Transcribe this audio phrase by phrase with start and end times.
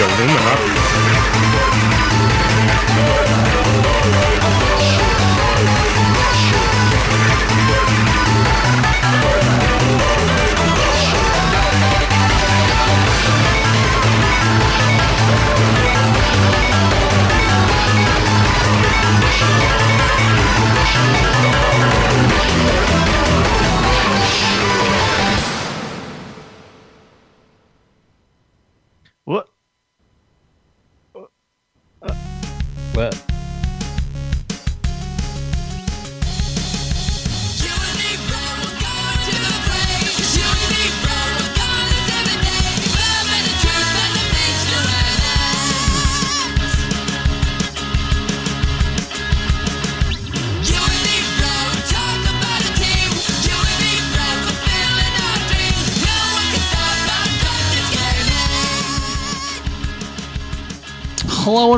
[0.00, 0.89] Yıldırım.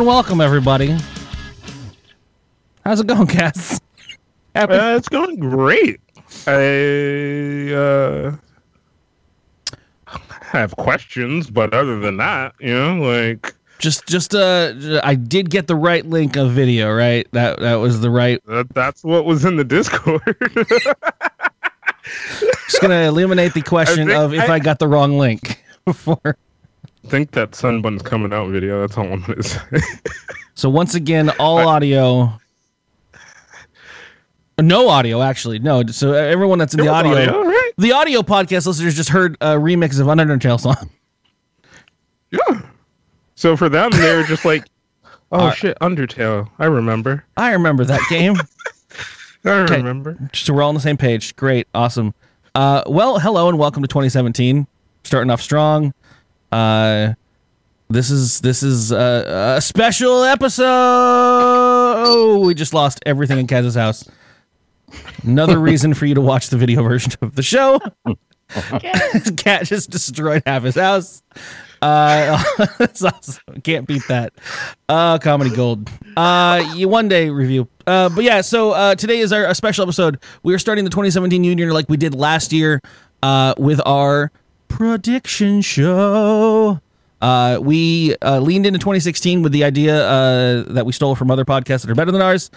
[0.03, 0.99] And welcome, everybody.
[2.85, 3.81] How's it going, Kaz?
[4.53, 6.01] Happy- Uh, it's going great.
[6.49, 8.33] I uh,
[10.41, 14.73] have questions, but other than that, you know, like just, just, uh,
[15.05, 17.25] I did get the right link of video, right?
[17.31, 18.45] That, that was the right.
[18.49, 20.37] that, that's what was in the Discord.
[22.67, 26.37] Just gonna eliminate the question think of if I- I got the wrong link before.
[27.05, 28.81] I think that Sunbun's coming out video.
[28.81, 29.61] That's all I'm gonna say.
[30.55, 32.39] So once again, all audio.
[34.61, 35.59] No audio, actually.
[35.59, 35.83] No.
[35.87, 37.73] So everyone that's in the audio, audio, right?
[37.79, 40.91] the audio podcast listeners just heard a remix of an Undertale song.
[42.31, 42.61] yeah.
[43.35, 44.67] So for them, they were just like,
[45.33, 46.49] "Oh shit, Undertale.
[46.59, 47.25] I remember.
[47.39, 48.37] I remember that game.
[49.47, 49.77] I Okay.
[49.79, 51.35] remember." So we're all on the same page.
[51.35, 52.13] Great, awesome.
[52.55, 54.67] Uh, well, hello and welcome to 2017.
[55.03, 55.95] Starting off strong.
[56.53, 57.15] Uh,
[57.89, 60.65] this is this is uh, a special episode.
[60.65, 64.09] Oh, we just lost everything in Kaz's house.
[65.23, 67.81] Another reason for you to watch the video version of the show.
[69.37, 71.23] Cat just destroyed half his house.
[71.81, 72.43] Uh,
[72.79, 73.61] that's awesome.
[73.63, 74.33] Can't beat that.
[74.89, 75.91] Uh, comedy gold.
[76.17, 77.69] Uh, you one day review.
[77.87, 78.41] Uh, but yeah.
[78.41, 80.23] So uh, today is our a special episode.
[80.43, 82.81] We are starting the 2017 Union like we did last year.
[83.23, 84.33] Uh, with our
[84.73, 86.81] prediction show.
[87.21, 91.45] Uh, we uh, leaned into 2016 with the idea uh, that we stole from other
[91.45, 92.51] podcasts that are better than ours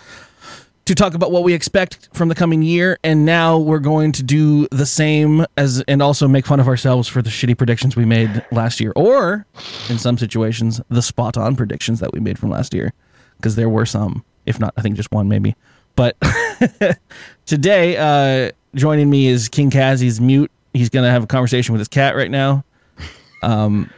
[0.85, 2.97] to talk about what we expect from the coming year.
[3.03, 7.07] And now we're going to do the same as and also make fun of ourselves
[7.07, 9.45] for the shitty predictions we made last year or
[9.89, 12.93] in some situations the spot on predictions that we made from last year.
[13.37, 15.55] Because there were some if not i think just one maybe.
[15.95, 16.15] But
[17.45, 21.87] today uh joining me is king he's mute he's gonna have a conversation with his
[21.87, 22.63] cat right now
[23.43, 23.89] um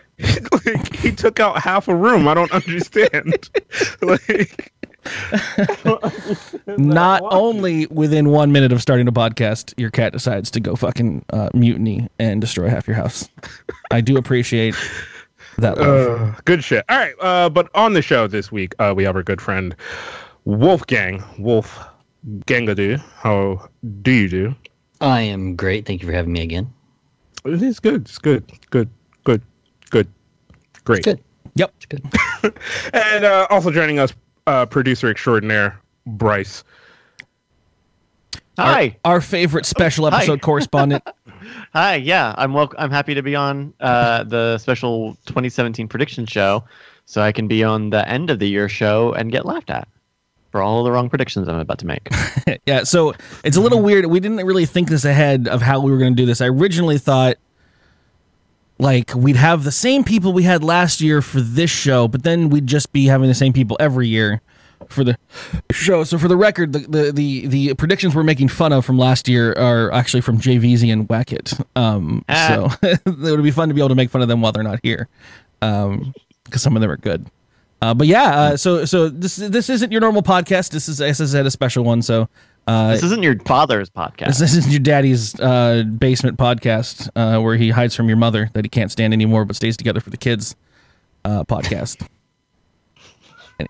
[0.65, 2.27] like, he took out half a room.
[2.27, 3.49] I don't understand.
[4.01, 4.73] like,
[6.77, 11.23] not only within one minute of starting a podcast, your cat decides to go fucking
[11.31, 13.29] uh, mutiny and destroy half your house.
[13.91, 14.75] I do appreciate
[15.59, 15.77] that.
[15.77, 16.83] Uh, good shit.
[16.89, 19.75] All right, uh, but on the show this week, uh, we have our good friend
[20.47, 21.79] Wulfegang Wolf
[22.45, 22.99] Gangadu.
[23.17, 23.69] How
[24.01, 24.55] do you do?
[25.01, 25.85] I am great.
[25.85, 26.71] Thank you for having me again.
[27.45, 28.01] It is good.
[28.01, 28.51] It's good.
[28.69, 28.89] Good.
[29.23, 29.41] Good.
[29.89, 30.07] Good.
[30.83, 31.03] Great.
[31.03, 31.21] Good.
[31.55, 31.73] yep.
[31.77, 32.03] It's good.
[32.93, 34.13] And uh, also joining us,
[34.47, 36.63] uh, producer extraordinaire Bryce.
[38.59, 40.17] Hi, Our favorite special Hi.
[40.17, 41.03] episode correspondent.
[41.73, 41.95] hi.
[41.95, 46.63] Yeah, I'm wel- I'm happy to be on uh, the special 2017 prediction show,
[47.05, 49.87] so I can be on the end of the year show and get laughed at
[50.51, 52.07] for all the wrong predictions I'm about to make.
[52.65, 53.13] yeah, so
[53.43, 54.05] it's a little weird.
[54.05, 56.41] We didn't really think this ahead of how we were going to do this.
[56.41, 57.37] I originally thought
[58.79, 62.49] like we'd have the same people we had last year for this show, but then
[62.49, 64.41] we'd just be having the same people every year
[64.89, 65.17] for the
[65.71, 66.03] show.
[66.03, 69.27] So for the record, the the the, the predictions we're making fun of from last
[69.27, 71.59] year are actually from JVZ and Wackett.
[71.75, 72.77] Um, Ah.
[72.81, 74.63] so it would be fun to be able to make fun of them while they're
[74.63, 75.07] not here,
[75.63, 76.13] um,
[76.43, 77.25] because some of them are good.
[77.81, 80.71] Uh, but yeah, uh, so so this this isn't your normal podcast.
[80.71, 82.01] This is as I said a special one.
[82.01, 82.27] So
[82.65, 84.39] uh, this isn't your father's podcast.
[84.39, 88.65] this isn't your daddy's uh, basement podcast uh, where he hides from your mother that
[88.65, 90.55] he can't stand anymore, but stays together for the kids.
[91.23, 92.07] Uh, podcast.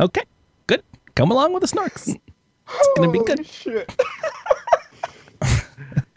[0.00, 0.22] okay,
[0.66, 0.82] good.
[1.14, 2.08] Come along with the snarks.
[2.08, 3.46] It's gonna be good.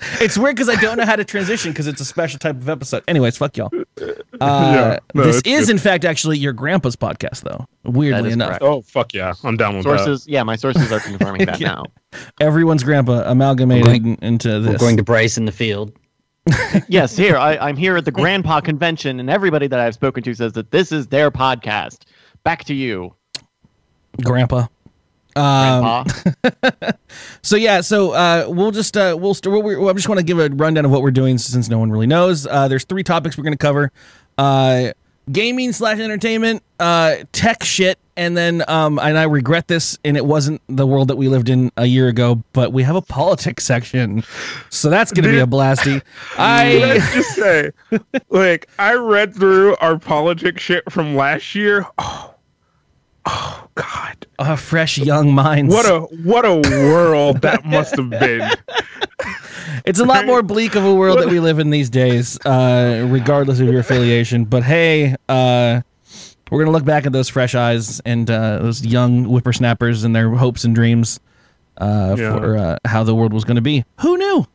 [0.02, 0.22] Shit.
[0.22, 2.68] It's weird because I don't know how to transition because it's a special type of
[2.70, 3.04] episode.
[3.08, 3.72] Anyways, fuck y'all.
[4.42, 5.70] Uh, Yeah, no, this is, good.
[5.70, 7.68] in fact, actually your grandpa's podcast, though.
[7.84, 8.64] Weirdly enough, correct.
[8.64, 10.00] Oh fuck yeah, I'm down with that.
[10.00, 11.68] Sources, yeah, my sources are confirming that Yeah.
[11.68, 11.84] now.
[12.40, 15.92] everyone's grandpa amalgamated going- into We're going to Bryce in the field.
[16.88, 20.34] yes, here I, I'm here at the Grandpa convention, and everybody that I've spoken to
[20.34, 22.06] says that this is their podcast.
[22.44, 23.14] Back to you,
[24.24, 24.66] Grandpa.
[25.36, 26.06] Um,
[27.42, 30.26] so yeah, so uh, we'll just uh, we'll st- we're, we're, I just want to
[30.26, 32.46] give a rundown of what we're doing since no one really knows.
[32.48, 33.92] Uh, there's three topics we're going to cover:
[34.38, 34.92] uh,
[35.32, 40.26] gaming slash entertainment, uh, tech shit, and then um, and I regret this, and it
[40.26, 43.64] wasn't the world that we lived in a year ago, but we have a politics
[43.64, 44.24] section,
[44.70, 46.02] so that's going to be a blasty.
[46.38, 47.72] I Let's just say,
[48.30, 51.86] like, I read through our politics shit from last year.
[51.98, 52.31] Oh,
[53.26, 55.70] oh God, A fresh young mind.
[55.70, 58.50] what a what a world that must have been.
[59.86, 63.08] It's a lot more bleak of a world that we live in these days, uh,
[63.10, 64.46] regardless of your affiliation.
[64.46, 65.82] But hey, uh,
[66.52, 70.30] we're gonna look back at those fresh eyes and uh, those young whippersnappers and their
[70.30, 71.20] hopes and dreams
[71.78, 72.34] uh, Yeah.
[72.38, 73.84] for uh, how the world was gonna be.
[74.02, 74.46] Who knew?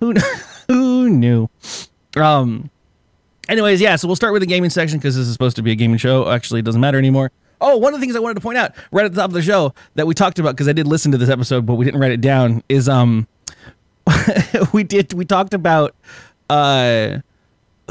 [0.00, 0.14] Who
[0.68, 1.48] who knew?
[2.16, 2.70] Um.
[3.48, 3.96] Anyways, yeah.
[3.96, 5.98] So we'll start with the gaming section because this is supposed to be a gaming
[5.98, 6.28] show.
[6.30, 7.30] Actually, it doesn't matter anymore.
[7.60, 9.34] Oh, one of the things I wanted to point out right at the top of
[9.34, 11.84] the show that we talked about because I did listen to this episode, but we
[11.84, 13.26] didn't write it down is um
[14.72, 15.94] we did we talked about
[16.48, 17.18] uh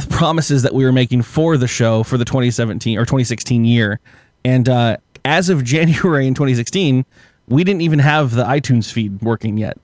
[0.10, 4.00] promises that we were making for the show for the 2017 or 2016 year.
[4.46, 7.06] And uh as of january in 2016
[7.48, 9.78] we didn't even have the itunes feed working yet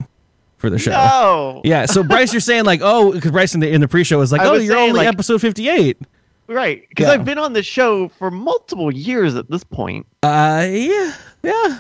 [0.58, 0.92] for the show.
[0.92, 4.18] No, yeah so bryce you're saying like oh because bryce in the, in the pre-show
[4.18, 5.98] was like I oh was you're only like- episode 58
[6.48, 6.84] right?
[6.90, 7.14] Because Yeah.
[7.14, 10.06] I've been on the show for multiple years at this point.
[10.24, 11.14] uh yeah
[11.44, 11.80] yeah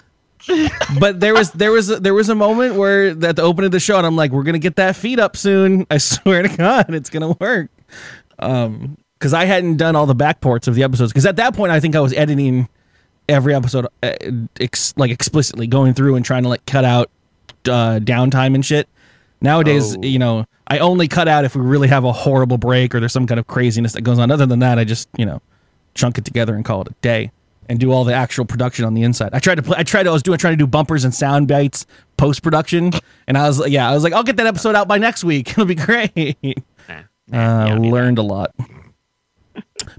[1.00, 3.80] but there was there was there was a moment where at the opening of the
[3.80, 6.94] show and I'm like we're gonna get that feed up soon I swear to God
[6.94, 7.72] it's gonna work
[8.40, 11.72] um because I hadn't done all the backports of the episodes because at that point
[11.72, 12.68] I think I was editing
[13.28, 14.14] every episode uh,
[14.60, 17.10] ex- like explicitly going through and trying to like cut out
[17.68, 18.88] uh, downtime and shit
[19.46, 20.02] nowadays Oh.
[20.04, 23.14] you know I only cut out if we really have a horrible break or there's
[23.14, 25.42] some kind of craziness that goes on other than that I just you know
[25.94, 27.32] chunk it together and call it a day
[27.70, 29.30] and do all the actual production on the inside.
[29.34, 31.14] I tried to play, I tried to, I was doing trying to do bumpers and
[31.16, 31.86] sound bites
[32.18, 32.92] post production
[33.28, 35.24] and I was like yeah, I was like I'll get that episode out by next
[35.24, 35.50] week.
[35.52, 36.38] It'll be great.
[37.28, 38.54] Nah, Uh, nah, need learned a lot.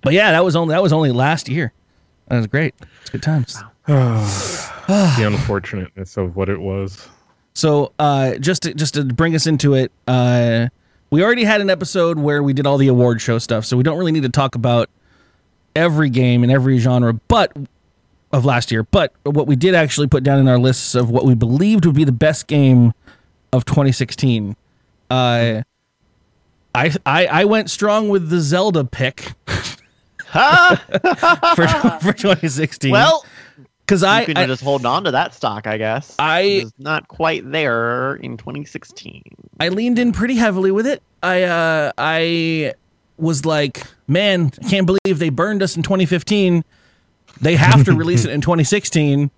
[0.02, 1.72] but yeah, that was only that was only last year.
[2.28, 2.74] That was great.
[3.00, 3.62] It's good times.
[3.86, 7.08] the unfortunateness of what it was.
[7.56, 10.68] So uh, just to, just to bring us into it, uh,
[11.08, 13.82] we already had an episode where we did all the award show stuff, so we
[13.82, 14.90] don't really need to talk about
[15.74, 17.56] every game and every genre, but
[18.30, 18.82] of last year.
[18.82, 21.94] But what we did actually put down in our lists of what we believed would
[21.94, 22.92] be the best game
[23.54, 24.54] of 2016.
[25.10, 25.62] Uh,
[26.74, 29.32] I, I I went strong with the Zelda pick
[30.26, 30.76] for
[32.02, 32.90] for 2016.
[32.90, 33.24] well,
[33.86, 36.14] because you I, can I just hold on to that stock, I guess.
[36.18, 39.22] I- It's not quite there in 2016.
[39.60, 41.02] I leaned in pretty heavily with it.
[41.22, 42.74] I uh I
[43.16, 46.64] was like, man, I can't believe they burned us in 2015.
[47.40, 49.30] They have to release it in 2016.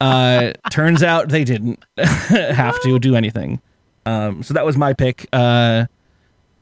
[0.00, 3.60] Uh turns out they didn't have to do anything.
[4.06, 5.26] Um so that was my pick.
[5.32, 5.86] Uh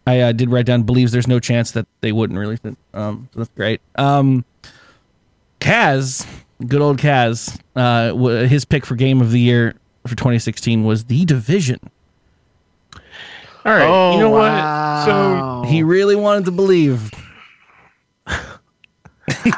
[0.06, 2.76] I uh, did write down believes there's no chance that they wouldn't release it.
[2.94, 3.80] Um so that's great.
[3.96, 4.44] Um
[5.60, 6.26] Kaz,
[6.66, 9.74] good old Kaz, uh w- his pick for game of the year
[10.06, 11.78] for 2016 was The Division.
[13.64, 14.96] All right, oh, you know wow.
[15.60, 15.64] what?
[15.66, 17.10] So He really wanted to believe.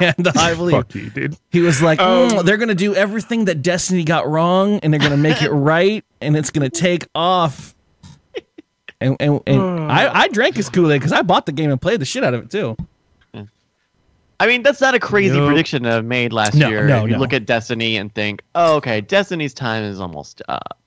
[0.00, 0.76] yeah, the I believe.
[0.76, 1.36] fuck you, dude.
[1.50, 5.00] He was like, Um, "Mm, they're gonna do everything that Destiny got wrong, and they're
[5.00, 7.74] gonna make it right, and it's gonna take off."
[9.00, 11.80] And and, and I, I drank his Kool Aid because I bought the game and
[11.80, 12.76] played the shit out of it too.
[14.42, 15.46] I mean, that's not a crazy Nope.
[15.50, 16.84] prediction to have made last No, year.
[16.84, 17.18] no, if you no.
[17.20, 20.80] look at Destiny and think, oh, okay, Destiny's time is almost up.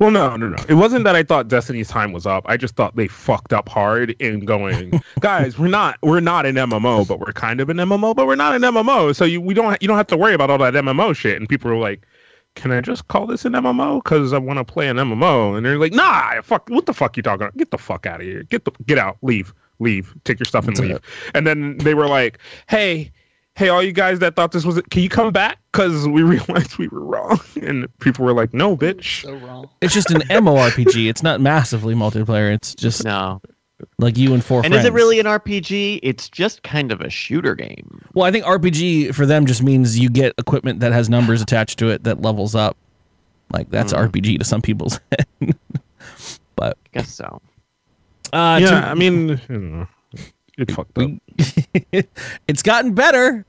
[0.00, 0.56] Well, no, no, no.
[0.66, 2.44] It wasn't that I thought Destiny's time was up.
[2.48, 5.58] I just thought they fucked up hard in going, guys.
[5.58, 8.54] We're not, we're not an MMO, but we're kind of an MMO, but we're not
[8.54, 9.14] an MMO.
[9.14, 11.36] So you, we don't, you don't have to worry about all that MMO shit.
[11.36, 12.06] And people were like,
[12.54, 15.54] can I just call this an MMO because I want to play an MMO?
[15.56, 17.42] And they're like, nah, fuck, what the fuck you talking?
[17.42, 17.56] about?
[17.58, 18.42] Get the fuck out of here.
[18.44, 19.18] Get the, get out.
[19.22, 19.52] Leave,
[19.84, 20.12] leave.
[20.24, 20.98] Take your stuff and leave.
[21.34, 22.38] And then they were like,
[22.68, 23.12] hey.
[23.56, 25.58] Hey, all you guys that thought this was it, can you come back?
[25.70, 27.38] Because we realized we were wrong.
[27.62, 29.22] And people were like, no, bitch.
[29.22, 29.68] So wrong.
[29.80, 31.08] It's just an MMORPG.
[31.08, 32.52] It's not massively multiplayer.
[32.52, 33.40] It's just No.
[34.00, 34.84] like you and four And friends.
[34.84, 36.00] is it really an RPG?
[36.02, 38.04] It's just kind of a shooter game.
[38.14, 41.78] Well, I think RPG for them just means you get equipment that has numbers attached
[41.78, 42.76] to it that levels up.
[43.52, 44.10] Like that's Mm.
[44.10, 45.54] RPG to some people's head.
[46.56, 47.40] but I guess so.
[48.34, 49.86] Uh, yeah, to- I mean, you know,
[50.58, 51.10] it fucked up.
[52.48, 53.44] it's gotten better.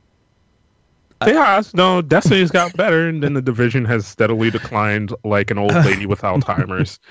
[1.22, 1.74] It has.
[1.74, 6.06] No, Destiny's got better, and then the division has steadily declined like an old lady
[6.06, 7.00] with Alzheimer's.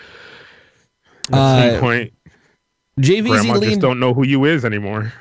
[1.33, 2.13] At Uh, some point,
[3.01, 5.13] JVZ grandma just don't know who you is anymore.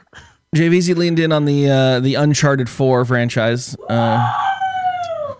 [0.55, 3.75] JVZ leaned in on the uh, the Uncharted Four franchise.
[3.89, 4.31] Uh,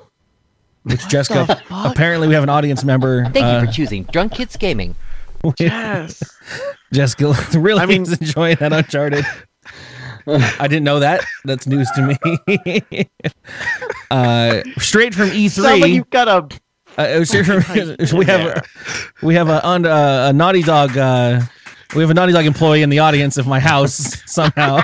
[0.84, 3.26] which Jessica apparently we have an audience member.
[3.26, 4.96] Thank uh, you for choosing Drunk Kids Gaming.
[5.60, 6.24] Yes.
[6.94, 9.26] Jessica really I mean- is enjoying that Uncharted.
[10.26, 11.26] I didn't know that.
[11.44, 12.18] That's news to me.
[14.12, 15.50] uh, straight from E3.
[15.50, 16.48] Sounds like you've got a.
[16.98, 18.66] Uh, it was straight from, we have
[19.22, 20.98] we have a, un- uh, a naughty dog.
[20.98, 21.42] Uh,
[21.96, 24.80] we have a naughty dog employee in the audience of my house somehow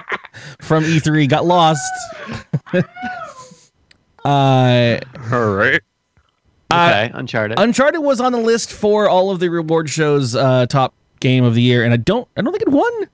[0.60, 1.82] from E3 got lost.
[4.26, 5.00] uh,
[5.32, 5.82] All right.
[6.72, 7.58] Okay, Uncharted.
[7.60, 11.56] Uncharted was on the list for all of the reward shows uh, top game of
[11.56, 13.08] the year, and I don't I don't think it won.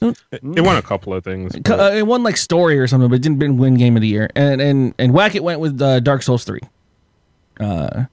[0.00, 1.56] It won a couple of things.
[1.64, 4.08] But- Uh, it won like story or something, but it didn't win game of the
[4.08, 4.30] year.
[4.36, 6.60] And and and Wackett went with uh, Dark Souls three,
[7.60, 8.04] uh,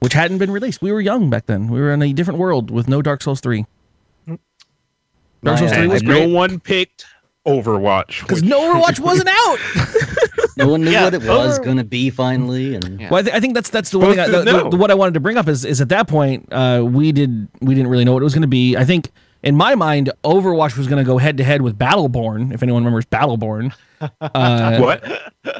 [0.00, 0.80] which hadn't been released.
[0.82, 1.68] We were young back then.
[1.68, 3.66] We were in a different world with no Dark Souls three.
[5.42, 7.06] Dark Souls three and was no one picked
[7.46, 8.20] Overwatch.
[8.22, 9.58] because which- no Overwatch wasn't out.
[10.56, 13.08] No one knew Yeah, what it was over- going to be finally, and Yeah.
[13.10, 14.20] Well, I, th- I think that's that's the one thing.
[14.20, 16.48] I, the, the- the- what I wanted to bring up is is at that point
[16.52, 18.76] uh, we did we didn't really know what it was going to be.
[18.76, 19.10] I think
[19.42, 22.52] in my mind, Overwatch was going to go head to head with Battleborn.
[22.52, 23.72] If anyone remembers Battleborn,
[24.20, 25.02] uh, what?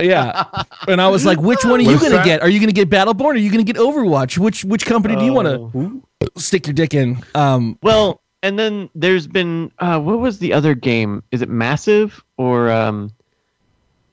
[0.00, 0.44] yeah.
[0.86, 2.24] And I was like, which one are you going to that?
[2.26, 2.42] get?
[2.42, 3.20] Are you going to get Battleborn?
[3.24, 4.36] Or are you going to get Overwatch?
[4.36, 6.02] Which which company do you want to
[6.36, 7.24] stick your dick in?
[7.34, 11.22] Um, Well, and then there's been uh, what was the other game?
[11.30, 13.12] Is it Massive or um,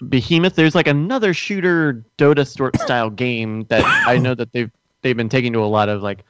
[0.08, 0.56] Behemoth?
[0.56, 5.30] There's like another shooter Dota sort style game that I know that they've they've been
[5.30, 6.24] taking to a lot of like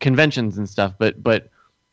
[0.00, 1.48] conventions and stuff, but but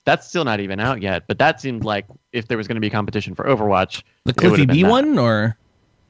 [0.06, 1.24] that's still not even out yet.
[1.28, 4.38] But that seemed like if there was going to be competition for Overwatch, the it
[4.38, 4.90] Cliffy B that.
[4.90, 5.56] one or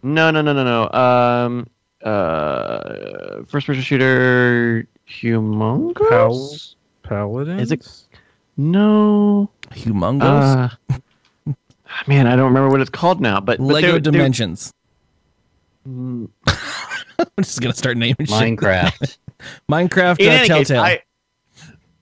[0.01, 1.00] No, no, no, no, no.
[1.00, 1.67] Um,
[2.03, 6.00] uh, first person shooter, Humongous.
[6.09, 6.57] Pal-
[7.03, 7.62] Paladins?
[7.62, 8.02] Is it-
[8.57, 9.50] No.
[9.72, 10.98] Humongous Uh,
[12.07, 13.39] man, I don't remember what it's called now.
[13.39, 14.74] But, but Lego there- there- Dimensions?
[15.88, 18.29] Mm, I'm just gonna start naming shit.
[18.29, 19.17] Minecraft.
[19.69, 20.81] Minecraft uh, any case, Telltale.
[20.81, 21.01] I,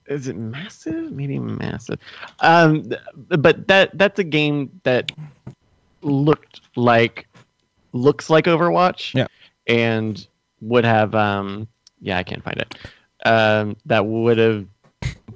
[0.06, 1.10] is it massive?
[1.10, 1.98] Maybe massive.
[2.40, 2.92] Um,
[3.28, 5.10] but that that's a game that
[6.02, 7.26] looked like
[7.92, 9.14] looks like Overwatch.
[9.14, 9.26] Yeah.
[9.66, 10.24] And
[10.60, 11.66] would have um
[12.00, 12.74] yeah I can't find it.
[13.26, 14.66] Um, that would have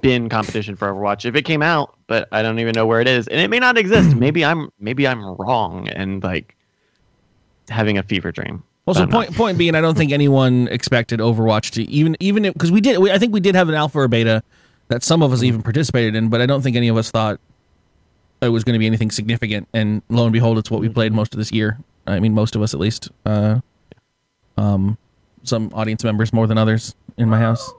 [0.07, 3.09] been competition for Overwatch if it came out, but I don't even know where it
[3.09, 4.15] is, and it may not exist.
[4.15, 6.55] maybe I'm maybe I'm wrong and like
[7.67, 8.63] having a fever dream.
[8.85, 12.71] Well, so point point being, I don't think anyone expected Overwatch to even even because
[12.71, 12.99] we did.
[12.99, 14.41] We, I think we did have an alpha or beta
[14.87, 17.41] that some of us even participated in, but I don't think any of us thought
[18.41, 19.67] it was going to be anything significant.
[19.73, 21.77] And lo and behold, it's what we played most of this year.
[22.05, 23.09] I mean, most of us at least.
[23.25, 23.59] Uh,
[24.55, 24.97] um,
[25.43, 27.69] some audience members more than others in my house.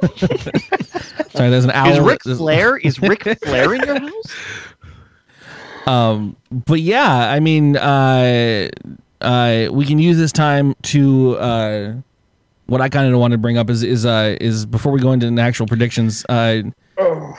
[1.30, 1.92] Sorry, there's an owl.
[1.92, 4.34] Is Ric Flair is Ric Flair in your house?
[5.86, 8.68] Um, but yeah, I mean, uh,
[9.20, 11.94] uh, we can use this time to uh,
[12.66, 15.12] what I kind of want to bring up is is uh, is before we go
[15.12, 16.24] into the actual predictions.
[16.28, 16.62] Uh,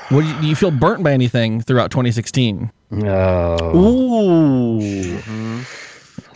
[0.10, 2.72] what do you, do you feel burnt by anything throughout 2016?
[3.06, 4.80] Oh, Ooh.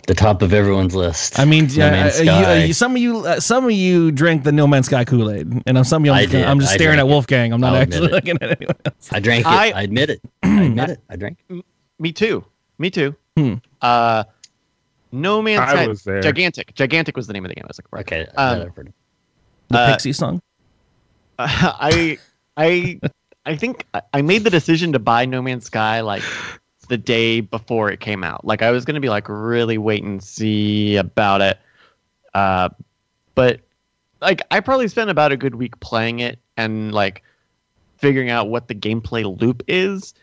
[0.06, 1.38] The top of everyone's list.
[1.38, 4.12] I mean, No uh, uh, you, uh, you- some of you, uh, some of you
[4.12, 6.60] drank the No Man's Sky Kool Aid, and I'm some of you, I'm just, I'm
[6.60, 7.06] just I staring at.
[7.06, 7.52] Wulfegang.
[7.52, 9.08] I'm not I'll actually looking at anyone else.
[9.12, 9.48] I drank it.
[9.48, 10.20] I- I, admit it.
[10.42, 11.00] I admit it.
[11.10, 11.38] I drank.
[11.98, 12.44] Me too.
[12.78, 13.16] Me too.
[13.36, 13.54] Hmm.
[13.82, 14.24] Uh,
[15.12, 15.86] No Man's Sky.
[15.88, 16.20] was there.
[16.22, 16.74] Gigantic.
[16.74, 17.98] Gigantic was the name of the game I was like, for.
[18.00, 18.26] Okay.
[18.36, 18.94] Um, I've heard it.
[19.68, 20.40] The Uh, Pixie song.
[21.38, 22.18] I
[22.56, 23.00] I
[23.44, 26.22] I think I- I made the decision to buy No Man's Sky like
[26.86, 28.44] the day before it came out.
[28.44, 31.58] Like I was gonna be like really wait and see about it.
[32.34, 32.68] Uh,
[33.34, 33.60] but
[34.20, 37.22] like I probably spent about a good week playing it and like
[37.98, 40.14] figuring out what the gameplay loop is.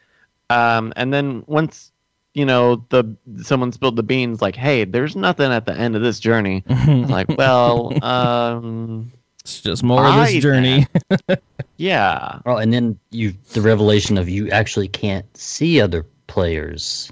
[0.50, 1.91] Um, and then once
[2.34, 6.01] you know the someone spilled the beans, like, hey, there's nothing at the end of
[6.01, 6.63] this journey.
[6.67, 10.88] I was like, well, um, It's just more of this journey.
[11.77, 12.39] yeah.
[12.46, 17.12] Oh, and then you the revelation of you actually can't see other players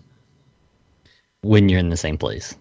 [1.41, 2.55] when you're in the same place.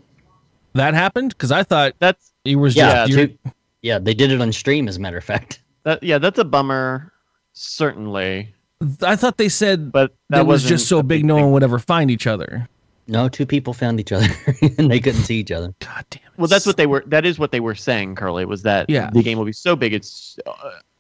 [0.75, 3.39] that happened because I thought That's it was Yeah, just you're-
[3.83, 5.61] yeah, they did it on stream, as a matter of fact.
[5.85, 7.13] that yeah, that's a bummer,
[7.55, 8.55] certainly.
[9.03, 11.63] I thought they said But that that was just so a big no one would
[11.63, 12.69] ever find each other.
[13.09, 14.29] No, two people found each other
[14.79, 15.75] and they couldn't see each other.
[15.81, 16.39] God damn it.
[16.39, 17.03] Well, that's what they were.
[17.07, 18.45] That is what they were saying, Curly.
[18.45, 19.11] Was that Yeah.
[19.13, 20.53] the game will be so big, it's uh,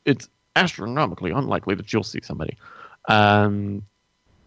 [0.06, 2.56] it's astronomically unlikely that you'll see somebody,
[3.08, 3.82] um,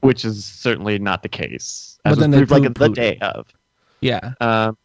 [0.03, 1.97] which is certainly not the case.
[2.03, 3.47] But then they proved, like the day of.
[4.01, 4.33] Yeah.
[4.41, 4.77] Um,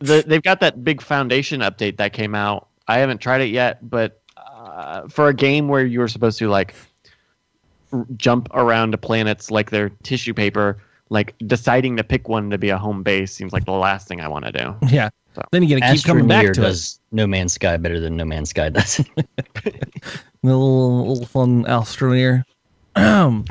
[0.00, 2.68] the, they've got that big foundation update that came out.
[2.88, 6.48] I haven't tried it yet, but uh, for a game where you were supposed to
[6.48, 6.74] like
[7.92, 10.78] r- jump around to planets like they're tissue paper,
[11.10, 14.20] like deciding to pick one to be a home base seems like the last thing
[14.20, 14.74] I want to do.
[14.88, 15.10] Yeah.
[15.34, 16.98] So- Then you got to keep coming back Astroneer to it.
[17.12, 19.00] No Man's Sky better than No Man's Sky does.
[20.44, 22.44] The little, little fun Astroneer.
[22.96, 23.44] Um,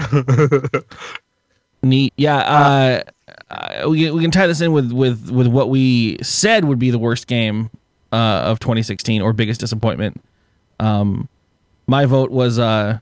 [1.83, 2.13] neat.
[2.15, 2.37] Yeah.
[2.37, 3.03] Uh,
[3.49, 6.91] uh, we, we can tie this in with, with, with what we said would be
[6.91, 7.69] the worst game
[8.11, 10.21] uh, of 2016 or biggest disappointment.
[10.79, 11.27] Um,
[11.87, 12.99] my vote was, uh,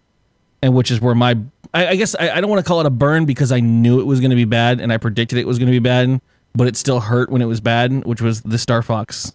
[0.61, 1.37] and which is where my,
[1.73, 3.99] I, I guess I, I don't want to call it a burn because I knew
[3.99, 6.19] it was going to be bad and I predicted it was going to be bad,
[6.53, 9.33] but it still hurt when it was bad, which was the Star Fox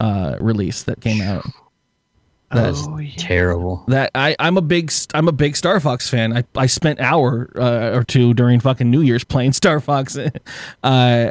[0.00, 1.44] uh, release that came out.
[2.52, 3.10] That's Oh, yeah.
[3.16, 3.84] Terrible.
[3.88, 6.36] that I I'm a big I'm a big Star Fox fan.
[6.36, 10.16] I I spent hour uh, or two during fucking New Year's playing Star Fox.
[10.84, 11.30] uh,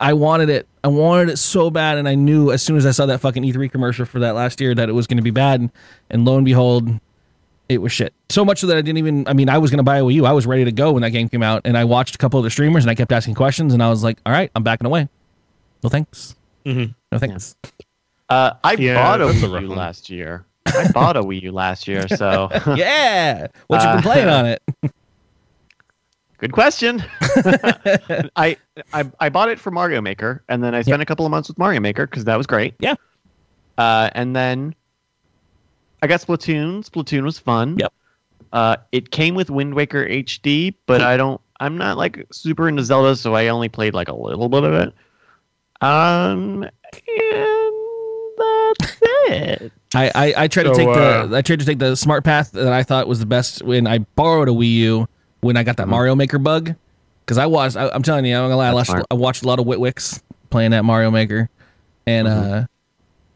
[0.00, 0.66] I wanted it.
[0.82, 3.42] I wanted it so bad, and I knew as soon as I saw that fucking
[3.42, 5.60] E3 commercial for that last year that it was going to be bad.
[5.60, 5.70] And
[6.10, 6.88] and, lo and behold,
[7.68, 8.12] it was shit.
[8.28, 9.26] So much so that I didn't even.
[9.28, 10.26] I mean, I was going to buy a Wii U.
[10.26, 12.38] I was ready to go when that game came out, and I watched a couple
[12.38, 14.62] of the streamers, and I kept asking questions, and I was like, "All right, I'm
[14.62, 15.08] backing away.
[15.82, 16.34] No thanks.
[16.66, 16.94] Mhm.
[17.12, 17.56] No thanks."
[18.28, 19.78] Uh, I Yeah, bought a Wii U one.
[19.78, 20.44] last year.
[20.66, 23.46] I bought a Wii U last year, so yeah.
[23.66, 24.62] What you Uh, been playing on it?
[26.38, 27.02] good question.
[28.36, 28.56] I,
[28.92, 31.48] I I bought it for Mario Maker, and then I spent a couple of months
[31.48, 32.74] with Mario Maker because that was great.
[32.80, 32.94] Yeah.
[33.78, 34.74] Uh, and then
[36.02, 36.88] I got Splatoon.
[36.88, 37.76] Splatoon was fun.
[37.78, 37.92] Yep.
[38.52, 41.40] Uh, it came with Wind Waker HD, but I don't.
[41.60, 44.72] I'm not like super into Zelda, so I only played like a little bit of
[44.74, 44.94] it.
[45.80, 47.00] Um, that's
[49.04, 49.72] it.
[49.94, 52.52] I, I, I tried to take uh, the I tried to take the smart path
[52.52, 55.08] that I thought was the best when I borrowed a Wii U
[55.40, 56.74] when I got that Mario Maker bug
[57.24, 58.90] because I watched I, I'm telling you I'm gonna lie I watched.
[59.10, 61.48] I watched a lot of Witwicks playing that Mario Maker
[62.06, 62.66] and uh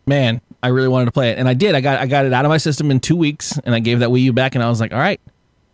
[0.07, 2.33] man I really wanted to play it and I did I got I got it
[2.33, 4.65] out of my system in two weeks and I gave that Wii U back and
[4.65, 5.21] I was like all right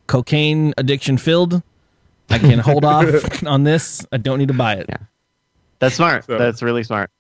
[0.07, 1.63] cocaine addiction filled
[2.31, 4.97] I can hold off on this I don't need to buy it Yeah.
[5.79, 6.25] That's smart.
[6.25, 7.11] So- That's really smart.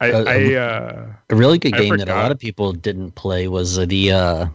[0.00, 3.48] I, Uh, uh, A really good I game that a lot of people didn't play
[3.48, 4.46] was uh, the uh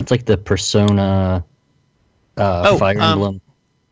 [0.00, 1.44] it's like the Persona
[2.36, 3.40] uh Oh, Fire um, Emblem.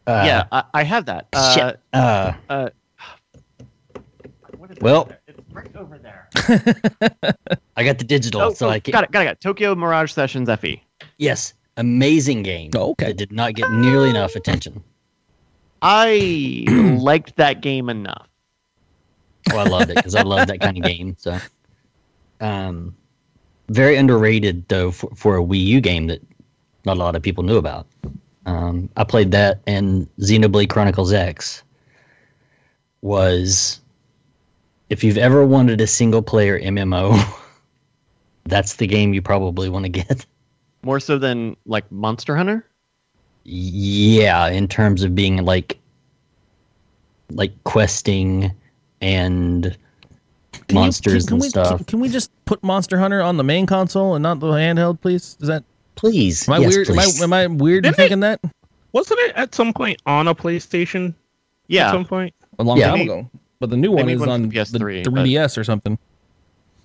[0.06, 1.28] Uh, yeah, I, I have that.
[1.32, 1.80] Uh, shit.
[1.92, 2.68] Uh, Uh,
[4.56, 5.20] what is Well- that?
[5.28, 6.28] it's right over there.
[7.76, 8.90] I got the digital, Oh, so oh, I can.
[8.92, 9.40] got it, got it, got it.
[9.40, 10.56] Tokyo Mirage Sessions E.
[10.56, 10.82] FE.
[11.18, 12.70] Yes, amazing game.
[12.74, 13.06] Oh, okay.
[13.06, 14.82] That did not get nearly enough attention.
[15.82, 16.64] I
[17.00, 18.28] liked that game enough.
[19.52, 21.16] Oh, I loved it because I love that kind of game.
[21.18, 21.38] So,
[22.40, 22.94] um,
[23.68, 26.22] very underrated though for, for a Wii U game that
[26.84, 27.86] not a lot of people knew about.
[28.46, 31.62] Um, I played that, and Xenoblade Chronicles X
[33.02, 33.80] was,
[34.90, 37.20] if you've ever wanted a single player MMO,
[38.44, 40.26] that's the game you probably want to get.
[40.82, 42.66] More so than like Monster Hunter.
[43.44, 45.78] Yeah, in terms of being like,
[47.30, 48.52] like questing
[49.00, 49.76] and
[50.52, 51.76] Can you- monsters can, and we, stuff.
[51.78, 55.00] Can, can we just put Monster Hunter on the main console and not the handheld,
[55.00, 55.36] please?
[55.40, 56.86] Is that Please, am I yes, weird?
[56.88, 57.22] please.
[57.22, 58.40] Am I, am I weird in Didn't it- thinking that
[58.92, 61.14] wasn't it at some point on a PlayStation?
[61.68, 61.92] Yeah, At Yeah.
[61.92, 62.34] some point.
[62.58, 62.88] a long Yeah.
[62.90, 63.30] time ago?
[63.60, 65.98] But the new one is on the the PS3, 3DS or something.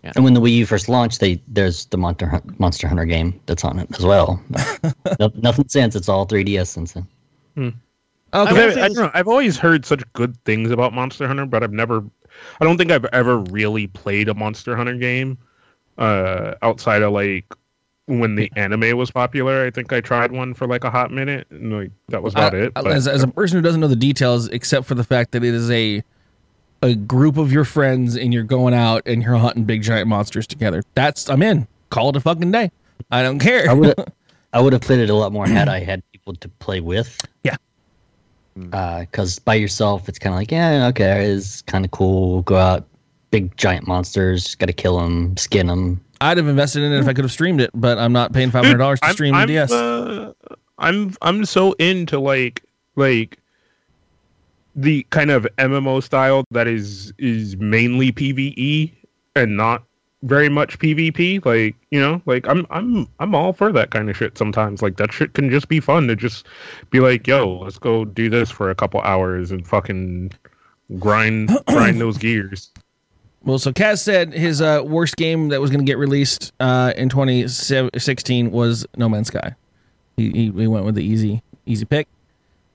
[0.04, 3.66] And when the Wii U first launched, they there's the Monster Monster Hunter game that's
[3.66, 4.42] on it as well.
[5.20, 7.08] no, nothing since it's all 3DS since then.
[7.58, 7.76] Okay.
[8.34, 9.12] I I, will I, say don't this- know.
[9.14, 12.04] I've always heard such good things about Monster Hunter, but I've never.
[12.62, 15.38] I don't think I've ever really played a Monster Hunter game
[15.98, 17.46] uh, outside of like
[18.06, 19.66] when the anime was popular.
[19.66, 22.54] I think I tried one for like a hot minute, and like that was about
[22.54, 22.74] I- it.
[22.76, 25.44] But as, as a person who doesn't know the details, except for the fact that
[25.44, 26.04] it is a
[26.82, 30.48] a group of your friends and you're going out and you're hunting big giant monsters
[30.48, 30.84] together.
[30.94, 31.68] That's I'm in.
[31.90, 32.72] Call it a fucking day.
[33.12, 33.70] I don't care.
[33.70, 33.96] I would
[34.54, 37.20] I would have played it a lot more had I had people to play with.
[37.44, 37.56] Yeah.
[38.56, 42.42] Because by yourself, it's kind of like, yeah, okay, it's kind of cool.
[42.42, 42.88] Go out,
[43.30, 46.04] big giant monsters, got to kill them, skin them.
[46.22, 48.50] I'd have invested in it if I could have streamed it, but I'm not paying
[48.50, 49.72] five hundred dollars to I'm, stream I'm, DS.
[49.72, 50.34] uh,
[50.80, 52.64] I'm I'm so into like
[52.96, 53.38] like
[54.78, 58.94] the kind of MMO style that is is mainly PVE
[59.36, 59.84] and not
[60.24, 61.44] very much PvP.
[61.44, 64.38] Like you know, like I'm I'm I'm all for that kind of shit.
[64.38, 66.46] Sometimes like that shit can just be fun to just
[66.92, 70.32] be like, yo, let's go do this for a couple hours and fucking
[71.00, 72.72] grind grind those gears.
[73.44, 76.92] Well, so Kaz said his uh, worst game that was going to get released uh,
[76.98, 79.56] in 2016 was No Man's Sky.
[80.18, 82.08] He, he, he went with the easy easy pick.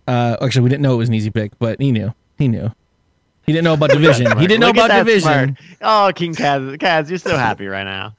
[0.07, 2.13] Uh, actually, we didn't know it was an easy pick, but he knew.
[2.39, 2.69] He knew.
[3.45, 4.39] He He didn't know about division.
[4.39, 5.57] he didn't know Look about division.
[5.57, 5.79] smirk.
[5.83, 8.15] Oh, King Kaz, Kaz, you're so happy right now.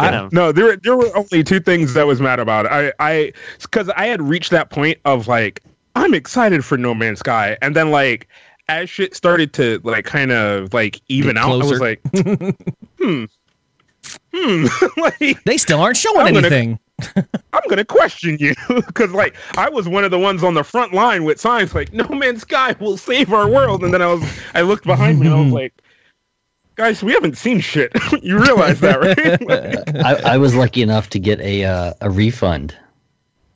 [0.00, 0.28] I, him.
[0.32, 2.66] no, there there were only two things that was mad about.
[2.66, 5.60] I I because I had reached that point of like
[5.94, 8.26] I'm excited for No Man's Sky, and then like
[8.68, 12.00] as shit started to like kind of like even out, I was like,
[12.98, 13.24] hmm,
[14.34, 14.66] hmm,
[14.96, 16.78] like They still aren't showing I'm gonna- anything.
[17.52, 20.92] I'm gonna question you because like I was one of the ones on the front
[20.92, 24.22] line with signs like No Man's Sky will save our world, and then I was
[24.54, 25.72] I looked behind me and I was like.
[26.76, 27.92] Guys, we haven't seen shit.
[28.24, 30.04] you realize that, right?
[30.04, 32.76] I, I was lucky enough to get a uh, a refund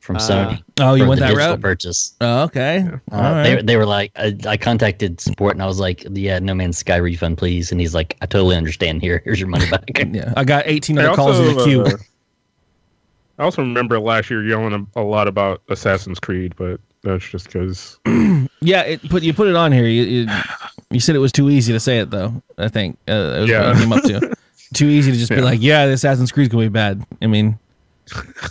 [0.01, 0.63] from Uh, Sony.
[0.79, 1.61] Oh, you for went that digital route?
[1.61, 2.15] purchase.
[2.21, 2.89] Oh, okay.
[3.11, 6.39] Uh, All They they were like, I, I contacted support and I was like, yeah,
[6.39, 7.73] No Man's Sky refund, please.
[7.73, 9.03] And he's like, I totally understand.
[9.03, 9.91] Here, here's your money back.
[10.13, 11.87] Yeah, I got 18 other calls in the queue.
[13.39, 17.47] I also remember last year yelling a, a lot about Assassin's Creed, but that's just
[17.47, 17.99] because.
[18.61, 19.87] Yeah, it put you put it on here.
[19.87, 20.29] You, you
[20.91, 22.43] you said it was too easy to say it though.
[22.59, 23.73] I think uh, it was Yeah.
[23.79, 24.35] came up to.
[24.75, 27.07] too easy to just be like, yeah, the Assassin's Creed's gonna be bad.
[27.23, 27.57] I mean,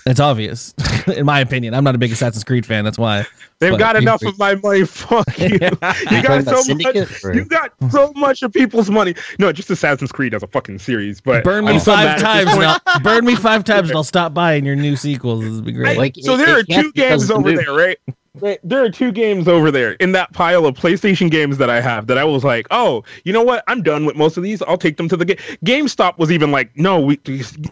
[0.05, 0.73] it's obvious,
[1.07, 1.73] in my opinion.
[1.73, 2.85] I'm not a big Assassin's Creed fan.
[2.85, 3.25] That's why.
[3.59, 4.85] They've But got you- enough of my money.
[4.85, 5.47] Fuck you.
[5.49, 7.23] You got so much.
[7.23, 9.15] Or- You got so much of people's money.
[9.39, 11.21] No, just Assassin's Creed as a fucking series.
[11.21, 12.63] But Burn I'm me so five mad at this times, point.
[12.69, 15.43] and I'll, burn me five times, and I'll stop buying your new sequels.
[15.43, 15.97] This would be great.
[15.97, 17.97] Like, so it- there are it can't two games over movie- there, right?
[18.35, 21.81] There- There are two games over there in that pile of PlayStation games that I
[21.81, 23.63] have that I was like, oh, you know what?
[23.67, 24.61] I'm done with most of these.
[24.61, 25.37] I'll take them to the game.
[25.65, 27.19] GameStop was even like, no, we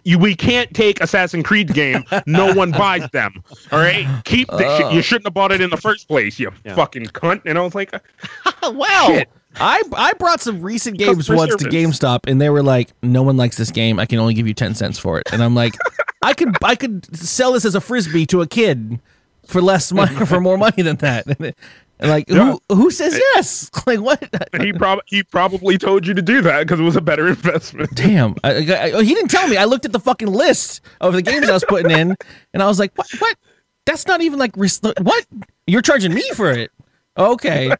[0.02, 2.02] you, we can't take Assassin's Creed game.
[2.26, 3.44] No one buys them.
[3.70, 4.92] All right, keep the shit.
[4.92, 6.38] You shouldn't have bought it in the first place.
[6.38, 6.74] You Yeah.
[6.74, 7.42] fucking cunt.
[7.44, 7.92] And I was like,
[8.62, 9.04] wow.
[9.08, 9.28] shit.
[9.58, 11.64] I I brought some recent games once to.
[11.64, 13.98] GameStop, and they were like, "No one likes this game.
[13.98, 15.74] I can only give you ten cents for it." And I'm like,
[16.22, 19.00] "I could I could sell this as a frisbee to a kid
[19.46, 21.26] for less money for more money than that."
[21.98, 22.58] And like, Yeah.
[22.68, 23.70] who who says yes?
[23.86, 24.22] Like what?
[24.52, 27.26] And he probably he probably told you to do that because it was a better
[27.26, 27.88] investment.
[27.94, 28.56] Damn, I, I-
[28.88, 29.56] I- oh, he didn't tell me.
[29.56, 32.14] I looked at the fucking list of the games I was putting in,
[32.52, 33.08] and I was like, "What?
[33.18, 33.38] What?
[33.86, 35.26] That's not even like what?
[35.66, 36.70] You're charging me for it?"
[37.18, 37.70] Okay,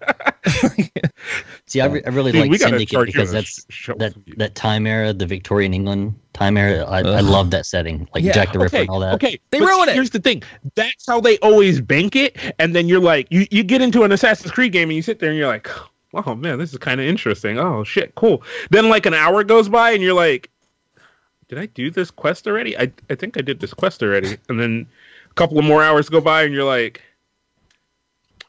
[1.67, 5.13] See, I, re- I really Dude, like Syndicate because that's sh- that that time era,
[5.13, 6.85] the Victorian England time era.
[6.85, 9.15] I, I love that setting, like Yeah, Jack the Ripper okay, and all that.
[9.15, 9.95] Okay, They but ruin it.
[9.95, 10.43] Here's the thing:
[10.75, 14.13] that's how they always bank it, and then you're like, you you get into an
[14.13, 15.69] Assassin's Creed game, and you sit there, and you're like,
[16.15, 17.59] oh man, this is kind of interesting.
[17.59, 18.43] Oh shit, cool.
[18.71, 20.51] Then like an hour goes by, and you're like,
[21.49, 22.79] did I do this quest already?
[22.79, 24.87] I I think I did this quest already, and then
[25.31, 27.03] a couple of more hours go by, and you're like.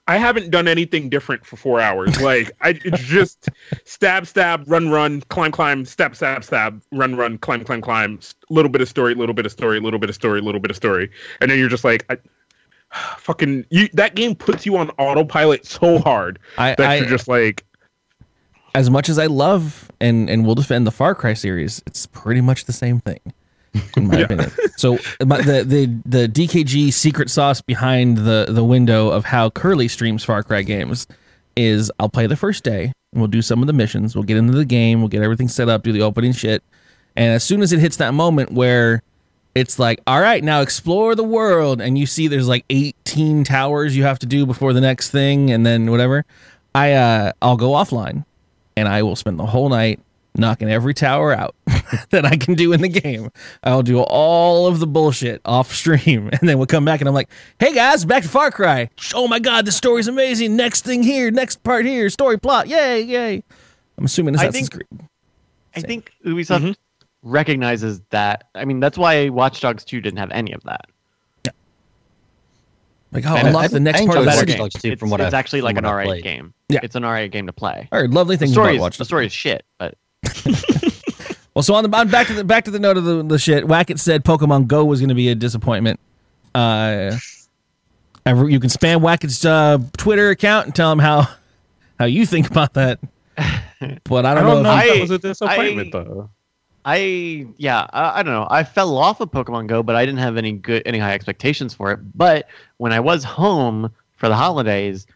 [0.08, 2.20] I haven't done anything different for four hours.
[2.22, 3.50] Like I, it's just
[3.84, 8.20] stab, stab, run, run, climb, climb, stab, stab, stab, run, run, climb, climb, climb.
[8.50, 10.78] Little bit of story, little bit of story, little bit of story, little bit of
[10.78, 12.18] story, and then you're just like, I,
[13.18, 13.90] fucking, you.
[13.94, 17.66] That game puts you on autopilot so hard I, that I you're just like,
[18.74, 22.42] as much as I love and and will defend the Far Cry series, it's pretty
[22.42, 23.20] much the same thing,
[23.96, 24.26] in my Yeah.
[24.26, 24.52] opinion.
[24.78, 30.24] So the the the DKG secret sauce behind the the window of how Curly streams
[30.24, 31.08] Far Cry games
[31.56, 34.38] is I'll play the first day and we'll do some of the missions, we'll get
[34.38, 36.62] into the game, we'll get everything set up, do the opening shit,
[37.16, 39.02] and as soon as it hits that moment where
[39.56, 43.98] it's like, all right, now explore the world, and you see there's like 18 towers
[43.98, 46.26] you have to do before the next thing, and then whatever.
[46.76, 48.24] I uh, I'll go offline,
[48.76, 50.00] and I will spend the whole night
[50.38, 51.56] knocking every tower out
[52.12, 53.30] that I can do in the game.
[53.64, 57.16] I'll do all of the bullshit off stream, and then we'll come back, and I'm
[57.16, 58.90] like, hey guys, back to Far Cry.
[59.14, 60.56] Oh my god, the story's amazing.
[60.56, 63.44] Next thing here, next part here, story plot, yay, yay.
[63.98, 65.10] I'm assuming I Assassin's think- Creed.
[65.76, 66.76] I think Ubisoft Mhm.
[67.24, 68.46] recognizes that.
[68.56, 70.86] I mean, that's why Watch Dogs 2 didn't have any of that.
[71.46, 71.52] Yeah.
[73.12, 74.56] Like, oh, And unlock I- the I next part of the Watch city.
[74.56, 76.54] Dogs too, it's from what it's I've- actually like an what I've R8 game.
[76.70, 76.80] Yeah.
[76.84, 77.88] It's an R8 game to play.
[77.92, 79.96] I heard lovely The things story, about is, Watch the story is shit, but
[81.54, 83.40] Well, so on the on back to the back to the note of the, the
[83.40, 83.64] shit.
[83.66, 86.00] Wackett said Pokemon Go was going to be a disappointment.
[86.54, 87.18] Uh,
[88.28, 91.28] and you can spam Wackett's uh, Twitter account and tell him how
[91.98, 93.00] how you think about that.
[94.04, 94.70] But I I don't, don't know know.
[94.72, 96.30] if I- that was a disappointment I- though.
[96.86, 98.48] I yeah, I, I don't know.
[98.52, 101.74] I fell off of Pokemon Go, but I didn't have any good any high expectations
[101.74, 102.00] for it.
[102.16, 105.08] But when I was home for the holidays,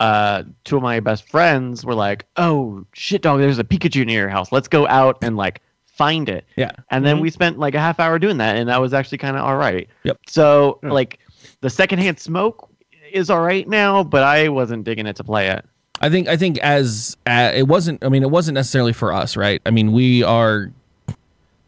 [0.00, 3.40] uh, two of my best friends were like, "Oh shit, dog!
[3.40, 4.50] There's a Pikachu near your house.
[4.50, 6.72] Let's go out and like find it." Yeah.
[6.90, 9.36] And then we spent like a half hour doing that, and that was actually kind
[9.36, 9.88] of all right.
[10.04, 10.18] Yep.
[10.26, 10.90] So Yeah.
[10.90, 11.20] like,
[11.60, 12.68] the secondhand smoke
[13.12, 15.64] is all right now, but I wasn't digging it to play it.
[16.00, 18.02] I think I think as uh, it wasn't.
[18.02, 19.60] I mean, it wasn't necessarily for us, right?
[19.66, 20.70] I mean, we are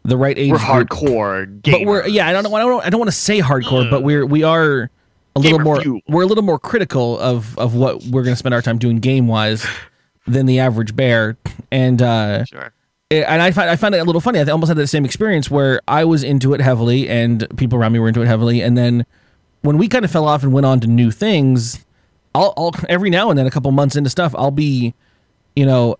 [0.05, 0.51] the right age.
[0.51, 1.85] We're group, hardcore but gamers.
[1.85, 2.27] we're yeah.
[2.27, 2.55] I don't know.
[2.55, 2.83] I don't.
[2.83, 4.89] I don't want to say hardcore, but we're we are
[5.35, 5.81] a little Gamer more.
[5.81, 5.99] fuel.
[6.07, 8.99] We're a little more critical of of what we're going to spend our time doing
[8.99, 9.65] game wise.
[10.25, 11.35] than the average bear,
[11.69, 12.71] and uh, Sure.
[13.09, 14.39] it- and I find I found it a little funny.
[14.39, 17.91] I almost had the same experience where I was into it heavily, and people around
[17.91, 19.05] me were into it heavily, and then
[19.63, 21.83] when we kind of fell off and went on to new things,
[22.33, 24.93] I'll, I'll every now and then, a couple months into stuff, I'll be,
[25.57, 25.97] you know,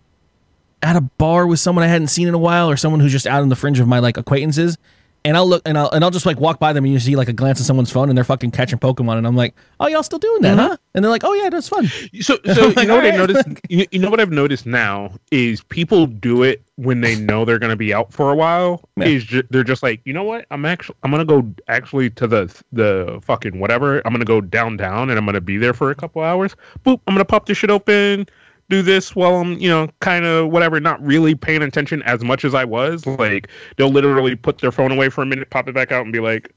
[0.82, 3.28] at a bar with someone I hadn't seen in a while, or someone who's just
[3.28, 4.78] out on the fringe of my like acquaintances,
[5.26, 7.16] and I'll look and I'll and I'll just like walk by them and you see
[7.16, 9.88] like a glance at someone's phone and they're fucking catching Pokemon, and I'm like, oh
[9.88, 10.68] y'all still doing that, mm-hmm.
[10.68, 10.78] huh?
[10.94, 11.88] And they're like, oh yeah, that's fun.
[12.22, 13.16] So, so Like, you know what I alright.
[13.16, 13.48] noticed?
[13.70, 17.60] You, you know what I've noticed now is people do it when they know they're
[17.60, 18.88] going to be out for a while.
[18.98, 19.06] Yeah.
[19.06, 20.46] Is ju- they're just like, you know what?
[20.52, 24.02] I'm actually I'm gonna go actually to the the fucking whatever.
[24.06, 26.56] I'm gonna go downtown and I'm gonna be there for a couple hours.
[26.86, 27.00] Boop!
[27.08, 28.28] I'm gonna pop this shit open.
[28.74, 32.44] Do this while I'm, you know, kind of whatever, not really paying attention as much
[32.44, 33.06] as I was.
[33.06, 36.12] Like they'll literally put their phone away for a minute, pop it back out, and
[36.12, 36.52] be like,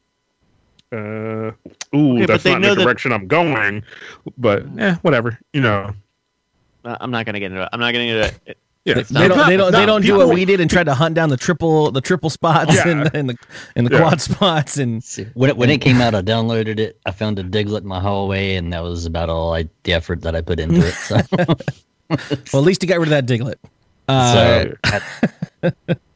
[0.93, 1.51] uh,
[1.95, 3.83] ooh, but that's not know the that- direction I'm going.
[4.39, 5.93] But eh, whatever, you know.
[6.87, 7.69] Uh, I'm not gonna get into it.
[7.71, 8.59] I'm not gonna get into it.
[8.87, 9.49] Yeah, They, they not- don't.
[9.49, 9.73] They don't.
[9.73, 12.31] They don't do what we did and tried to hunt down the triple, the triple
[12.31, 12.89] spots Yeah.
[12.89, 13.37] and, and the
[13.75, 13.99] and the Yeah.
[14.01, 16.99] quad spots and See, when it, when it came out, I downloaded it.
[17.05, 20.23] I found a Diglett in my hallway, and that was about all I the effort
[20.23, 20.95] that I put into it.
[20.95, 21.21] So,
[22.53, 23.57] well, at least he got rid of that Diglett.
[24.09, 24.67] Uh,
[25.63, 25.71] so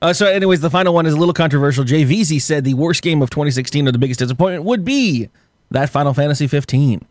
[0.00, 1.84] Uh, so, anyways, the final one is a little controversial.
[1.84, 5.28] JVZ said the worst game of 2016 or the biggest disappointment would be
[5.70, 7.04] that Final Fantasy 15.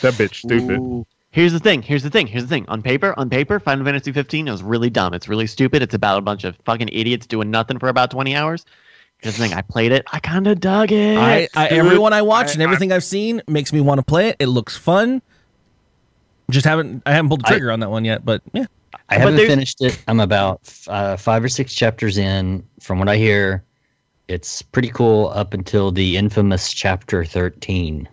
[0.00, 0.78] That bitch stupid.
[0.78, 1.06] Ooh.
[1.30, 1.82] Here's the thing.
[1.82, 2.26] Here's the thing.
[2.26, 2.64] Here's the thing.
[2.68, 5.12] On paper, on paper, Final Fantasy 15 is really dumb.
[5.12, 5.82] It's really stupid.
[5.82, 8.64] It's about a bunch of fucking idiots doing nothing for about 20 hours.
[9.18, 9.54] Here's the thing.
[9.54, 10.04] I played it.
[10.12, 11.18] I kind of dug it.
[11.18, 14.04] I, I everyone I watch I- and everything I, have seen makes me want to
[14.04, 14.36] play it.
[14.38, 15.20] It looks fun.
[16.50, 18.66] Just haven't I haven't pulled the I- trigger on that one yet, but yeah.
[19.08, 20.02] I haven't there's- finished it.
[20.08, 22.64] I'm about uh, five or six chapters in.
[22.80, 23.64] From what I hear,
[24.28, 28.08] it's pretty cool up until the infamous chapter 13.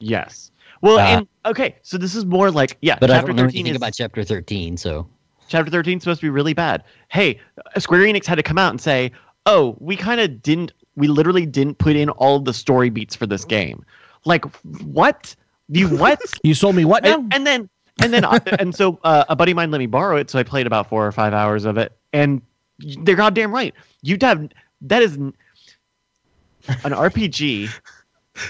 [0.00, 0.50] yes.
[0.80, 2.96] Well, Uh, and okay, so this is more like yeah.
[3.00, 5.08] But I chapter don't know 13 anything is about chapter 13, so
[5.48, 6.84] chapter 13 is supposed to be really bad.
[7.08, 7.40] Hey,
[7.74, 9.10] uh, Square Enix had to come out and say,
[9.46, 10.72] "Oh, we kind of didn't.
[10.94, 13.84] We literally didn't put in all the story beats for this game."
[14.24, 14.44] Like
[14.84, 15.34] what?
[15.68, 16.20] You what?
[16.44, 17.14] You sold me what now?
[17.16, 17.68] and, and then
[18.02, 18.24] and then
[18.58, 20.88] and so uh, a buddy of mine let me borrow it, so I played about
[20.88, 22.40] four or five hours of it, and
[22.78, 23.74] they're goddamn right.
[24.02, 24.48] You'd have
[24.82, 25.32] that is an
[26.68, 27.70] RPG.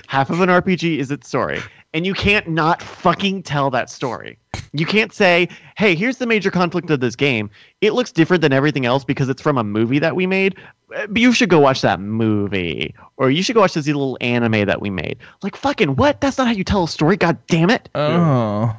[0.06, 1.60] Half of an RPG is its story,
[1.94, 4.38] and you can't not fucking tell that story.
[4.72, 7.48] You can't say, "Hey, here's the major conflict of this game.
[7.80, 10.56] It looks different than everything else because it's from a movie that we made,
[10.94, 14.18] uh, but you should go watch that movie, or you should go watch this little
[14.20, 16.20] anime that we made." Like fucking what?
[16.20, 17.16] That's not how you tell a story.
[17.16, 17.88] God damn it!
[17.94, 18.76] oh.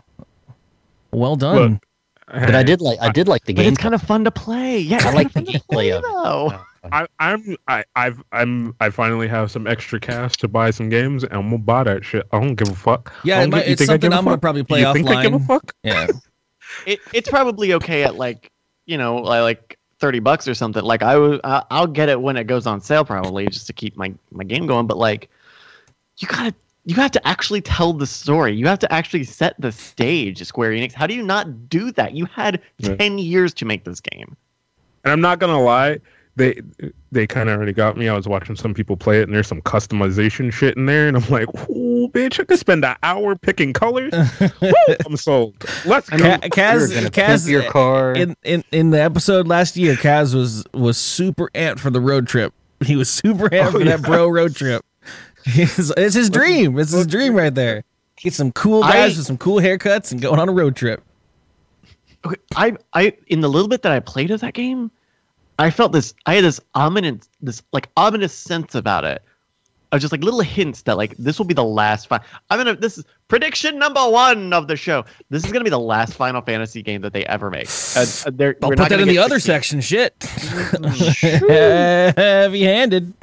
[1.12, 1.80] Well done.
[2.28, 3.74] but I did like I did like the But game.
[3.74, 4.80] it's kind of fun to play.
[4.80, 6.08] Yeah, I like the fun to play, gameplay of it.
[6.08, 6.60] though.
[6.93, 11.24] I, I'm I, I've I'm I finally have some extra cash to buy some games,
[11.24, 12.26] and I'm gonna buy that shit.
[12.32, 13.13] I don't give a fuck.
[13.24, 15.10] Yeah, it might- it's something I something give a I'm gonna probably play you Think
[15.10, 15.48] I give a offline.
[15.48, 15.76] fuck?
[15.84, 16.08] Yeah.
[16.86, 18.52] It, it's probably okay at like
[18.86, 20.84] you know like- like thirty bucks or something.
[20.84, 23.74] Like I was, I- I'll get it when it goes on sale probably just to
[23.74, 24.86] keep my my game going.
[24.86, 25.30] But like,
[26.19, 26.54] you gotta
[26.89, 28.54] you have to actually tell the story.
[28.56, 30.43] You have to actually set the stage.
[30.43, 30.93] Square Enix.
[30.93, 32.13] How do you not do that?
[32.15, 32.95] You had Yeah.
[32.95, 34.36] ten years to make this game.
[35.04, 35.99] And I'm not gonna lie,
[36.36, 36.62] they
[37.12, 38.08] they kind of already got me.
[38.10, 41.15] I was watching some people play it, and there's some customization shit in there, and
[41.17, 44.13] I'm like, "Ooh, bitch, I could spend an hour picking colors."
[44.62, 44.71] Woo,
[45.06, 45.56] I'm sold.
[45.86, 46.17] Let's go.
[46.17, 48.13] Ca- You're Kaz, Kaz, your car.
[48.13, 52.28] in, in in the episode last year, Kaz was was super amped for the road
[52.28, 52.54] trip.
[52.86, 54.84] He was super amped Oh, for that bro road trip.
[55.45, 56.78] It's, it's his dream.
[56.78, 57.84] It's his dream right there.
[58.17, 61.02] Get some cool guys I- with some cool haircuts and going on a road trip.
[62.25, 64.91] Okay, I I in the little bit that I played of that game,
[65.58, 66.13] I felt this.
[66.25, 69.21] I had this ominous, this like ominous sense about it.
[69.91, 72.12] I was just like little hints that like this will be the last.
[72.12, 72.75] I'm gonna.
[72.75, 75.04] This is prediction number one of the show.
[75.30, 77.69] This is gonna be the last Final Fantasy game that they ever make.
[77.95, 79.82] Uh, I'll put not that in the other 16.
[79.82, 79.82] section.
[79.82, 80.23] Shit.
[82.17, 83.13] Heavy handed.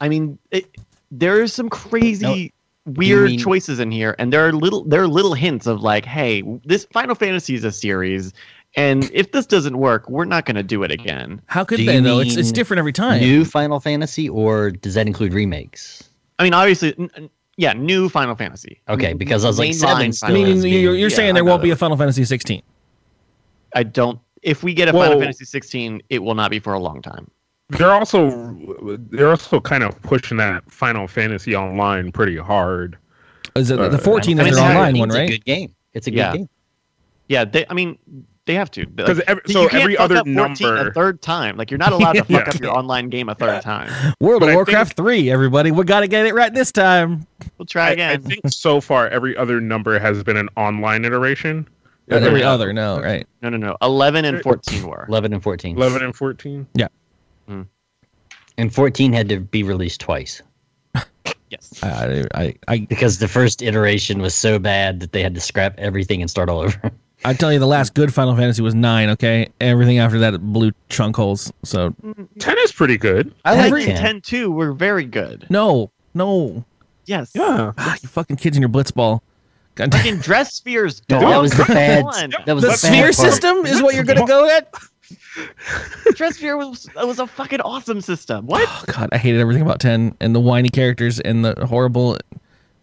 [0.00, 0.66] I mean, it,
[1.12, 2.52] there are some crazy,
[2.86, 6.04] weird mean- choices in here, and there are little there are little hints of like,
[6.04, 8.32] hey, this Final Fantasy is a series,
[8.74, 11.40] and if this doesn't work, we're not going to do it again.
[11.46, 12.18] How could Do they you though?
[12.20, 13.20] It's it's different every time.
[13.20, 16.08] New Final Fantasy, or does that include remakes?
[16.38, 18.80] I mean, obviously, n- n- yeah, new Final Fantasy.
[18.88, 21.34] Okay, because I was like, Mainline seven Final still Meaning you're, being- you're Yeah, saying
[21.34, 22.62] there won't be a Final Fantasy 16.
[23.76, 24.18] I don't.
[24.42, 27.30] If we get a Final Fantasy 16, it will not be for a long time.
[27.78, 28.56] They're also
[29.10, 32.96] they're also kind of pushing that Final Fantasy online pretty hard.
[33.56, 35.74] Is it Uh, the 14 I is mean, their it's- online It's a good game.
[35.94, 36.32] It's a good Yeah.
[36.36, 36.48] game.
[37.28, 37.64] Yeah, they.
[37.70, 37.98] I mean,
[38.46, 38.86] they have to.
[38.86, 41.56] Because Like, every, you so can't every fuck other up number, a third time.
[41.56, 42.52] Like you're not allowed to fuck Yeah.
[42.52, 43.90] up your online game a third time.
[44.20, 45.70] World But of I Warcraft 3, everybody.
[45.70, 47.26] We got to get it right this time.
[47.58, 48.22] We'll try I, I again.
[48.22, 51.68] think so far every other number has been an online iteration.
[52.08, 53.26] Not every other, no, right?
[53.42, 53.76] No, no, no.
[53.80, 55.06] 11 and 14 were.
[55.08, 55.76] 11 and 14.
[55.76, 56.14] 11 and
[57.52, 57.68] 14.
[58.58, 60.42] And 14 had to be released twice
[61.50, 61.82] Yes.
[61.82, 65.78] I, I, I, because the first iteration was so bad that they had to scrap
[65.78, 66.90] everything and start all over.
[67.26, 69.10] I tell you, the last good Final Fantasy was nine.
[69.10, 71.52] Okay, everything after that blew chunk holes.
[71.62, 71.94] So
[72.38, 73.34] 10 is pretty good.
[73.44, 74.50] I like Every- 10 too.
[74.50, 75.46] Were very good.
[75.50, 76.64] no, no,
[77.04, 77.32] Yes.
[77.34, 77.72] Yeah.
[77.76, 79.20] ah, you fucking kids in your blitzball.
[79.74, 79.92] God.
[79.92, 81.30] Fucking dress spheres, Dude, dog.
[81.32, 82.04] that was the Come bad.
[82.04, 82.32] on.
[82.46, 83.14] That was The the, sphere part.
[83.14, 84.72] system is what you're gonna go at.
[86.14, 88.46] Dress sphere was, was a fucking awesome system.
[88.46, 88.68] What?
[88.68, 92.18] Oh God, I hated everything about ten and the whiny characters and the horrible,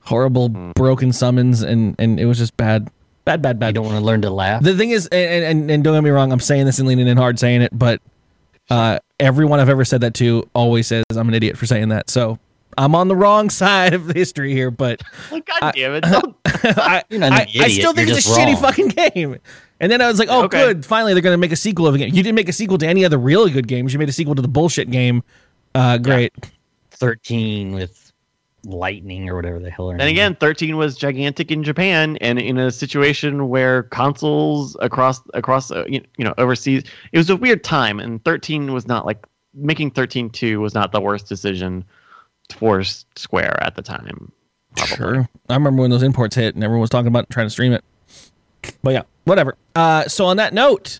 [0.02, 2.90] horrible broken summons and and it was just bad,
[3.26, 3.68] bad, bad, bad.
[3.68, 3.76] You bad.
[3.76, 4.64] don't want to learn to laugh.
[4.64, 7.08] The thing is, and, and and don't get me wrong, I'm saying this and leaning
[7.08, 8.02] in hard saying it, but
[8.70, 12.10] uh, everyone I've ever said that to always says I'm an idiot for saying that.
[12.10, 12.40] So
[12.80, 16.02] I'm on the wrong side of history here, but Like, God I- damn it.
[16.02, 18.88] Don't- I, You're not an I, I still think you're it's a just shitty fucking
[19.14, 19.38] game.
[19.80, 20.60] And then I was like, oh, Okay.
[20.60, 20.86] good.
[20.86, 22.10] Finally, they're going to make a sequel of a game.
[22.14, 23.94] You didn't make a sequel to any other really good games.
[23.94, 25.24] You made a sequel to the bullshit game.
[25.76, 26.34] Uh, great.
[26.92, 28.12] 13 with
[28.66, 29.90] lightning or whatever the hell.
[29.92, 35.72] And again, 13 was gigantic in Japan, and in a situation where consoles across across
[35.72, 39.26] uh, you you know overseas, it was a weird time, and 13 was not like
[39.54, 41.86] making 13 2 was not the worst decision
[42.58, 44.32] for S- Square at the time.
[44.76, 44.96] Probably.
[44.96, 45.30] Sure.
[45.50, 47.84] I remember when those imports hit and everyone was talking about trying to stream it.
[48.84, 49.56] But yeah, whatever.
[49.76, 51.00] Uh, so on that note,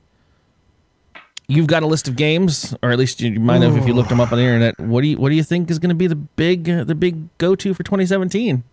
[1.48, 4.10] you've got a list of games, or at least you might have if you looked
[4.10, 4.80] them up on the internet.
[4.80, 6.96] What do you What do you think is going to be the big uh, the
[6.96, 8.64] big go to for 2017?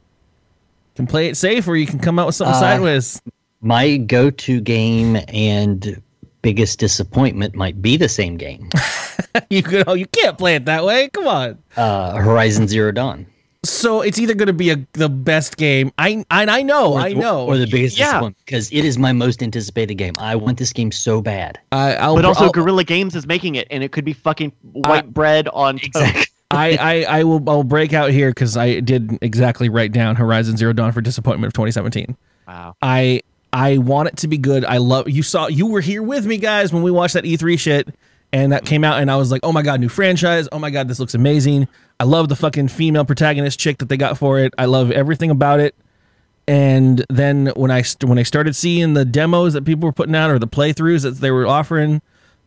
[0.94, 3.20] Can play it safe, or you can come out with something Uh, sideways.
[3.60, 6.00] My go to game and
[6.46, 8.68] biggest disappointment might be the same game
[9.50, 9.84] you could.
[9.88, 11.08] Oh, you can't play it that way.
[11.08, 11.58] Come on.
[11.76, 13.26] uh, Horizon Zero Dawn.
[13.64, 15.90] So it's either going to be a the best game.
[15.98, 17.46] I and I know, Or- I know.
[17.46, 18.04] Or the biggest Yeah.
[18.06, 20.14] disappointment because it is my most anticipated game.
[20.18, 21.58] I want this game so bad.
[21.72, 24.52] I, I'll, But also, I'll- Guerrilla Games is making it, and it could be fucking
[24.72, 25.96] white bread on toast.
[25.96, 26.24] Exactly.
[26.52, 30.56] I, I, I will I'll break out here because I did exactly write down Horizon
[30.56, 32.16] Zero Dawn for disappointment of 2017.
[32.46, 32.76] Wow.
[32.80, 33.22] I
[33.56, 34.66] I want it to be good.
[34.66, 37.58] I love you saw you were here with me guys when we watched that E3
[37.58, 37.88] shit
[38.30, 40.46] and that came out and I was like, "Oh my god, new franchise.
[40.52, 41.66] Oh my god, this looks amazing."
[41.98, 44.52] I love the fucking female protagonist chick that they got for it.
[44.58, 45.74] I love everything about it.
[46.46, 50.30] And then when I when I started seeing the demos that people were putting out
[50.30, 52.02] or the playthroughs that they were offering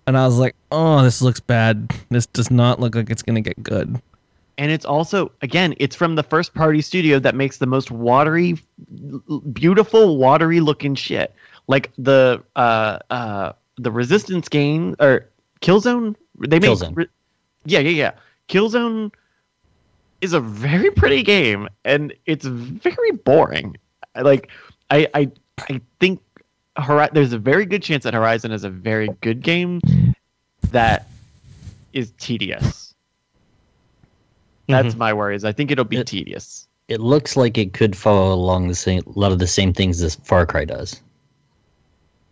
[0.06, 1.92] and I was like, "Oh, this looks bad.
[2.10, 4.00] This does not look like it's going to get good."
[4.60, 8.58] And it's also, again, it's from the first party studio that makes the most watery,
[9.54, 11.34] beautiful, watery looking shit.
[11.68, 15.30] Like the uh uh the resistance game or
[15.62, 16.14] Killzone.
[16.40, 16.94] They make Killzone.
[16.94, 17.08] re-
[17.64, 18.12] yeah, yeah, yeah.
[18.50, 19.14] Killzone
[20.20, 23.78] is a very pretty game, and it's very boring.
[24.22, 24.50] Like
[24.92, 25.32] I I
[25.70, 26.20] I think
[26.78, 29.80] Hori- there's a very good chance that Horizon is a very good game
[30.72, 31.08] that
[31.94, 32.89] is tedious.
[34.70, 35.44] That's my worries.
[35.44, 36.68] I think it'll be It- tedious.
[36.88, 40.02] It looks like it could follow along the same a lot of the same things
[40.02, 41.02] as Far Cry does.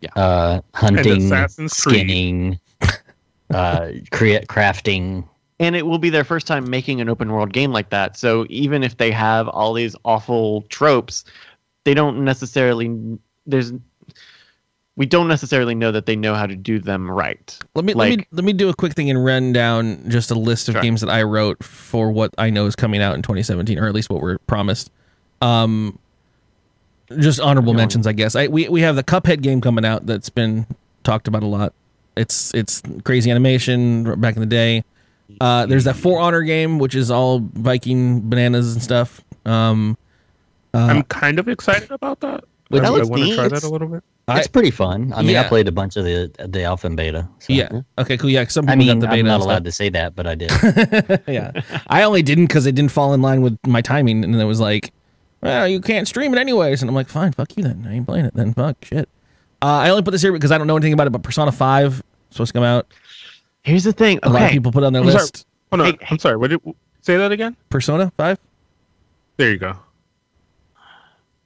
[0.01, 0.09] Yeah.
[0.15, 1.31] Uh, hunting,
[1.67, 2.59] skinning,
[3.53, 5.27] uh, create crafting.
[5.59, 8.17] And it will be their first time making an open world game like that.
[8.17, 11.23] So even if they have all these awful tropes,
[11.83, 13.73] they don't necessarily there's
[14.97, 17.57] we don't necessarily know that they know how to do them right.
[17.75, 20.35] Let me let me let me do a quick thing and run down just a
[20.35, 20.81] list of Sure.
[20.81, 23.93] games that I wrote for what I know is coming out in 2017, or at
[23.93, 24.91] least what we're promised.
[25.41, 25.99] Um,
[27.17, 28.35] just honorable Go mentions, I guess.
[28.35, 30.65] I we we have the Cuphead game coming out that's been
[31.03, 31.73] talked about a lot.
[32.17, 34.83] It's it's crazy animation back in the day.
[35.39, 39.21] Uh, there's that For Honor game, which is all Viking bananas and stuff.
[39.45, 39.95] Um,
[40.73, 42.43] uh, I'm kind of excited about that.
[42.69, 44.03] But I, that I want to try that a little bit.
[44.27, 45.13] I- It's pretty fun.
[45.15, 45.41] I mean, Yeah.
[45.41, 47.27] I played a bunch of the the alpha and beta.
[47.39, 47.53] So.
[47.53, 47.81] yeah.
[47.97, 48.17] Okay.
[48.17, 48.29] Cool.
[48.29, 48.45] Yeah.
[48.47, 49.19] Some people I mean, got the beta.
[49.19, 50.51] I'm not allowed to say that, but I did.
[51.27, 51.51] yeah.
[51.87, 54.59] I only didn't because it didn't fall in line with my timing, and it was
[54.59, 54.91] like,
[55.41, 56.81] well, you can't stream it anyways.
[56.81, 57.85] And I'm like, fine, fuck you then.
[57.89, 58.53] I ain't playing it then.
[58.53, 59.07] Fuck shit.
[59.61, 61.51] Uh, I only put this here because I don't know anything about it, but Persona
[61.51, 62.87] 5 is supposed to come out.
[63.63, 64.19] Here's the thing.
[64.23, 65.21] A lot of people put it on their I'm sorry.
[65.21, 65.45] list.
[65.71, 66.37] Oh no, Hey, I'm sorry.
[66.37, 66.59] What did
[67.01, 67.55] say that again?
[67.69, 68.37] Persona 5?
[69.37, 69.77] There you go.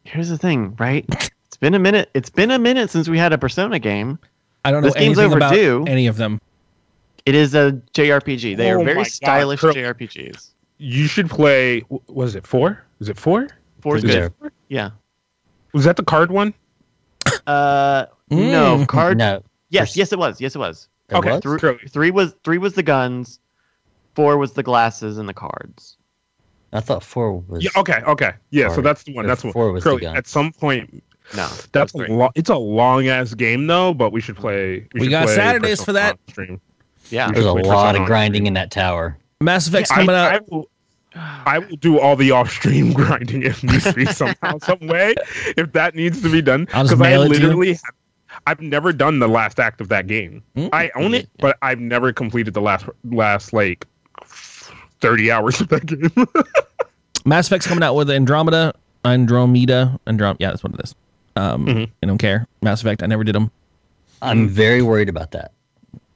[0.03, 1.05] Here's the thing, right?
[1.45, 2.09] It's been a minute.
[2.13, 4.17] It's been a minute since we had a Persona game.
[4.65, 5.85] I don't know This game's anything about overdue.
[5.87, 6.39] any of them.
[7.25, 8.57] It is a JRPG.
[8.57, 10.49] They Oh are very stylish Curl- JRPGs.
[10.79, 11.83] You should play.
[12.07, 12.83] Was it four?
[12.99, 13.47] Is it four?
[13.81, 14.23] Four is Is good.
[14.25, 14.51] it four?
[14.69, 14.89] Yeah.
[15.73, 16.53] Was that the card one?
[17.47, 18.49] Uh, Mm.
[18.51, 19.17] no card.
[19.17, 20.39] no, Yes, Pers- yes, it was.
[20.39, 20.87] Yes, it was.
[21.09, 21.31] it Okay.
[21.31, 21.41] was?
[21.41, 23.39] Three- Three, three was three was the guns.
[24.15, 25.97] Four was the glasses and the cards.
[26.73, 27.63] I thought four was.
[27.63, 27.71] Yeah.
[27.75, 28.01] Okay.
[28.07, 28.31] Okay.
[28.49, 28.69] Yeah.
[28.69, 29.27] So that's the one.
[29.27, 29.53] That's the one.
[29.53, 30.15] four was the Curly, gun.
[30.15, 31.03] At some point,
[31.35, 34.87] No, That's a lo- It's a long ass game though, but we should play.
[34.93, 36.19] We should got play Saturdays Persona for that.
[36.29, 36.61] Stream.
[37.09, 37.31] Yeah.
[37.31, 39.17] There's a lot Persona of grinding in that tower.
[39.41, 40.49] Mass Effect's I, coming I out.
[40.49, 40.69] will,
[41.15, 45.15] I will do all the off-stream grinding if needs be somehow, some way,
[45.57, 46.65] if that needs to be done.
[46.65, 47.47] Because I mail it to you.
[47.47, 47.81] literally, have,
[48.47, 50.41] I've never done the last act of that game.
[50.55, 50.69] Mm.
[50.71, 53.85] I own it, but I've never completed the last last like
[55.01, 56.11] thirty hours of that game.
[57.25, 58.73] Mass Effect's coming out with Andromeda,
[59.05, 60.35] Andromeda, Androm.
[60.39, 60.95] Yeah, that's what it is.
[61.35, 61.89] Um, Mhm.
[62.03, 62.47] I don't care.
[62.61, 63.03] Mass Effect.
[63.03, 63.51] I never did them.
[64.21, 65.51] I'm very worried about that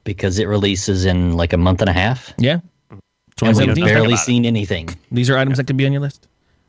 [0.04, 2.60] because it releases in like a month and a half, Yeah.
[3.42, 4.18] and we've barely about it.
[4.18, 4.90] seen anything.
[5.12, 6.28] These are items that could be on your list.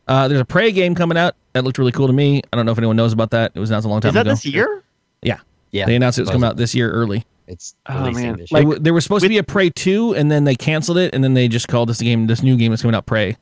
[0.09, 2.41] Uh, there's a Prey game coming out that looked really cool to me.
[2.53, 3.53] I don't know if anyone knows about that.
[3.55, 4.31] It was announced a long time Is that ago.
[4.31, 4.83] this year?
[5.23, 5.39] Yeah.
[5.73, 7.25] Yeah, They announced it was coming out this year early.
[7.47, 8.47] It's Oh, releasing man.
[8.51, 11.23] Like, there was supposed to be a Prey 2, and then they canceled it, and
[11.23, 13.37] then they just called this game, this new game that's coming out, Prey.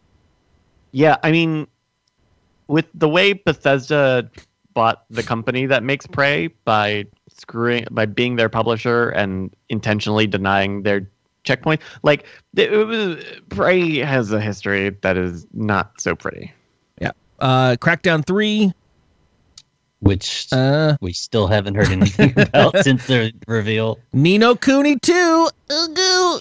[0.92, 1.66] Yeah, I mean,
[2.68, 4.30] with the way Bethesda
[4.74, 10.82] bought the company that makes Prey by screwing by being their publisher and intentionally denying
[10.82, 11.08] their
[11.44, 12.26] checkpoint, like
[12.56, 16.52] it was, Prey has a history that is not so pretty.
[17.00, 17.10] Yeah.
[17.40, 18.72] Uh, Crackdown 3.
[20.04, 23.98] Which Uh, we still haven't heard anything about since the reveal.
[24.12, 25.12] Ni no Kuni 2.
[25.72, 26.40] Ooh,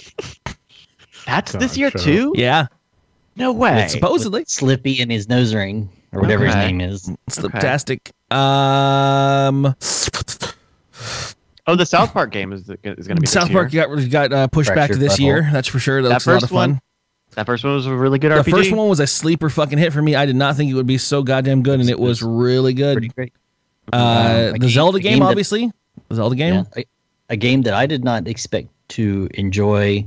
[1.26, 2.34] That's God, this year shut too?
[2.36, 2.68] Yeah.
[3.38, 3.88] No way.
[3.88, 4.44] Supposedly.
[4.48, 7.10] Slippy in his nose ring or whatever his name is.
[7.30, 8.12] Sliptastic.
[8.36, 9.74] Um,
[11.66, 13.88] Oh, the South Park game is is going to be South this Park Year.
[13.88, 15.20] got got uh, pushed back to this Butthole.
[15.20, 15.50] year.
[15.54, 16.02] That's for sure.
[16.02, 16.70] That, That looks a lot first of fun.
[16.72, 16.82] one?
[17.36, 18.44] That first one was a really good RPG.
[18.46, 20.14] The first one was a sleeper fucking hit for me.
[20.14, 22.96] I did not think it would be so goddamn good, and it was really good.
[22.96, 23.16] Pretty good.
[23.16, 23.34] great.
[23.92, 23.98] Uh,
[24.48, 25.72] Um, the game- Zelda a game, game that- obviously.
[26.10, 26.54] The Zelda game.
[26.54, 26.86] Yeah, a,
[27.34, 30.06] a game that I did not expect to enjoy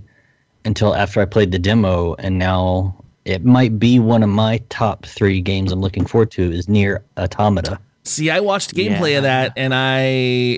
[0.65, 5.05] until after I played the demo, and now it might be one of my top
[5.07, 6.51] three games I'm looking forward to.
[6.53, 7.79] Is Nier Automata.
[8.05, 9.17] See, I watched gameplay Yeah.
[9.19, 10.01] of that, and I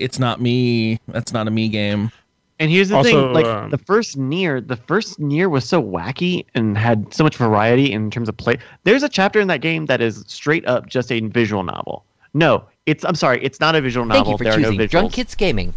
[0.01, 0.99] it's not me.
[1.07, 2.11] That's not a me game.
[2.59, 5.81] And here's the Also, thing: like um, the first Nier, the first Nier was so
[5.81, 8.57] wacky and had so much variety in terms of play.
[8.83, 12.03] There's a chapter in that game that is straight up just a visual novel.
[12.33, 14.31] No, it's I'm sorry, it's not a visual Thank novel.
[14.33, 14.89] you for there are no choosing visuals.
[14.91, 15.73] Drunk Kids Gaming.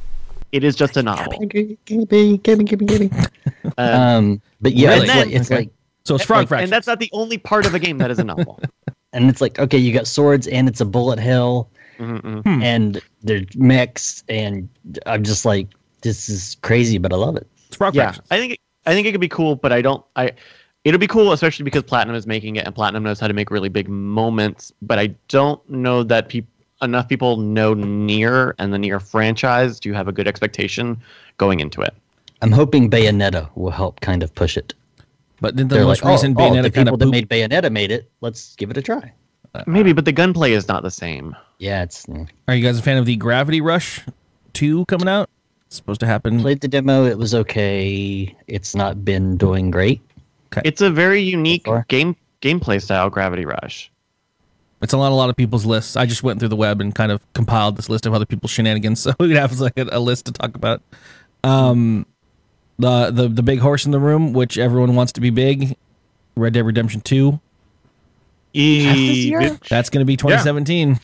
[0.53, 1.33] It is just a novel.
[3.79, 5.07] Uh, Um, but yeah, Really?
[5.09, 5.57] it's like it's Okay.
[5.61, 5.71] like,
[6.05, 6.67] So it's Frog like, Fractions.
[6.67, 8.61] and that's not the only part of a game that is a novel.
[9.13, 12.43] and it's like okay, you got swords, and it's a bullet hell, Mm-mm.
[12.43, 12.63] Hmm.
[12.63, 14.69] and there's mechs, and
[15.07, 15.69] I'm just like,
[16.03, 17.47] this is crazy, but I love it.
[17.69, 18.27] It's Frog yeah, Fractions.
[18.31, 20.05] I think I think it could be cool, but I don't.
[20.17, 20.33] I
[20.85, 23.51] it'll be cool, especially because Platinum is making it, and Platinum knows how to make
[23.51, 24.73] really big moments.
[24.83, 26.49] But I don't know that peop-
[26.83, 31.01] enough people know Nier and the Nier franchise to have a good expectation
[31.39, 31.95] going into it.
[32.41, 34.75] I'm hoping Bayonetta will help kind of push it.
[35.41, 37.13] But didn't the They're most like, oh, recent oh, Bayonetta the people that poop?
[37.13, 38.11] made Bayonetta made it.
[38.21, 39.13] Let's give it a try.
[39.67, 41.37] Maybe, but the gunplay is not the same.
[41.59, 42.29] Yeah, it's mm.
[42.49, 44.01] Are you guys a fan of the Gravity Rush
[44.55, 45.29] 2 coming out?
[45.67, 46.41] It's supposed to happen.
[46.41, 47.05] played the demo.
[47.05, 48.35] It was okay.
[48.47, 50.01] It's not been doing great.
[50.65, 51.85] It's a very unique far.
[51.89, 53.91] game gameplay style, Gravity Rush.
[54.83, 55.95] It's on a lot of people's lists.
[55.97, 58.51] I just went through the web and kind of compiled this list of other people's
[58.51, 60.83] shenanigans, so we could have like a, a list to talk about.
[61.45, 62.07] Um,
[62.79, 65.77] the the the big horse in the room, which everyone wants to be big,
[66.37, 67.41] Red Dead Redemption Two.
[68.55, 69.31] E-
[69.71, 71.01] That's going to be 2017.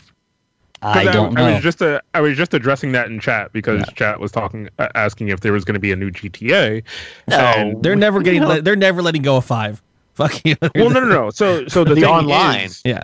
[0.82, 1.54] I 'Cause don't I, know.
[1.54, 3.94] was just uh, I was just addressing that in chat because Yeah.
[3.94, 6.82] chat was talking, uh, asking if there was going to be a new GTA.
[7.28, 7.36] No.
[7.36, 8.42] And- They're never getting.
[8.48, 8.60] No.
[8.60, 9.82] They're never letting go of five.
[10.14, 10.56] Fuck you.
[10.74, 11.30] well, no, no, no.
[11.30, 12.60] So, so the, The thing online.
[12.60, 13.02] is, Yeah.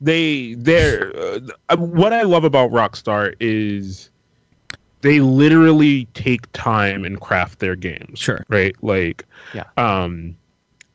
[0.00, 1.12] they they're
[1.68, 4.10] uh, what I love about Rockstar is
[5.02, 8.18] they literally take time and craft their games.
[8.18, 8.44] Sure.
[8.48, 8.74] Right?
[8.82, 9.24] Like
[9.54, 9.64] Yeah.
[9.76, 10.36] um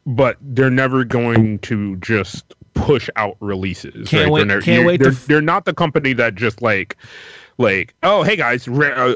[0.06, 4.08] but they're never going to just push out releases.
[4.10, 4.32] Can't right?
[4.32, 6.98] wait- They're, can't wait They're, f- they're not the company that just like
[7.58, 8.72] like oh hey guys uh,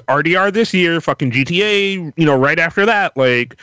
[0.07, 3.59] RDR this year fucking GTA you know right after that like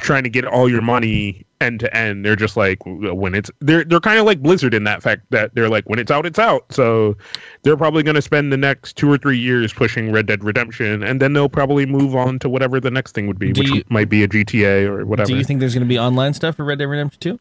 [0.00, 3.84] trying to get all your money end to end they're just like when it's they're
[3.84, 6.38] they're kind of like Blizzard in that fact that they're like when it's out it's
[6.38, 7.16] out so
[7.62, 11.02] they're probably going to spend the next 2 or 3 years pushing Red Dead Redemption
[11.04, 13.70] and then they'll probably move on to whatever the next thing would be Do which
[13.70, 16.34] you- might be a GTA or whatever Do you think there's going to be online
[16.34, 17.38] stuff for Red Dead Redemption Two?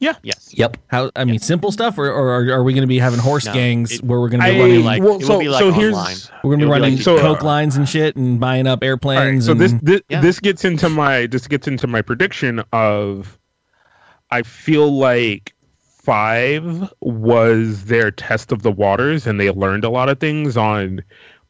[0.00, 0.54] Yes.
[0.54, 0.76] Yep.
[0.86, 1.10] How?
[1.16, 3.52] I mean, simple stuff, or, or are- are we going to be having horse No,
[3.52, 5.58] gangs it- where we're going to be running like well, it so- will be like
[5.60, 6.16] so here's- online.
[6.44, 8.38] we're going to be it'll be running like so, uh, coke lines and shit and
[8.38, 9.46] buying up All right, airplanes?
[9.46, 10.20] so this this, Yeah.
[10.20, 13.38] this gets into my this gets into my prediction of
[14.30, 15.54] I feel like
[16.02, 21.02] five was their test of the waters and they learned a lot of things on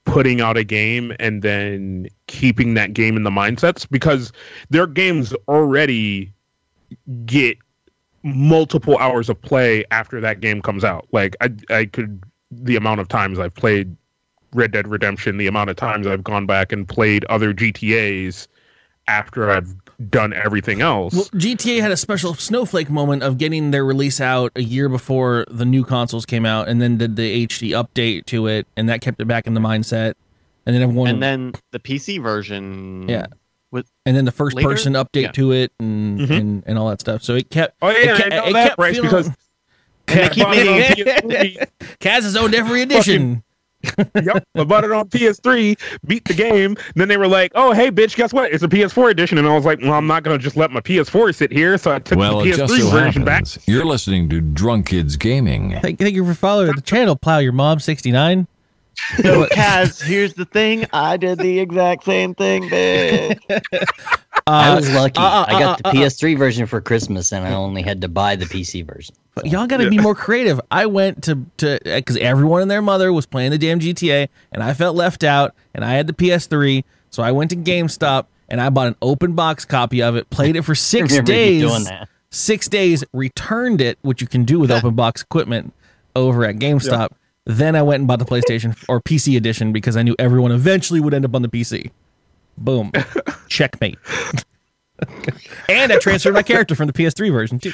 [0.05, 4.33] putting out a game and then keeping that game in the mindsets because
[4.71, 6.33] their games already
[7.27, 7.59] get
[8.23, 11.07] multiple hours of play after that game comes out.
[11.13, 13.97] Like I I could the amount of times I've played
[14.53, 18.49] Red Dead Redemption, the amount of times I've gone back and played other GTA's
[19.07, 19.75] after I've
[20.11, 21.15] done everything else.
[21.15, 25.45] Well, GTA had a special snowflake moment of getting their release out a year before
[25.51, 29.01] the new consoles came out, and then did the HD update to it, and that
[29.01, 30.15] kept it back in the mindset.
[30.67, 33.09] And then everyone, and then the PC version.
[33.09, 33.27] Yeah.
[33.71, 34.69] With and then the first later?
[34.69, 35.33] person update Yeah.
[35.33, 36.31] to it, and, Mhm.
[36.31, 37.23] and and all that stuff.
[37.23, 37.77] So it kept.
[37.83, 39.27] oh yeah, it kept, I know it that, kept Bryce, feeling- because
[40.09, 40.69] And they keep I bought it
[41.23, 41.57] on making-
[42.01, 43.43] Kaz has owned every edition.
[44.21, 46.77] yep, I bought it on PS3, beat the game.
[46.97, 48.51] Then they were like, "Oh, hey, bitch, guess what?
[48.53, 50.81] It's a PS4 edition." And I was like, "Well, I'm not gonna just let my
[50.81, 53.45] PS4 sit here." So I took Well, the PS3 so version back.
[53.67, 55.79] you're listening to Drunk Kids Gaming.
[55.81, 57.15] Thank, thank you for following the channel.
[57.15, 58.49] Plow your mom sixty nine.
[59.23, 60.87] So, Kaz, here's the thing.
[60.93, 63.39] I did the exact same thing, bitch.
[64.47, 65.19] I was lucky.
[65.19, 68.01] uh, uh, I got the uh, uh, PS3 version for Christmas, and I only had
[68.03, 69.15] to buy the PC version.
[69.35, 70.61] But y'all got to be more creative.
[70.71, 74.63] I went to to because everyone and their mother was playing the damn GTA, and
[74.63, 78.61] I felt left out, and I had the PS3, so I went to GameStop and
[78.61, 81.63] I bought an open box copy of it, played it for six Remember you days.
[81.63, 82.09] doing that.
[82.31, 85.73] Six days, returned it, which you can do with open box equipment
[86.15, 87.11] over at GameStop.
[87.49, 91.01] Then I went and bought the PlayStation or PC edition because I knew everyone eventually
[91.01, 91.91] would end up on the PC.
[92.59, 92.93] Boom,
[93.49, 93.99] checkmate.
[95.69, 97.73] and I transferred my character from the PS3 version too.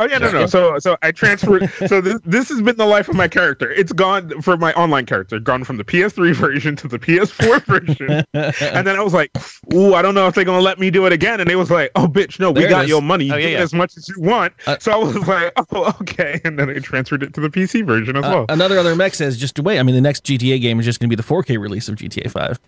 [0.00, 0.46] Oh yeah, no, no.
[0.46, 1.70] So, so I transferred.
[1.86, 3.70] so this this has been the life of my character.
[3.70, 8.24] It's gone for my online character, gone from the PS3 version to the PS4 version,
[8.34, 9.30] and then I was like,
[9.74, 11.70] "Ooh, I don't know if they're gonna let me do it again." And they was
[11.70, 12.88] like, "Oh, bitch, no, There we it got is.
[12.90, 13.30] your money.
[13.30, 13.58] Oh, Do yeah, it yeah.
[13.58, 16.78] as much as you want." Uh, so I was like, "Oh, okay," and then I
[16.78, 18.46] transferred it to the PC version as Uh, well.
[18.48, 19.78] another other mech says just wait.
[19.78, 21.96] I mean, the next GTA game is just going to be the 4K release of
[21.96, 22.58] GTA 5.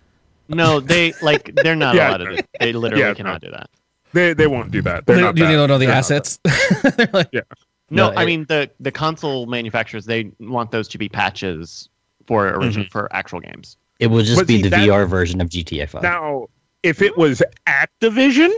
[0.49, 2.09] No, they like they're not Yeah.
[2.09, 2.25] allowed to.
[2.25, 2.47] Do, it.
[2.59, 3.69] they literally Yeah, cannot do that.
[4.13, 5.05] They they won't do that.
[5.05, 6.39] They're They, not do they that- don't know the they're assets?
[6.95, 7.41] They're like, No,
[7.89, 11.89] No, I it- mean the the console manufacturers they want those to be patches
[12.27, 13.77] for original for actual games.
[13.99, 16.01] It will just But be see, the that- VR version of GTA 5.
[16.01, 16.47] Now,
[16.83, 18.49] if it was Activision,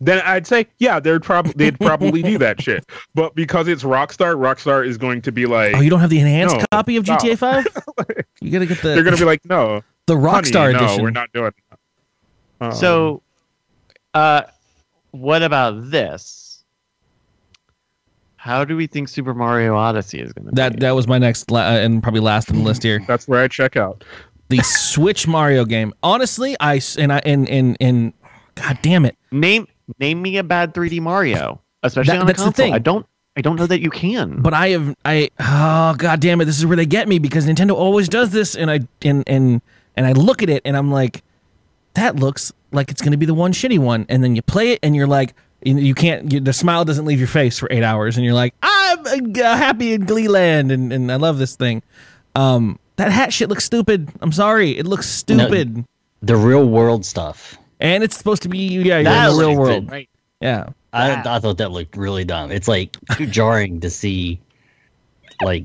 [0.00, 2.84] then I'd say, yeah, they'd probably they'd probably do that shit.
[3.14, 6.18] But because it's Rockstar, Rockstar is going to be like, oh, you don't have the
[6.18, 7.04] enhanced No, copy of.
[7.04, 7.66] GTA 5?
[8.40, 10.84] you got to get the they're going to be like, no, the Rockstar honey, no,
[10.84, 11.02] edition.
[11.02, 11.52] we're not doing.
[11.70, 12.66] That.
[12.66, 13.22] Um, so,
[14.12, 14.42] uh,
[15.14, 16.62] what about this?
[18.36, 20.80] How do we think Super Mario Odyssey is going to that be?
[20.80, 23.02] that was my next la- uh, and probably last on the list here.
[23.06, 24.04] that's where I check out.
[24.48, 25.94] The Switch Mario game.
[26.02, 28.12] Honestly, I s- and I and and and
[28.56, 29.16] god damn it.
[29.32, 29.66] name
[29.98, 32.64] name me a bad 3D Mario, especially That- on a that's the console.
[32.66, 32.74] thing.
[32.74, 33.06] I don't
[33.36, 34.42] I don't know that you can.
[34.42, 37.46] But I have I oh god damn it, this is where they get me because
[37.46, 39.62] Nintendo always does this and I and and
[39.96, 41.22] and I look at it and I'm like
[41.94, 44.72] that looks like it's going to be the one shitty one and then you play
[44.72, 47.68] it and you're like you, you can't you, the smile doesn't leave your face for
[47.70, 51.56] 8 hours and you're like I'm uh, happy in Gleeland and and I love this
[51.56, 51.82] thing.
[52.34, 54.10] Um that hat shit looks stupid.
[54.20, 54.76] I'm sorry.
[54.78, 55.84] It looks stupid.
[56.22, 57.56] The real world stuff.
[57.80, 59.90] and it's supposed to be yeah, you're in That the real looks world.
[59.90, 60.08] right.
[60.40, 60.66] Yeah.
[60.92, 62.52] I, I thought that looked really dumb.
[62.52, 64.40] It's like too jarring to see
[65.42, 65.64] like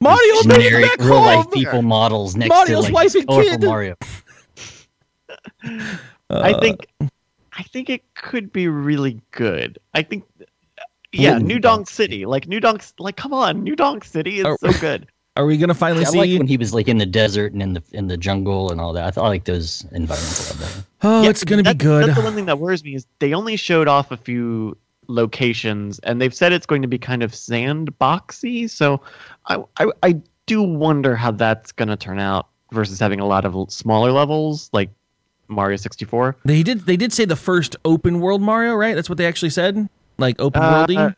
[0.00, 3.50] Mario made it generic real life people models next Mario's to wife like and colorful
[3.58, 3.64] kid.
[3.64, 3.96] Mario.
[5.64, 6.86] I Uh, think
[7.56, 9.78] I think it could be really good.
[9.94, 10.24] I think
[11.12, 12.26] yeah, Ooh, New Donk City.
[12.26, 14.56] Like New Donk like come on, New Donk City is Oh.
[14.60, 15.06] so good.
[15.36, 17.52] Are we going to finally I see like when he was like in the desert
[17.52, 19.04] and in the in the jungle and all that.
[19.04, 20.84] I thought I like those environments a lot better.
[21.02, 22.08] Oh, Yeah, it's going to be good.
[22.08, 24.76] That's the one thing that worries me is they only showed off a few
[25.06, 28.68] locations and they've said it's going to be kind of sandboxy.
[28.68, 29.00] So
[29.46, 33.44] I I, I do wonder how that's going to turn out versus having a lot
[33.44, 34.90] of smaller levels like
[35.48, 36.36] Mario 64.
[36.44, 36.80] They did.
[36.86, 38.94] They did say the first open world Mario, right?
[38.94, 39.88] That's what they actually said.
[40.18, 41.14] Like open Uh, worldy.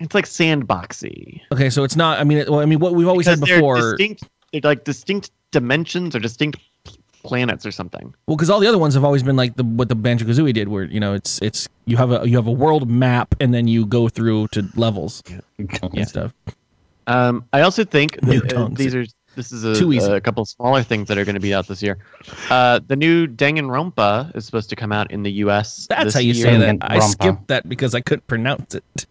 [0.00, 1.40] It's like sandboxy.
[1.52, 2.18] okay, so it's not.
[2.18, 3.76] I mean, well, I mean, what we've always because said they're before.
[3.96, 6.58] distinct, they're like distinct dimensions or distinct
[7.22, 8.12] planets or something.
[8.26, 10.52] Well, because all the other ones have always been like the what the Banjo Kazooie
[10.52, 13.54] did, where you know it's it's you have a you have a world map and
[13.54, 15.22] then you go through to levels
[15.58, 16.32] and stuff.
[17.06, 19.04] Um, I also think that, uh, these are
[19.34, 20.10] this is a, Too easy.
[20.10, 21.98] a couple smaller things that are going to be out this year.
[22.50, 25.86] Uh, the new Danganronpa is supposed to come out in the U.S.
[25.88, 26.44] That's this how you year.
[26.46, 26.78] say that.
[26.82, 29.06] I skipped that because I couldn't pronounce it.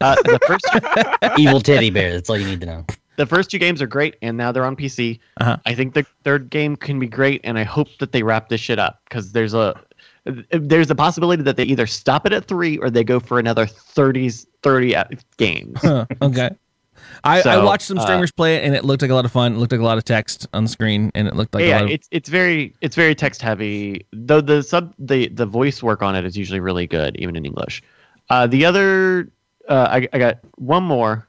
[0.00, 2.12] Uh, the first Evil teddy bear.
[2.12, 2.86] That's all you need to know.
[3.16, 5.18] the first two games are great, and now they're on PC.
[5.40, 5.56] Uh-huh.
[5.66, 8.60] I think the third game can be great, and I hope that they wrap this
[8.60, 9.80] shit up because there's a
[10.52, 13.66] there's a possibility that they either stop it at three or they go for another
[13.66, 14.30] 30
[14.62, 14.94] 30
[15.36, 15.78] games.
[15.82, 16.50] Huh, okay.
[17.24, 19.32] I, I watched some uh, streamers play it and it looked like a lot of
[19.32, 19.54] fun.
[19.54, 21.68] It looked like a lot of text on the screen and it looked like a
[21.68, 24.06] yeah, lot of it's it's very it's very text heavy.
[24.12, 27.44] Though the sub the the voice work on it is usually really good, even in
[27.44, 27.82] English.
[28.30, 29.30] Uh, the other
[29.68, 31.28] uh, I I got one more.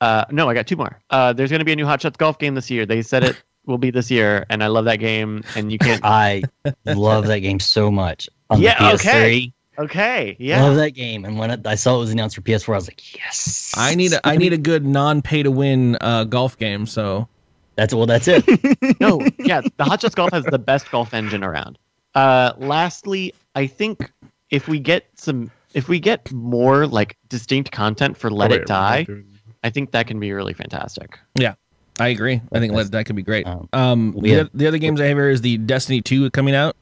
[0.00, 0.98] Uh, no, I got two more.
[1.10, 2.86] Uh, there's going to be a new Hot Shots golf game this year.
[2.86, 5.44] They said it will be this year, and I love that game.
[5.56, 6.00] And you can't.
[6.04, 6.42] I
[6.86, 8.28] love that game so much.
[8.48, 9.52] On Yeah, the PS3, okay.
[9.78, 10.62] Okay, yeah.
[10.62, 11.24] love that game.
[11.24, 13.72] And when it, I saw it was announced for PS4, I was like, yes.
[13.76, 16.86] I need a, I need a good non-pay to win uh, golf game.
[16.86, 17.28] So
[17.76, 18.06] That's well.
[18.06, 18.44] That's it.
[19.00, 21.78] no, yeah, the Hot Shots Golf has the best golf engine around.
[22.14, 24.10] Uh, lastly, I think
[24.50, 28.66] if we get some, if we get more like distinct content for Let Oh, It
[28.66, 29.26] Die, we're not doing-
[29.62, 31.18] I think that can be really fantastic.
[31.34, 31.54] Yeah.
[31.98, 32.40] I agree.
[32.50, 33.46] I think that, that could be great.
[33.46, 36.54] Um, Um, we the, the other games I have here is the Destiny 2 coming
[36.54, 36.74] out,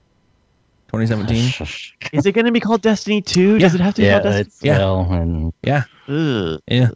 [0.89, 1.67] 2017.
[2.13, 3.59] Is it going to be called Destiny Two?
[3.59, 4.71] Does it have to be yeah, called it's Destiny?
[4.71, 4.79] Yeah.
[4.79, 6.61] well, and Yeah, Ugh.
[6.67, 6.89] yeah,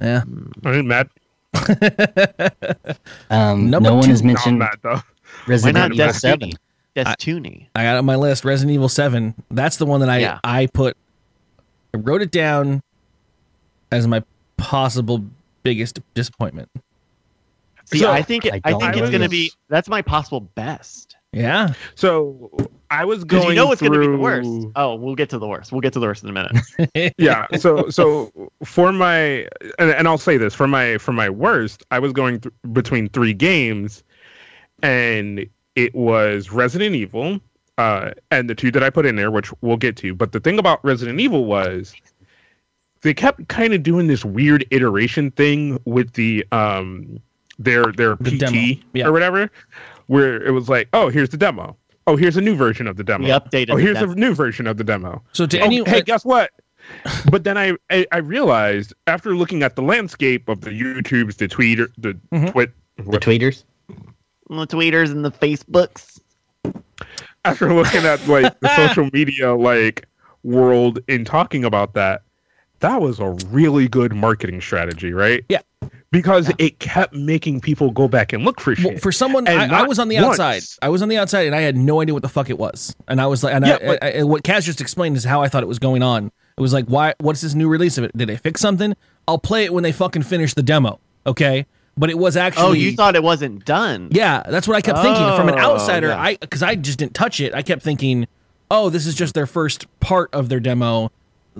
[0.00, 0.22] yeah.
[0.64, 1.08] I mean, Matt.
[3.30, 4.94] um, Number no one has mentioned not though.
[4.94, 5.02] Why
[5.46, 6.52] Resident not Evil Destiny?
[6.94, 7.04] 7.
[7.06, 7.68] Destiny.
[7.74, 8.44] I got on my list.
[8.44, 9.34] Resident Evil 7.
[9.50, 10.38] That's the one that I Yeah.
[10.44, 10.96] I put.
[11.94, 12.82] I wrote it down
[13.90, 14.22] as my
[14.56, 15.24] possible
[15.62, 16.68] biggest disappointment.
[17.86, 19.50] See, So, I think it, I I, think it's going to be.
[19.68, 21.16] That's my possible best.
[21.32, 22.50] Yeah, So
[22.92, 24.72] I was Because going you know it's going to be the through- worst.
[24.74, 25.70] Oh, we'll get to the worst.
[25.70, 27.14] We'll get to the worst in a minute.
[27.18, 28.30] yeah so so
[28.64, 29.46] for my
[29.78, 33.08] and, and i'll say this for my for my worst i was going th- between
[33.08, 34.02] three games
[34.82, 37.38] and it was resident evil
[37.78, 40.40] uh and the two that i put in there which we'll get to but the
[40.40, 41.94] thing about resident evil was
[43.02, 47.20] they kept kind of doing this weird iteration thing with the um
[47.58, 49.06] their their The pt yeah.
[49.06, 49.50] or whatever
[50.06, 51.76] where it was like oh here's the demo
[52.10, 54.12] oh here's a new version of the demo We updated oh the here's demo.
[54.12, 56.50] a new version of the demo So to Oh, any hey, guess what?
[57.30, 61.46] but then I, I I realized after looking at the landscape of the YouTubes, the
[61.48, 62.52] Twitter, the Mhm.
[62.52, 63.64] twit, The tweeters.
[64.48, 66.18] the tweeters and the Facebooks.
[67.44, 70.06] after looking at like the social media like
[70.42, 72.22] world in talking about that,
[72.80, 75.44] that was a really good marketing strategy, right?
[75.48, 75.60] Yeah.
[76.12, 78.84] Because it kept making people go back and look for shit.
[78.84, 80.40] well, for someone, And I, I was on the once.
[80.40, 80.62] outside.
[80.82, 82.96] I was on the outside, and I had no idea what the fuck it was.
[83.06, 85.22] And I was like, and Yeah, I, but- I, I- what Kaz just explained is
[85.24, 86.26] how I thought it was going on.
[86.26, 87.14] It was like, why?
[87.20, 88.16] What's this new release of it?
[88.16, 88.94] Did they fix something?
[89.28, 90.98] I'll play it when they fucking finish the demo.
[91.26, 91.64] Okay,
[91.96, 92.64] but it was oh, actually.
[92.64, 94.08] Oh, you thought it wasn't done?
[94.10, 95.24] Yeah, that's what I kept thinking.
[95.36, 96.20] From an Oh, outsider, yeah.
[96.20, 97.54] I because I just didn't touch it.
[97.54, 98.26] I kept thinking,
[98.70, 101.12] oh, this is just their first part of their demo.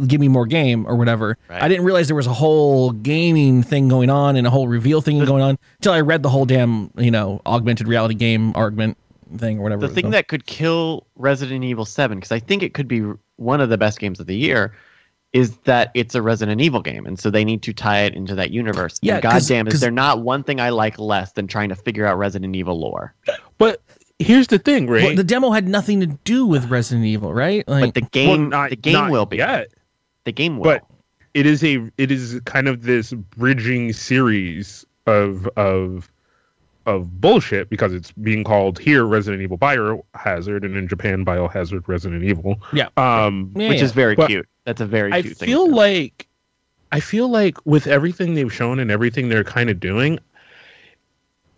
[0.06, 1.36] Give me more game or whatever.
[1.48, 1.62] Right.
[1.62, 5.00] I didn't realize there was a whole gaming thing going on and a whole reveal
[5.00, 8.96] thing going on until I read the whole damn you know augmented reality game argument
[9.38, 9.86] thing or whatever.
[9.86, 10.14] The thing called.
[10.14, 13.04] that could kill Resident Evil 7, because I think it could be
[13.36, 14.74] one of the best games of the year,
[15.32, 17.06] is that it's a Resident Evil game.
[17.06, 18.98] And so they need to tie it into that universe.
[19.02, 21.68] Yeah, And 'cause- goddamn, is 'cause- there not one thing I like less than trying
[21.68, 23.14] to figure out Resident Evil lore?
[23.58, 23.80] but
[24.18, 25.04] here's the thing, right?
[25.04, 27.66] Well, the demo had nothing to do with Resident Evil, right?
[27.68, 29.36] Like, But the Well, game, not- the game not will be.
[29.36, 29.68] yet.
[30.24, 30.64] The game will.
[30.64, 30.84] but
[31.34, 36.10] it is a it is kind of this bridging series of of
[36.86, 42.24] of bullshit because it's being called here Resident Evil Biohazard and in Japan Biohazard Resident
[42.24, 42.60] Evil.
[42.72, 42.88] Yeah.
[42.96, 43.84] Um Yeah, which yeah.
[43.84, 44.48] is very But cute.
[44.64, 45.46] That's a very I cute thing.
[45.46, 46.26] feel like
[46.92, 50.18] I feel like with everything they've shown and everything they're kind of doing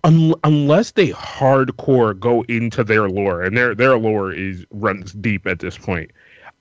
[0.05, 5.47] un- unless they hardcore go into their lore and their their lore is runs deep
[5.47, 6.11] at this point.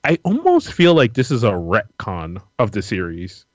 [0.04, 3.46] I almost feel like this is a retcon of the series.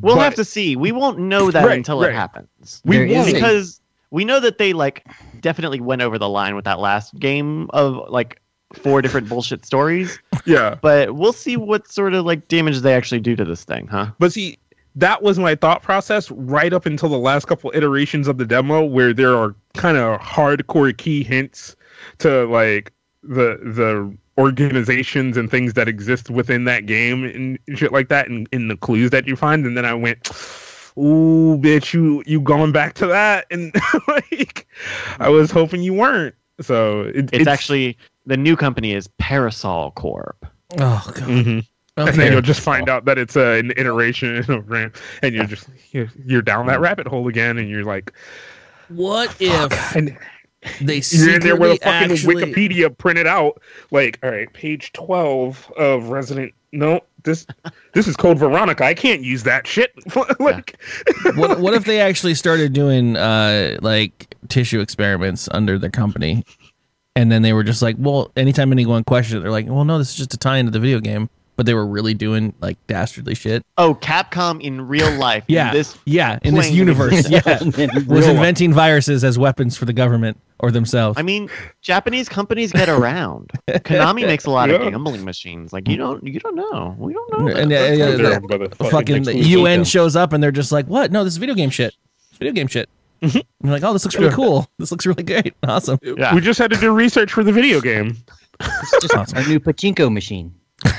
[0.00, 0.76] we'll But- have to see.
[0.76, 2.10] We won't know that Right, until right.
[2.10, 2.80] it happens.
[2.84, 3.34] We There is won't.
[3.34, 3.80] because
[4.10, 5.04] we know that they like
[5.40, 8.40] definitely went over the line with that last game of like
[8.72, 10.18] four different bullshit stories.
[10.46, 10.76] Yeah.
[10.80, 14.12] But we'll see what sort of like damage they actually do to this thing, huh?
[14.20, 14.58] But see,
[14.94, 18.84] that was my thought process right up until the last couple iterations of the demo,
[18.84, 21.74] where there are kind of hardcore key hints
[22.18, 22.92] to like
[23.22, 28.48] the the organizations and things that exist within that game and shit like that, and
[28.52, 29.66] in the clues that you find.
[29.66, 30.28] And then I went,
[30.96, 33.74] "Ooh, bitch, you you going back to that?" And
[34.08, 34.66] like,
[35.18, 36.34] I was hoping you weren't.
[36.60, 37.96] So it, It's, actually
[38.26, 40.46] the new company is Parasol Corp.
[40.78, 41.28] oh god.
[41.28, 41.66] Mhm.
[41.96, 44.92] And then you'll just find out that it's uh, an iteration of RAM,
[45.22, 48.12] and you're just you're, you're down that rabbit hole again, and you're like,
[48.88, 50.16] What if and
[50.80, 52.34] they you're in there with secretly a fucking actually?
[52.34, 56.52] Wikipedia printed out, like, all right, page twelve of Resident.
[56.72, 57.46] No, this
[57.94, 58.84] this is Code Veronica.
[58.84, 59.92] I can't use that shit.
[60.40, 60.78] like,
[61.34, 66.44] what what if they actually started doing uh like tissue experiments under their company
[67.16, 69.98] and then they were just like well anytime anyone questioned it they're like well no
[69.98, 72.76] this is just a tie into the video game but they were really doing like
[72.86, 75.44] dastardly shit Oh, Capcom in real life.
[75.48, 79.76] in yeah this yeah in this universe yeah In was real inventing viruses as weapons
[79.76, 81.18] for the government or themselves.
[81.18, 81.50] I mean,
[81.82, 83.50] Japanese companies get around.
[83.68, 85.72] Konami makes a lot of gambling machines.
[85.72, 86.94] Like you don't, you don't know.
[86.98, 87.48] We don't know.
[87.48, 87.96] And, that.
[87.96, 89.36] yeah, They're the- the fucking fucking the.
[89.36, 91.10] UN shows up and they're just like, "What?
[91.12, 91.94] No, this is video game shit.
[92.30, 92.88] It's video game shit."
[93.22, 93.34] Mhm.
[93.34, 94.66] And you're like, "Oh, this looks really cool.
[94.78, 95.54] This looks really great.
[95.62, 96.34] Awesome." Yeah.
[96.34, 98.16] We just had to do research for the video game.
[98.62, 99.38] It's just Awesome.
[99.38, 100.54] our new pachinko machine.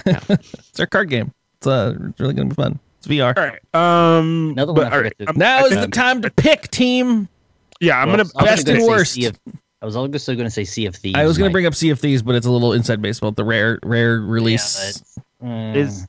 [0.06, 1.32] It's our card game.
[1.58, 2.80] It's uh, it's really gonna be fun.
[3.00, 3.36] It's VR.
[3.38, 4.18] All right.
[4.20, 4.52] Um.
[4.52, 6.70] Another one I all right, forgot to- I'm- Now I is the time to pick
[6.72, 7.28] team.
[7.82, 8.30] Yeah, I'm Well, gonna.
[8.38, 9.18] I was best gonna and say worst.
[9.26, 9.40] Of-
[9.82, 11.18] I was also going to say Sea of Thieves.
[11.18, 11.54] I was gonna Mike.
[11.54, 13.32] bring up Sea of Thieves, but it's a little inside baseball.
[13.32, 15.02] The rare rare release.
[15.18, 16.08] Yeah, but, uh, Is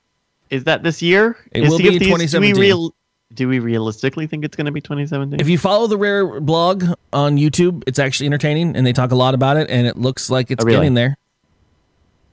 [0.50, 1.38] is that this year?
[1.52, 2.54] It Is will Sea be of in Thieves- Do 2017.
[2.56, 2.94] we, real,
[3.32, 5.40] do we realistically think it's going to be 2017?
[5.40, 9.14] if you follow the rare blog on YouTube, it's actually entertaining, and they talk a
[9.16, 10.76] lot about it, and it looks like it's Oh, really?
[10.80, 11.16] getting there.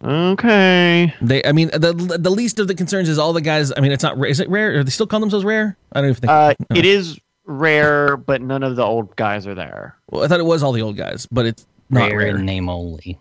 [0.04, 1.14] okay.
[1.22, 3.72] They, I mean, the the least of the concerns is all the guys.
[3.76, 4.18] I mean, it's not.
[4.28, 4.80] Is it rare?
[4.80, 5.78] Are they still call themselves rare?
[5.94, 6.30] I don't even think.
[6.32, 6.76] Uh, no.
[6.78, 7.18] it is
[7.50, 9.96] rare, but none of the old guys are there.
[10.10, 12.38] Well, I thought it was all the old guys, but it's not rare, rare.
[12.38, 13.20] name only.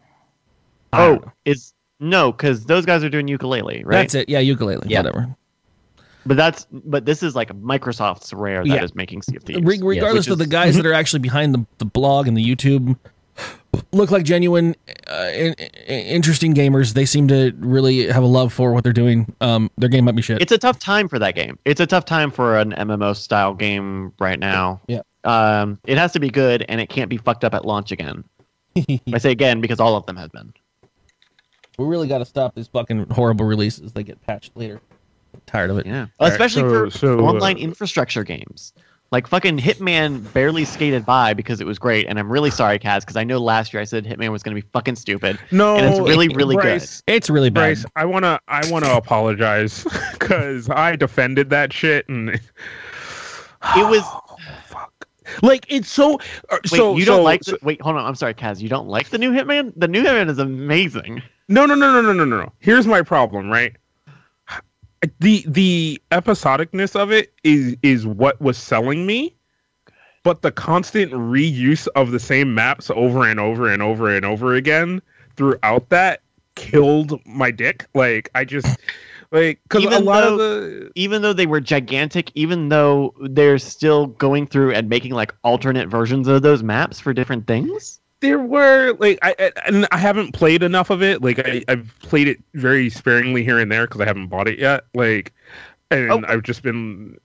[0.92, 1.32] Oh, know.
[1.44, 3.96] is no, because those guys are doing Yooka-Laylee, right?
[3.96, 4.28] that's it.
[4.28, 5.00] Yeah, Yooka-Laylee, Yeah.
[5.00, 5.34] whatever.
[6.26, 8.94] But that's but this is like Microsoft's rare that is Yeah.
[8.94, 9.62] making Sea of Thieves.
[9.62, 12.44] Re- regardless Which of the guys that are actually behind the, the blog and the
[12.44, 12.96] YouTube
[13.92, 14.74] look like genuine,
[15.06, 16.92] uh, in, in- interesting gamers.
[16.94, 19.34] They seem to really have a love for what they're doing.
[19.40, 20.40] Um, their game might be shit.
[20.40, 21.58] It's a tough time for that game.
[21.64, 24.80] It's a tough time for an MMO style game right now.
[24.88, 25.00] Yeah.
[25.24, 28.24] Um, it has to be good, and it can't be fucked up at launch again.
[29.12, 30.52] I say again because all of them have been.
[31.78, 33.92] we really got to stop these fucking horrible releases.
[33.92, 34.80] They get patched later.
[35.46, 35.86] tired of it.
[35.86, 38.72] Yeah, All right, especially so- for so, uh, online infrastructure games.
[39.10, 43.00] Like fucking Hitman barely skated by because it was great, and I'm really sorry, Kaz,
[43.00, 45.76] because I know last year I said Hitman was going to be fucking stupid, No,
[45.76, 47.60] and it's really, really Bryce, It's really bad.
[47.60, 52.38] Bryce, I wanna, I wanna apologize because I defended that shit and.
[53.76, 54.04] It was
[54.66, 54.92] fuck.
[55.42, 56.20] Like it's so.
[56.48, 56.68] uh, wait.
[56.68, 57.44] so you don't so- like?
[57.44, 58.04] so- wait, hold on.
[58.04, 58.60] I'm sorry, Kaz.
[58.60, 59.72] You don't like the new Hitman?
[59.76, 61.22] The new Hitman is amazing.
[61.48, 62.52] No, no, no, no, no, no, no, no.
[62.60, 63.74] Here's my problem, right?
[65.20, 69.36] The the episodicness of it is is what was selling me,
[70.24, 74.54] but the constant reuse of the same maps over and over and over and over
[74.54, 75.00] again
[75.36, 76.22] throughout that
[76.56, 77.86] killed my dick.
[77.94, 78.66] Like I just
[79.30, 84.08] like because a lot of the Even though they were gigantic, even though they're still
[84.08, 88.00] going through and making like alternate versions of those maps for different things.
[88.20, 91.22] There were like I, I and I haven't played enough of it.
[91.22, 94.58] Like I I've played it very sparingly here and there because I haven't bought it
[94.58, 94.84] yet.
[94.94, 95.32] Like.
[95.90, 96.22] And Oh.
[96.28, 97.16] I've just been.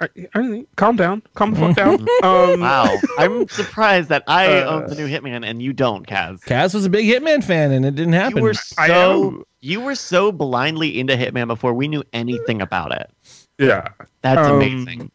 [0.00, 2.00] I, I, calm down, calm the fuck down.
[2.22, 6.40] Um, Wow, I'm surprised that I Uh, own the new Hitman and you don't, Kaz.
[6.44, 8.38] Kaz was a big Hitman fan, and it didn't happen.
[8.38, 12.62] You were I so am- you were so blindly into Hitman before we knew anything
[12.62, 13.10] about it.
[13.58, 13.88] Yeah,
[14.22, 15.10] That's Um, amazing.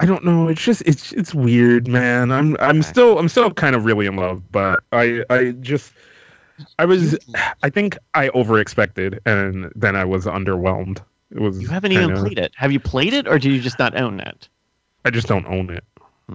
[0.00, 0.48] I don't know.
[0.48, 2.30] It's just it's it's weird, man.
[2.32, 2.82] I'm I'm Okay.
[2.82, 5.92] still I'm still kind of really in love, but I I just
[6.78, 7.18] I was
[7.62, 10.98] I think I over expected and then I was underwhelmed.
[11.30, 12.52] It was You haven't even kinda- played it.
[12.56, 14.48] Have you played it, or do you just not own it?
[15.04, 15.84] I just don't own it.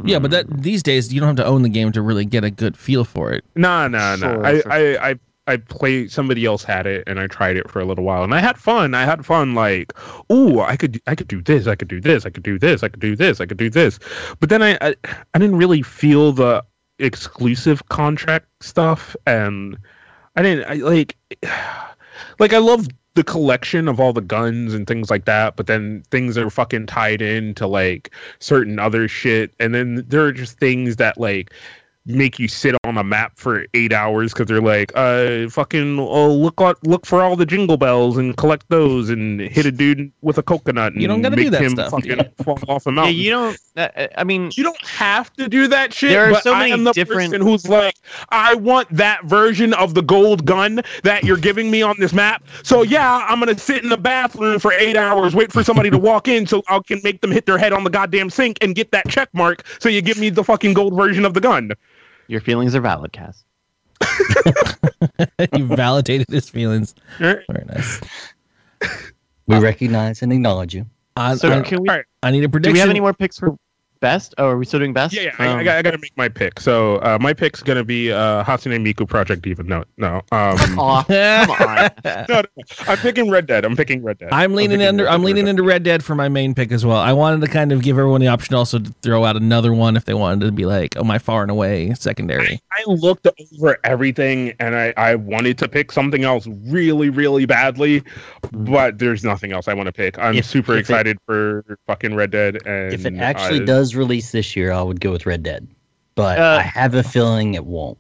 [0.04, 2.44] yeah, but that these days you don't have to own the game to really get
[2.44, 3.44] a good feel for it.
[3.56, 4.18] No, no, no.
[4.18, 4.62] Sure, I.
[4.70, 5.20] I, I,
[5.50, 6.12] I played.
[6.12, 8.58] Somebody else had it, and I tried it for a little while, and I had
[8.58, 8.94] fun.
[8.94, 9.56] I had fun.
[9.56, 9.94] Like,
[10.32, 11.68] ooh, I could, I could do this.
[11.68, 12.26] I could do this.
[12.26, 12.84] I could do this.
[12.84, 13.42] I could do this.
[13.42, 14.00] I could do this.
[14.40, 14.96] But then I, I,
[15.34, 16.64] I didn't really feel the
[17.00, 19.78] exclusive contract stuff, and
[20.36, 20.70] I didn't.
[20.70, 21.18] I like,
[22.40, 26.04] like I love the collection of all the guns and things like that, but then
[26.12, 30.98] things are fucking tied into like certain other shit, and then there are just things
[30.98, 31.52] that like
[32.10, 36.34] make you sit on a map for eight hours because they're like, uh, fucking, oh,
[36.34, 40.12] look, what- look for all the jingle bells and collect those and hit a dude
[40.22, 40.94] with a coconut.
[40.94, 41.92] And You don't gotta make do that him stuff.
[41.92, 43.16] Fucking fall off a Yeah, mountain.
[43.16, 43.58] you don't.
[43.78, 46.10] Uh, I mean, You don't have to do that shit.
[46.10, 47.94] There are but so I many am the different- person who's like,
[48.30, 52.44] I want that version of the gold gun that you're giving me on this map.
[52.64, 55.98] So yeah, I'm gonna sit in the bathroom for eight hours, wait for somebody to
[56.00, 58.74] walk in, so I can make them hit their head on the goddamn sink and
[58.74, 59.64] get that check mark.
[59.80, 61.72] So you give me the fucking gold version of the gun.
[62.30, 63.44] Your feelings are valid, Kaz.
[65.58, 66.94] you validated his feelings.
[67.18, 68.02] Very nice.
[69.48, 70.86] We recognize and acknowledge you.
[71.16, 71.90] I, So I, can we?
[72.22, 72.74] I need a prediction.
[72.74, 73.58] Do we have any more picks for
[74.00, 74.34] best?
[74.38, 75.14] Oh, are we still doing best?
[75.14, 75.36] Yeah, yeah.
[75.40, 76.60] I, Um, I, got, I got to make my pick.
[76.60, 79.64] So uh, my pick's gonna be uh, Hatsune Miku Project Diva.
[79.64, 80.18] No, no.
[80.32, 81.90] Um, Aw, come on.
[82.30, 82.44] no, no,
[82.88, 83.66] I'm picking Red Dead.
[83.66, 84.30] I'm picking Red Dead.
[84.32, 85.04] I'm leaning picking under.
[85.06, 85.50] Red I'm Dead leaning Redemption.
[85.50, 86.98] into Red Dead for my main pick as well.
[86.98, 89.96] I wanted to kind of give everyone the option also to throw out another one
[89.98, 92.62] if they wanted to be like, oh my far and away secondary.
[92.72, 98.04] I looked over everything and I, I wanted to pick something else really, really badly,
[98.52, 100.18] but there's nothing else I want to pick.
[100.20, 102.66] I'm If- super if it- excited for fucking Red Dead.
[102.66, 105.68] And If it actually uh, does release this year, I would go with Red Dead.
[106.16, 107.98] but Uh, I have a feeling it won't.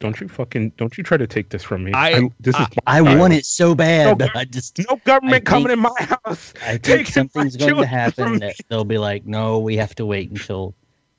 [0.00, 1.92] Don't you fucking don't you try to take this from me?
[1.94, 5.34] I- this is I my want it so bad, No, but I just No government
[5.36, 6.52] I coming in my house.
[6.66, 10.30] I think something's going to happen that they'll be like, no, we have to wait
[10.30, 10.74] until.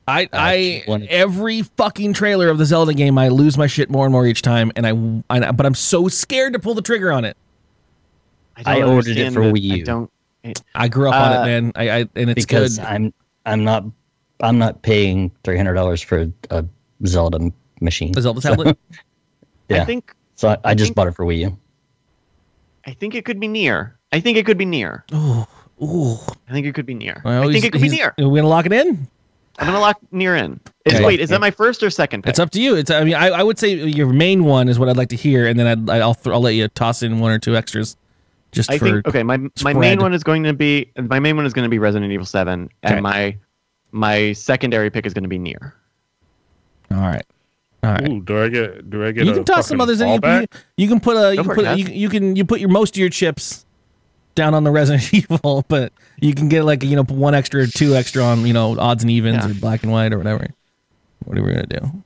[0.06, 4.06] I, I just every fucking trailer of the Zelda game, I lose my shit more
[4.06, 4.90] and more each time, and I,
[5.48, 7.38] I but I'm so scared to pull the trigger on it.
[8.66, 9.54] I don't ordered it for it.
[9.54, 9.86] Wii I U.
[9.86, 10.12] don't.
[10.76, 11.72] I grew up on Uh, it, man.
[11.76, 12.86] I, I and it's because good.
[12.86, 13.14] I'm
[13.46, 13.86] I'm not
[14.42, 16.66] I'm not paying three hundred dollars for a
[17.06, 18.12] Zelda machine.
[18.14, 18.78] The Zelda So- tablet.
[19.70, 19.82] Yeah.
[19.82, 20.14] I think.
[20.36, 21.58] So I, I I just think- bought it for Wii U.
[22.86, 23.98] I think it could be Nier.
[24.12, 25.06] I think it could be Nier.
[25.14, 25.48] Oh,
[25.82, 26.18] ooh.
[26.50, 27.22] I think it could be Nier.
[27.24, 28.14] Well, I think it could be Nier.
[28.20, 29.08] Are we gonna lock it in?
[29.58, 30.60] I'm gonna lock Nier in.
[30.86, 31.06] Is, Okay.
[31.06, 32.32] Wait, is that my first or second pick?
[32.32, 32.76] It's up to you.
[32.76, 32.92] It's.
[32.92, 35.48] I mean, I, I would say your main one is what I'd like to hear,
[35.48, 37.96] and then I'd, I'll th- I'll let you toss in one or two extras,
[38.54, 38.86] just I for.
[38.86, 39.24] think okay.
[39.24, 39.78] My my spread.
[39.78, 42.26] main one is going to be my main one is going to be Resident Evil
[42.26, 42.96] Seven, Okay.
[42.96, 43.38] and my
[43.92, 45.76] my secondary pick is going to be Nier.
[46.92, 47.26] All right.
[47.84, 48.10] All right.
[48.10, 49.26] Ooh, do I get do I get?
[49.26, 50.08] you a can toss some others in.
[50.08, 50.46] You, you,
[50.78, 52.96] you can put a you can put it, you, you can you put your most
[52.96, 53.66] of your chips
[54.36, 55.92] down on the Resident Evil, but
[56.22, 59.04] you can get like you know one extra or two extra on you know odds
[59.04, 59.52] and evens Yeah.
[59.52, 60.48] or black and white or whatever.
[61.26, 62.04] What are we gonna do?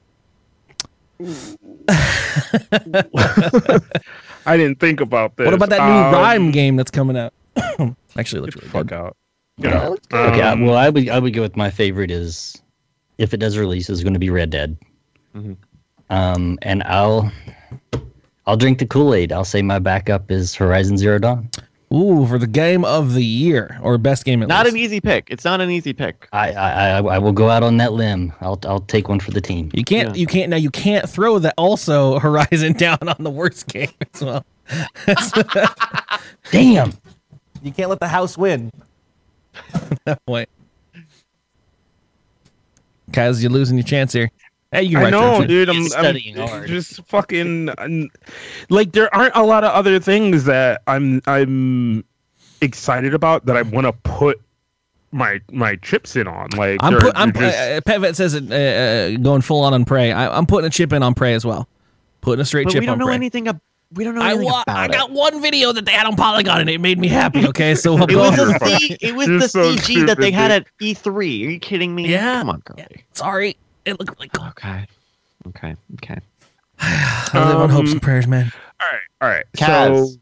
[4.48, 5.46] I didn't think about this.
[5.46, 7.34] What about that new Um, Rime game that's coming out?
[8.18, 8.96] Actually, it looks really fuck good.
[8.96, 9.18] out.
[9.58, 9.88] Yeah, Yeah.
[9.90, 10.08] let's.
[10.14, 12.60] Okay, Um, well, I would I would go with my favorite is
[13.18, 14.78] if it does release is going to be Red Dead.
[15.36, 15.58] Mhm.
[16.10, 17.32] Um, and I'll
[18.46, 19.32] I'll drink the Kool Aid.
[19.32, 21.50] I'll say my backup is Horizon Zero Dawn.
[21.94, 24.76] Ooh, for the game of the year or best game at Not least.
[24.76, 25.28] an easy pick.
[25.30, 26.28] It's not an easy pick.
[26.34, 28.34] I, I I I will go out on that limb.
[28.42, 29.72] I'll I'll take one for the team.
[29.74, 30.10] You can't.
[30.10, 30.16] Yeah.
[30.20, 30.50] You can't.
[30.50, 34.46] Now you can't throw that also Horizon down on the worst game as well.
[36.52, 36.92] Damn.
[37.64, 38.70] You can't let the house win.
[40.04, 40.50] that point.
[43.12, 44.30] Kaz, you're losing your chance here.
[44.72, 45.70] Hey, you I know, dude.
[45.70, 46.68] I'm, He's I'm hard.
[46.68, 48.10] just fucking I'm-
[48.70, 52.04] like there aren't a lot of other things that I'm I'm
[52.62, 54.42] excited about that I want to put
[55.12, 56.50] my my chips in on.
[56.58, 58.56] Like I'm they're- put, I'm just- uh, Pet Vet says it, uh,
[59.16, 60.12] uh, going full on on Prey.
[60.12, 61.68] I, I'm putting a chip in on Prey as well.
[62.22, 63.16] Putting a straight But chip we don't on know Prey.
[63.16, 63.48] anything.
[63.48, 63.62] Ab-
[63.94, 64.92] we don't know I anything wa- about I it.
[64.92, 67.46] got one video that they had on Polygon and it made me happy.
[67.48, 70.32] Okay, so we'll It was the C- it was you're the so CG that they
[70.32, 71.08] stupid, had at E3.
[71.16, 72.06] Are you kidding me?
[72.10, 72.40] Yeah.
[72.40, 73.06] Come on, Curly.
[73.14, 73.56] Sorry,
[73.88, 74.48] it looked really cool.
[74.50, 74.86] Okay.
[75.48, 75.76] Okay.
[75.96, 76.20] Okay.
[76.80, 78.52] I live on hopes Um, and prayers, man.
[78.82, 79.46] all right, all right.
[79.58, 80.18] Kaz.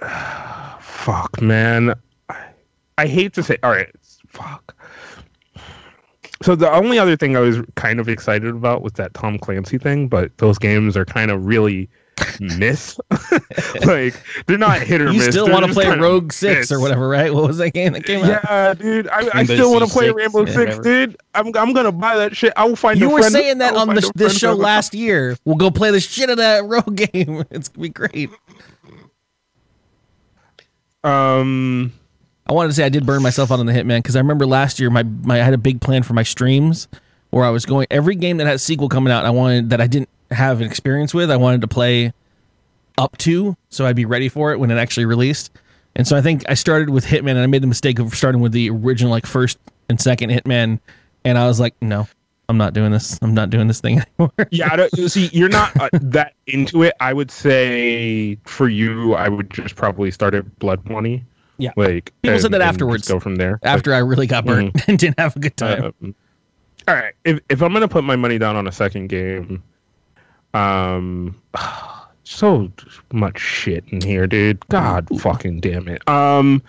[0.00, 1.94] So fuck, man.
[2.28, 2.44] I,
[2.98, 3.56] I hate to say.
[3.62, 3.90] All right,
[4.26, 4.74] fuck.
[6.42, 9.76] So the only other thing I was kind of excited about was that Tom Clancy
[9.78, 11.88] thing, but those games are kind of really
[12.40, 12.98] miss.
[13.84, 14.14] like
[14.46, 15.28] they're not hit or You miss.
[15.28, 17.32] still want to play kinda Rogue Six or whatever, right?
[17.32, 18.42] What was that game that came out?
[18.44, 19.08] Yeah, dude.
[19.08, 20.82] I, I still want to play Six, Rainbow yeah, Six, whatever.
[20.82, 21.16] dude.
[21.34, 22.52] I'm I'm gonna buy that shit.
[22.56, 22.98] I will find.
[22.98, 25.36] You a were friend- saying that on find the, this show last year.
[25.44, 27.44] We'll go play the shit of that Rogue game.
[27.50, 28.30] It's gonna be great.
[31.04, 31.92] Um.
[32.46, 34.46] I wanted to say I did burn myself out on the Hitman because I remember
[34.46, 36.88] last year my, my I had a big plan for my streams
[37.28, 39.82] where I was going every game that had a sequel coming out I wanted that
[39.82, 42.12] I didn't have an experience with I wanted to play
[42.96, 45.50] up to so I'd be ready for it when it actually released.
[45.96, 48.40] And so I think I started with Hitman and I made the mistake of starting
[48.40, 49.58] with the original like first
[49.88, 50.80] and second Hitman
[51.24, 52.08] and I was like no
[52.48, 53.18] I'm not doing this.
[53.20, 54.32] I'm not doing this thing anymore.
[54.50, 56.94] Yeah, I don't, you see, you're not uh, that into it.
[56.98, 61.24] I would say for you, I would just probably start at Blood Money.
[61.58, 61.72] Yeah.
[61.76, 63.06] like People said that afterwards.
[63.06, 63.58] Go from there.
[63.62, 65.92] After I really got burnt and didn't have a good time.
[66.02, 66.14] Um,
[66.86, 67.12] all right.
[67.24, 69.62] If if I'm gonna put my money down on a second game,
[70.54, 71.40] um,
[72.24, 72.70] so
[73.12, 74.66] much shit in here, dude.
[74.68, 76.06] God fucking damn it.
[76.08, 76.62] Um,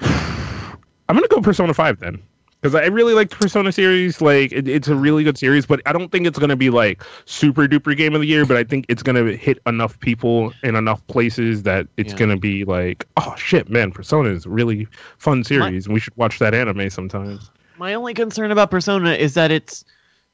[0.00, 2.22] I'm gonna go Persona Five then.
[2.60, 5.80] Because I really like the Persona series, like it, it's a really good series, but
[5.84, 8.46] I don't think it's gonna be like super duper game of the year.
[8.46, 12.18] But I think it's gonna hit enough people in enough places that it's Yeah.
[12.20, 14.86] gonna be like, oh shit, man, Persona is a really
[15.18, 17.50] fun series, and we should watch that anime sometimes.
[17.78, 19.84] My only concern about Persona is that it's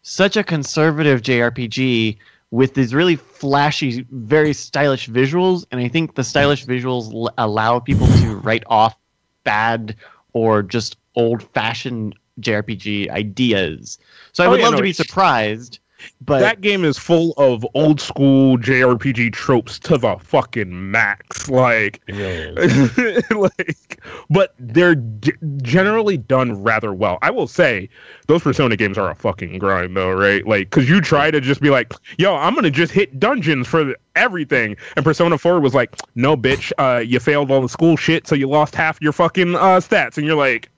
[0.08, 2.18] such a conservative JRPG
[2.50, 7.78] with these really flashy, very stylish visuals, and I think the stylish visuals l- allow
[7.78, 8.96] people to write off
[9.44, 9.96] bad
[10.32, 13.98] or just old-fashioned JRPG ideas.
[14.32, 15.78] So I Oh, would yeah, love no, to be surprised,
[16.20, 21.48] but that game is full of old school JRPG tropes to the fucking max.
[21.48, 22.98] Like, is.
[23.30, 25.32] like, but they're g-
[25.62, 27.18] generally done rather well.
[27.22, 27.88] I will say,
[28.26, 30.46] those Persona games are a fucking grind, though, right?
[30.46, 33.94] Like, because you try to just be like, "Yo, I'm gonna just hit dungeons for
[34.16, 38.26] everything," and Persona Four was like, "No, bitch, uh, you failed all the school shit,
[38.26, 40.70] so you lost half your fucking uh, stats," and you're like,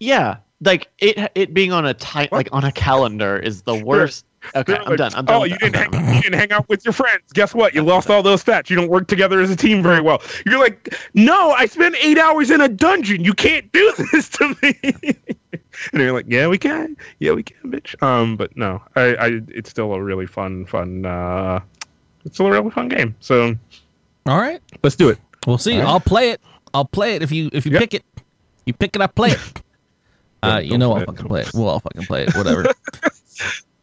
[0.00, 4.24] yeah, like it it being on a time like on a calendar is the worst.
[4.54, 5.12] Okay, They're I'm done.
[5.14, 5.36] I'm done.
[5.36, 6.04] Oh, with you didn't I'm done.
[6.04, 7.22] hang, you didn't hang out with your friends.
[7.32, 7.74] Guess what?
[7.74, 8.68] You lost all those stats.
[8.68, 10.20] You don't work together as a team very well.
[10.44, 13.24] You're like, no, I spent eight hours in a dungeon.
[13.24, 14.78] You can't do this to me.
[14.82, 16.94] and you're like, yeah, we can.
[17.20, 18.00] Yeah, we can, bitch.
[18.02, 21.06] Um, but no, I, I, it's still a really fun, fun.
[21.06, 21.60] Uh,
[22.26, 23.16] it's still a really fun game.
[23.20, 23.54] So
[24.26, 24.60] All right.
[24.82, 25.18] let's do it.
[25.46, 25.76] We'll see.
[25.76, 25.88] All right.
[25.88, 26.40] I'll play it.
[26.74, 27.80] I'll play it if you if you Yep.
[27.80, 28.04] pick it.
[28.66, 29.62] You pick it, I play it.
[30.44, 31.06] Uh, you know I'll it.
[31.06, 31.50] fucking play it.
[31.54, 32.34] We'll all fucking play it.
[32.34, 32.66] Whatever.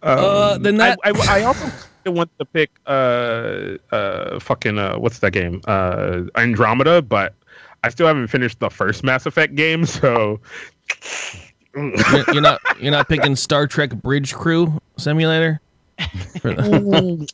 [0.03, 1.69] Um, Uh, then that- I, I, I also
[2.07, 7.35] want to pick uh uh fucking uh what's that game uh Andromeda, but
[7.83, 10.39] I still haven't finished the first Mass Effect game, so
[11.75, 15.61] you're, you're not you're not picking Star Trek Bridge Crew Simulator.
[16.41, 17.27] The,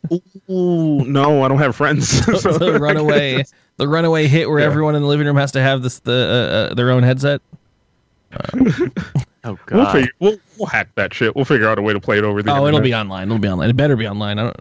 [0.50, 2.10] ooh, ooh, no, I don't have friends.
[2.42, 3.46] so the runaway
[3.78, 4.66] the runaway hit where Yeah.
[4.66, 7.42] everyone in the living room has to have this the uh, uh, their own headset.
[9.44, 9.92] Oh We'll god.
[9.94, 11.34] figure we'll, we'll hack that shit.
[11.36, 13.28] We'll figure out a way to play it over the Oh, it'll be online.
[13.30, 13.70] It'll be online.
[13.70, 14.40] It better be online.
[14.40, 14.58] I don't.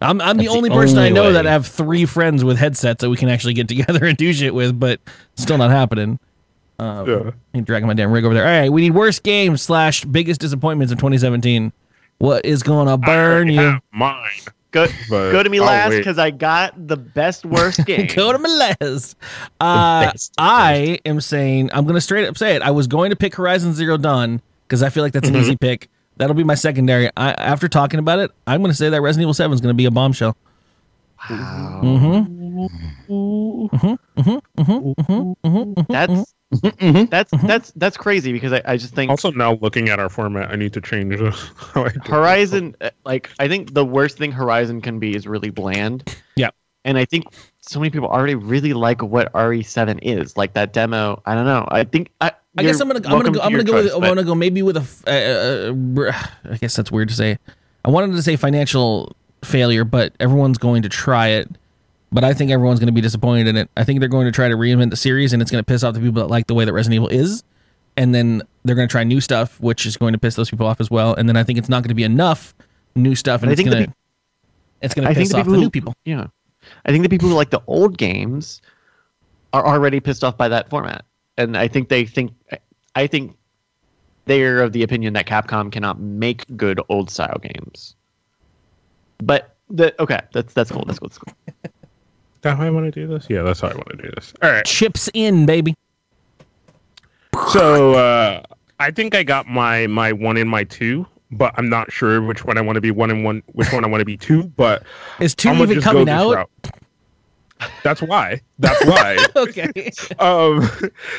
[0.00, 2.56] I'm I'm the That's the only person I only know that have three friends with
[2.56, 5.00] headsets that we can actually get together and do shit with, but
[5.36, 6.18] still not happening.
[6.78, 7.30] Uh, Yeah.
[7.54, 8.44] I'm dragging my damn rig over there.
[8.46, 11.70] All right, we need worst game slash biggest disappointments of 2017.
[12.18, 13.78] What is gonna burn already you?
[13.92, 14.30] mine.
[14.72, 18.08] Go But go to me I'll last because I got the best worst game.
[18.14, 19.14] Go to Melez.
[19.60, 20.34] Uh, best.
[20.38, 22.62] I am saying I'm gonna straight up say it.
[22.62, 25.42] I was going to pick Horizon Zero Dawn because I feel like that's an Mm-hmm.
[25.42, 25.88] easy pick.
[26.16, 27.10] That'll be my secondary.
[27.16, 29.84] I, after talking about it, I'm gonna say that Resident Evil Seven is gonna be
[29.86, 30.36] a bombshell.
[31.30, 31.80] Wow.
[31.84, 32.66] Mm-hmm.
[33.12, 33.92] Mm-hmm.
[35.46, 36.22] Mm-hmm.
[36.52, 37.06] Mm-hmm.
[37.06, 40.08] That's that's that's that's crazy because I, I just think Also, now looking at our
[40.08, 41.30] format, I need to change the
[41.74, 42.06] how I do it.
[42.06, 46.16] Horizon uh, like I think the worst thing Horizon can be is really bland.
[46.36, 46.54] Yep.
[46.84, 47.24] And I think
[47.60, 50.36] so many people already really like what RE7 is.
[50.36, 51.22] Like that demo.
[51.26, 51.66] I don't know.
[51.70, 53.86] I think I I guess I'm gonna I'm gonna go to I'm gonna go with,
[53.86, 55.72] choice, I'm gonna go maybe with a f- uh,
[56.02, 57.38] uh, I guess that's weird to say.
[57.84, 61.48] I wanted to say financial failure, but everyone's going to try it.
[62.12, 63.70] But I think everyone's going to be disappointed in it.
[63.76, 65.82] I think they're going to try to reinvent the series, and it's going to piss
[65.82, 67.42] off the people that like the way that Resident Evil is.
[67.96, 70.66] And then they're going to try new stuff, which is going to piss those people
[70.66, 71.14] off as well.
[71.14, 72.54] And then I think it's not going to be enough
[72.94, 73.94] new stuff, and I it's going to
[74.82, 75.94] it's going to piss the off the who- new people.
[76.04, 76.26] Yeah.
[76.84, 78.62] I think the people who like the old games
[79.52, 81.04] are already pissed off by that format.
[81.38, 82.32] And I think they think
[82.94, 83.36] I think
[84.26, 87.96] they're of the opinion that Capcom cannot make good old style games.
[89.18, 90.84] But the okay, that's that's cool.
[90.84, 91.08] That's cool.
[91.08, 91.72] That's cool.
[92.42, 93.26] That how I want to do this?
[93.30, 94.34] Yeah, that's how I want to do this.
[94.42, 94.64] All right.
[94.64, 95.74] Chips in, baby.
[97.52, 98.42] So uh,
[98.78, 102.44] I think I got my my one and my two, but I'm not sure which
[102.44, 104.44] one I want to be one and one, which one I want to be two.
[104.56, 104.82] But
[105.20, 106.34] Is 2 I'm even coming out?
[106.34, 106.50] route.
[107.84, 108.40] That's why.
[108.58, 109.24] That's why.
[109.36, 109.92] Okay.
[110.18, 110.68] um,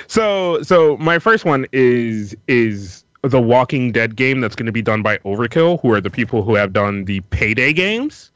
[0.07, 4.81] so so my first one is is the Walking Dead game that's going to be
[4.81, 8.29] done by Overkill, who are the people who have done the Payday games.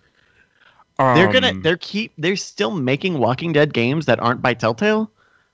[0.98, 5.12] They're gonna Um, they're keep they're still making Walking Dead games that aren't by Telltale.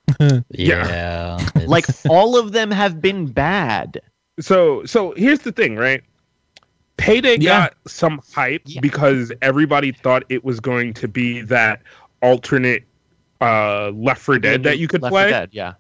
[0.50, 1.38] Yeah.
[1.56, 4.02] it's- Like all of them have been bad.
[4.40, 6.02] so so here's the thing, right?
[6.98, 7.60] Payday Yeah.
[7.68, 8.80] got some hype Yeah.
[8.82, 11.82] because everybody thought it was going to be that
[12.22, 12.84] alternate
[13.42, 15.30] uh Left 4 Dead that you could Left play.
[15.30, 15.74] Dead, yeah.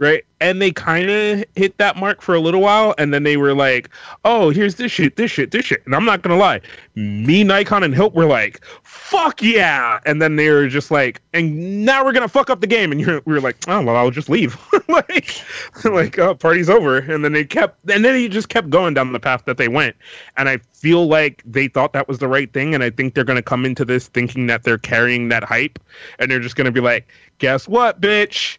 [0.00, 0.24] Right?
[0.40, 3.54] And they kind of hit that mark for a little while, and then they were
[3.54, 3.90] like,
[4.24, 6.62] "Oh, here's this shit, this shit, this shit." And I'm not gonna lie,
[6.94, 11.84] me, Nikon, and Hilt were like, "Fuck yeah!" And then they were just like, "And
[11.84, 14.10] now we're gonna fuck up the game." And you're, we were like, "Oh well, I'll
[14.10, 15.42] just leave." like,
[15.84, 16.98] like, oh, party's over.
[16.98, 19.68] And then they kept, and then he just kept going down the path that they
[19.68, 19.94] went.
[20.38, 23.24] And I feel like they thought that was the right thing, and I think they're
[23.24, 25.78] gonna come into this thinking that they're carrying that hype,
[26.18, 27.06] and they're just gonna be like,
[27.40, 28.56] "Guess what, bitch."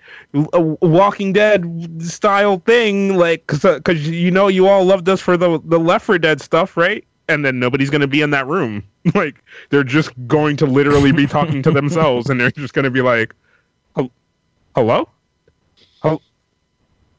[0.54, 5.38] a Walking Dead style thing, like because cause you know you all loved us for
[5.38, 7.06] the the Left 4 Dead stuff, right?
[7.28, 8.84] And then nobody's gonna be in that room.
[9.16, 13.02] like they're just going to literally be talking to themselves, and they're just gonna be
[13.02, 13.36] like,
[13.96, 14.12] "Hel-
[14.76, 15.10] "Hello,
[16.04, 16.22] oh,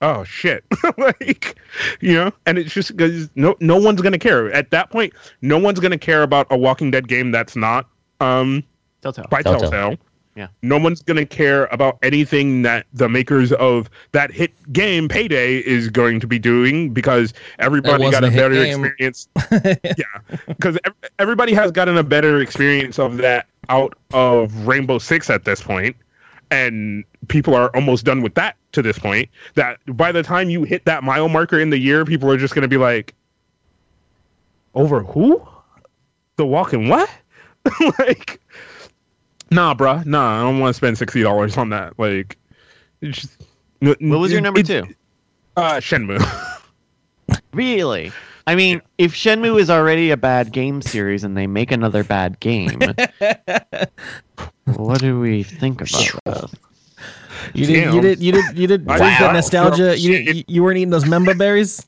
[0.01, 0.65] oh shit!"
[0.99, 1.57] like
[2.01, 5.13] you know, and it's just because no no one's gonna care at that point.
[5.43, 7.89] No one's gonna care about a Walking Dead game that's not
[8.21, 8.63] um
[9.03, 9.27] Telltale.
[9.29, 9.71] by Telltale.
[9.71, 9.99] Telltale.
[10.35, 10.49] Yeah.
[10.63, 15.91] No one's gonna care about anything that the makers of that hit game Payday is
[15.91, 18.85] going to be doing because everybody got a a better game.
[18.85, 19.29] experience.
[19.53, 20.79] yeah, because
[21.19, 25.97] everybody has gotten a better experience of that out of Rainbow Six at this point,
[26.51, 29.29] and people are almost done with that to this point.
[29.55, 32.55] That by the time you hit that mile marker in the year, people are just
[32.55, 33.15] gonna be like,
[34.75, 35.47] "Over who?
[36.37, 37.11] The Walking what?"
[37.99, 38.41] like
[39.53, 40.05] Nah, bruh.
[40.07, 41.99] Nah, I don't want to spend sixty dollars on that.
[41.99, 42.37] Like,
[43.01, 43.43] it's just,
[43.81, 44.85] What was your number it- two?
[45.57, 46.21] Uh, Shenmue.
[47.55, 48.11] Really?
[48.47, 52.41] I mean, if Shenmue is already a bad game series and they make another bad
[52.41, 52.81] game,
[54.65, 55.91] what do we think about
[56.25, 56.55] this?
[57.55, 58.03] You didn't, You Damn.
[58.03, 58.21] did.
[58.23, 58.87] You didn't, You did.
[58.87, 58.97] Wow.
[58.97, 59.89] drink that nostalgia.
[59.89, 59.93] Wow.
[59.93, 60.49] You didn't.
[60.51, 61.85] You weren't eating those member berries.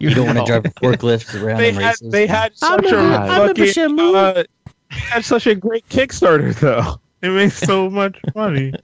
[0.00, 0.46] You don't want to No.
[0.60, 2.10] drive forklifts around They had races.
[2.10, 4.14] they had I such a remember- I remember fucking Shenmue.
[4.38, 4.44] uh,
[4.90, 7.00] they had such a great Kickstarter though.
[7.20, 8.72] It makes so much money.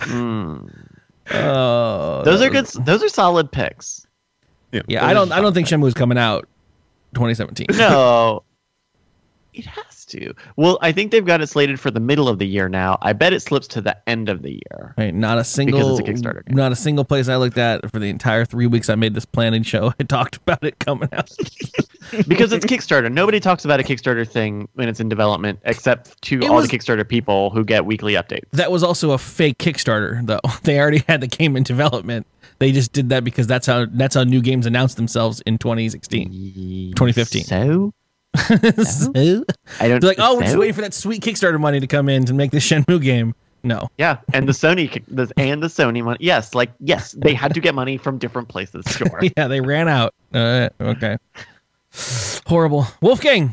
[0.00, 0.68] Hmm.
[1.30, 2.64] Oh, Those are good.
[2.64, 4.06] was- Those are solid picks.
[4.72, 5.30] Yeah, yeah I don't.
[5.32, 6.48] I don't think Shenmue's coming out
[7.14, 7.66] 2017.
[7.76, 8.42] No,
[9.54, 10.32] it has to.
[10.56, 12.98] Well, I think they've got it slated for the middle of the year now.
[13.02, 14.94] I bet it slips to the end of the year.
[14.98, 16.56] Right, not a single because it's a Kickstarter game.
[16.56, 19.24] Not a single place I looked at for the entire three weeks I made this
[19.24, 19.92] planning show.
[20.00, 21.30] I talked about it coming out.
[22.28, 23.10] because it's Kickstarter.
[23.12, 26.68] Nobody talks about a Kickstarter thing when it's in development, except to It all was-
[26.68, 28.48] the Kickstarter people who get weekly updates.
[28.52, 30.40] That was also a fake Kickstarter, though.
[30.62, 32.26] They already had the game in development.
[32.58, 36.92] They just did that because that's how that's how new games announced themselves in 2016.
[36.96, 37.44] 2015.
[37.44, 37.92] So
[38.38, 39.44] so,
[39.80, 40.00] I don't.
[40.00, 42.34] they're like, oh, we're just waiting for that sweet Kickstarter money to come in to
[42.34, 43.34] make this Shenmue game.
[43.64, 44.88] No, Yeah, and the Sony
[45.36, 46.18] and the Sony money.
[46.20, 48.84] Yes, like yes, they had to get money from different places.
[48.88, 49.20] Sure.
[49.36, 50.14] yeah, they ran out.
[50.32, 51.18] Uh, okay,
[52.46, 52.84] horrible.
[53.02, 53.50] Wulfegang.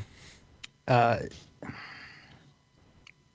[0.87, 1.17] Uh,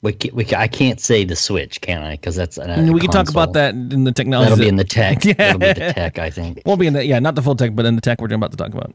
[0.02, 2.12] we can, we can, I can't say the Switch, can I?
[2.12, 4.50] Because that's an, we can talk about that in the technology.
[4.50, 5.24] That'll be in the tech.
[5.24, 5.32] Yeah.
[5.38, 6.62] That'll be the tech, I think.
[6.64, 8.52] Won't be in the yeah, not the full tech, but in the tech we're about
[8.52, 8.94] to talk about.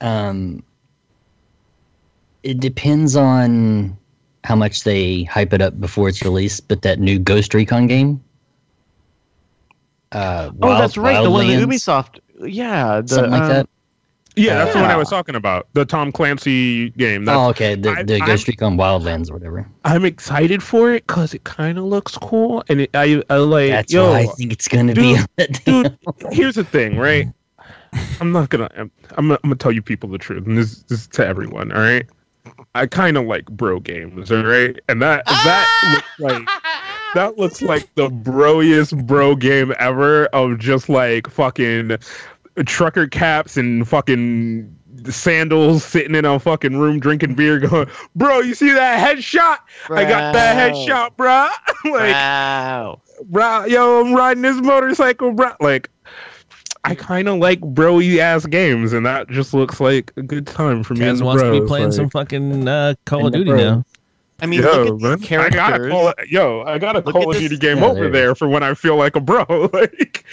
[0.00, 0.62] Um,
[2.46, 3.96] it depends on
[4.44, 6.68] how much they hype it up before it's released.
[6.68, 8.22] But that new Ghost Recon game.
[10.12, 11.22] Uh, oh, Wild- that's right.
[11.22, 12.20] The one that Wildlands, Ubisoft.
[12.40, 13.68] Yeah, the, something like um, that.
[14.38, 15.66] Yeah, that's the one I was talking about.
[15.72, 17.24] The Tom Clancy game.
[17.24, 17.74] That's, Oh, okay.
[17.74, 19.68] The, I- the I'm- Ghost Recon Wildlands or whatever.
[19.84, 23.70] I'm excited for it because it kind of looks cool, and it, I, I like.
[23.70, 25.46] That's yo, why I think it's gonna dude, be.
[25.64, 25.98] dude,
[26.30, 27.28] here's the thing, right?
[28.20, 28.68] I'm not gonna.
[28.76, 31.26] I'm, I'm, gonna- I'm gonna tell you people the truth, and this, this is to
[31.26, 31.72] everyone.
[31.72, 32.06] All right.
[32.76, 36.40] I kind of like bro games, all right, and that that looks ah!
[36.44, 36.48] like
[37.14, 41.98] that looks like the broiest bro game ever of just like fucking
[42.66, 44.76] trucker caps and fucking
[45.10, 49.58] sandals sitting in a fucking room drinking beer going bro you see that headshot?
[49.90, 51.48] I got that headshot bro
[51.90, 53.00] like wow.
[53.24, 55.52] bro, yo, I'm riding this motorcycle, bro.
[55.60, 55.90] Like,
[56.86, 60.82] I kind of like broy ass games, and that just looks like a good time
[60.82, 61.00] for me.
[61.00, 63.60] Kaz and the wants to be playing like, some fucking uh, Call of Duty bros.
[63.60, 63.84] now.
[64.40, 65.92] I mean, Yo, look at these man, I got a characters.
[65.92, 68.34] call, yo, I got a Look Call of this- Duty game Yeah, over there there
[68.34, 69.44] for when I feel like a bro.
[69.72, 70.24] like,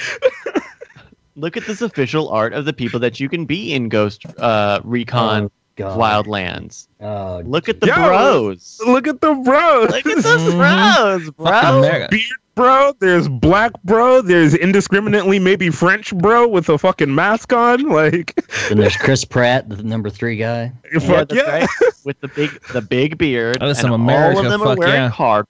[1.36, 4.80] Look at this official art of the people that you can be in Ghost uh,
[4.84, 5.98] Recon Oh, God.
[6.28, 6.88] Wildlands.
[7.00, 8.80] Oh, Look at the Yo, bros.
[8.86, 9.90] look at the bros.
[9.90, 12.08] Look at those bros, bro.
[12.12, 17.90] Beard bro, there's black bro, there's indiscriminately maybe French bro with a fucking mask on.
[17.90, 18.34] Like,
[18.70, 20.72] And there's Chris Pratt, the number three guy.
[20.92, 21.60] Yeah, fuck that's yeah.
[21.60, 21.70] right.
[22.06, 23.58] With the big, the big beard.
[23.62, 25.12] Oh, that is and some all America, of them are fuck wearing yeah.
[25.12, 25.50] cargo.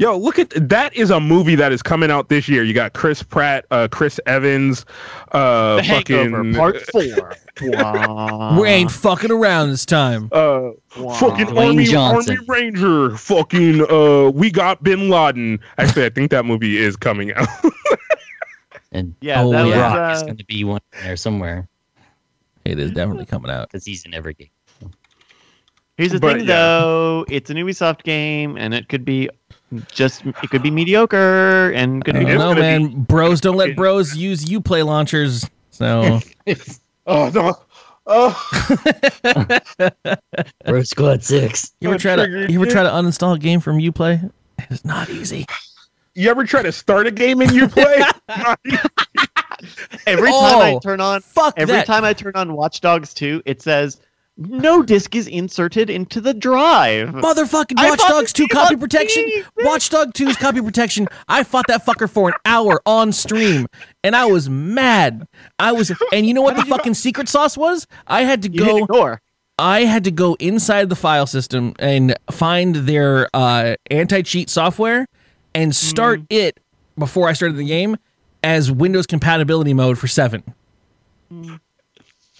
[0.00, 2.64] Yo, look at that is a movie that is coming out this year.
[2.64, 4.86] You got Chris Pratt, uh, Chris Evans,
[5.32, 8.58] uh, The fucking Hangover Part Four.
[8.62, 10.30] We ain't fucking around this time.
[10.32, 11.12] uh, Wow.
[11.12, 12.38] fucking Dwayne Army Johnson.
[12.38, 15.60] Army Ranger, fucking uh, we got Bin Laden.
[15.76, 17.46] Actually, I think that movie is coming out.
[18.92, 19.80] And Yeah, Oh, that yeah.
[19.82, 20.16] Rock was.
[20.16, 21.68] is Uh, going to be one there somewhere
[22.64, 23.68] It is definitely coming out.
[23.68, 24.48] because he's in every game.
[25.96, 26.56] here's the But, thing, yeah.
[26.56, 27.24] though.
[27.28, 29.28] It's an Ubisoft game, and it could be
[29.92, 30.24] just.
[30.26, 32.24] It could be mediocre, and could I be.
[32.26, 32.88] don't know, man.
[32.88, 35.48] be- Bros don't let bros use Uplay launchers.
[35.70, 36.20] So
[37.06, 37.56] oh no.
[38.12, 38.34] Oh,
[40.66, 41.72] Road Squad Six.
[41.80, 42.70] you ever try to you ever dude.
[42.70, 44.30] try to uninstall a game from Uplay?
[44.70, 45.46] It's not easy.
[46.14, 48.02] you ever try to start a game in Uplay?
[50.06, 51.86] Every time I Oh, turn on, Fuck every that.
[51.86, 54.00] time I turn on Watch Dogs 2, it says
[54.40, 57.10] no disc is inserted into the drive.
[57.10, 59.28] Motherfucking Watch Dogs 2 copy protection.
[59.28, 59.44] Steam.
[59.58, 61.06] Watch Dog 2's copy protection.
[61.28, 63.66] I fought that fucker for an hour on stream
[64.02, 65.26] and I was mad.
[65.58, 67.86] I was and you know what the fucking secret sauce was?
[68.06, 69.18] I had to go.
[69.58, 75.06] I had to go inside the file system and find their uh, anti-cheat software
[75.54, 76.58] and start it
[76.98, 77.98] before I started the game
[78.42, 80.42] as Windows compatibility mode for 7.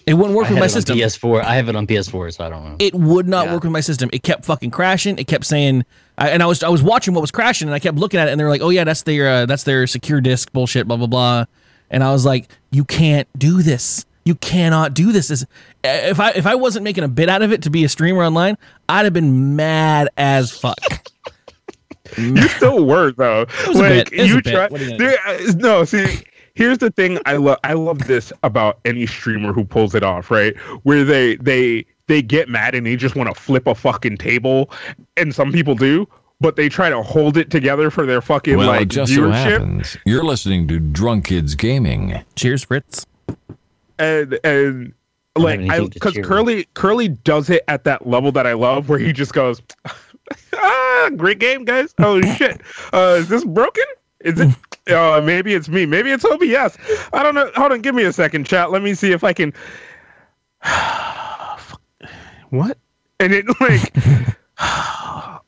[0.07, 1.43] It wouldn't work I with my system PS4.
[1.45, 2.77] I have it on PS4, so I don't know.
[2.79, 3.55] it would not Yeah.
[3.55, 4.11] work with my system.
[4.13, 5.19] It kept fucking crashing.
[5.19, 5.85] It kept saying,
[6.19, 8.29] I, and I was I was watching what was crashing, and I kept looking at
[8.29, 10.97] it, and they're like, "Oh yeah, that's their uh, that's their secure disk bullshit." Blah
[10.97, 11.45] blah blah.
[11.91, 14.05] And I was like, "You can't do this.
[14.25, 15.45] You cannot do this." This-
[15.85, 18.23] If I if I wasn't making a bit out of it to be a streamer
[18.25, 18.57] online,
[18.89, 20.79] I'd have been mad as fuck.
[22.19, 23.47] you still were though.
[23.69, 24.13] was a like bit.
[24.13, 24.53] It was a you bit.
[24.55, 24.69] try.
[24.69, 26.07] What are you gonna there- uh, no, see,
[26.55, 30.31] here's the thing I love I love this about any streamer who pulls it off,
[30.31, 30.57] right?
[30.83, 34.71] Where they they they get mad and they just want to flip a fucking table
[35.17, 36.09] and some people do,
[36.41, 39.21] but they try to hold it together for their fucking Well, like it just so
[39.23, 39.33] viewership.
[39.33, 42.23] happens you're listening to Drunk Kids Gaming.
[42.37, 43.07] Cheers, Fritz.
[43.99, 44.93] and and
[45.37, 46.15] like I because.
[46.23, 49.63] Curly Curly does it at that level that I love where he just goes,
[50.55, 51.95] ah, great game, guys.
[51.99, 52.61] Oh shit,
[52.93, 53.85] uh, is this broken?
[54.21, 54.49] Is it?
[54.91, 55.87] Uh, maybe it's me.
[55.87, 56.77] Maybe it's OBS.
[57.13, 57.51] I don't know.
[57.57, 58.71] Hold on, give me a second, chat.
[58.71, 59.53] Let me see if I can.
[62.51, 62.79] what?
[63.19, 63.95] And it like.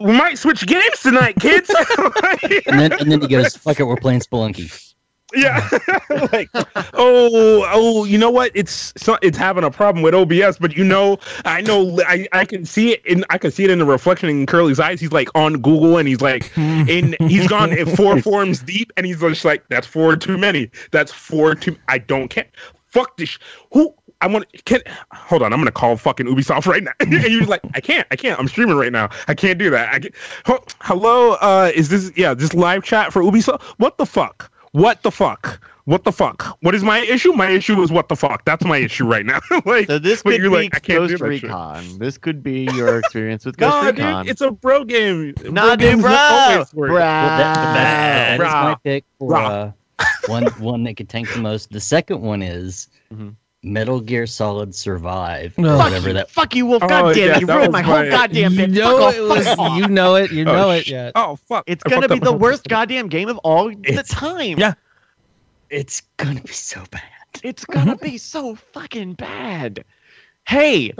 [0.00, 1.68] We might switch games tonight, kids.
[2.66, 4.87] And then, and then he goes, "Fuck it, we're playing Spelunky."
[5.34, 5.68] Yeah,
[6.32, 6.48] like
[6.94, 8.50] oh oh, you know what?
[8.54, 12.64] It's it's, having a problem with OBS, but you know, I know I, I can
[12.64, 15.00] see it in I can see it in the reflection in Curly's eyes.
[15.00, 19.04] He's like on Google and he's like in he's gone in four forms deep and
[19.04, 20.70] he's just like that's four too many.
[20.92, 21.76] That's four too.
[21.88, 22.46] I don't care.
[22.86, 23.28] Fuck this.
[23.28, 23.38] sh-
[23.74, 24.80] Who I want to can
[25.12, 25.52] hold on.
[25.52, 26.92] I'm gonna call fucking Ubisoft right now.
[27.00, 28.06] and you're like, I can't.
[28.10, 28.38] I can't.
[28.40, 29.10] I'm streaming right now.
[29.28, 29.94] I can't do that.
[29.94, 30.10] I can,
[30.46, 31.32] Ho- hello.
[31.34, 32.32] Uh, is this yeah?
[32.32, 33.62] This live chat for Ubisoft?
[33.76, 34.50] What the fuck?
[34.72, 35.64] What the fuck?
[35.84, 36.58] What the fuck?
[36.60, 37.32] What is my issue?
[37.32, 38.44] My issue is what the fuck.
[38.44, 39.40] That's my issue right now.
[39.64, 41.22] like, So this but could you're be like, I can't do Ghost.
[41.42, 41.98] Recon.
[41.98, 44.24] This could be your experience with Ghost No, Recon.
[44.26, 45.32] dude, it's a bro game.
[45.44, 46.12] Nah, dude, games bro.
[46.12, 46.88] always work.
[46.90, 46.96] Bro.
[46.98, 49.72] Well, that, that, that is my pick for uh,
[50.26, 51.70] one one that could tank the most.
[51.70, 53.34] The second one is Mhm.
[53.62, 55.74] Metal Gear Solid Survive, No.
[55.74, 56.30] or Fuck whatever you, that.
[56.30, 56.82] fuck you, Wolf.
[56.82, 57.40] Oh, God damn yeah, it.
[57.40, 58.70] You ruined my whole my- goddamn you bit.
[58.70, 59.20] know fuck it
[59.58, 59.76] was.
[59.78, 60.30] You know it.
[60.30, 60.86] You Oh, know it.
[60.86, 61.10] sh- Yeah.
[61.14, 61.64] Oh fuck!
[61.66, 64.58] It's I gonna be the worst goddamn game of all the time.
[64.58, 64.74] Yeah.
[65.70, 67.02] It's gonna be so bad.
[67.42, 69.84] It's gonna be so fucking bad.
[70.46, 70.92] Hey,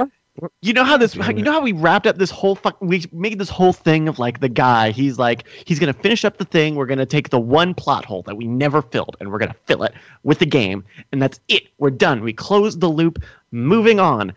[0.62, 1.14] you know how this?
[1.14, 2.80] You know how we wrapped up this whole fuck?
[2.80, 4.90] We made this whole thing of like the guy.
[4.90, 6.74] He's like, he's gonna finish up the thing.
[6.74, 9.82] We're gonna take the one plot hole that we never filled, and we're gonna fill
[9.84, 11.68] it with the game, and that's it.
[11.78, 12.22] We're done.
[12.22, 13.22] We closed the loop.
[13.50, 14.32] Moving on.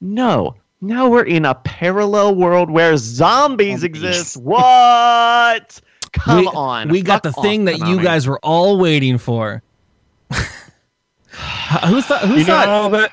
[0.00, 0.56] No.
[0.80, 3.84] Now we're in a parallel world where zombies Zombies.
[3.84, 4.36] exist.
[4.36, 5.80] What?
[6.12, 6.88] Come we, on.
[6.88, 9.62] We got the thing that you guys were all waiting for.
[10.30, 12.22] who thought?
[12.22, 13.12] Who You thought?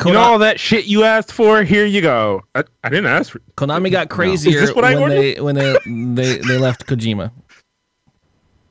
[0.00, 0.12] All that.
[0.12, 1.62] Kona- You know all that shit you asked for.
[1.62, 2.42] Here you go.
[2.54, 3.40] I, I didn't ask for.
[3.56, 7.30] Konami got crazier Is this what I when they when they, they they left Kojima.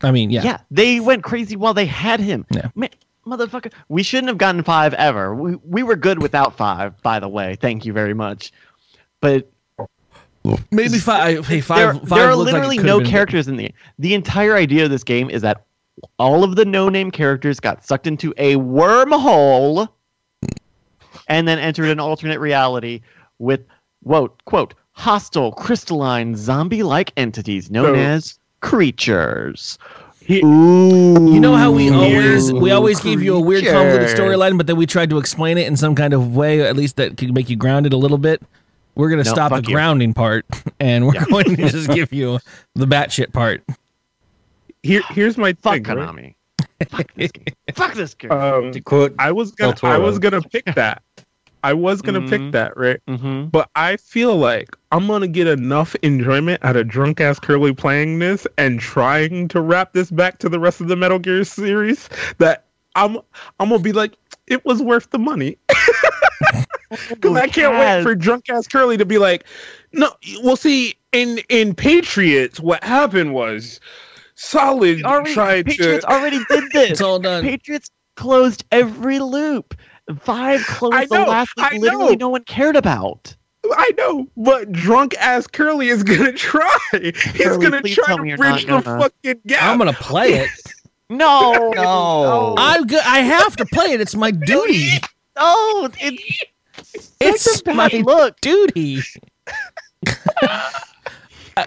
[0.03, 0.43] I mean, yeah.
[0.43, 0.57] Yeah.
[0.69, 2.45] they went crazy while they had him.
[2.51, 2.69] Yeah.
[2.75, 2.89] Man,
[3.25, 5.33] motherfucker, we shouldn't have gotten five ever.
[5.35, 7.55] We we were good without five, by the way.
[7.59, 8.51] Thank you very much.
[9.21, 9.49] But
[10.71, 11.45] Maybe five.
[11.45, 11.77] Hey, five.
[11.77, 13.11] there, five there are looked like literally no been good.
[13.11, 15.65] characters in the the entire idea of this game is that
[16.19, 19.89] all of the no-name characters got sucked into a wormhole
[21.27, 23.01] and then entered an alternate reality
[23.39, 23.61] with
[24.03, 29.77] quote quote hostile crystalline zombie-like entities known So- as creatures.
[30.25, 34.07] He- Ooh, You know how we always we Ooh, always gave you a weird convoluted
[34.09, 34.19] creatures.
[34.19, 36.97] storyline, but then we tried to explain it in some kind of way, at least
[36.97, 38.41] that could make you grounded a little bit.
[38.95, 39.73] We're gonna No, stop the you.
[39.75, 40.45] grounding part,
[40.81, 42.39] and we're going to just give you
[42.75, 43.63] the batshit part.
[44.83, 45.95] Here, here's my Fuck thing.
[45.97, 46.35] right?
[46.79, 46.89] Konami.
[46.89, 47.45] Fuck this game.
[47.73, 48.31] Fuck this game.
[48.31, 51.01] Um, To quote, I was gonna, I was gonna pick that.
[51.63, 52.29] I was gonna Mhm.
[52.29, 52.99] pick that, right?
[53.09, 53.45] mm-hmm.
[53.45, 58.19] But I feel like I'm gonna get enough enjoyment out of drunk ass Curly playing
[58.19, 62.09] this and trying to wrap this back to the rest of the Metal Gear series
[62.37, 63.17] that I'm
[63.59, 64.13] I'm gonna be like,
[64.47, 65.57] it was worth the money.
[67.09, 69.43] Because I can't wait for drunk ass Curly to be like,
[69.91, 70.09] no.
[70.41, 73.81] Well, see, in in Patriots, what happened was
[74.37, 76.11] Solid already, tried Patriots to.
[76.11, 76.91] already did this.
[76.91, 77.43] It's all done.
[77.43, 79.73] Patriots closed every loop.
[80.21, 82.27] Five closed I the last loop I literally know.
[82.27, 83.35] no one cared about.
[83.69, 86.69] I know, but drunk ass Curly is gonna try.
[86.93, 89.63] He's gonna try to bridge the gonna- fucking gap.
[89.63, 90.49] I'm gonna play it.
[91.09, 92.55] No, No.
[92.57, 94.01] I go- I have to play it.
[94.01, 94.89] It's my duty.
[95.37, 96.43] no, it's
[97.21, 98.39] It's such a bad my look.
[98.41, 99.01] duty.
[101.57, 101.65] I,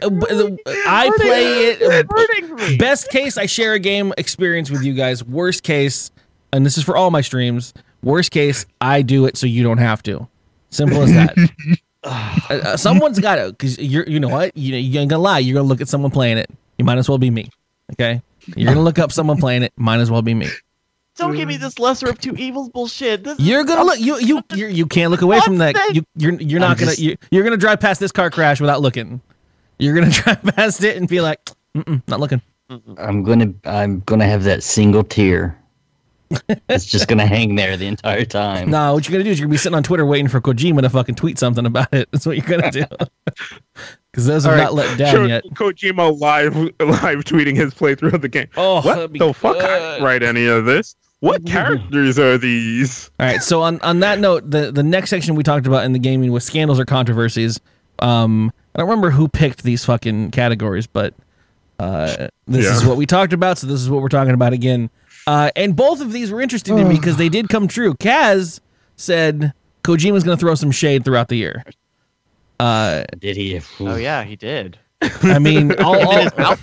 [0.86, 1.78] I play it.
[1.80, 2.76] It's hurting me.
[2.76, 5.24] Best case, I share a game experience with you guys.
[5.24, 6.10] Worst case,
[6.52, 7.74] and this is for all my streams.
[8.02, 10.28] Worst case, I do it so you don't have to.
[10.70, 11.36] Simple as that.
[12.02, 14.56] Uh, uh, someone's got to, because you're, you know what?
[14.56, 15.38] You, you ain't gonna lie.
[15.38, 16.48] You're gonna look at someone playing it.
[16.78, 17.50] You might as well be me.
[17.92, 18.22] Okay.
[18.56, 19.72] You're gonna look up someone playing it.
[19.76, 20.48] Might as well be me.
[21.16, 23.24] Don't give me this lesser of two evils bullshit.
[23.24, 24.00] This You're gonna look.
[24.00, 25.76] You you you're, you can't look away from that.
[25.94, 28.62] You you're you're I'm not gonna just- you, you're gonna drive past this car crash
[28.62, 29.20] without looking.
[29.81, 31.40] You're gonna drive past it and be like,
[31.77, 32.43] Mm-mm, not looking.
[32.98, 35.57] I'm gonna I'm gonna have that single tear.
[36.69, 38.70] it's just gonna hang there the entire time.
[38.70, 40.82] No, what you're gonna do is you're gonna be sitting on Twitter waiting for Kojima
[40.82, 42.09] to fucking tweet something about it.
[42.12, 42.85] That's what you're gonna do.
[44.12, 44.62] because those are All right.
[44.65, 45.44] not let down Showed yet.
[45.55, 48.47] Kojima live live tweeting his playthrough of the game.
[48.57, 49.57] Oh, what that'd be the fuck?
[49.57, 50.94] I didn't write any of this.
[51.19, 53.11] What characters are these?
[53.19, 53.43] All right.
[53.43, 56.31] So on on that note, the the next section we talked about in the gaming
[56.31, 57.59] was scandals or controversies.
[57.98, 61.14] Um, I don't remember who picked these fucking categories, but
[61.78, 63.59] uh, this is what we talked about.
[63.59, 64.90] So this is what we're talking about again.
[65.26, 67.94] Uh, and both of these were interesting to me because they did come true.
[67.94, 68.60] Kaz
[68.97, 69.52] said
[69.82, 71.64] Kojima's going to throw some shade throughout the year.
[72.59, 73.60] Uh, Did he?
[73.80, 74.78] Oh yeah, he did.
[75.22, 76.56] I mean, all Even all,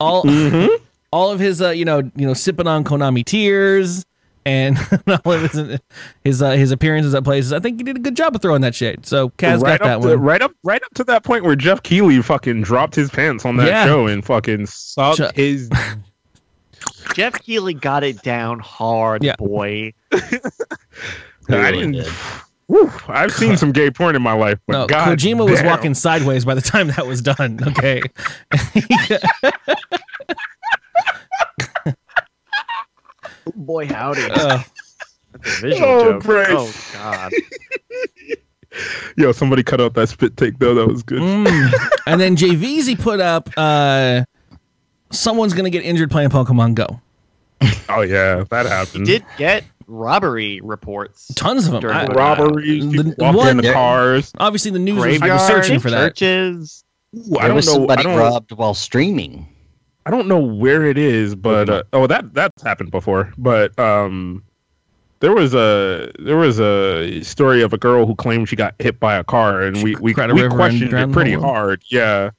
[0.00, 0.84] all, Mm-hmm.
[1.12, 4.04] all of his uh, you know you know sipping on Konami tears
[4.46, 4.76] and
[5.24, 5.78] all of his
[6.24, 7.52] his, uh, his appearances at places.
[7.52, 9.06] I think he did a good job of throwing that shade.
[9.06, 10.20] So Kaz right got that up to, one.
[10.20, 13.56] right up right up to that point where Geoff Keighley fucking dropped his pants on
[13.56, 13.84] that Yeah.
[13.86, 15.70] show and fucking sucked Sh- his
[17.14, 19.36] Geoff Keighley got it down hard, Yeah.
[19.36, 19.92] boy.
[20.12, 21.92] I didn't.
[21.92, 22.06] Did.
[22.66, 25.92] Whew, I've seen some gay porn in my life, but No, God Kojima was walking
[25.92, 27.58] sideways by the time that was done.
[27.62, 28.00] Okay.
[33.56, 34.22] Boy, howdy.
[34.30, 34.62] Uh,
[35.42, 36.22] That's a visual Oh, joke.
[36.22, 36.50] Christ.
[36.52, 37.32] Oh God.
[39.16, 40.74] Yo, somebody cut out that spit take though.
[40.74, 41.20] That was good.
[41.20, 41.72] mm.
[42.06, 44.24] And then JVZ put up uh,
[45.10, 47.00] someone's gonna get injured playing Pokemon Go.
[47.88, 49.06] Oh yeah, that happened.
[49.06, 51.32] Did get robbery reports.
[51.34, 51.80] Tons of them.
[51.82, 54.32] During I- robberies, The- walking one- in the cars.
[54.38, 56.16] obviously, the news was, was searching for that.
[56.16, 56.84] churches.
[57.16, 57.72] Ooh, I There don't was know.
[57.72, 58.18] I somebody don't.
[58.18, 59.48] robbed while streaming.
[60.06, 63.32] I don't know where it is, but uh, oh, that that's happened before.
[63.38, 64.44] But um,
[65.20, 69.00] there was a there was a story of a girl who claimed she got hit
[69.00, 71.82] by a car, and we we, we questioned it pretty hard.
[71.88, 72.30] Yeah,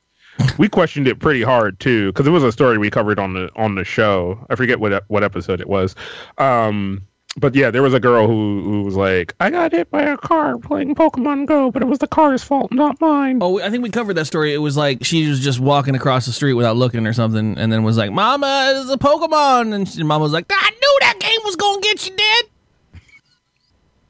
[0.57, 3.49] we questioned it pretty hard too because it was a story we covered on the
[3.55, 4.45] on the show.
[4.49, 5.95] I forget what what episode it was.
[6.37, 7.01] Um,
[7.37, 10.17] but yeah, there was a girl who who was like, I got hit by a
[10.17, 13.39] car playing Pokemon Go, but it was the car's fault, not mine.
[13.41, 14.53] Oh, I think we covered that story.
[14.53, 17.71] It was like she was just walking across the street without looking or something, and
[17.71, 21.19] then was like, "Mama, it's a Pokemon," and she, Mama was like, "I knew that
[21.19, 22.45] game was gonna get you dead."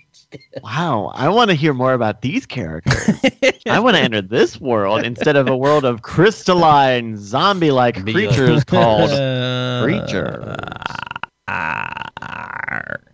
[0.63, 3.21] Wow, I want to hear more about these characters.
[3.69, 8.65] I want to enter this world instead of a world of crystalline zombie-like Be, creatures
[8.65, 10.57] called Uh, creatures.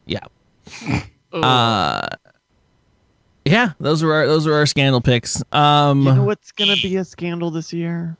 [0.08, 0.20] Yeah.
[1.32, 2.08] Uh,
[3.44, 3.72] yeah.
[3.80, 5.42] Those were our those were our scandal picks.
[5.52, 8.16] Um, you know what's gonna be a scandal this year?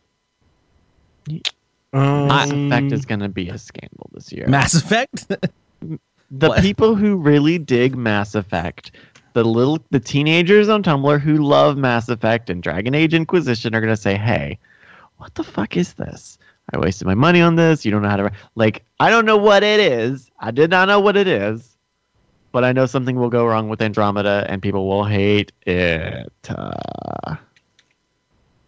[1.92, 4.46] Um, Mass Effect is gonna be a scandal this year.
[4.46, 5.28] Mass Effect.
[5.28, 6.60] the What?
[6.60, 8.92] people who really dig Mass Effect,
[9.32, 13.80] the little the teenagers on Tumblr who love Mass Effect and Dragon Age Inquisition are
[13.80, 14.58] gonna say, "Hey,
[15.16, 16.38] what the fuck is this?
[16.74, 17.86] I wasted my money on this.
[17.86, 18.84] You don't know how to like.
[19.00, 20.30] I don't know what it is.
[20.40, 21.77] I did not know what it is,
[22.52, 26.28] but I know something will go wrong with Andromeda and people will hate it.
[26.48, 27.36] Uh,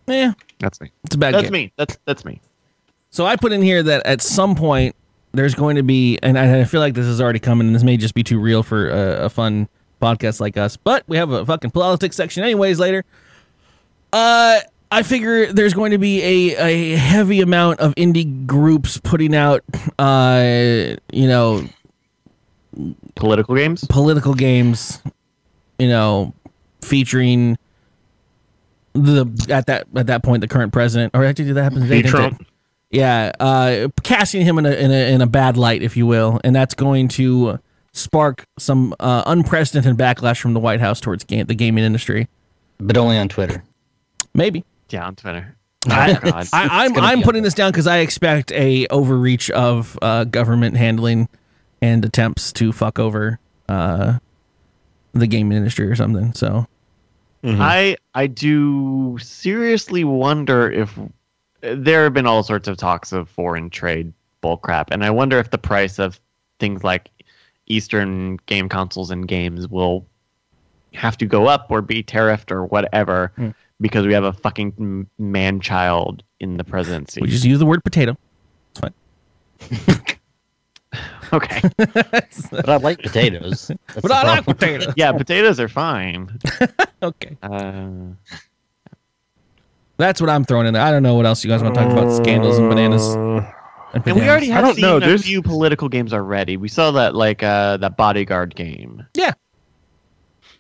[0.07, 0.91] yeah, that's me.
[1.05, 1.53] it's a bad That's game.
[1.53, 1.73] me.
[1.77, 2.41] That's that's me.
[3.11, 4.95] So I put in here that at some point
[5.33, 7.85] there's going to be, and I I feel like this is already coming, and this
[7.85, 9.69] may just be too real for a, a fun
[10.03, 13.05] podcast like us, but we have a fucking politics section anyways later.
[14.13, 14.59] Uh,
[14.91, 19.63] I figure there's going to be a, a heavy amount of indie groups putting out,
[20.01, 21.63] uh, you know,
[23.15, 23.85] Political games.
[23.89, 25.03] political games,
[25.79, 26.35] you know,
[26.83, 27.59] featuring
[28.93, 32.03] the at that at that point the current president, or actually did that happen today?
[32.03, 32.11] Hey, it?
[32.11, 32.47] Trump.
[32.91, 36.41] Yeah, uh, casting him in a, in a in a bad light, if you will,
[36.43, 37.61] and that's going to
[37.93, 42.29] spark some uh, unprecedented backlash from the White House towards game, the gaming industry.
[42.79, 43.63] but only on Twitter.
[44.35, 45.57] Maybe Yeah, on Twitter.
[45.89, 46.49] I, Oh, God.
[46.53, 51.29] I, I'm I'm putting this down because I expect a overreach of uh, government handling
[51.83, 53.39] and attempts to fuck over
[53.69, 54.19] uh,
[55.13, 56.33] the gaming industry or something.
[56.35, 56.67] So
[57.45, 60.99] I I do seriously wonder if
[61.63, 64.13] there have been all sorts of talks of foreign trade
[64.43, 66.21] bullcrap, and I wonder if the price of
[66.59, 67.11] things like
[67.67, 70.05] Eastern game consoles and games will
[70.93, 73.51] have to go up or be tariffed or whatever Hmm.
[73.81, 77.21] because we have a fucking man child in the presidency.
[77.23, 78.17] we just use the word potato.
[78.73, 80.17] It's fine.
[81.35, 83.69] okay, But I like potatoes.
[83.69, 84.93] That's But the I like potatoes.
[84.97, 86.39] yeah, potatoes are fine.
[87.03, 87.89] Okay, Uh,
[89.97, 90.83] that's what I'm throwing in there.
[90.83, 92.11] I don't know what else you guys want to talk about.
[92.15, 93.03] Scandals and bananas.
[93.03, 93.51] Uh,
[93.93, 94.29] And, and we bananas.
[94.31, 96.57] already I have don't seen know, a there's- few political games already.
[96.57, 99.05] We saw that like uh, that bodyguard game.
[99.15, 99.33] yeah,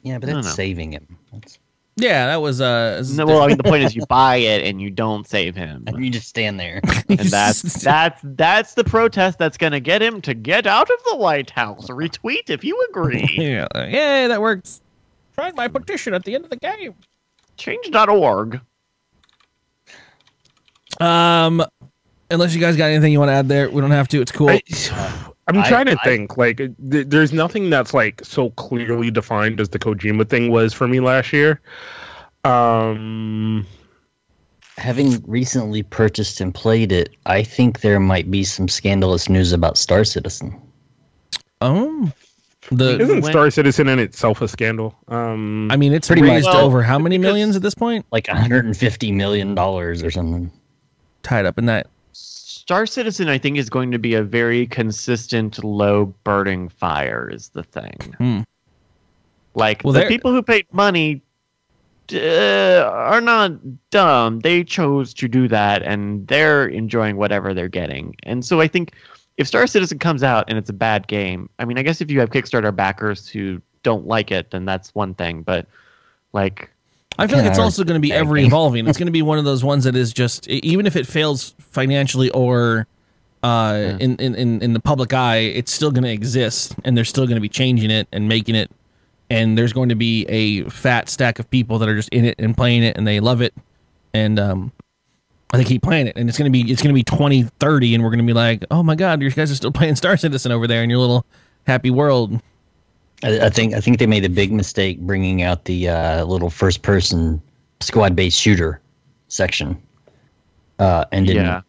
[0.02, 1.16] Yeah, but I don't that's saving him.
[1.32, 1.58] That's,
[2.00, 2.26] yeah.
[2.26, 3.04] That was uh.
[3.14, 5.84] No, well, I mean, the point is you buy it and you don't save him,
[5.86, 6.80] and you just stand there.
[7.08, 10.96] and that's that's that's the protest that's going to get him to get out of
[11.10, 11.88] the White House.
[11.88, 13.28] Retweet if you agree.
[13.36, 14.80] yeah, yeah, that works.
[15.34, 16.94] Tried my petition at the end of the game.
[17.56, 18.60] Change.org.
[20.98, 21.64] Um,
[22.30, 24.20] unless you guys got anything you want to add there, we don't have to.
[24.20, 24.50] It's cool.
[24.50, 24.62] I,
[25.56, 26.36] I'm I- trying to I- think.
[26.36, 26.72] Like, th-
[27.08, 31.32] there's nothing that's like so clearly defined as the Kojima thing was for me last
[31.32, 31.60] year.
[32.44, 33.66] Um,
[34.78, 39.76] Having recently purchased and played it, I think there might be some scandalous news about
[39.76, 40.58] Star Citizen.
[41.60, 42.10] oh,
[42.70, 44.94] the isn't when- Star Citizen in itself a scandal?
[45.08, 46.56] Um, I mean, it's Pretty raised much.
[46.56, 48.06] over how many millions at this point?
[48.10, 50.50] Like 150 million dollars or something.
[51.22, 51.86] Tied up in that.
[52.70, 57.28] Star Citizen, I think, is going to be a very consistent, low burning fire.
[57.28, 58.14] Is the thing.
[58.18, 58.40] Hmm.
[59.56, 61.20] Like Well, the people who paid money
[62.12, 63.54] uh, are not
[63.90, 64.38] dumb.
[64.38, 68.14] They chose to do that, and they're enjoying whatever they're getting.
[68.22, 68.92] And so I think
[69.36, 72.08] if Star Citizen comes out and it's a bad game, I mean, I guess if
[72.08, 75.42] you have Kickstarter backers who don't like it, then that's one thing.
[75.42, 75.66] But
[76.32, 76.70] like,
[77.20, 78.88] I feel like it's also going to be ever evolving.
[78.88, 81.54] It's going to be one of those ones that is just even if it fails
[81.58, 82.86] financially or
[83.42, 83.46] uh,
[83.78, 83.96] Yeah.
[84.00, 87.26] in, in, in in the public eye, it's still going to exist, and they're still
[87.26, 88.70] going to be changing it and making it.
[89.30, 92.34] And there's going to be a fat stack of people that are just in it
[92.38, 93.54] and playing it, and they love it,
[94.12, 94.72] and um,
[95.52, 96.16] they keep playing it.
[96.16, 98.94] And it's gonna be it's gonna be 2030, and we're gonna be like, oh my
[98.96, 101.24] god, you guys are still playing Star Citizen over there in your little
[101.66, 102.40] happy world.
[103.22, 106.50] I, I think I think they made a big mistake bringing out the uh, little
[106.50, 107.40] first-person
[107.80, 108.80] squad-based shooter
[109.28, 109.80] section,
[110.78, 111.62] uh, and didn't yeah,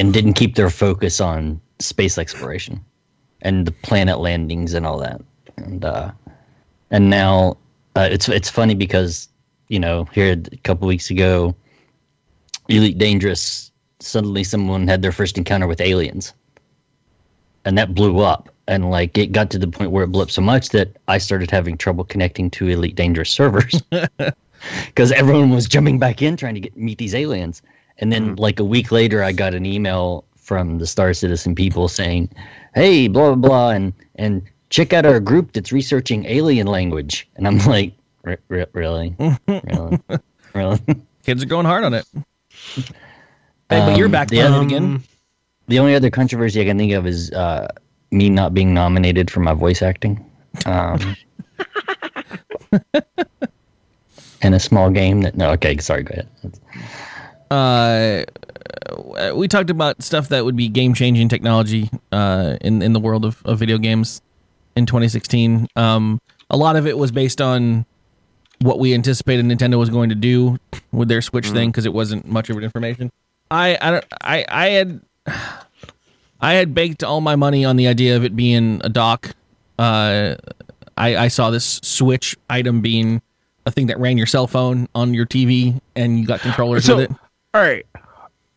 [0.00, 2.84] and didn't keep their focus on space exploration
[3.42, 5.20] and the planet landings and all that.
[5.56, 6.10] And uh,
[6.90, 7.56] and now
[7.96, 9.28] uh, it's it's funny because
[9.68, 11.54] you know here a couple weeks ago,
[12.68, 13.70] Elite Dangerous
[14.00, 16.32] suddenly someone had their first encounter with aliens,
[17.64, 18.48] and that blew up.
[18.70, 21.18] And like it got to the point where it blew up so much that I
[21.18, 23.82] started having trouble connecting to Elite Dangerous servers
[24.86, 27.62] because everyone was jumping back in trying to get meet these aliens.
[27.98, 31.88] And then like a week later, I got an email from the Star Citizen people
[31.88, 32.30] saying,
[32.76, 34.40] "Hey, blah blah blah," and and
[34.70, 37.28] check out our group that's researching alien language.
[37.36, 37.92] And I'm like,
[38.22, 39.98] "Re- re- really, really,
[40.54, 40.78] really.
[41.24, 42.06] Kids are going hard on it.
[42.76, 42.84] Hey,
[43.68, 45.02] but you're Um, back the playing it other- again.
[45.66, 47.68] The only other controversy I can think of is uh,
[48.10, 50.24] me not being nominated for my voice acting.
[50.66, 51.16] Um,
[54.42, 56.28] in a small game that no, okay, sorry, go ahead.
[57.50, 58.24] uh,
[59.34, 63.24] we talked about stuff that would be game changing technology uh, in in the world
[63.24, 64.22] of, of video games
[64.76, 65.68] in 2016.
[65.76, 67.84] Um, a lot of it was based on
[68.60, 70.58] what we anticipated Nintendo was going to do
[70.92, 73.10] with their Switch thing because it wasn't much of an information.
[73.50, 75.00] I I don't- I I had
[76.42, 79.30] I had baked all my money on the idea of it being a dock.
[79.78, 80.36] Uh,
[80.96, 83.22] I I saw this Switch item being
[83.66, 86.96] a thing that ran your cell phone on your TV and you got controllers So-
[86.96, 87.16] with it.
[87.54, 87.84] all right.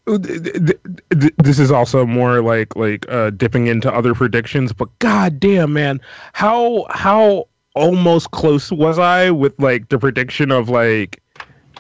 [0.06, 0.78] Th- th-
[1.18, 5.72] th- This is also more like like uh, dipping into other predictions, but god damn,
[5.72, 6.02] man,
[6.34, 11.22] how how almost close was I with like the prediction of like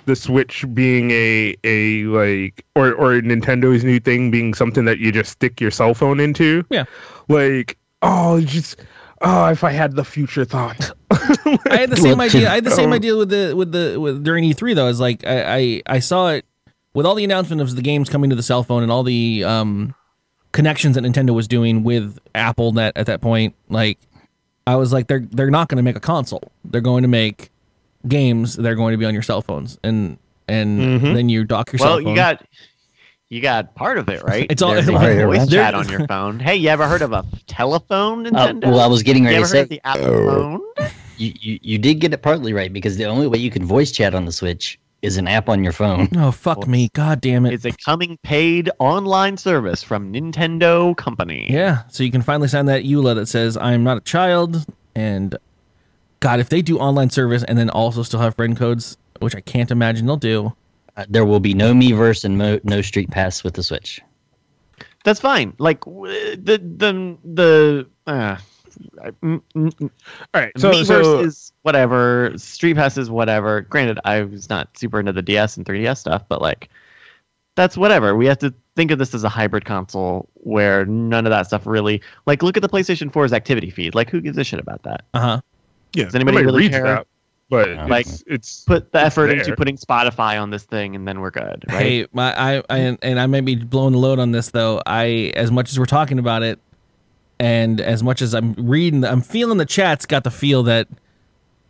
[0.05, 5.11] the Switch being a a like or or Nintendo's new thing being something that you
[5.11, 6.63] just stick your cell phone into?
[6.69, 6.85] Yeah.
[7.29, 8.79] Like oh, just
[9.21, 10.91] oh, if I had the future thought.
[11.11, 12.49] I had the same idea.
[12.49, 12.95] I had the same Oh.
[12.95, 14.87] idea with the with the with during E3 though.
[14.87, 16.45] Is like I, I I saw it
[16.93, 19.43] with all the announcement of the games coming to the cell phone and all the
[19.43, 19.95] um
[20.51, 23.55] connections that Nintendo was doing with Apple that at that point.
[23.69, 23.97] Like
[24.67, 26.51] I was like they're they're not going to make a console.
[26.65, 27.49] They're going to make
[28.07, 30.17] games that are going to be on your cell phones and
[30.47, 31.13] and Mhm.
[31.15, 32.07] then you dock your well, cell phone.
[32.09, 32.45] you got
[33.29, 34.45] you got part of it right.
[34.49, 35.49] It's all- There's a Right, voice right.
[35.49, 36.39] chat on your phone.
[36.39, 38.65] Hey, you ever heard of a telephone, Uh, Nintendo?
[38.65, 40.61] well, I was getting you ready ever to heard say of the Apple phone?
[41.17, 43.91] you, you you did get it partly right because the only way you can voice
[43.91, 46.07] chat on the Switch is an app on your phone.
[46.17, 47.53] oh fuck me, god damn it.
[47.53, 51.47] It's a coming paid online service from Nintendo Company.
[51.49, 54.65] Yeah, so you can finally sign that EULA that says I'm not a child.
[54.95, 55.35] And
[56.23, 59.41] God, if they do online service and then also still have friend codes, which I
[59.41, 60.53] can't imagine they'll do.
[60.95, 63.99] Uh, there will be no Miiverse and mo- no Street Pass with the Switch.
[65.03, 65.53] That's fine.
[65.57, 68.37] Like w- the the the uh,
[69.21, 69.89] mm, mm, mm,
[70.33, 72.31] All right, so Miiverse so is whatever.
[72.37, 73.59] Street Pass is whatever.
[73.59, 76.69] Granted, I was not super into the DS and 3DS stuff, but like
[77.55, 78.15] that's whatever.
[78.15, 81.67] We have to think of this as a hybrid console where none of that stuff
[81.67, 83.93] really like look at the PlayStation 4's activity feed.
[83.93, 85.03] Like who gives a shit about that?
[85.13, 85.41] Uh huh.
[85.93, 86.83] Yeah, does anybody nobody really reads care?
[86.83, 87.07] that,
[87.49, 91.07] but Like, it's, it's Put the It's effort into putting Spotify on this thing and
[91.07, 91.81] then we're good, right?
[91.81, 94.81] Hey, my I, I and I may be blowing the load on this though.
[94.85, 96.59] I as much as we're talking about it,
[97.39, 100.87] and as much as I'm reading, I'm feeling the chat's got the feel that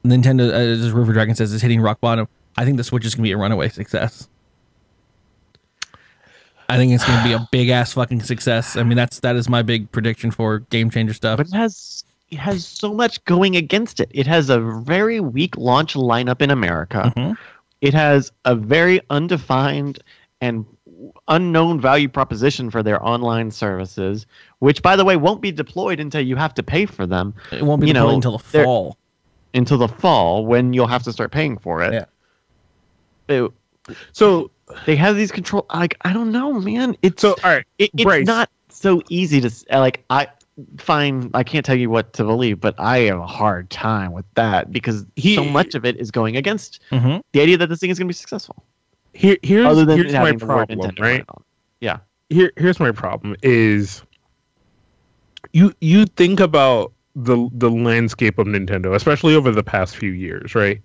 [0.06, 2.28] Nintendo, uh, as River Dragon says, is hitting rock bottom.
[2.58, 4.30] I think the Switch is gonna be a runaway success.
[6.70, 8.78] I think it's going to be a big ass fucking success.
[8.78, 11.38] I mean, that's that is my big prediction for game changer stuff.
[11.38, 12.03] But it has
[12.34, 14.10] it has so much going against it.
[14.12, 17.14] It has a very weak launch lineup in America.
[17.16, 17.38] Mhm.
[17.82, 20.00] It has a very undefined
[20.42, 20.66] and
[21.28, 24.26] unknown value proposition for their online services,
[24.60, 27.64] which by the way won't be deployed until you have to pay for them It
[27.64, 28.98] won't be you deployed know, until the fall.
[29.54, 31.94] until the fall when you'll have to start paying for it.
[31.94, 32.06] Yeah.
[33.28, 33.52] It-
[34.14, 34.50] So
[34.86, 36.96] they have these control like I don't know, man.
[37.02, 37.66] It's so all right.
[37.78, 38.26] it, it's Bryce.
[38.26, 40.28] not so easy to like i
[40.78, 44.26] fine i can't tell you what to believe but i have a hard time with
[44.36, 47.80] that because He- so much of it is going against hmm the idea that this
[47.80, 48.64] thing is going to be successful
[49.14, 51.26] Here, here's other than here's my having the word problem, right?
[51.28, 51.44] on
[51.82, 52.00] it.
[52.30, 54.04] Here, here's my problem is
[55.52, 60.56] you you think about the the landscape of Nintendo, especially over the past few years,
[60.56, 60.82] right?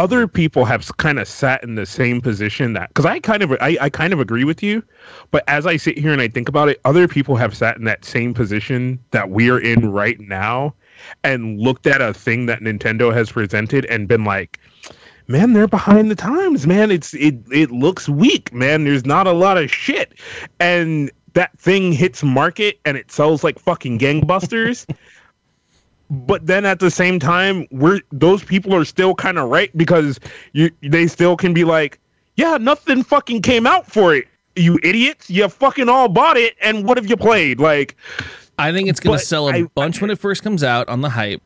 [0.00, 3.52] Other people have kind of sat in the same position that because I kind of
[3.60, 4.82] I, I kind of agree with you,
[5.30, 7.84] but as I sit here and I think about it, other people have sat in
[7.84, 10.74] that same position that we're in right now,
[11.22, 14.58] and looked at a thing that Nintendo has presented and been like,
[15.26, 16.90] man, they're behind the times, man.
[16.90, 18.84] It's it it looks weak, man.
[18.84, 20.14] There's not a lot of shit.
[20.58, 24.86] And that thing hits market and it sells like fucking gangbusters.
[26.10, 30.18] But then at the same time, we're those people are still kind of right because
[30.52, 31.98] you they still can be like,
[32.36, 34.26] yeah, nothing fucking came out for it.
[34.56, 37.60] You idiots, you fucking all bought it, and what have you played?
[37.60, 37.96] Like,
[38.58, 41.10] I think it's gonna sell a I- bunch when it first comes out on the
[41.10, 41.42] hype,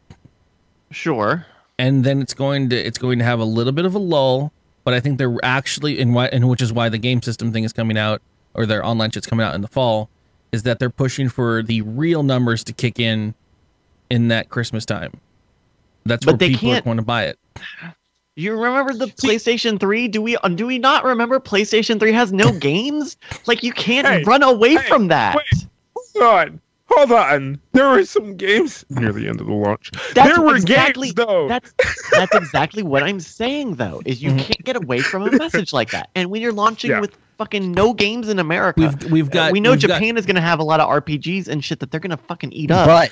[0.91, 1.47] sure
[1.79, 4.53] and then it's going to it's going to have a little bit of a lull.
[4.85, 7.65] But I think they're actually in why and which is why the game system thing
[7.65, 8.21] is coming out
[8.53, 10.11] or their online shit's coming out in the fall
[10.53, 13.35] is that they're pushing for the real numbers to kick in
[14.11, 15.13] in that Christmas time.
[16.05, 17.39] That's But where they people are can't- going to buy it.
[18.37, 22.33] you remember the playstation 3 do we uh, do we not remember playstation 3 has
[22.33, 23.17] no games
[23.47, 25.67] like you can't Hey, run away hey, from that wait.
[26.15, 27.61] hold on, hold on.
[27.73, 29.91] There were some games near the end of the launch.
[30.15, 31.49] That's there were exactly, games though.
[31.49, 31.73] That's
[32.13, 34.03] that's exactly what I'm saying though.
[34.05, 34.39] Is you Mhm.
[34.41, 36.11] can't get away from a message like that.
[36.17, 37.01] And when you're launching Yeah.
[37.01, 40.17] with fucking no games in America, We've we've uh, got we know we've got- Japan
[40.17, 42.53] is going to have a lot of RPGs and shit that they're going to fucking
[42.53, 42.87] eat up.
[42.87, 43.11] But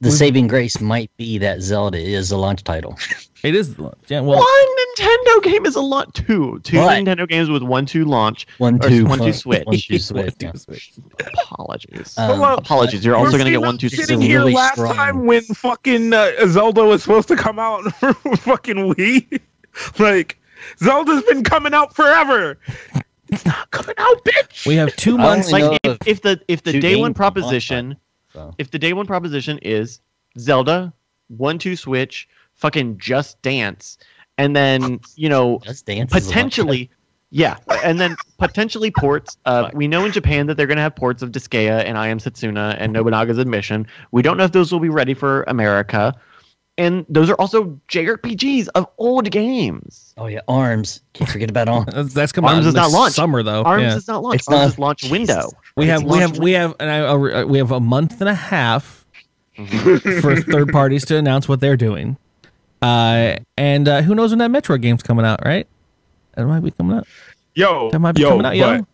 [0.00, 2.98] the saving grace might be that Zelda is a launch title.
[3.42, 3.74] it is
[4.08, 6.14] yeah well one Nintendo game is a lot.
[6.14, 8.46] Two, two But- Nintendo games with one two launch.
[8.58, 9.64] One, Or two, one, two one- Switch.
[9.66, 10.34] One, two, switch.
[10.40, 10.52] yeah.
[11.44, 12.16] Apologies.
[12.18, 12.58] Um, Hold.
[12.60, 13.04] Apologies.
[13.04, 15.26] You're also going to get one two It's a sitting here really last strong- time
[15.26, 19.40] when fucking uh, Zelda was supposed to come out for fucking Wii.
[19.98, 20.38] like
[20.78, 22.58] Zelda's been coming out forever.
[23.32, 24.66] It's not coming out, bitch.
[24.66, 27.14] we have two months Like if, if the if the day one games in one
[27.14, 27.96] proposition
[28.32, 28.54] So.
[28.58, 30.00] if the day one proposition is
[30.38, 30.92] Zelda,
[31.28, 33.98] one two Switch, fucking Just Dance,
[34.38, 36.90] and then you know Just Dance is a launch potentially,
[37.30, 39.36] yeah, and then potentially ports.
[39.44, 42.08] Uh, we know in Japan that they're going to have ports of Disgaea and I
[42.08, 43.86] Am Setsuna and Nobunaga's Ambition.
[44.10, 46.14] We don't know if those will be ready for America,
[46.80, 50.14] and those are also JRPGs of old games.
[50.16, 51.02] Oh yeah, Arms.
[51.12, 51.88] Can't forget about Arms.
[51.94, 53.16] That's, that's coming Arms out is not launched.
[53.16, 53.62] summer though.
[53.62, 53.96] Arms yeah.
[53.96, 54.40] is not launched.
[54.40, 55.50] It's Arms not- is launch window.
[55.76, 58.20] we have It's we have launched we have and I, uh, we have a month
[58.20, 58.98] and a half
[59.58, 60.20] Mm-hmm.
[60.20, 62.16] for third parties to announce what they're doing.
[62.80, 65.66] Uh, and uh, who knows when that Metro game's coming out, right?
[66.34, 67.06] That might be coming out.
[67.54, 68.86] yo, That might be yo, coming out, yo.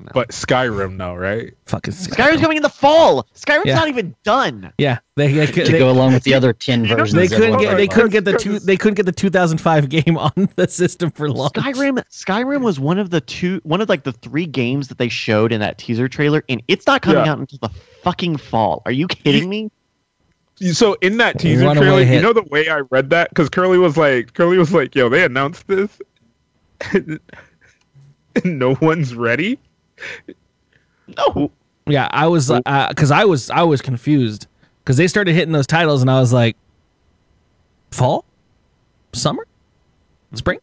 [0.00, 1.52] But, but Skyrim now, right?
[1.66, 3.26] Fucking Skyrim's coming in the fall.
[3.34, 3.74] Skyrim's Yeah.
[3.76, 4.72] not even done.
[4.78, 7.12] Yeah, they they, could- they, go along with the other ten versions.
[7.12, 10.48] they couldn't get they couldn't get the two they couldn't get the 2005 game on
[10.56, 11.50] the system for long.
[11.50, 15.08] Skyrim Skyrim was one of the two one of like the three games that they
[15.08, 17.32] showed in that teaser trailer and it's not coming Yeah.
[17.32, 17.70] out until the
[18.02, 18.82] fucking fall.
[18.86, 19.70] Are you kidding me?
[20.72, 22.14] So in that teaser Runaway trailer, hit.
[22.16, 25.08] you know the way I read that because Curly was like, Curly was like, "Yo,
[25.08, 26.00] they announced this,
[26.92, 27.20] and
[28.44, 29.58] no one's ready."
[31.16, 31.50] No.
[31.86, 34.46] Yeah, I was uh, because I was I was confused
[34.84, 36.56] because they started hitting those titles and I was like,
[37.90, 38.24] fall,
[39.14, 39.46] summer,
[40.34, 40.60] spring.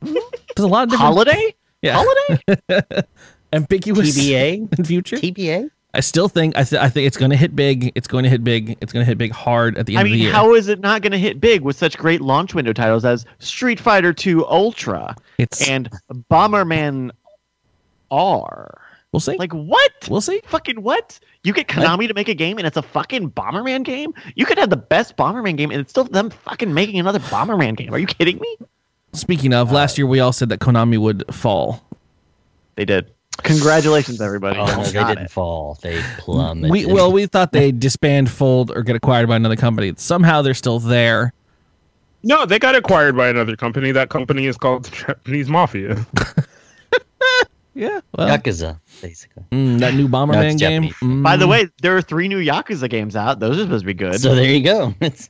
[0.00, 0.16] There's
[0.58, 1.54] a lot of different Holiday?
[1.82, 3.02] yeah Holiday?
[3.52, 4.78] ambiguous TBA.
[4.78, 5.16] in future.
[5.16, 5.70] TBA.
[5.94, 7.92] I still think I, th- I think it's going to hit big.
[7.94, 8.76] It's going to hit big.
[8.82, 10.32] It's going to hit big hard at the I end of the mean, year.
[10.32, 13.24] how is it not going to hit big with such great launch window titles as
[13.38, 15.90] Street Fighter 2 Ultra it's and
[16.30, 17.12] Bomberman
[18.10, 18.80] R?
[19.16, 19.36] we'll see.
[19.36, 19.92] Like what?
[20.10, 20.40] we'll see.
[20.46, 21.18] Fucking what?
[21.42, 24.12] You get Konami to make a game and it's a fucking Bomberman game?
[24.34, 27.76] You could have the best Bomberman game and it's still them fucking making another Bomberman
[27.76, 27.94] game.
[27.94, 28.56] Are you kidding me?
[29.12, 31.82] Speaking of, last year we all said that Konami would fall.
[32.74, 33.10] They did.
[33.42, 34.58] Congratulations, everybody.
[34.58, 35.30] Oh they didn't it.
[35.30, 35.78] fall.
[35.82, 36.70] They plummeted.
[36.70, 39.92] We well, we thought they disband, fold, or get acquired by another company.
[39.96, 41.32] Somehow they're still there.
[42.22, 43.92] No, they got acquired by another company.
[43.92, 46.04] That company is called the Japanese Mafia.
[47.78, 48.00] Yeah.
[48.16, 49.44] Well, Yakuza, basically.
[49.52, 50.84] mm, that new Bomberman it's game.
[50.88, 51.22] Japanese.
[51.22, 51.50] By the Mm.
[51.50, 53.38] way, there are three new Yakuza games out.
[53.38, 54.18] Those are supposed to be good.
[54.18, 54.94] So there you go.
[55.02, 55.28] It's,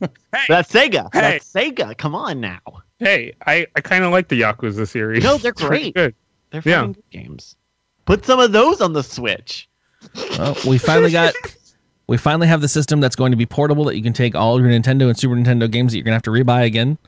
[0.48, 1.08] That's Sega.
[1.12, 1.20] Hey.
[1.20, 1.98] That's Sega.
[1.98, 2.60] Come on now.
[3.00, 5.24] Hey, I, I kind of like the Yakuza series.
[5.24, 5.94] No, they're great.
[5.96, 6.14] Good.
[6.50, 6.80] They're Yeah.
[6.82, 7.56] fucking good games.
[8.04, 9.68] Put some of those on the Switch.
[10.38, 11.34] Well, we finally got.
[12.08, 14.60] We finally have the system that's going to be portable that you can take all
[14.60, 16.98] your Nintendo and Super Nintendo games that you're gonna have to rebuy again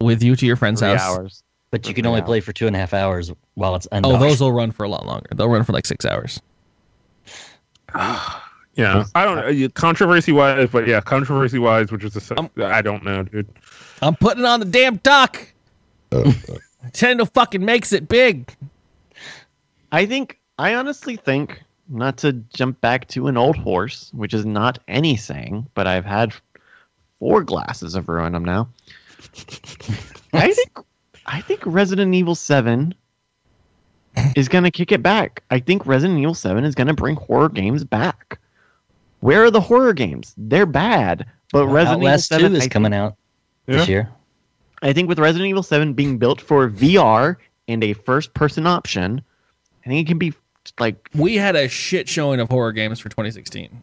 [0.00, 1.02] with you to your friend's Three house.
[1.02, 1.42] hours.
[1.72, 2.26] But you can only Yeah.
[2.26, 4.14] play for two and a half hours while it's undocked.
[4.14, 5.26] Oh, those will run for a lot longer.
[5.34, 6.40] They'll run for like six hours.
[8.74, 9.68] Yeah, I don't know.
[9.74, 13.46] Controversy wise, but yeah, controversy wise, which is a, Um, I don't know, dude.
[14.00, 15.46] I'm putting it on the damn dock.
[16.10, 18.50] Nintendo fucking makes it big.
[19.92, 24.46] I think, I honestly think, not to jump back to an old horse, which is
[24.46, 26.32] not any saying, but I've had
[27.18, 28.70] four glasses of ruin them now.
[30.32, 30.78] I think,
[31.26, 32.94] I think Resident Evil 7
[34.36, 35.42] is going to kick it back.
[35.50, 38.38] I think Resident Evil 7 is going to bring horror games back.
[39.20, 40.34] Where are the horror games?
[40.36, 41.26] They're bad.
[41.52, 43.16] But Resident Outlast Evil 7 2 is I coming out
[43.66, 43.76] Yeah.
[43.76, 44.10] this year.
[44.82, 47.36] I think with Resident Evil 7 being built for VR
[47.68, 49.22] and a first person option,
[49.86, 50.32] I think it can be
[50.80, 53.82] like, We had a shit showing of horror games for 2016.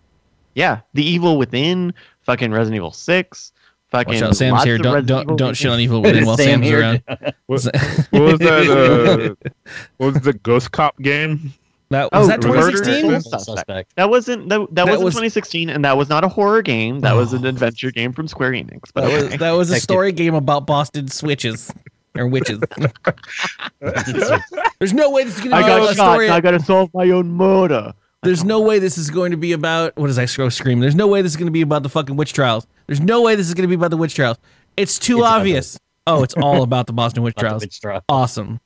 [0.56, 1.94] yeah, The Evil Within,
[2.24, 3.54] fucking Resident Evil 6,
[3.92, 4.14] fucking.
[4.16, 4.78] Watch out, Sam's here.
[4.78, 5.58] Don't don't don't games.
[5.58, 6.80] shit on Evil Within while Sam Sam's here.
[6.82, 7.04] around.
[7.48, 7.64] What,
[8.12, 9.36] what was that?
[9.44, 9.50] Uh,
[9.98, 11.54] what was the Ghost Cop game?
[11.90, 13.22] That was Oh, that 2016.
[13.22, 13.96] Suspect.
[13.96, 17.00] That wasn't that, that, That wasn't was- 2016, and that was not a horror game.
[17.00, 18.92] That was an adventure game from Square Enix.
[18.94, 19.38] But That was okay.
[19.38, 21.74] that was a story game about Boston switches
[22.16, 22.60] or witches.
[23.80, 26.12] There's no way this is going to I be got a shot.
[26.14, 26.30] story.
[26.30, 27.94] I got to solve my own murder.
[28.22, 30.80] There's no way this is going to be about what does I scroll scream?
[30.80, 32.68] There's no way this is going to be about the fucking witch trials.
[32.88, 34.38] There's no way this is going to be about the witch trials.
[34.76, 35.80] It's too It's about obvious.
[36.06, 37.62] Oh, it's all about the Boston witch Not the trials.
[37.62, 38.04] witch trial.
[38.10, 38.60] Awesome.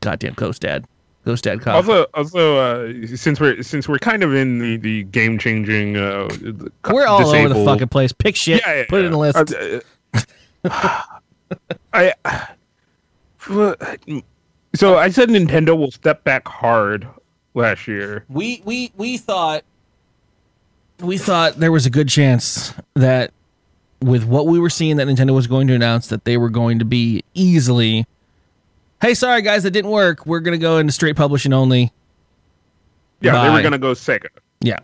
[0.00, 0.86] Goddamn Ghost Dad.
[1.24, 1.76] Ghost Dad cop.
[1.76, 6.28] Also, also, uh, since we're since we're kind of in the, the game changing, uh,
[6.82, 8.12] co- We're all over the fucking place.
[8.12, 8.60] Pick shit.
[8.64, 9.54] Yeah, yeah, put it in a list.
[10.64, 11.02] Uh,
[11.94, 12.12] I
[14.74, 17.08] so I said Nintendo will step back hard
[17.54, 18.24] last year.
[18.28, 19.64] we we we thought
[21.00, 23.32] we thought there was a good chance that
[24.00, 26.78] with what we were seeing that Nintendo was going to announce that they were going
[26.80, 28.06] to be easily
[29.00, 31.92] hey sorry guys that didn't work we're going to go into straight publishing only
[33.20, 33.54] Yeah, they Bye.
[33.54, 34.26] were gonna go Sega.
[34.60, 34.78] yeah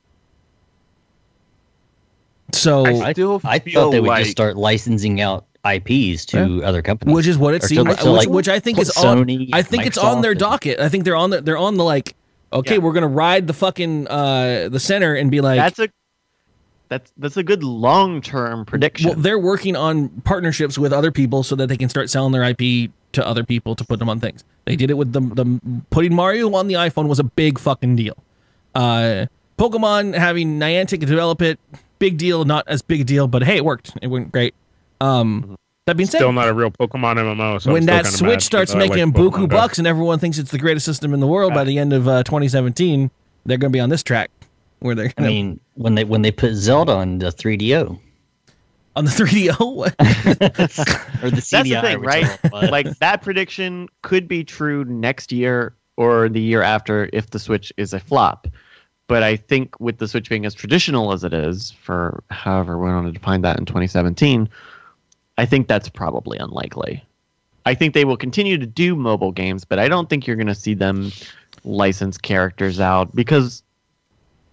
[2.53, 6.25] so I I, still I feel thought they would like- just start licensing out IPs
[6.27, 7.15] to other companies.
[7.15, 9.51] which is what it seems, to- like, which, like, which I think is on Sony,
[9.53, 12.15] I think it's on their docket I think they're on the, they're on the like
[12.53, 12.79] okay Yeah.
[12.81, 15.89] we're going to ride the fucking uh the center and be like That's a
[16.89, 19.11] that's that's a good long term prediction.
[19.11, 22.43] Well, they're working on partnerships with other people so that they can start selling their
[22.43, 24.43] IP to other people to put them on things.
[24.65, 25.61] They did it with the the
[25.91, 28.17] putting Mario on the iPhone was a big fucking deal.
[28.75, 31.61] Uh, Pokemon having Niantic develop it,
[32.01, 32.45] big deal.
[32.45, 33.97] Not as big a deal, but hey, it worked.
[34.03, 34.55] It went great.
[35.01, 37.61] Um, that being said, Still not a real Pokemon MMO.
[37.61, 39.79] So I'm when that Switch mad, starts even though I making like buku Pokemon bucks
[39.79, 42.23] and everyone thinks it's the greatest system in the world by the end of uh,
[42.23, 43.11] 2017,
[43.47, 44.31] they're going to be on this track
[44.81, 47.99] where they're I gonna, mean, when they when they put Zelda on the 3DO
[48.97, 49.55] on the 3DO.
[51.23, 52.71] or the That's the CDI, thing, right?
[52.71, 57.73] like that prediction could be true next year or the year after if the Switch
[57.77, 58.47] is a flop.
[59.07, 62.89] But I think with the Switch being as traditional as it is, for however we
[62.89, 64.49] want to define that in 2017,
[65.41, 67.03] I think that's probably unlikely.
[67.65, 70.49] I think they will continue to do mobile games, but I don't think you're going
[70.49, 71.13] to see them
[71.65, 73.63] license characters out because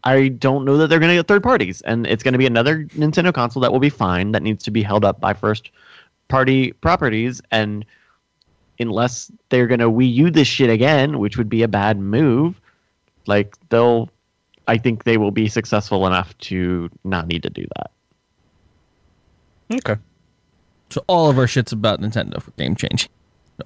[0.05, 1.81] I don't know that they're going to get third parties.
[1.81, 4.71] And it's going to be another Nintendo console that will be fine, that needs to
[4.71, 5.71] be held up by first
[6.29, 7.41] party properties.
[7.51, 7.83] And
[8.79, 12.61] unless they're going to Wii U this shit again, which would be a bad move,
[13.25, 14.09] like they'll,
[14.69, 17.91] I think they will be successful enough to not need to do that.
[19.69, 19.99] Okay.
[20.89, 23.09] So all of our shit's about Nintendo for game changing.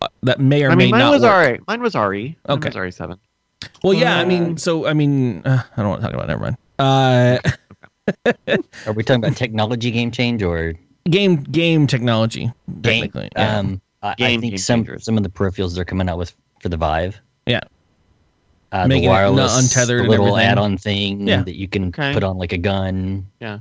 [0.02, 1.32] Uh, That may or I may mean, mine not was work.
[1.32, 1.62] alright.
[1.68, 2.24] Mine was RE.
[2.48, 2.70] Mine Okay.
[2.70, 3.18] was RE7.
[3.84, 6.26] Well, yeah, I mean, so I mean, uh, I don't want to talk about.
[6.26, 6.58] It, never mind.
[6.80, 7.38] Uh,
[8.88, 10.74] Are we talking about technology game change or
[11.10, 13.04] game game technology, game?
[13.04, 13.30] technically.
[13.36, 13.58] Yeah.
[13.60, 15.06] Um, I, I think game some changers.
[15.06, 17.20] some of the peripherals they're coming out with for the Vive.
[17.46, 17.62] Yeah.
[18.72, 21.44] Uh, Making it the not wireless, untethered the and little add-on thing Yeah.
[21.44, 22.14] that you can Okay.
[22.14, 23.28] put on like a gun.
[23.40, 23.60] Yeah.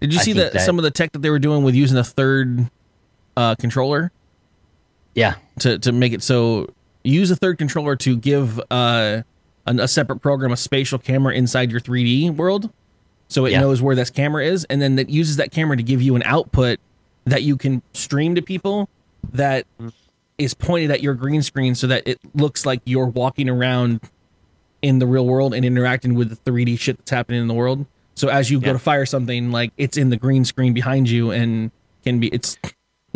[0.00, 1.62] Did you I see think that, that- some of the tech that they were doing
[1.62, 2.68] with using a third
[3.36, 4.10] uh, controller
[5.14, 6.68] Yeah, to to make it so
[7.04, 9.22] use a third controller to give uh,
[9.66, 12.70] an, a separate program a spatial camera inside your 3D world,
[13.28, 13.60] so it Yeah.
[13.60, 16.22] knows where this camera is, and then it uses that camera to give you an
[16.24, 16.78] output
[17.24, 18.88] that you can stream to people
[19.32, 19.66] that
[20.38, 24.00] is pointed at your green screen so that it looks like you're walking around
[24.82, 27.86] in the real world and interacting with the 3D shit that's happening in the world.
[28.14, 31.30] So as you go to fire something, like it's in the green screen behind you
[31.32, 31.70] and
[32.04, 32.58] can be it's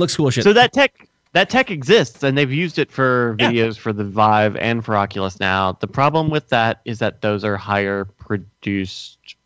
[0.01, 0.45] looks cool shit.
[0.45, 3.51] So that tech that tech exists and they've used it for Yeah.
[3.51, 5.77] videos for the Vive and for Oculus now.
[5.79, 9.37] The problem with that is that those are higher produced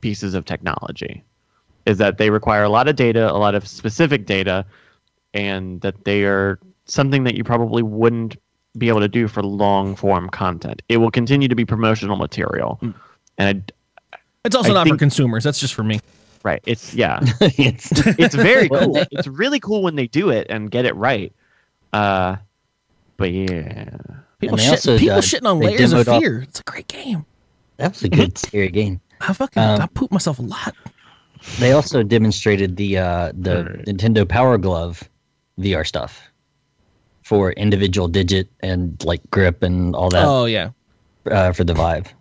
[0.00, 1.24] pieces of technology.
[1.86, 4.64] Is that they require a lot of data, a lot of specific data,
[5.34, 8.36] and that they are something that you probably wouldn't
[8.78, 10.82] be able to do for long form content.
[10.88, 12.78] It will continue to be promotional material.
[12.80, 12.94] Mm.
[13.38, 13.72] And
[14.12, 15.42] I, it's also I not for consumers.
[15.42, 16.00] That's just for me.
[16.44, 17.20] Right, it's yeah.
[17.40, 18.96] it's it's very cool.
[19.10, 21.32] It's really cool when they do it and get it right.
[21.92, 22.36] Uh,
[23.16, 23.90] but yeah,
[24.38, 26.42] People, shit, also, people uh, shitting on layers of demoed off- fear.
[26.42, 27.24] It's a great game.
[27.76, 29.00] that was a good scary game.
[29.20, 30.74] I fucking Um, I poop myself a lot.
[31.58, 33.84] They also demonstrated the uh, the Alright.
[33.86, 35.08] Nintendo Power Glove
[35.58, 36.22] VR stuff
[37.22, 40.70] for individual digit and like grip and all that oh yeah.
[41.30, 42.12] uh, for the Vive.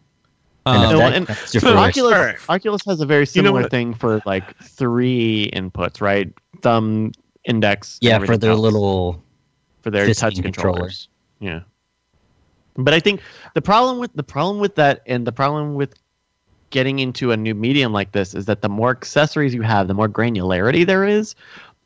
[0.65, 2.35] Um, and that and- comes to So Oculus, Alright.
[2.49, 6.31] Oculus has a very You know similar thing for like three inputs, right?
[6.61, 7.11] Thumb,
[7.45, 7.97] index.
[8.01, 8.59] and yeah, for their else.
[8.59, 9.23] little
[9.81, 11.07] for their touch and controllers.
[11.39, 11.61] Yeah.
[12.77, 13.21] But I think
[13.55, 15.95] the problem with the problem with that and the problem with
[16.69, 19.93] getting into a new medium like this is that the more accessories you have, the
[19.93, 21.35] more granularity there is,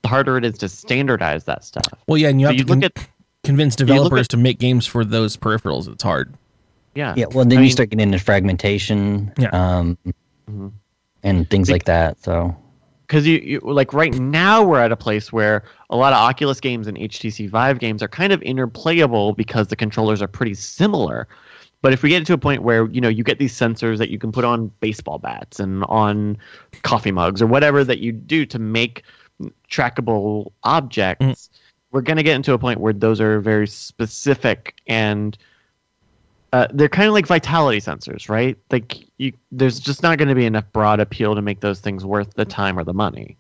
[0.04, 1.88] the harder it is to standardize that stuff.
[2.08, 3.08] well, yeah, and you So have you to look con- at
[3.44, 5.88] convince developers at- to make games for those peripherals.
[5.92, 6.34] It's hard.
[6.96, 7.14] Yeah.
[7.18, 7.26] yeah.
[7.32, 9.50] Well, then I you mean- start getting into fragmentation, Yeah.
[9.52, 9.98] um,
[10.50, 10.72] Mhm.
[11.24, 12.22] and things Bec- like that.
[12.24, 12.56] So
[13.08, 16.60] because you, you like right now we're at a place where a lot of Oculus
[16.60, 21.28] games and HTC Vive games are kind of interplayable because the controllers are pretty similar.
[21.82, 24.10] But if we get to a point where you know you get these sensors that
[24.10, 26.38] you can put on baseball bats and on
[26.82, 29.04] coffee mugs or whatever that you do to make
[29.70, 31.50] trackable objects,
[31.92, 35.38] we're going to get into a point where those are very specific and
[36.56, 38.58] uh, they're kind of like vitality sensors, right?
[38.72, 42.06] Like you, there's just not going to be enough broad appeal to make those things
[42.06, 43.36] worth the time or the money.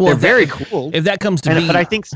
[0.00, 2.06] Well, they're if that- very cool, If that comes to and, be, but I think,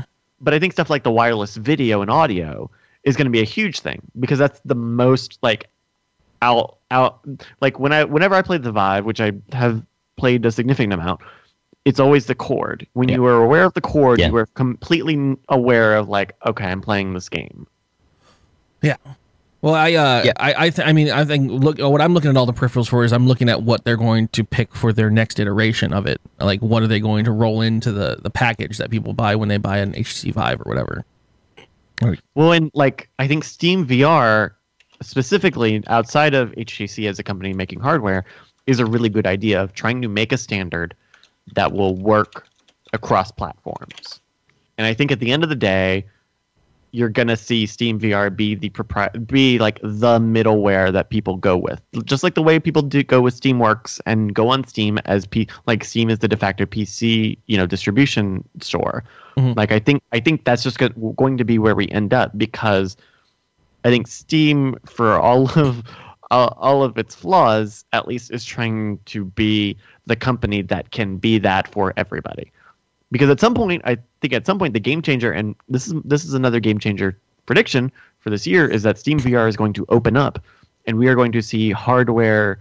[0.41, 2.69] but I think stuff like the wireless video and audio
[3.03, 5.69] is going to be a huge thing because that's the most like
[6.41, 7.19] out out
[7.61, 9.81] like when I whenever I played the Vive, which I have
[10.17, 11.21] played a significant amount.
[11.85, 12.85] It's always the chord.
[12.93, 13.15] When Yeah.
[13.15, 14.27] you are aware of the chord, Yeah.
[14.27, 17.65] you are completely aware of like, okay, I'm playing this game.
[19.61, 20.31] Well, I, uh, Yeah.
[20.37, 22.87] I, I, th- I mean, I think look, what I'm looking at all the peripherals
[22.87, 26.05] for is I'm looking at what they're going to pick for their next iteration of
[26.05, 26.21] it.
[26.39, 29.49] Like, what are they going to roll into the the package that people buy when
[29.49, 31.03] they buy an HTC Vive or whatever?
[32.35, 34.51] Well, and like I think Steam VR,
[35.01, 38.23] specifically outside of HTC as a company making hardware,
[38.65, 40.95] is a really good idea of trying to make a standard
[41.55, 42.47] that will work
[42.93, 44.21] across platforms.
[44.77, 46.05] And I think at the end of the day,
[46.91, 51.57] you're gonna see Steam VR be the propri- be like the middleware that people go
[51.57, 55.25] with, just like the way people do go with SteamWorks and go on Steam as
[55.25, 59.03] P like Steam is the de facto PC you know distribution store.
[59.37, 59.55] Mhm.
[59.55, 62.37] Like I think I think that's just go- going to be where we end up
[62.37, 62.97] because
[63.85, 65.83] I think Steam for all of
[66.31, 71.17] all, all of its flaws at least is trying to be the company that can
[71.17, 72.51] be that for everybody
[73.11, 75.93] because at some point i think at some point the game changer and this is
[76.05, 79.73] this is another game changer prediction for this year is that steam vr is going
[79.73, 80.39] to open up
[80.85, 82.59] and we are going to see hardware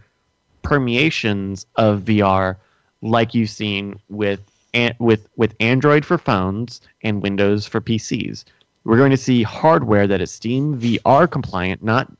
[0.62, 2.56] permeations of vr
[3.02, 4.40] like you've seen with
[4.74, 8.44] an- with with android for phones and windows for pcs
[8.84, 12.10] we're going to see hardware that is steam vr compliant not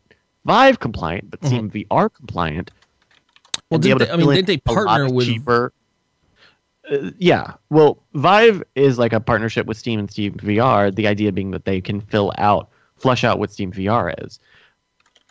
[0.45, 1.69] vive compliant but mm-hmm.
[1.69, 2.71] steam vr compliant
[3.71, 5.27] Well, didn't they, I mean, did they partner with?
[5.27, 5.73] cheaper?
[6.91, 10.95] Uh, yeah, well, Vive is like a partnership with Steam and Steam VR.
[10.95, 14.41] The idea being that they can fill out, flush out what Steam VR is.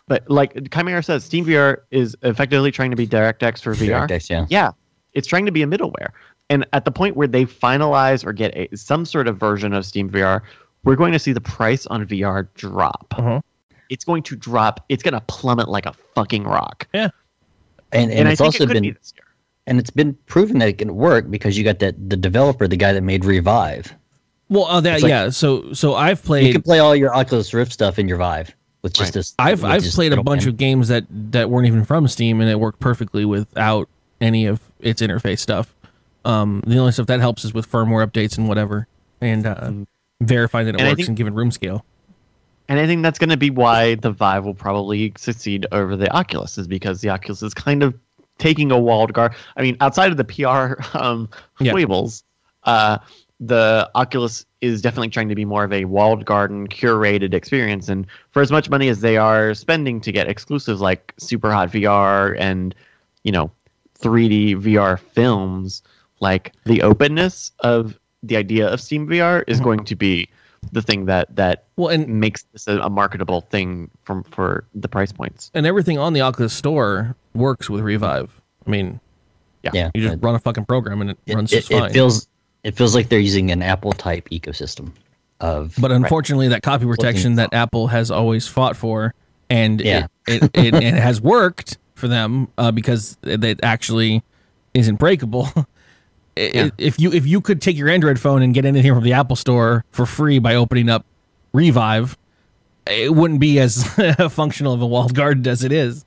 [0.06, 4.08] But like Chimera says, Steam VR is effectively trying to be DirectX for VR.
[4.08, 4.46] DirectX, yeah.
[4.48, 4.72] Yeah,
[5.12, 6.10] it's trying to be a middleware.
[6.50, 9.84] And at the point where they finalize or get a, some sort of version of
[9.84, 10.40] Steam VR,
[10.84, 13.14] we're going to see the price on VR drop.
[13.18, 13.40] Uh-huh.
[13.90, 14.84] It's going to drop.
[14.88, 16.88] It's going to plummet like a fucking rock.
[17.92, 19.24] And and, And, I it's think also it could been be this year.
[19.68, 22.76] And it's been proven that it can work because you got that the developer, the
[22.76, 23.94] guy that made Revive.
[24.48, 25.30] Well, uh, that like- yeah.
[25.30, 26.46] So so I've played.
[26.48, 29.12] You can play all your Oculus Rift stuff in your Vive with just Right.
[29.14, 29.34] this.
[29.38, 30.48] I've I've just played a bunch pin.
[30.48, 33.88] of games that that weren't even from Steam, and it worked perfectly without
[34.20, 35.74] any of its interface stuff.
[36.24, 38.86] Um, the only stuff that helps is with firmware updates and whatever,
[39.20, 39.86] and uh, Mm.
[40.20, 41.84] verifying that it And works think- and given room scale.
[42.70, 46.10] And I think that's going to be why the Vive will probably succeed over the
[46.12, 47.94] Oculus, is because the Oculus is kind of
[48.38, 49.36] taking a walled garden.
[49.56, 51.28] I mean, outside of the PR um,
[51.60, 51.72] Yeah.
[51.72, 52.24] foibles,
[52.64, 52.98] uh,
[53.40, 57.88] the Oculus is definitely trying to be more of a walled garden curated experience.
[57.88, 61.70] And for as much money as they are spending to get exclusives like Super Hot
[61.70, 62.74] VR and
[63.22, 63.50] you know
[64.00, 65.82] 3D VR films,
[66.20, 69.64] like the openness of the idea of Steam VR is Mhm.
[69.64, 70.28] going to be
[70.72, 74.88] the thing that that Well, and makes this a, a marketable thing from for the
[74.88, 75.52] price points.
[75.54, 78.30] and everything on the Oculus Store works with Revive.
[78.66, 79.00] I mean,
[79.62, 81.84] Yeah, you just it, run a fucking program and it, it, runs it, just fine.
[81.84, 82.28] it feels
[82.64, 84.90] it feels like they're using an Apple type ecosystem
[85.40, 89.14] of but unfortunately, that copy protection that Apple has always fought for,
[89.48, 90.08] and Yeah.
[90.26, 94.22] it, it, it, it has worked for them uh, because it, it actually
[94.74, 95.48] isn't breakable.
[95.56, 95.64] I-
[96.36, 96.70] Yeah.
[96.78, 99.34] If you if you could take your Android phone and get anything from the Apple
[99.36, 101.04] Store for free by opening up
[101.52, 102.16] Revive,
[102.86, 103.84] it wouldn't be as
[104.30, 106.04] functional of a walled garden as it is.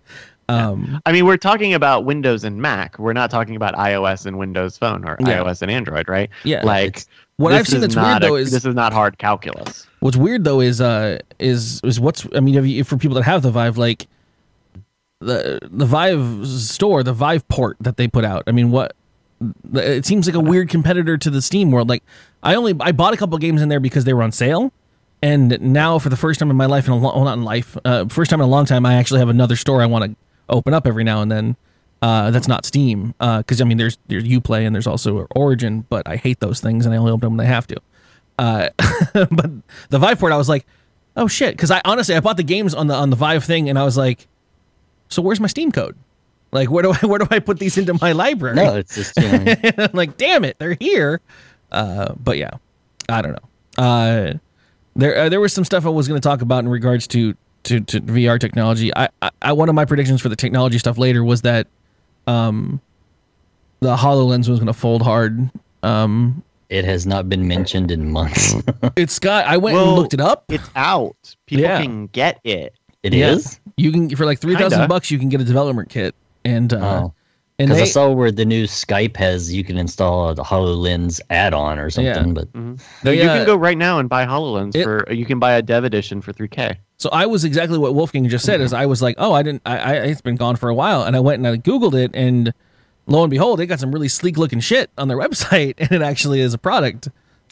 [0.49, 2.99] Um, I mean, we're talking about Windows and Mac.
[2.99, 5.39] We're not talking about iOS and Windows Phone or Yeah.
[5.43, 6.29] iOS and Android, right?
[6.43, 7.05] Yeah, like
[7.37, 9.87] what I've seen that's weird a- though is this is not hard calculus.
[10.01, 13.41] What's weird though is uh is is what's I mean you, for people that have
[13.43, 14.07] the Vive like
[15.19, 18.95] the the Vive store the Vive port that they put out I mean what
[19.73, 22.03] it seems like a weird competitor to the Steam world like
[22.43, 24.73] I only I bought a couple games in there because they were on sale
[25.21, 27.43] and now for the first time in my life in a long well, not in
[27.43, 30.05] life uh, first time in a long time I actually have another store I want
[30.05, 30.15] to
[30.51, 31.55] open up every now and then
[32.01, 36.07] uh, that's not Steam because I mean there's there's Uplay and there's also Origin but
[36.07, 37.77] I hate those things and I only open them when I have to
[38.41, 38.69] uh,
[39.13, 39.51] but
[39.89, 40.65] the Vive port, I was like,
[41.15, 43.69] oh shit, because I honestly I bought the games on the on the Vive thing,
[43.69, 44.27] and I was like,
[45.09, 45.95] so where's my Steam code?
[46.51, 48.55] Like, where do I where do I put these into my library?
[48.55, 51.21] no, it's just you know, I'm like, damn it, they're here.
[51.71, 52.51] Uh, but yeah,
[53.07, 53.83] I don't know.
[53.83, 54.33] Uh,
[54.95, 57.35] there uh, there was some stuff I was going to talk about in regards to
[57.63, 58.95] to, to VR technology.
[58.95, 61.67] I, I, I one of my predictions for the technology stuff later was that
[62.27, 62.79] um
[63.79, 65.49] the HoloLens was going to fold hard.
[65.83, 68.53] Um, it has not been mentioned in months.
[68.95, 69.45] it's got.
[69.47, 70.45] I went and looked it up.
[70.49, 71.35] It's out.
[71.47, 71.81] People Yeah.
[71.81, 72.75] can get it.
[73.03, 73.31] It Yeah.
[73.31, 73.59] is.
[73.77, 75.09] You can for like three thousand bucks.
[75.09, 76.13] You can get a development kit,
[76.45, 77.13] and uh, Oh,
[77.57, 81.79] and because I saw where the new Skype has you can install a HoloLens add-on
[81.79, 82.27] or something.
[82.27, 82.33] Yeah.
[82.33, 85.11] But No, They, you uh, can go right now and buy HoloLens it- for.
[85.11, 86.77] You can buy a dev edition for 3K.
[87.01, 88.61] So I was exactly what Wulfegang just said.
[88.61, 89.63] Is I was like, oh, I didn't.
[89.65, 92.11] I, I it's been gone for a while, and I went and I googled it,
[92.13, 92.53] and
[93.07, 96.03] lo and behold, they got some really sleek looking shit on their website, and it
[96.03, 97.07] actually is a product.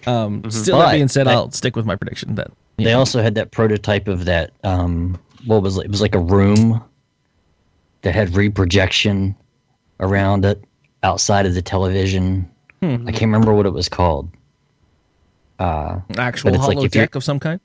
[0.06, 3.24] Um, Still, that being said, they- I'll stick with my prediction that they know, also
[3.24, 4.52] had that prototype of that.
[4.64, 5.86] Um, what was it?
[5.86, 6.84] It was like a room
[8.04, 9.36] that had reprojection
[10.00, 10.64] around it
[11.02, 12.48] outside of the television.
[12.82, 13.08] Hmm.
[13.08, 14.30] I can't remember what it was called.
[15.58, 17.60] Uh, actual but it's like of some kind.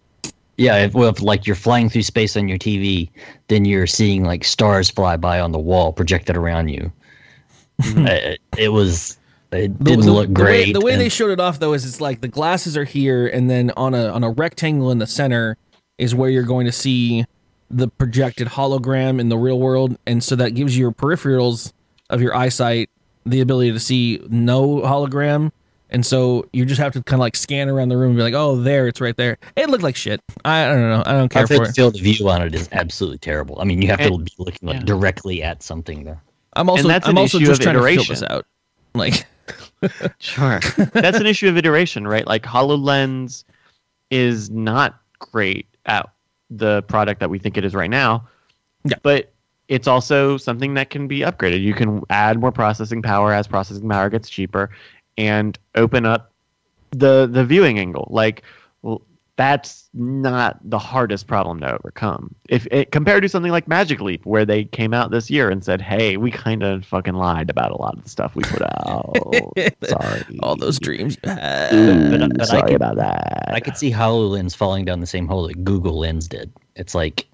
[0.57, 3.11] Yeah, if, well, if like you're flying through space on your TV,
[3.49, 6.93] then you're seeing like stars fly by on the wall projected around you.
[7.97, 9.19] Uh, it, it was.
[9.53, 10.73] It The- didn't the- look the way- great.
[10.75, 13.49] The way, they showed it off though is it's like the glasses are here, and
[13.51, 15.57] then on a on a rectangle in the center
[15.99, 17.25] is where you're going to see
[17.71, 21.73] the projected hologram in the real world, and so that gives your peripherals
[22.11, 22.91] of your eyesight
[23.27, 25.51] the ability to see no hologram.
[25.95, 28.23] And so you just have to kind of like scan around the room and be
[28.23, 30.21] like, "Oh, there, it's right there." It looked like shit.
[30.45, 31.03] I, I don't know.
[31.07, 31.77] I don't care I've for heard the it.
[31.77, 33.61] field of view on it is absolutely terrible.
[33.61, 34.85] I mean, you have to be looking like yeah.
[34.85, 36.21] directly at something there.
[36.55, 38.45] I'm also that's I'm also just of trying to fill this out.
[38.95, 39.25] Like,
[40.19, 40.61] Sure.
[40.93, 42.27] That's an issue of iteration, right?
[42.27, 43.45] Like HoloLens
[44.11, 46.09] is not great at
[46.51, 48.27] the product that we think it is right now.
[48.85, 48.97] Yeah.
[49.03, 49.33] But
[49.69, 51.63] it's also something that can be upgraded.
[51.63, 54.71] You can add more processing power as processing power gets cheaper
[55.19, 56.33] and open up
[56.91, 58.09] the the viewing angle.
[58.11, 58.43] Like
[58.83, 59.03] well,
[59.37, 62.33] that's not the hardest problem to overcome.
[62.49, 65.65] If it, compared to something like Magic Leap, where they came out this year and
[65.65, 68.63] said, "Hey, we kind of fucking lied about a lot of the stuff we put
[68.63, 69.13] out.
[69.89, 71.71] Sorry, all those dreams you had.
[72.11, 75.27] But, but I Sorry could- about that." I could see HoloLens falling down the same
[75.27, 76.53] hole that Google Lens did.
[76.77, 77.27] It's like,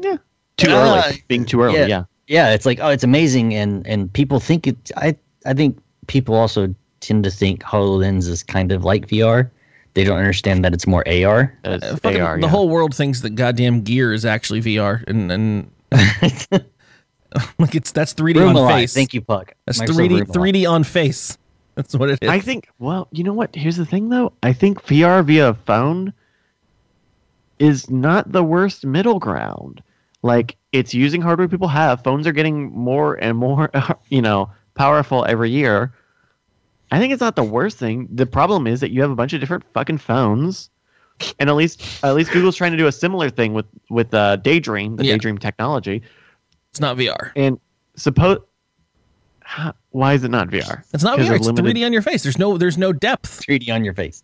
[0.00, 0.16] yeah,
[0.56, 1.78] too Uh, early, being too early.
[1.78, 1.86] yeah.
[1.86, 4.90] Yeah, yeah, it's like, oh, it's amazing, and and people think it.
[4.96, 5.16] I
[5.46, 6.74] I think people also
[7.06, 9.50] tend to think HoloLens is kind of like VR.
[9.94, 11.56] They don't understand that it's more AR.
[11.64, 12.48] As Uh, fucking- AR, the yeah.
[12.48, 15.70] whole world thinks that goddamn gear is actually VR, and and
[17.58, 18.74] like it's that's 3D Room on alive.
[18.74, 18.94] face.
[18.94, 19.54] Thank you, Puck.
[19.66, 21.38] That's Microsoft 3D 3D on face.
[21.76, 22.28] That's what it is.
[22.30, 22.68] I think.
[22.78, 23.52] Well, you know what?
[23.54, 24.32] Here's the thing, though.
[24.44, 26.12] I think VR via phone
[27.58, 29.82] is not the worst middle ground.
[30.22, 32.02] Like it's using hardware people have.
[32.04, 33.70] Phones are getting more and more,
[34.08, 35.92] you know, powerful every year.
[36.92, 38.08] I think it's not the worst thing.
[38.12, 40.70] The problem is that you have a bunch of different fucking phones,
[41.38, 44.36] and at least at least Google's trying to do a similar thing with with uh,
[44.36, 45.12] Daydream, the Yeah.
[45.14, 46.02] Daydream technology.
[46.70, 47.32] it's not VR.
[47.36, 47.58] And
[47.96, 48.38] suppose
[49.90, 50.82] why is it not VR?
[50.92, 51.36] It's not VR.
[51.36, 52.22] It's limited- 3D on your face.
[52.22, 53.44] There's no there's no depth.
[53.46, 54.22] 3D on your face.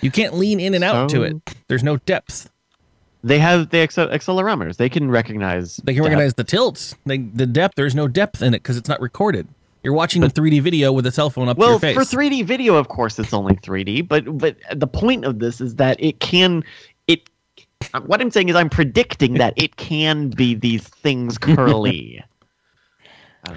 [0.00, 1.36] You can't lean in and out to it.
[1.68, 2.50] There's no depth.
[3.22, 4.76] They have the accel- accelerometers.
[4.76, 5.76] They can recognize.
[5.78, 6.10] They can depth.
[6.12, 6.94] recognize the tilts.
[7.06, 7.74] They, the depth.
[7.76, 9.48] There's no depth in it because it's not recorded.
[9.84, 11.94] You're watching a 3D video with a cell phone up to Well, your face.
[11.94, 14.08] Well, for 3D video, of course, it's only 3D.
[14.08, 16.64] But but the point of this is that it can
[17.06, 17.28] it.
[18.06, 22.24] What I'm saying is, I'm predicting that it can be these things Curley.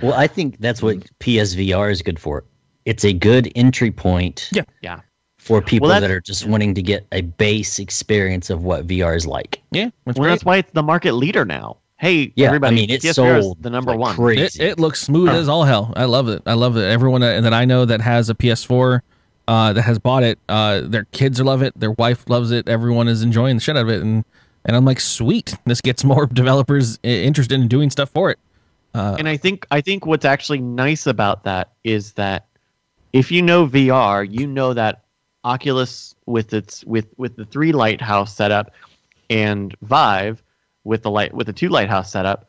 [0.01, 1.15] Well, I think that's what mm-hmm.
[1.21, 2.43] PSVR is good for.
[2.83, 4.63] It's a good entry point Yeah.
[4.81, 4.99] yeah.
[5.37, 9.15] for people Well, that are just wanting to get a base experience of what VR
[9.15, 9.61] is like.
[9.71, 10.29] yeah, that's Well, great.
[10.31, 11.77] that's why it's the market leader now.
[11.99, 14.15] Hey, Yeah, everybody, I mean it's PSVR sold the number like one.
[14.15, 14.63] Crazy.
[14.63, 15.93] It, it looks smooth as all hell.
[15.95, 16.43] I love it.
[16.45, 16.83] I love it.
[16.83, 19.01] Everyone that, that I know that has a PS4
[19.47, 21.77] uh, that has bought it, uh, their kids love it.
[21.79, 22.69] Their wife loves it.
[22.69, 24.01] Everyone is enjoying the shit out of it.
[24.01, 24.23] And
[24.65, 25.55] and I'm like, sweet.
[25.65, 28.39] This gets more developers interested in doing stuff for it.
[28.93, 32.47] and I think I think what's actually nice about that is that
[33.13, 35.03] if you know VR, you know that
[35.43, 38.71] Oculus with its with with the three lighthouse setup
[39.29, 40.43] and Vive
[40.87, 42.47] with the light with the two lighthouse setup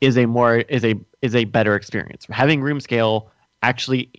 [0.00, 2.26] is a more is a is a better experience.
[2.30, 3.30] Having room scale
[3.62, 4.10] actually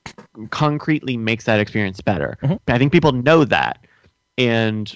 [0.49, 2.37] concretely makes that experience better.
[2.43, 2.59] Mhm.
[2.67, 3.79] I think people know that,
[4.37, 4.93] and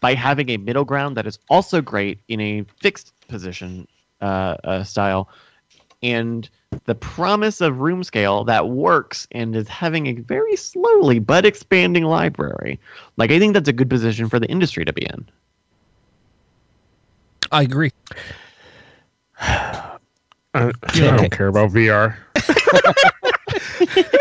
[0.00, 3.88] by having a middle ground that is also great in a fixed position
[4.20, 5.28] uh, uh, style,
[6.02, 6.48] and
[6.84, 12.04] the promise of room scale that works and is having a very slowly but expanding
[12.04, 12.78] library.
[13.16, 15.28] Like I think that's a good position for the industry to be in.
[17.52, 17.92] I agree.
[19.40, 19.98] I,
[20.54, 22.16] I don't care about VR.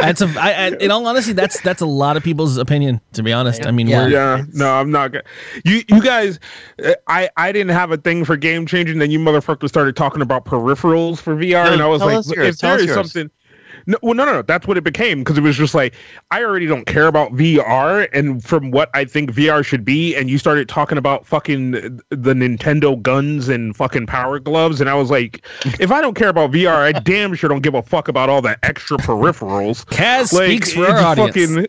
[0.02, 0.28] That's a.
[0.38, 3.02] I, I, in all honesty, that's that's a lot of people's opinion.
[3.14, 4.08] To be honest, I mean, Yeah.
[4.08, 5.24] Yeah, no, I'm not gonna.
[5.64, 6.40] You, you guys,
[6.84, 9.00] uh, I, I didn't have a thing for game changing.
[9.00, 12.50] Then you motherfuckers started talking about peripherals for VR, No, and I was like, yours,
[12.56, 12.96] if tell there us is yours.
[13.12, 13.32] something.
[13.88, 14.42] No, well, no, no, no.
[14.42, 15.94] That's what it became because it was just like
[16.32, 20.30] I already don't care about VR, and from what I think VR should be, and
[20.30, 25.12] you started talking about fucking the Nintendo guns and fucking power gloves, and I was
[25.12, 25.46] like,
[25.80, 28.42] if I don't care about VR, I damn sure don't give a fuck about all
[28.42, 29.86] the extra peripherals.
[29.86, 31.36] Kaz Like, speaks for it's our audience.
[31.36, 31.68] fucking-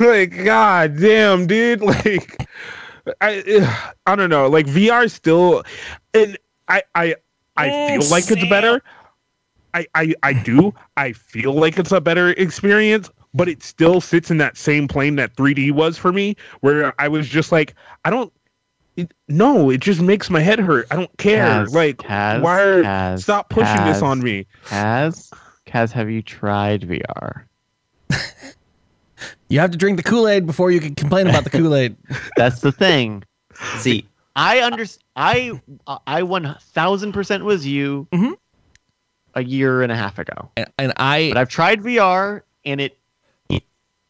[0.00, 2.46] like god damn dude like
[3.20, 5.62] i i don't know like vr still
[6.12, 6.36] and
[6.68, 7.14] i i
[7.56, 7.68] i
[7.98, 8.82] feel like it's better
[9.74, 14.30] I, I i do i feel like it's a better experience but it still sits
[14.30, 17.74] in that same plane that 3d was for me where i was just like
[18.04, 18.32] i don't
[18.96, 22.62] it, no it just makes my head hurt i don't care Kaz, like Kaz, why
[22.62, 25.32] are, Kaz, stop pushing this on me Kaz,
[25.66, 27.44] Kaz, have you tried VR?
[29.48, 31.96] You have to drink the Kool Aid before you can complain about the Kool Aid.
[32.36, 33.22] That's the thing.
[33.78, 35.04] See, I understand.
[35.16, 35.60] I
[36.06, 38.34] I one thousand percent was you Mhm.
[39.34, 42.96] A year and a half ago, and, and I, but I've tried VR and it.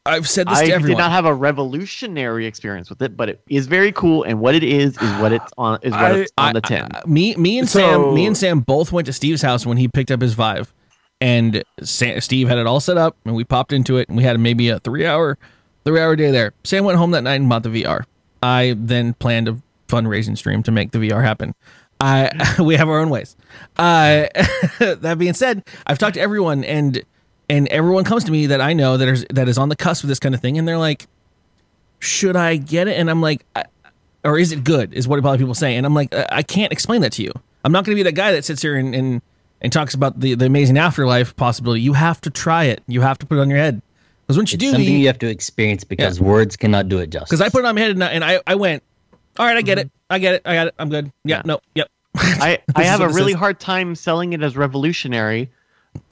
[0.07, 3.41] I've said this I to did not have a revolutionary experience with it, but it
[3.49, 4.23] is very cool.
[4.25, 6.61] And what it is is what it's on is what I- it's on I- the
[6.61, 6.89] tin.
[6.93, 9.79] I- me, me and So- Sam, me and Sam both went to Steve's house when
[9.79, 10.75] he picked up his Vive,
[11.23, 14.25] and Sa- Steve had it all set up, and we popped into it, and we
[14.25, 15.39] had maybe a three-hour,
[15.87, 16.53] three-hour day there.
[16.65, 18.05] Sam went home that night and bought the VR.
[18.43, 19.57] I then planned a
[19.89, 21.55] fundraising stream to make the VR happen.
[22.01, 23.37] I we have our own ways.
[23.77, 24.27] Uh,
[24.79, 27.03] that being said, I've talked to everyone, and
[27.49, 30.05] and everyone comes to me that I know that is that is on the cusp
[30.05, 31.07] of this kind of thing, and they're like,
[32.01, 33.65] "Should I get it?" And I'm like, I,
[34.25, 34.93] or is it good?
[34.95, 37.12] Is what a lot of people say, and I'm like, I I can't explain that
[37.12, 37.33] to you.
[37.65, 39.23] I'm not going to be that guy that sits here and, and
[39.61, 41.81] and talks about the the amazing afterlife possibility.
[41.81, 42.83] You have to try it.
[42.87, 43.81] You have to put it on your head
[44.27, 46.99] because once you It's do, something the, you have to experience because words cannot do
[46.99, 47.31] it justice.
[47.31, 48.83] because I put it on my head and I, and I, I went,
[49.39, 50.12] all right, I get it, mm-hmm.
[50.12, 51.12] I get it, I got it, I'm good.
[51.24, 51.43] Yeah, Yeah.
[51.44, 51.90] no, yep.
[52.16, 53.39] I, I have a really is.
[53.39, 55.51] hard time selling it as revolutionary,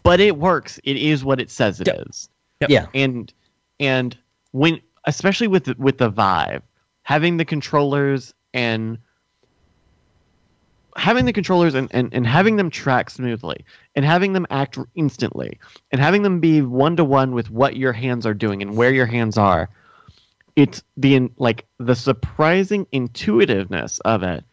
[0.02, 0.80] but it works.
[0.84, 2.28] It is what it says it is.
[2.60, 2.70] Yep.
[2.70, 3.32] yeah, and
[3.80, 4.16] and
[4.52, 6.62] when especially with the, with the Vive,
[7.02, 8.98] having the controllers and
[10.96, 13.64] having the controllers and, and, and having them track smoothly
[13.96, 15.58] and having them act instantly
[15.90, 18.92] and having them be one to one with what your hands are doing and where
[18.92, 19.70] your hands are
[20.56, 24.44] it's the in- like the surprising intuitiveness of it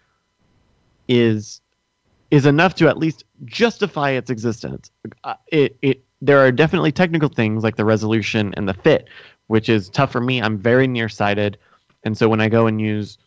[1.07, 1.61] is
[2.31, 4.91] is enough to at least justify its existence.
[5.23, 9.07] Uh, it it there are definitely technical things like the resolution and the fit,
[9.47, 10.41] which is tough for me.
[10.41, 11.57] I'm very nearsighted,
[12.03, 13.17] and so when I go and use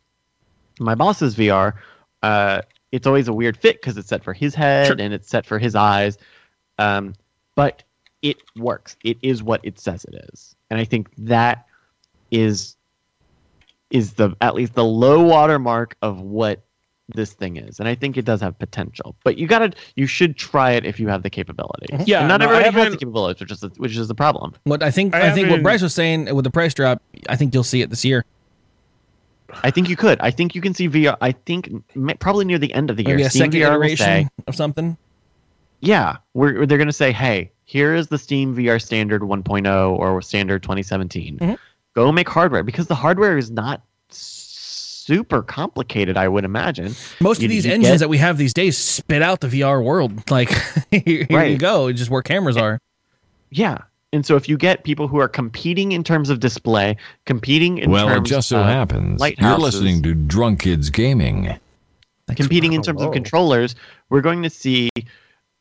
[0.78, 1.74] my boss's VR,
[2.22, 2.62] uh,
[2.92, 4.96] it's always a weird fit because it's set for his head Sure.
[4.98, 6.18] and it's set for his eyes.
[6.78, 7.14] Um,
[7.54, 7.82] but
[8.22, 8.96] it works.
[9.04, 11.66] It is what it says it is, and I think that
[12.32, 12.76] is
[13.90, 16.62] is the at least the low water mark of what
[17.14, 19.14] this thing is, and I think it does have potential.
[19.22, 21.88] But you gotta, you should try it if you have the capability.
[22.06, 24.08] Yeah, and not no, I everybody has the haven't- capabilities, which is the, which is
[24.08, 24.54] the problem.
[24.64, 27.36] What I think I I, think what Bryce was saying with the price drop, I
[27.36, 28.24] think you'll see it this year.
[29.62, 30.18] I think you could.
[30.20, 31.18] I think you can see VR.
[31.20, 31.68] I think
[32.18, 34.28] probably near the end of the year, Maybe a Steam second VR will iteration say,
[34.46, 34.96] of something.
[35.80, 40.22] yeah, we're, they're going to say, hey, here is the Steam VR standard 1.0 or
[40.22, 41.38] standard 2017.
[41.38, 41.58] Mhm.
[41.94, 46.16] Go make hardware because the hardware is not super complicated.
[46.16, 46.94] I would imagine.
[47.20, 49.82] Most You- of these engines get- that we have these days spit out the VR
[49.82, 50.12] world.
[50.30, 50.50] Like
[50.90, 52.78] here, here you go, it's just where cameras are.
[53.50, 53.78] Yeah.
[54.14, 57.84] And so if you get people who are competing in terms of display, competing in
[57.90, 58.06] terms of.
[58.08, 61.58] well, it just so of happens you're listening to Drunk Kids Gaming.
[62.36, 63.74] competing in terms of controllers,
[64.10, 64.90] we're going to see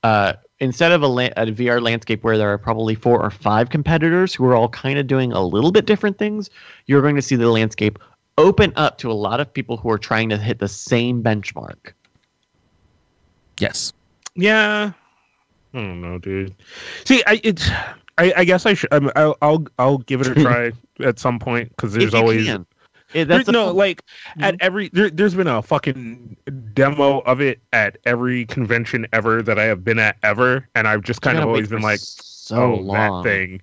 [0.03, 3.69] uh, instead of a, la- a VR landscape where there are probably four or five
[3.69, 6.49] competitors who are all kind of doing a little bit different things,
[6.85, 7.99] you're going to see the landscape
[8.37, 11.91] open up to a lot of people who are trying to hit the same benchmark.
[13.59, 13.91] Yes.
[14.35, 14.93] Yeah.
[15.73, 16.55] I don't know, dude.
[17.05, 17.69] See, I it's
[18.17, 18.93] I, I guess I should.
[18.93, 22.65] I'm, I'll, I'll I'll give it a try at some point because there's always can.
[23.13, 23.77] It- that's the no point.
[23.77, 24.03] like
[24.39, 24.57] at Mm-hmm.
[24.61, 26.37] every there, there's been a fucking
[26.73, 31.01] demo of it at every convention ever that I have been at ever, and I've
[31.03, 33.23] just kind of always been like, so oh, long.
[33.23, 33.61] that thing.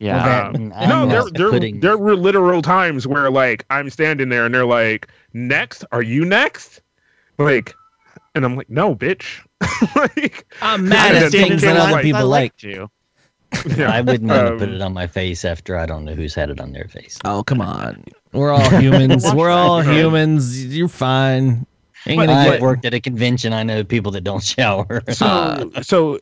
[0.00, 0.48] Yeah.
[0.54, 4.54] Um, no, there there putting- there were literal times where like I'm standing there and
[4.54, 6.82] they're like, "Next, are you next?"
[7.38, 7.74] Like,
[8.34, 9.44] and I'm like, "No, bitch."
[9.96, 12.42] like, I'm mad mad at at things things that that other other people I like.
[12.52, 12.90] liked you.
[13.76, 13.90] Yeah.
[13.92, 16.34] I wouldn't want to put Um, it on my face after I don't know who's
[16.34, 17.18] had it on their face.
[17.24, 19.24] Oh come on, we're all humans.
[19.34, 20.64] We're all humans.
[20.76, 21.66] You're fine.
[22.06, 22.60] Ain't But gonna I've get.
[22.62, 23.52] worked at a convention.
[23.52, 25.02] I know people that don't shower.
[25.10, 26.18] so so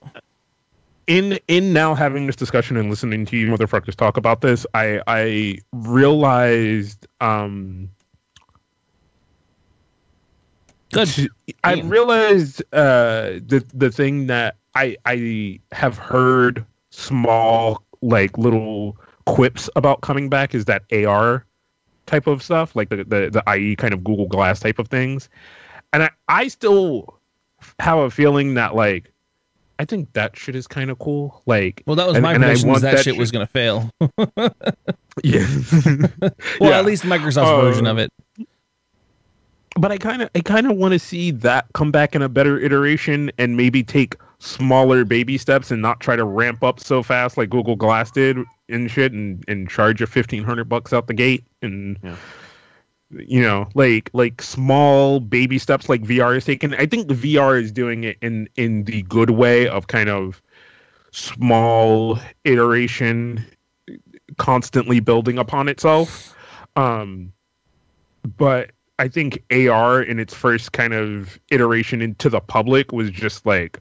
[1.07, 5.01] in in now having this discussion and listening to you motherfuckers talk about this i
[5.07, 7.89] i realized um
[10.93, 11.07] Good.
[11.09, 11.29] t-
[11.63, 16.65] i realized uh the the thing that i i have heard
[16.97, 18.97] small like little
[19.27, 21.45] quips about coming back is that ar
[22.07, 25.29] type of stuff like the the, the ie kind of google glass type of things
[25.93, 27.19] and i i still
[27.81, 29.13] have a feeling that like
[29.79, 31.43] I think that shit is kind of cool.
[31.45, 32.71] Like, Well, that was and- my and prediction.
[32.71, 33.91] was That, that shit was gonna fail.
[35.23, 35.47] yeah.
[36.59, 36.79] Well, Yeah.
[36.79, 38.11] at least Microsoft's Uh, version of it.
[39.79, 42.29] but I kind of, I kind of want to see that come back in a
[42.31, 47.03] better iteration and maybe take smaller baby steps and not try to ramp up so
[47.03, 48.39] fast like Google Glass did
[48.69, 51.99] and shit, and and charge you fifteen hundred bucks out the gate and.
[52.03, 52.17] Yeah.
[53.13, 56.75] You know, like like small baby steps like VR is taking.
[56.75, 60.43] I think VR is doing it in in the good way of kind of
[61.17, 63.47] small iteration
[64.37, 66.35] constantly building upon itself
[66.77, 67.33] um
[68.37, 73.47] but i think ar in its first kind of iteration into the public was just
[73.47, 73.81] like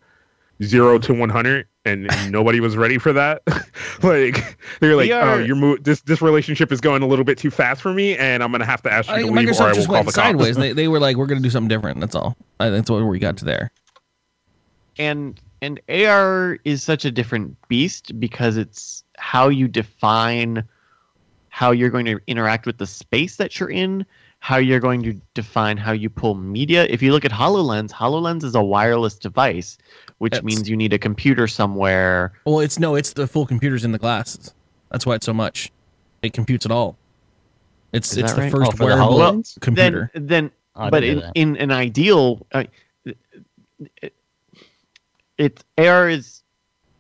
[0.63, 3.41] 0 to 100 and, and nobody was ready for that
[4.03, 7.37] like they're like VR oh you're mo- this this relationship is going a little bit
[7.37, 9.59] too fast for me and i'm gonna have to ask you I to think leave
[9.59, 10.55] or i will just call went the cops sideways.
[10.55, 11.99] they, they were like, we're gonna do something different.
[11.99, 12.35] That's all.
[12.59, 13.71] I, that's what we got to there.
[14.97, 20.63] and and AR is such a different beast because it's how you define
[21.49, 24.05] how you're going to interact with the space that you're in,
[24.45, 26.85] how you're going to define how you pull media.
[26.87, 29.75] If you look at HoloLens, HoloLens is a wireless device,
[30.19, 32.31] which It's- means you need a computer somewhere.
[32.45, 34.53] Well, it's no, it's the full computers in the glasses.
[34.91, 35.71] That's why it's so much.
[36.21, 36.95] It computes it all.
[37.91, 38.51] It's Is it's the right?
[38.51, 39.59] first Oh, for the wearable HoloLens?
[39.61, 40.11] computer.
[40.13, 42.65] Then then I but in, in an ideal uh,
[43.03, 44.13] it,
[45.39, 46.43] it AR is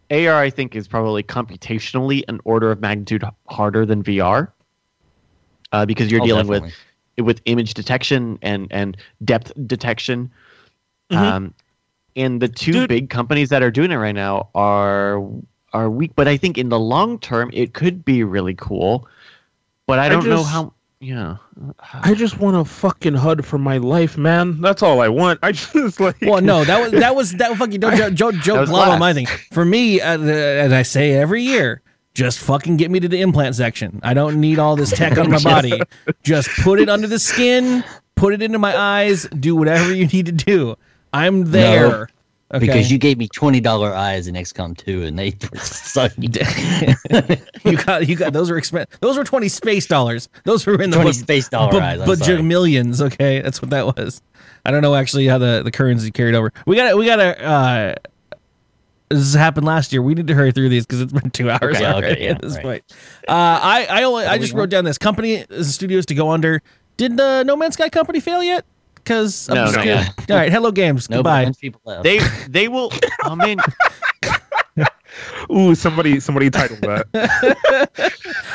[0.09, 4.47] AR I think is probably computationally an order of magnitude harder than VR
[5.73, 6.69] uh, because you're Oh, dealing definitely.
[6.69, 6.75] with
[7.17, 10.31] with image detection and and depth detection
[11.11, 11.17] Mhm.
[11.17, 11.53] um,
[12.15, 12.89] and the two Dude.
[12.89, 15.21] big companies that are doing it right now are
[15.73, 19.07] are weak but I think in the long term it could be really cool
[19.87, 21.35] but I I don't know just- how yeah
[22.03, 25.51] i just want a fucking hud for my life man that's all i want i
[25.73, 28.69] just like Well, no, that was that was that fucking don't joke joke, joke was
[28.69, 29.27] glove on my thing.
[29.51, 31.81] For me, uh, as I say every year,
[32.15, 33.99] just fucking get me to the implant section.
[34.01, 35.79] I don't need all this tech on my body.
[36.23, 37.83] Just put it under the skin,
[38.15, 40.75] put it into my eyes, do whatever you need to do.
[41.13, 42.09] I'm there.
[42.53, 42.59] okay?
[42.65, 46.17] Because you gave me twenty dollar eyes in XCOM two, and they sucked.
[46.19, 50.29] you got you got those are expen- Those were twenty space dollars.
[50.45, 51.19] Those were in the Twenty book.
[51.19, 52.01] space dollar bu- eyes.
[52.01, 52.41] I'm sorry.
[52.41, 53.01] millions.
[53.01, 54.21] Okay, that's what that was.
[54.65, 56.51] I don't know actually how the the currency carried over.
[56.65, 57.43] We got to we got to.
[57.45, 57.95] uh
[59.09, 60.01] This happened last year.
[60.01, 62.31] We need to hurry through these because it's been two hours Okay, already okay, yeah,
[62.31, 62.63] at this right.
[62.63, 62.83] point.
[63.27, 66.15] Uh, I I only I What do just wrote down this company uh, studios to
[66.15, 66.61] go under.
[66.97, 68.65] Did the No Man's Sky company fail yet?
[68.95, 69.99] Because No, I'm just not kidding.
[69.99, 70.15] yet.
[70.31, 71.09] All right, hello games.
[71.09, 71.53] No, but Goodbye.
[71.61, 72.03] people left.
[72.03, 72.91] They they will.
[73.23, 73.59] I mean,
[75.51, 78.11] Ooh, somebody somebody titled that.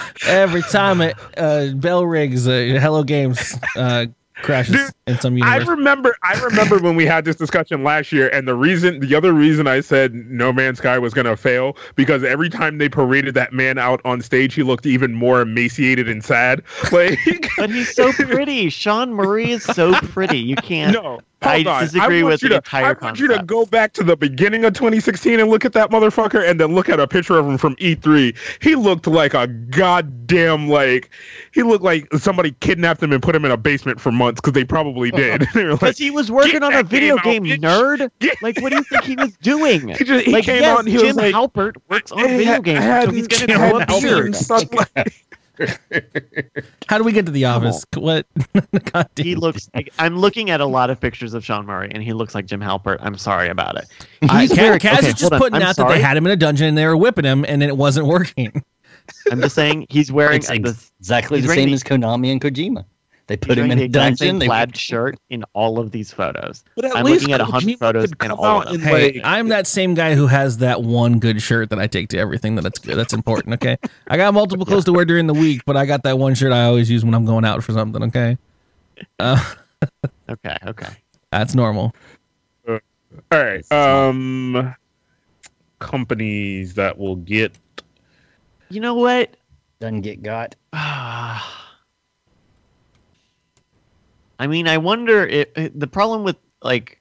[0.26, 4.06] Every time it uh, bell rings, uh, hello games uh,
[4.42, 8.28] crashes Dude, in some I remember I remember when we had this discussion last year
[8.30, 11.76] and the reason the other reason I said No Man's Sky was going to fail
[11.94, 16.08] because every time they paraded that man out on stage he looked even more emaciated
[16.08, 16.62] and sad.
[16.92, 17.18] Like
[17.56, 18.68] but he's so pretty.
[18.68, 20.38] Sean Murray is so pretty.
[20.38, 20.92] You can't.
[20.92, 21.20] no.
[21.42, 21.84] I on.
[21.84, 24.64] disagree want with the to, entire I want you to go back to the beginning
[24.64, 27.56] of 2016 and look at that motherfucker, and then look at a picture of him
[27.58, 28.36] from E3.
[28.62, 31.10] He looked like a goddamn like
[31.52, 34.52] he looked like somebody kidnapped him and put him in a basement for months because
[34.52, 35.46] they probably did.
[35.54, 38.10] were like, Because he was working on a video game game, nerd.
[38.18, 39.88] Get- Like, what do you think he was doing?
[39.88, 42.18] He just- he like, came yes, out and he was Jim like, Halpert works on
[42.20, 43.60] "Hey, video I games, had so he's going to Jim
[45.60, 46.50] grow a Halpert beard.
[46.54, 47.84] and stuff like- How do we get to the office?
[47.96, 48.26] What?
[48.92, 49.26] God damn.
[49.26, 52.12] He looks like I'm looking at a lot of pictures of Sean Murray, and he
[52.12, 52.98] looks like Jim Halpert.
[53.00, 53.86] I'm sorry about it.
[54.28, 55.38] I, He's Kaz, wearing- Kaz okay, is just hold on.
[55.40, 57.44] putting I'm out that they had him in a dungeon and they were whipping him
[57.46, 58.62] and it wasn't working.
[59.30, 60.54] I'm just saying he's wearing It's the,
[61.00, 62.84] exactly he's the wearing same the- as Konami and Kojima.
[63.30, 64.40] They he's put him in a exact dungeon.
[64.40, 66.64] They plaid shirt in all of these photos.
[66.74, 68.80] But at I'm least looking at 100 photos could and come all of them.
[68.80, 72.08] Hey, like- I'm that same guy who has that one good shirt that I take
[72.08, 72.96] to everything that that's good.
[72.96, 73.54] That's important.
[73.54, 73.78] Okay,
[74.08, 76.52] I got multiple clothes to wear during the week, but I got that one shirt
[76.52, 78.02] I always use when I'm going out for something.
[78.02, 78.36] Okay,
[79.20, 79.54] uh,
[80.28, 80.88] Okay, okay.
[81.30, 81.94] that's normal.
[82.68, 82.80] All
[83.30, 83.70] right.
[83.70, 84.74] Um,
[85.78, 87.56] companies that will get
[88.70, 89.36] You know what?
[89.78, 90.56] Doesn't get got.
[94.40, 96.98] I mean, I wonder if if- the problem with like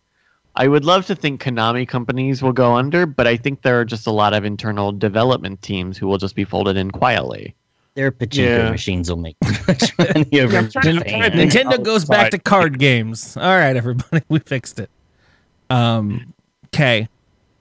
[0.56, 3.86] I would love to think Konami companies will go under, but I think there are
[3.86, 7.56] just a lot of internal development teams who will just be folded in quietly.
[7.96, 8.70] Their pachinko Yeah.
[8.72, 11.32] machines will make money over I'm trying- I'm trying to Japan.
[11.32, 11.52] think.
[11.54, 13.38] Nintendo goes back to card games.
[13.38, 14.90] All right, everybody, we fixed it.
[15.70, 16.34] Um,
[16.74, 17.08] okay.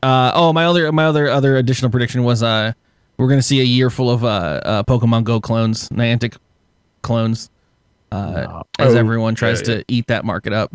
[0.02, 2.72] Uh, oh, my other my other other additional prediction was uh,
[3.16, 6.36] we're gonna see a year full of uh, uh Pokemon Go clones, Niantic
[7.02, 7.50] clones,
[8.12, 10.72] uh, as Oh, everyone tries yeah, to eat that market up.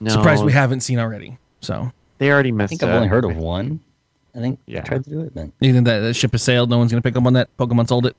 [0.00, 1.38] No, Surprised we haven't seen already.
[1.60, 2.70] So They already messed.
[2.72, 2.88] I think it.
[2.88, 3.80] I've only heard of one.
[4.34, 4.80] I think Yeah.
[4.80, 6.70] I tried to do it, but you think that the ship has sailed?
[6.70, 7.48] No one's gonna pick up on that.
[7.56, 8.16] Pokemon sold it.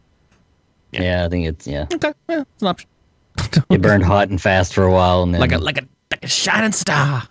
[0.92, 1.02] Yeah.
[1.04, 1.86] yeah, I think it's yeah.
[1.94, 2.90] Okay, yeah, it's an option.
[3.70, 6.24] It burned hot and fast for a while, and then like a like a like
[6.24, 7.24] a shining star.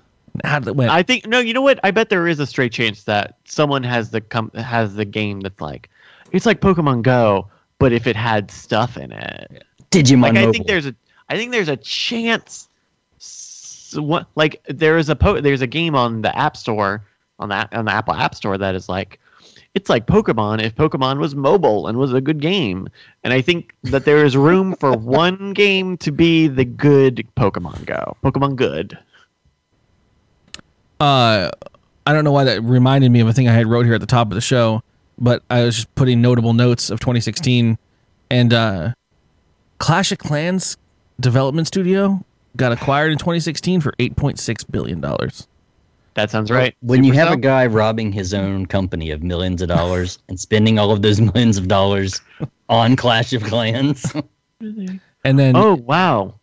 [0.45, 0.91] How did it went?
[0.91, 1.41] I think no.
[1.41, 1.79] You know what?
[1.85, 5.41] I bet there is a straight chance that someone has the com- has the game
[5.41, 5.91] that's like
[6.33, 7.49] it's like Pokemon Go,
[7.79, 9.65] but if it had stuff in it.
[9.91, 10.95] Digimon Like I think there's a
[11.29, 12.69] I think there's a chance.
[13.19, 17.03] s- What like there is a po- there's a game on the App Store
[17.39, 19.19] on that on the Apple App Store that is like
[19.75, 22.89] it's like Pokemon if Pokemon was mobile and was a good game.
[23.25, 27.85] And I think that there is room for one game to be the good Pokemon
[27.87, 28.17] Go.
[28.25, 28.99] Pokemon Good.
[31.01, 31.51] uh,
[32.07, 34.01] I don't know why that reminded me of a thing I had wrote here at
[34.01, 34.83] the top of the show,
[35.19, 37.79] but I was just putting notable notes of 2016,
[38.31, 38.93] and uh,
[39.81, 40.77] Clash of Clans
[41.19, 42.25] development studio
[42.57, 45.49] got acquired in 2016 for 8.6 billion dollars.
[46.15, 46.77] That sounds right.
[46.81, 50.79] when you have a guy robbing his own company of millions of dollars and spending
[50.79, 52.21] all of those millions of dollars
[52.69, 54.13] on Clash of Clans,
[55.25, 56.35] And then Oh wow.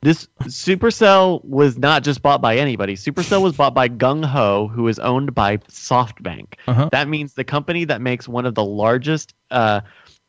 [0.00, 2.96] This Supercell was not just bought by anybody.
[2.96, 6.54] Supercell was bought by GungHo, who is owned by SoftBank.
[6.66, 6.88] Uh-huh.
[6.90, 9.82] That means the company that makes one of the largest uh,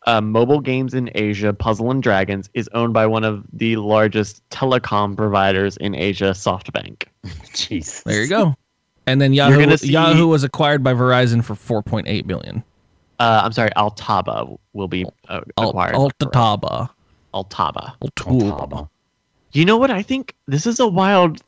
[0.05, 4.47] uh, mobile games in Asia, Puzzle and Dragons, is owned by one of the largest
[4.49, 7.05] telecom providers in Asia, SoftBank.
[7.53, 8.03] jeez.
[8.03, 8.55] there you go.
[9.05, 12.63] And then Yahoo see- Yahoo was acquired by Verizon for 4.8 billion.
[13.19, 15.95] Uh, I'm sorry, Altaba will be uh, Al- acquired.
[15.95, 16.89] Altataba.
[17.33, 17.95] Altaba.
[18.01, 18.89] Altaba.
[19.51, 19.91] You know what?
[19.91, 21.41] I think this is a wild.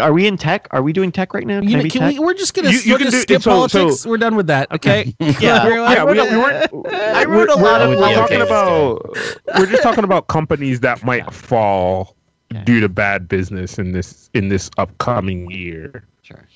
[0.00, 0.66] Are we in tech?
[0.70, 1.60] Are we doing tech right now?
[1.60, 2.12] Can You I be can tech?
[2.14, 4.06] we, we're just gonna You- you we'll can just do- skip so- so- politics.
[4.06, 4.70] we're done with that.
[4.72, 5.14] Okay.
[5.20, 5.62] Yeah.
[5.64, 6.70] Everyone- yeah, we, we weren't.
[6.92, 9.16] I wrote a we're, lot of we're, we're talking about
[9.58, 12.16] we're just talking about companies that might fall
[12.52, 12.62] Okay.
[12.64, 16.06] due to bad business in this in this upcoming year.
[16.22, 16.46] Sure.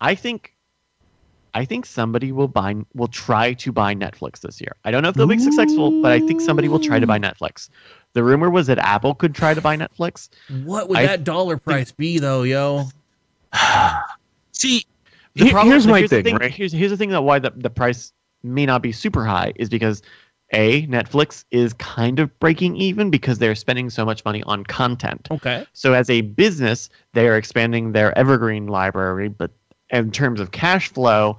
[0.00, 0.54] I think
[1.54, 4.76] I think somebody will buy will try to buy Netflix this year.
[4.84, 7.18] I don't know if they'll be successful, but I think somebody will try to buy
[7.18, 7.68] Netflix.
[8.12, 10.28] The rumor was that Apple could try to buy Netflix.
[10.64, 12.86] What would I that dollar price be though, yo?
[14.52, 14.84] See,
[15.34, 16.50] The he- problem- here's my the thing, right?
[16.52, 18.12] Here's, here's the thing that why the, the price
[18.42, 20.02] may not be super high is because
[20.52, 25.28] a Netflix is kind of breaking even because they're spending so much money on content.
[25.30, 25.64] Okay.
[25.72, 29.52] So as a business, they are expanding their evergreen library, but
[29.90, 31.38] in terms of cash flow,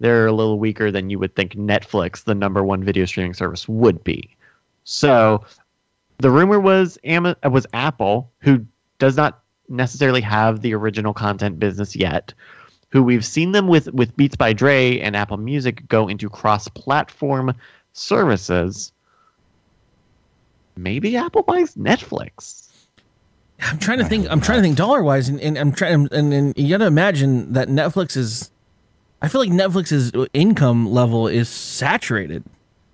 [0.00, 3.66] they're a little weaker than you would think Netflix, the number one video streaming service,
[3.68, 4.34] would be.
[4.84, 5.44] So
[6.20, 8.66] the rumor was Ama- uh, was Apple, who
[8.98, 12.34] does not necessarily have the original content business yet,
[12.90, 17.54] who we've seen them with with Beats by Dre and Apple Music go into cross-platform
[17.92, 18.92] services.
[20.76, 22.68] Maybe Apple buys Netflix.
[23.62, 24.26] I'm trying to think.
[24.30, 26.08] I'm trying to think dollar wise, and, and I'm trying.
[26.12, 28.50] And, and you got to imagine that Netflix is.
[29.22, 32.42] I feel like Netflix's income level is saturated.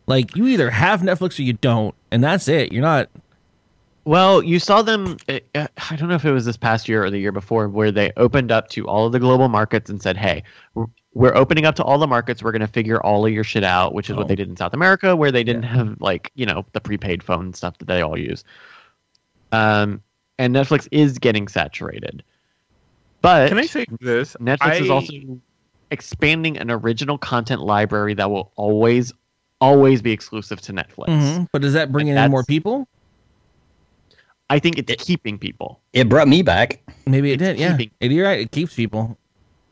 [0.07, 2.73] Like you either have Netflix or you don't, and that's it.
[2.73, 3.09] You're not.
[4.05, 5.17] Well, you saw them.
[5.29, 7.69] uh, uh, I don't know if it was this past year or the year before,
[7.69, 11.35] where they opened up to all of the global markets and said, "Hey, we're- we're
[11.35, 12.41] opening up to all the markets.
[12.43, 14.19] We're going to figure all of your shit out," which is Oh.
[14.19, 17.23] what they did in South America, where they didn't have like you know the prepaid
[17.23, 18.45] phone stuff that they all use.
[19.51, 20.03] Um,
[20.39, 22.23] and Netflix is getting saturated,
[23.23, 24.37] but Can I say this?
[24.41, 25.13] Netflix is also
[25.91, 29.13] expanding an original content library that will always,
[29.61, 31.07] always be exclusive to Netflix.
[31.09, 31.49] Mhm.
[31.53, 32.87] But does that bring Like, in more people?
[34.49, 35.81] I think it's keeping people.
[35.93, 36.81] It brought me back.
[37.07, 37.59] Maybe it It's did.
[37.59, 38.41] Yeah, keeping- It- you're right.
[38.41, 39.19] It keeps people.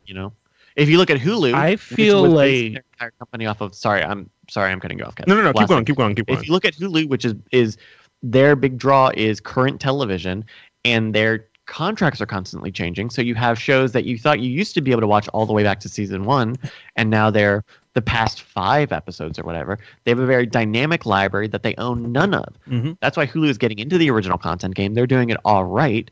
[0.07, 0.31] you know
[0.75, 4.29] if you look at hulu I feel like- their entire company off of sorry i'm
[4.51, 5.29] sorry i'm cutting you off Kevin.
[5.29, 5.47] No, no, no.
[5.47, 5.79] Last Keep going.
[5.79, 5.85] thing.
[5.85, 6.15] Keep going.
[6.15, 6.39] Keep going.
[6.39, 7.75] if you look at hulu which is is
[8.21, 10.45] their big draw is current television
[10.83, 14.75] and their contracts are constantly changing so you have shows that you thought you used
[14.75, 16.55] to be able to watch all the way back to season one
[16.95, 17.63] and now they're
[17.95, 22.11] the past five episodes or whatever they have a very dynamic library that they own
[22.11, 22.97] none of Mhm.
[23.01, 26.11] that's why hulu is getting into the original content game they're doing it all right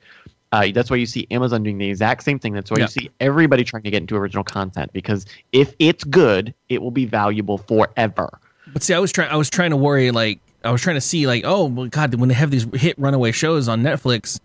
[0.51, 2.53] uh, that's why you see Amazon doing the exact same thing.
[2.53, 2.84] That's why Yeah.
[2.84, 6.91] you see everybody trying to get into original content because if it's good, it will
[6.91, 8.38] be valuable forever.
[8.72, 9.31] But see, I was trying.
[9.31, 10.11] I was trying to worry.
[10.11, 11.26] Like I was trying to see.
[11.26, 14.39] Like, oh well, God, when they have these hit runaway shows on Netflix,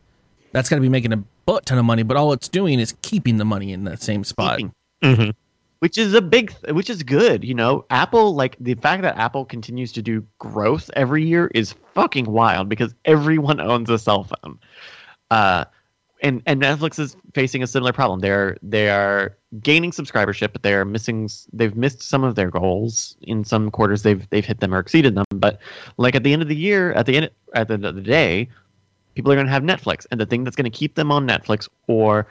[0.52, 2.04] that's got to be making a butt ton of money.
[2.04, 4.60] But all it's doing is keeping the money in that same spot.
[5.04, 5.34] Mhm.
[5.80, 7.84] Which is a big th- which is good you know?
[7.90, 12.68] Apple like the fact that apple continues to do growth every year is fucking wild
[12.68, 14.58] because everyone owns a cell phone.
[15.30, 15.64] Uh
[16.20, 18.20] and and netflix is facing a similar problem.
[18.20, 23.16] They're they are gaining subscribership but they're missing they've missed some of their goals.
[23.22, 25.24] In some quarters they've they've hit them or exceeded them.
[25.30, 25.60] But
[25.96, 28.02] like at the end of the year at the end at the end of the
[28.02, 28.48] day
[29.18, 30.06] people are going to have netflix.
[30.12, 32.28] And the thing that's going to keep them on netflix or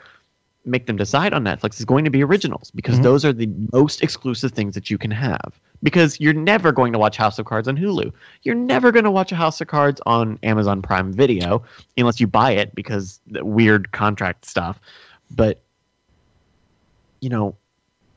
[0.64, 3.02] make them decide on Netflix is going to be originals because Mhm.
[3.04, 5.58] those are the most exclusive things that you can have.
[5.82, 8.12] Because you're never going to watch House of Cards on Hulu.
[8.42, 11.62] You're never going to watch a House of Cards on Amazon Prime Video
[11.96, 14.78] unless you buy it because the weird contract stuff.
[15.30, 15.60] But
[17.20, 17.56] you know,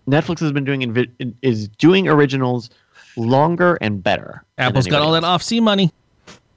[0.07, 2.69] Netflix has been doing invi- is doing originals
[3.18, 4.43] longer and better.
[4.57, 5.91] Apple's got anybody all that off sea money,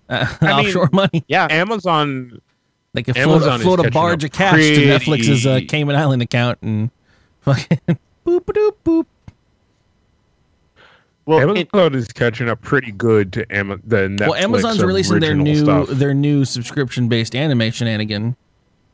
[0.09, 1.25] uh, I mean- offshore money.
[1.29, 2.41] Yeah, Amazon.
[2.95, 5.97] They can float, Amazon is float a catching barge of cash to Netflix's uh, Cayman
[5.97, 6.91] Island account and
[7.43, 7.79] fucking
[8.25, 9.07] boop doop boop.
[11.27, 15.21] well, Amazon it- is catching up pretty good to Am- the Netflix Well, Amazon's releasing
[15.21, 15.89] their new stuff.
[15.89, 18.37] their new subscription based anime shenanigan.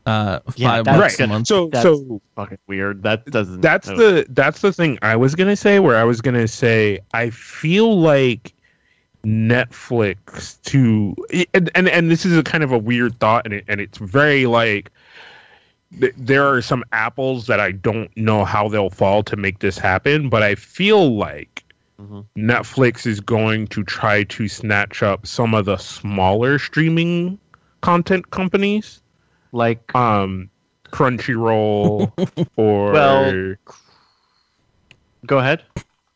[0.06, 1.46] Uh, Yeah, five that's bucks a month.
[1.46, 3.02] So that's so fucking weird.
[3.02, 3.60] That doesn't.
[3.60, 5.78] that's the that's the thing I was gonna say.
[5.78, 8.54] Where I was gonna say I feel like
[9.24, 11.14] Netflix to
[11.54, 13.98] and and, and this is a kind of a weird thought, and it, and it's
[13.98, 14.90] very like
[15.98, 19.78] th- there are some apples that I don't know how they'll fall to make this
[19.78, 21.64] happen, but I feel like
[22.00, 22.24] Mhm.
[22.34, 27.38] Netflix is going to try to snatch up some of the smaller streaming
[27.82, 29.02] content companies,
[29.52, 30.48] like um,
[30.86, 32.10] Crunchyroll
[32.56, 33.54] or Well,
[35.26, 35.62] go ahead.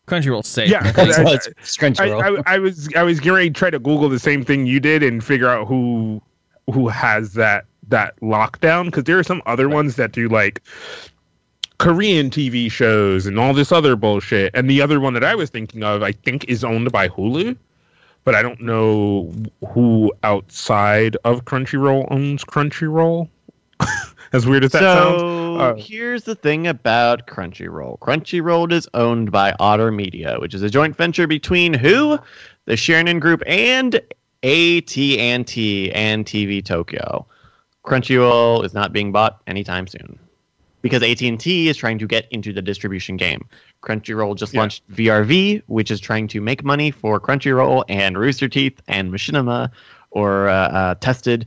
[0.06, 0.68] Crunchyroll's safe.
[0.70, 2.42] Yeah, Thanks, I- well, it's I, Crunchyroll.
[2.46, 4.80] I, I was I was getting ready to try to Google the same thing you
[4.80, 6.20] did and figure out who
[6.72, 10.62] who has that that lockdown because there are some other ones that do like
[11.78, 14.50] Korean TV shows and all this other bullshit.
[14.54, 17.56] And the other one that I was thinking of, I think, is owned by Hulu,
[18.24, 19.32] but I don't know
[19.68, 23.28] who outside of Crunchyroll owns Crunchyroll.
[24.34, 25.20] as weird as that sounds.
[25.20, 27.98] so Uh, here's the thing about Crunchyroll.
[28.00, 32.18] Crunchyroll is owned by Otter Media, which is a joint venture between who,
[32.66, 34.00] the Sheridan Group, and
[34.42, 37.26] AT&T and TV Tokyo.
[37.84, 40.18] Crunchyroll is not being bought anytime soon
[40.82, 43.46] because AT&T is trying to get into the distribution game.
[43.82, 44.60] Crunchyroll just Yeah.
[44.60, 49.70] launched VRV, which is trying to make money for Crunchyroll and Rooster Teeth and Machinima
[50.10, 51.46] or uh, uh, Tested.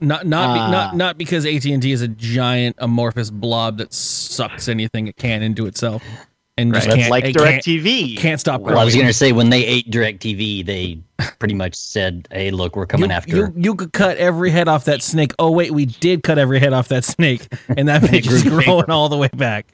[0.00, 0.70] Not not be, Ah.
[0.70, 5.16] not not because AT and T is a giant amorphous blob that sucks anything it
[5.16, 6.02] can into itself
[6.58, 8.16] and just can't like it can't, DirecTV.
[8.18, 10.98] can't stop well, I was going to say when they ate DirecTV, they
[11.38, 13.52] pretty much said, "Hey, look, we're coming you, after." you.
[13.56, 15.32] You could cut every head off that snake.
[15.38, 18.62] Oh wait, we did cut every head off that snake, and that bitch is grew
[18.62, 19.66] growing all the way back.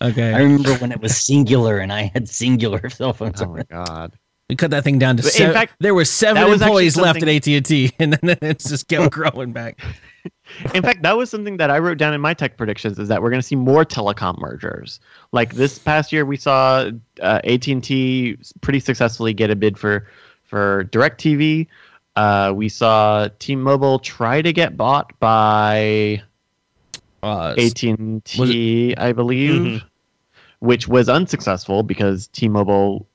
[0.00, 3.42] Okay, I remember when it was Cingular and I had Cingular cell phones.
[3.42, 4.12] Oh my god.
[4.48, 5.52] We cut that thing down to In seven.
[5.54, 8.38] fact, there were seven that was actually employees left at AT and T, and then
[8.42, 9.78] it's just kept growing back.
[10.74, 13.22] In fact, that was something that I wrote down in my tech predictions is that
[13.22, 15.00] we're going to see more telecom mergers.
[15.32, 20.06] Like this past year, we saw uh, AT&T pretty successfully get a bid for
[20.44, 21.66] for DirecTV.
[22.16, 26.22] Uh, we saw T-Mobile try to get bought by
[27.22, 29.82] Uh, AT&T, I believe, Mhm.
[30.60, 33.06] which was unsuccessful because T-Mobile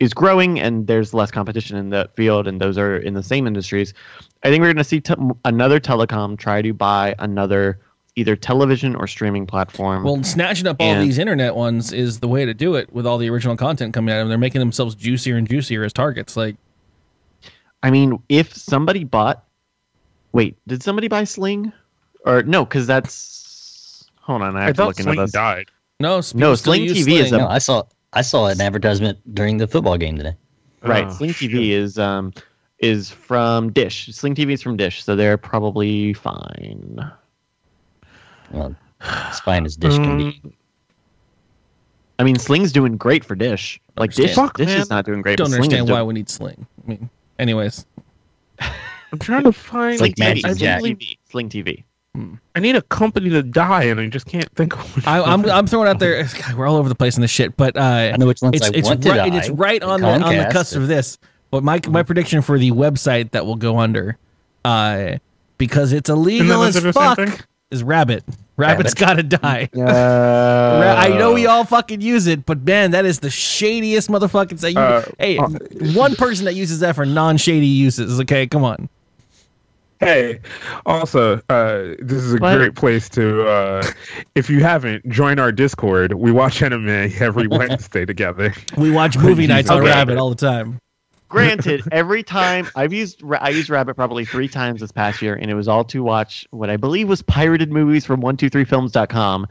[0.00, 3.46] is growing and there's less competition in the field, and those are in the same
[3.46, 3.94] industries.
[4.42, 5.14] I think we're going to see te-
[5.44, 7.78] another telecom try to buy another
[8.16, 10.04] either television or streaming platform.
[10.04, 13.06] well, snatching up all And- these internet ones is the way to do it with
[13.06, 14.28] all the original content coming out of them.
[14.28, 16.36] They're making themselves juicier and juicier as targets.
[16.36, 16.54] Like,
[17.82, 19.44] I mean, if somebody bought,
[20.32, 21.72] wait, did somebody buy Sling?
[22.24, 25.32] Or no, because that's hold on, I I have to thought look into Sling this.
[25.32, 25.66] died.
[26.00, 27.34] no, No, people still Sling TV is Sling.
[27.34, 27.82] a- No, I saw
[28.14, 30.36] I saw an advertisement during the football game today.
[30.82, 31.50] Right, Oh, Sling shit.
[31.50, 32.32] TV is um
[32.78, 34.08] is from Dish.
[34.12, 36.98] Sling TV is from Dish, so they're probably fine.
[38.50, 40.40] Well, as fine as dish can be.
[40.44, 40.52] Um,
[42.18, 43.80] I mean, Sling's doing great for Dish.
[43.96, 44.48] Like Dish, Understand.
[44.48, 44.80] Fuck, Dish man.
[44.80, 45.36] is not doing great.
[45.38, 46.66] don't but Sling understand why doing- we need Sling.
[46.84, 47.86] I mean, anyways,
[48.60, 49.94] I'm trying to find.
[49.94, 51.84] It's like TV, Sling TV, Sling TV.
[52.54, 54.94] I need a company to die, and I just can't think of.
[54.96, 55.44] which I, I'm.
[55.50, 56.22] I'm throwing out there.
[56.40, 58.54] God, we're all over the place in this shit, but uh, I know which ones
[58.56, 59.38] it's I it's want to right die.
[59.38, 61.18] it's right on the on the cusp of this.
[61.50, 64.16] But my my prediction for the website that will go under,
[64.64, 65.18] uh,
[65.58, 68.22] because it's illegal as is it the same fuck, is Rabbit.
[68.56, 69.68] Rabbit's got to die.
[69.76, 74.08] Uh, Ra- I know we all fucking use it, but man, that is the shadiest
[74.08, 74.76] motherfucking thing.
[74.76, 75.48] You, Uh, hey, uh,
[75.94, 78.20] one person that uses that for non-shady uses.
[78.20, 78.88] Okay, come on.
[80.04, 80.40] Hey,
[80.84, 82.56] also, uh, this is a What?
[82.56, 83.82] great place to, uh,
[84.34, 86.12] if you haven't, join our Discord.
[86.12, 86.88] We watch anime
[87.20, 88.52] every Wednesday together.
[88.76, 89.88] We watch movie nights on Okay.
[89.88, 90.78] Rabbit all the time.
[91.30, 95.50] Granted, every time I've used I used Rabbit probably three times this past year, and
[95.50, 98.64] it was all to watch what I believe was pirated movies from one two three
[98.64, 99.46] films.com.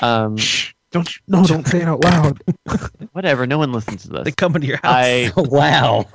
[0.00, 2.42] Um, Shh, don't you, no, don't say it out loud.
[3.12, 4.24] whatever, no one listens to this.
[4.24, 4.94] They come into your house.
[4.96, 6.06] I wow.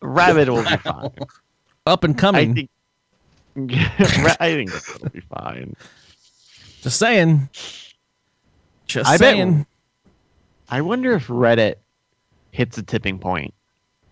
[0.00, 1.10] Rabbit will be fine.
[1.86, 2.54] Up and I coming.
[2.54, 2.70] think.
[4.40, 5.76] I think it'll be fine.
[6.82, 7.48] Just saying.
[8.86, 9.66] Just I bet- saying.
[10.68, 11.76] I wonder if Reddit
[12.52, 13.52] hits a tipping point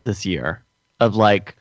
[0.04, 0.62] this year
[0.98, 1.56] of like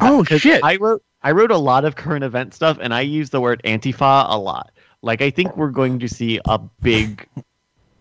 [0.00, 0.62] Oh shit!
[0.64, 3.60] I wrote I wrote a lot of current event stuff and I use the word
[3.64, 4.70] antifa a lot.
[5.02, 7.28] Like I think we're going to see a big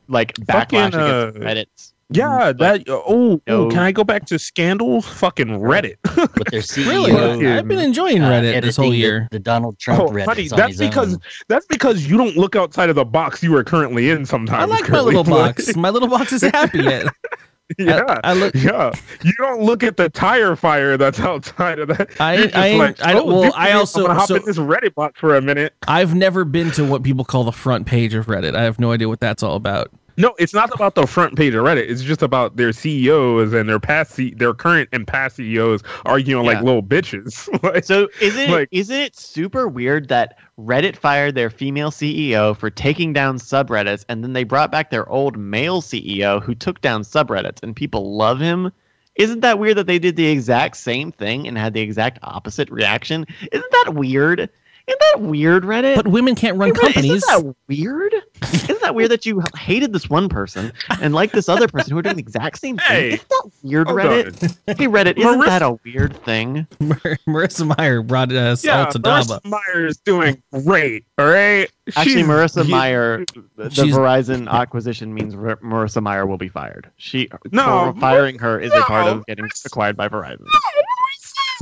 [0.07, 1.90] like backlash Fucking, against uh, Reddit's.
[2.11, 2.83] Yeah, that.
[2.87, 3.69] Oh, No.
[3.69, 5.07] can I go back to scandals?
[5.07, 5.95] Fucking Reddit.
[6.03, 7.11] But their CEO Really?
[7.11, 9.27] Fucking- I've been enjoying uh, Reddit this whole editing the- year.
[9.31, 11.21] The, Donald Trump Oh, Reddit honey, that's because own.
[11.47, 14.25] that's because you don't look outside of the box you are currently in.
[14.25, 15.75] Sometimes I like my little box.
[15.75, 17.07] My little box is happy yet.
[17.79, 18.53] yeah, I, I look.
[18.53, 18.91] yeah.
[19.23, 22.09] You don't look at the tire fire that's outside of that.
[22.19, 24.27] I- You're I- like, I don't- oh, well, this I is- also- I'm gonna hop
[24.27, 25.73] so- in this Reddit box for a minute.
[25.87, 28.55] I've never been to what people call the front page of Reddit.
[28.55, 29.89] I have no idea what that's all about.
[30.17, 31.89] No, it's not about the front page of Reddit.
[31.89, 36.45] It's just about their CEOs and their past, C- their current and past CEOs arguing
[36.45, 37.47] like little bitches.
[37.63, 42.55] Like, So isn't Like- it, isn't it super weird that Reddit fired their female CEO
[42.57, 46.81] for taking down subreddits and then they brought back their old male CEO who took
[46.81, 48.71] down subreddits and people love him?
[49.15, 52.69] Isn't that weird that they did the exact same thing and had the exact opposite
[52.71, 53.25] reaction?
[53.51, 54.49] Isn't that weird?
[54.87, 55.95] Isn't that weird, Reddit?
[55.95, 57.11] But women can't run Hey, Reddit, companies.
[57.23, 58.13] Isn't that weird?
[58.53, 61.99] Isn't that weird that you hated this one person and liked this other person who
[61.99, 63.13] are doing the exact same thing?
[63.13, 64.43] Isn't that weird, hold Reddit?
[64.67, 64.75] on.
[64.75, 66.67] Hey, Reddit, isn't Marissa- that a weird thing?
[66.79, 66.97] Mar-
[67.27, 69.39] Marissa Mayer brought uh, yeah, Saul to Daba.
[69.43, 69.45] Marissa
[69.75, 71.05] Mayer is doing great.
[71.17, 71.69] All right.
[71.95, 73.25] Actually, She's- Marissa she- Mayer,
[73.55, 76.89] the Verizon acquisition means R- Marissa Mayer will be fired.
[76.97, 80.45] She No, for firing her is a part of getting acquired by Verizon.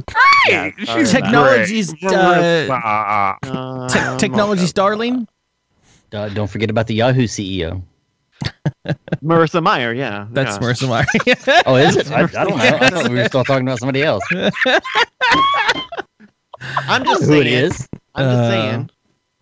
[0.08, 0.74] Great.
[0.78, 2.14] Yeah, She's Technology's, great.
[2.70, 3.50] uh, Te-
[4.00, 4.74] Um, technology's okay.
[4.74, 5.28] darling.
[6.14, 7.82] Uh, don't forget about the Yahoo CEO.
[9.24, 10.60] Marissa Mayer, yeah, That's yeah.
[10.62, 11.06] Marissa Mayer.
[11.66, 12.12] Oh, is it?
[12.12, 12.64] I, I don't know.
[12.64, 14.24] I thought we were still talking about somebody else.
[16.88, 17.42] I'm just Who saying.
[17.42, 17.88] it is?
[18.16, 18.90] I'm just Uh, saying.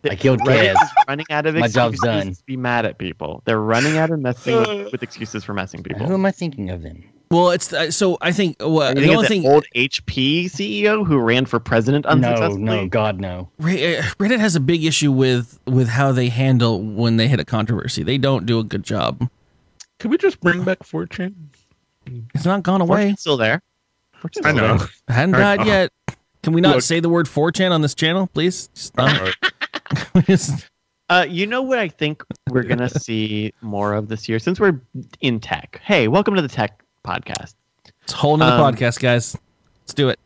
[0.03, 0.83] that I killed Reddit Kaz.
[0.83, 2.33] is running out of My excuses job's done.
[2.33, 3.41] to be mad at people.
[3.45, 6.05] They're running out of messing with, with excuses for messing people.
[6.05, 7.03] Who am I thinking of then?
[7.29, 11.05] Well, it's uh, so I think uh, I the think only thing old HP CEO
[11.05, 12.61] who ran for president No, unsuccessfully.
[12.63, 13.49] no, no, God, no.
[13.59, 13.63] Uh,
[14.17, 18.01] Reddit has a big issue with with how they handle when they hit a controversy.
[18.03, 19.29] They don't do a good job.
[19.99, 21.33] Can we just bring back 4chan?
[22.35, 23.09] It's not gone away.
[23.11, 23.61] 4chan's still there.
[24.21, 24.77] 4chan's I know.
[24.77, 24.87] there.
[25.09, 25.65] It hadn't I died know.
[25.65, 25.91] yet.
[26.43, 26.83] Can we not Look.
[26.83, 28.69] say the word 4chan on this channel, please?
[28.73, 29.35] Just not-
[30.25, 30.69] Just-
[31.09, 34.81] Uh, you know what I think we're gonna see more of this year, since we're
[35.21, 35.79] in tech.
[35.81, 37.55] Hey, welcome to the tech podcast.
[38.03, 39.37] it's a whole nother Um, podcast, guys.
[39.83, 40.19] Let's do it.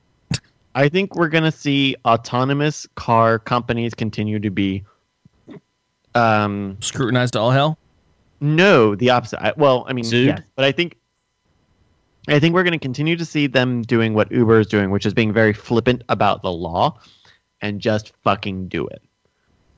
[0.73, 4.83] I think we're going to see autonomous car companies continue to be
[6.15, 7.77] um Scrutinized to all hell.
[8.39, 9.41] no, the opposite.
[9.43, 10.27] I, well, I mean, Sued?
[10.27, 10.97] yes, but I think
[12.27, 15.05] I think we're going to continue to see them doing what Uber is doing, which
[15.05, 16.99] is being very flippant about the law
[17.61, 19.01] and just fucking do it.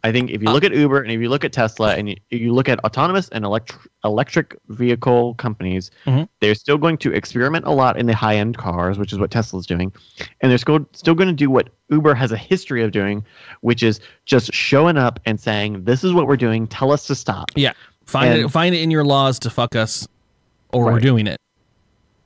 [0.06, 2.16] I think if you look at Uber and if you look at Tesla and you,
[2.30, 6.28] you look at autonomous and electric electric vehicle companies, Mhm.
[6.42, 9.32] they're still going to experiment a lot in the high end cars, which is what
[9.32, 9.94] Tesla's doing,
[10.42, 13.24] and they're still still going to do what Uber has a history of doing,
[13.62, 16.68] which is just showing up and saying, "This is what we're doing.
[16.68, 17.72] Tell us to stop." Yeah.
[18.06, 20.06] Find And- it find it in your laws to fuck us
[20.74, 21.38] or we're doing it.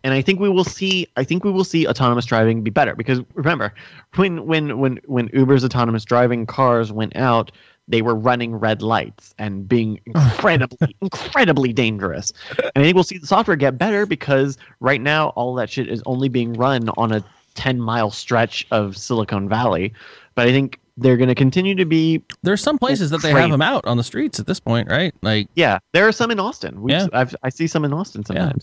[0.08, 1.06] And I think we will see.
[1.18, 3.74] I think we will see autonomous driving be better because remember,
[4.16, 7.52] when when when when Uber's autonomous driving cars went out,
[7.90, 12.32] they were running red lights and being incredibly incredibly dangerous.
[12.58, 15.90] And I think we'll see the software get better because right now all that shit
[15.90, 17.22] is only being run on a
[17.56, 19.94] ten mile stretch of Silicon Valley.
[20.36, 22.24] But I think they're going to continue to be.
[22.44, 25.14] There's some places that they have them out on the streets at this point, right?
[25.22, 26.82] Like Yeah, there are some in Austin.
[26.82, 27.08] We, Yeah.
[27.12, 28.54] I've, I see some in Austin Yeah.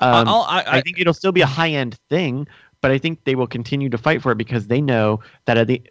[0.00, 2.46] Um, I'll, I, I, I, think it'll still be a high end thing,
[2.80, 5.66] but I think they will continue to fight for it because they know that at
[5.66, 5.82] the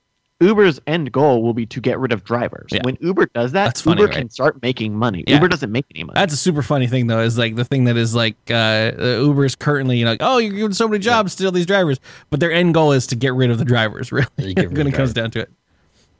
[0.41, 2.67] Uber's end goal will be to get rid of drivers.
[2.71, 2.81] Yeah.
[2.83, 4.19] When Uber does that, That's funny, Uber right?
[4.19, 5.23] can start making money.
[5.27, 5.35] Yeah.
[5.35, 6.15] Uber doesn't make any money.
[6.15, 7.21] that's a super funny thing though.
[7.21, 10.21] Is like the thing that is like uh, uh, Uber is currently you know, like,
[10.21, 11.99] oh, you're giving so many jobs to all these drivers,
[12.29, 14.11] but their end goal is to get rid of the drivers.
[14.15, 15.51] Really, You get rid of when it comes down to it.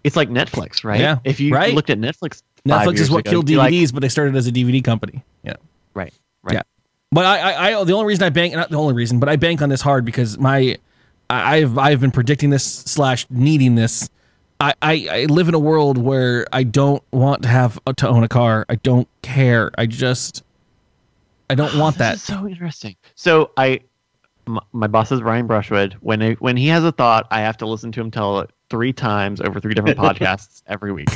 [0.03, 0.99] it's like Netflix, right?
[0.99, 1.74] Yeah, If you right.
[1.74, 4.52] looked at Netflix, Netflix is what ago, killed DVDs, like, but they started as a
[4.52, 5.24] DVD company.
[5.44, 5.56] Yeah.
[5.94, 6.14] right,
[6.44, 6.56] right.
[6.56, 6.62] Yeah.
[7.11, 9.36] But I, I, I, the only reason I bank, not the only reason, but I
[9.36, 10.77] bank on this hard because my,
[11.30, 14.10] I- I've, I've been predicting this slash needing this.
[14.60, 18.23] I, I, I live in a world where I don't want to have to own
[18.23, 18.65] a car.
[18.69, 19.72] I don't care.
[19.77, 20.44] I just,
[21.49, 22.19] I don't want that.
[22.19, 22.95] So interesting.
[23.15, 23.82] So I,
[24.48, 25.94] my, my boss is Ryan Brushwood.
[26.02, 28.49] When I, when he has a thought, I have to listen to him tell it
[28.69, 31.10] three times over three different podcasts every week.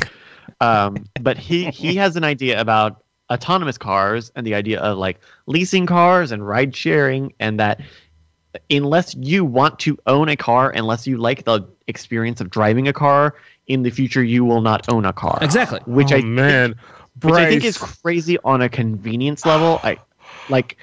[0.62, 5.20] Um, but he he has an idea about autonomous cars and the idea of like
[5.46, 7.82] leasing cars and ride sharing, and that
[8.70, 12.94] unless you want to own a car, unless you like the experience of driving a
[12.94, 13.36] car,
[13.68, 15.38] in the future you will not own a car.
[15.42, 15.80] Exactly.
[15.86, 16.76] Which oh, I man,
[17.22, 19.80] which I think is crazy on a convenience level.
[19.84, 19.98] I
[20.50, 20.78] like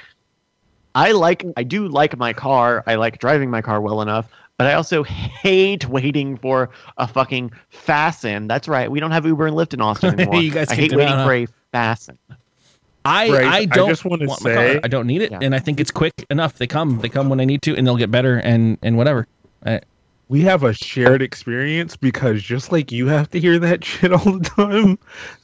[0.95, 2.83] I like I do like my car.
[2.87, 7.53] I like driving my car well enough, but I also hate waiting for a fucking
[7.69, 8.47] Fasten.
[8.47, 8.91] That's right.
[8.91, 10.41] We don't have Uber and Lyft in Austin anymore.
[10.41, 11.47] You guys I hate waiting for a
[11.77, 12.19] Fasten.
[13.05, 15.39] I, Bryce, I I don't just wanna want say- I don't need it, Yeah.
[15.43, 16.55] and I think it's quick enough.
[16.59, 19.29] They come, they come when I need to, and they'll get better, and and whatever.
[19.65, 19.81] I,
[20.29, 24.39] we have a shared experience because just like you have to hear that shit all
[24.39, 24.99] the time,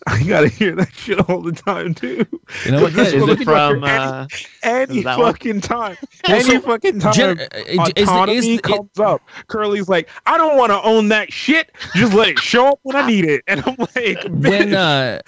[0.08, 2.26] I gotta hear that shit all the time too.
[2.64, 2.94] you know what?
[2.94, 4.26] This Is it from any- uh,
[4.64, 5.32] any Is that one?
[5.32, 5.96] fucking time,
[6.26, 9.22] Well, any so, fucking time, Gen- uh, is is autonomy the- comes up.
[9.46, 11.70] Curley's like, I don't want to own that shit.
[11.94, 13.44] Just let it show up when I need it.
[13.46, 15.20] And I'm like, when uh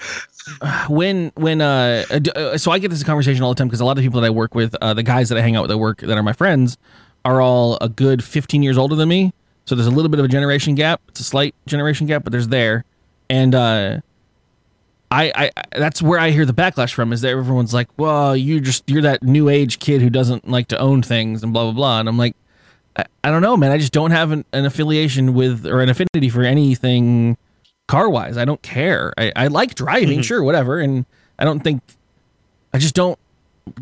[0.88, 3.84] when when uh, uh, uh, so I get this conversation all the time because a
[3.84, 5.70] lot of people that I work with, uh, the guys that I hang out with
[5.70, 6.76] at work that are my friends,
[7.24, 9.32] are all a good 15 years older than me.
[9.66, 11.00] So there's a little bit of a generation gap.
[11.08, 12.84] It's a slight generation gap, but there's there,
[13.30, 14.00] and uh,
[15.10, 18.36] I, I I- that's where I hear the backlash from is that everyone's like, well,
[18.36, 21.64] you just you're that new age kid who doesn't like to own things and blah
[21.64, 22.36] blah blah, and I'm like.
[22.96, 23.72] I, I don't know, man.
[23.72, 27.36] I just don't have an, an affiliation with or an affinity for anything
[27.86, 28.36] car wise.
[28.36, 29.12] I don't care.
[29.18, 30.78] I, I like driving, sure, whatever.
[30.80, 31.04] And
[31.38, 31.82] I don't think
[32.72, 33.18] I just don't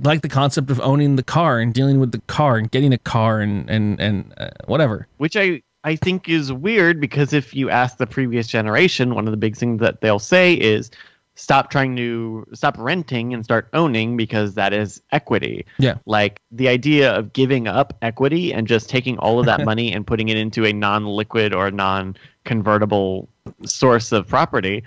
[0.03, 2.99] like the concept of owning the car and dealing with the car and getting a
[2.99, 5.07] car and and and uh, whatever.
[5.19, 9.33] which I I think is weird because if you ask the previous generation, one of
[9.33, 10.91] the big things that they'll say is
[11.35, 15.65] stop trying to stop renting and start owning because that is equity.
[15.79, 15.97] Yeah.
[16.07, 20.07] Like the idea of giving up equity and just taking all of that money and
[20.07, 23.29] putting it into a non-liquid or non-convertible
[23.64, 24.82] source of property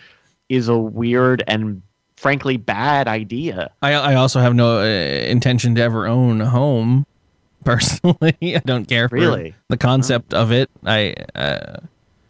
[0.49, 1.81] is a weird and
[2.17, 3.71] frankly bad idea.
[3.81, 7.05] I I also have no uh, intention to ever own a home.
[7.65, 9.55] Personally, I don't care for Really?
[9.69, 10.69] the concept of it.
[10.85, 11.77] I uh,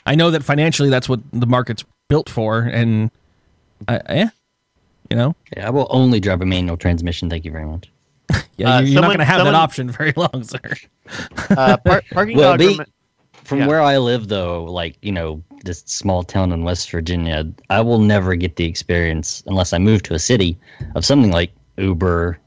[0.06, 3.12] I know that financially that's what the market's built for, and
[3.90, 4.30] I, yeah,
[5.10, 7.30] you know, Yeah, I will only drive a manual transmission.
[7.30, 7.90] Thank you very much.
[8.58, 10.60] yeah, Uh, you're, you're not going to have someone- that option very long, sir.
[11.50, 12.86] Uh, par- parking Well, dog be- remi-
[13.46, 13.68] From Yeah.
[13.68, 18.00] where I live, though, like you know, this small town in West Virginia, I will
[18.00, 20.58] never get the experience unless I move to a city
[20.96, 22.40] of something like Uber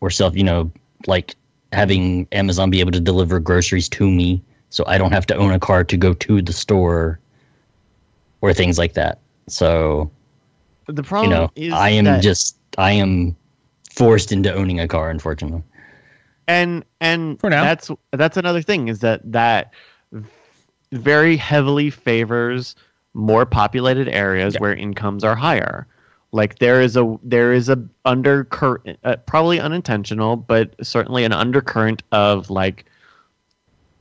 [0.00, 0.36] or self.
[0.36, 0.70] You know,
[1.06, 1.36] like
[1.72, 5.52] having Amazon be able to deliver groceries to me, so I don't have to own
[5.52, 7.20] a car to go to the store
[8.40, 9.20] or things like that.
[9.48, 10.10] So
[10.88, 13.36] the problem you know, is I am that- just I am
[13.92, 15.62] forced into owning a car, unfortunately.
[16.48, 17.62] and and For now.
[17.62, 19.72] that's that's another thing is that that
[20.96, 22.74] very heavily favors
[23.14, 24.60] more populated areas Yeah.
[24.60, 25.86] where incomes are higher.
[26.32, 32.02] Like there is a there is a undercurrent, uh, probably unintentional, but certainly an undercurrent
[32.12, 32.84] of like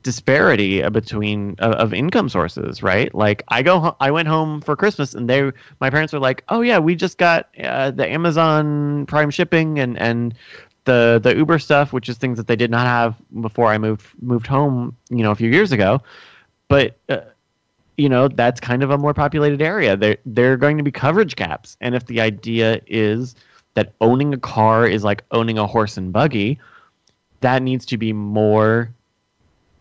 [0.04, 3.14] disparity uh, between uh, of income sources, right?
[3.16, 6.44] Like I go, ho- I went home for Christmas, and they, my parents were like,
[6.50, 10.34] "Oh yeah, we just got uh, the Amazon Prime shipping and and
[10.84, 14.06] the the Uber stuff, which is things that they did not have before I moved
[14.22, 16.02] moved home, you know, a few years ago."
[16.68, 17.18] But uh,
[17.98, 19.96] you know, that's kind of a more populated area.
[19.96, 23.36] There there are going to be coverage gaps, and if the idea is
[23.76, 26.60] that owning a car is like owning a horse and buggy,
[27.42, 28.90] that needs to be more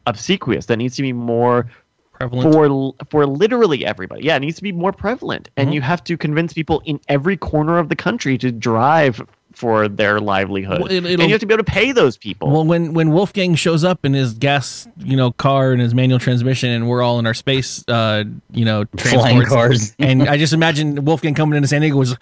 [0.06, 0.66] obsequious.
[0.66, 1.66] That needs to be more
[2.12, 2.52] Prevalent.
[2.54, 4.24] for for literally everybody.
[4.24, 5.74] Yeah, it needs to be more prevalent, and Mhm.
[5.74, 9.22] you have to convince people in every corner of the country to drive
[9.54, 10.80] for their livelihood.
[10.82, 12.50] Well, it- and you have to be able to pay those people.
[12.50, 16.18] Well, when when Wulfegang shows up in his gas, you know, car and his manual
[16.18, 19.94] transmission, and we're all in our space, uh, you know, Flying cars.
[19.98, 22.16] and I just imagine Wulfegang coming into San Diego was.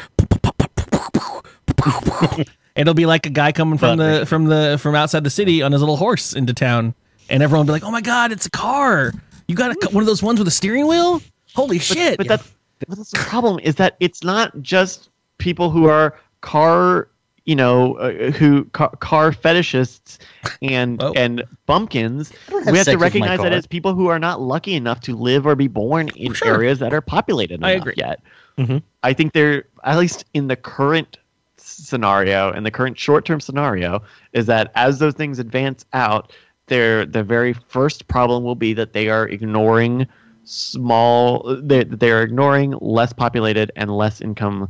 [2.21, 5.61] Like, It'll be like a guy coming from the from the from outside the city
[5.63, 6.95] on his little horse into town,
[7.29, 9.13] and everyone will be like, "Oh my god, it's a car!
[9.47, 11.21] You got a, one of those ones with a steering wheel?
[11.55, 12.51] Holy shit!" But that's
[12.89, 17.09] but that's the problem is that it's not just people who are car,
[17.45, 20.19] you know, uh, who car, car fetishists
[20.61, 21.13] and Oh.
[21.17, 22.31] and bumpkins.
[22.49, 25.47] have we have to recognize that as people who are not lucky enough to live
[25.47, 26.49] or be born in Sure.
[26.55, 27.95] areas that are populated I enough agree.
[27.97, 28.21] yet.
[28.59, 28.83] Mhm.
[29.03, 31.19] I think they're at least in the current
[31.57, 34.03] scenario and the current short-term scenario
[34.33, 36.33] is that as those things advance out,
[36.67, 40.07] their the very first problem will be that they are ignoring
[40.45, 44.69] small they, they are ignoring less populated and less income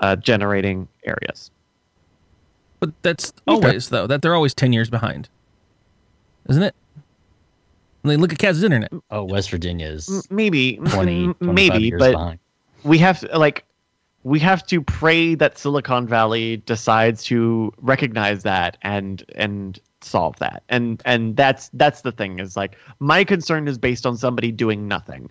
[0.00, 1.50] uh, generating areas.
[2.80, 5.28] But that's always though that they're always ten years behind,
[6.48, 6.74] isn't it?
[8.04, 8.92] I mean, look at Kaz's internet.
[9.10, 12.38] Oh, West Virginia is M- Maybe, 20, maybe, years but behind.
[12.84, 13.64] we have to, like
[14.22, 20.62] we have to pray that Silicon Valley decides to recognize that and and solve that.
[20.68, 24.86] And and that's that's the thing is like my concern is based on somebody doing
[24.88, 25.28] nothing.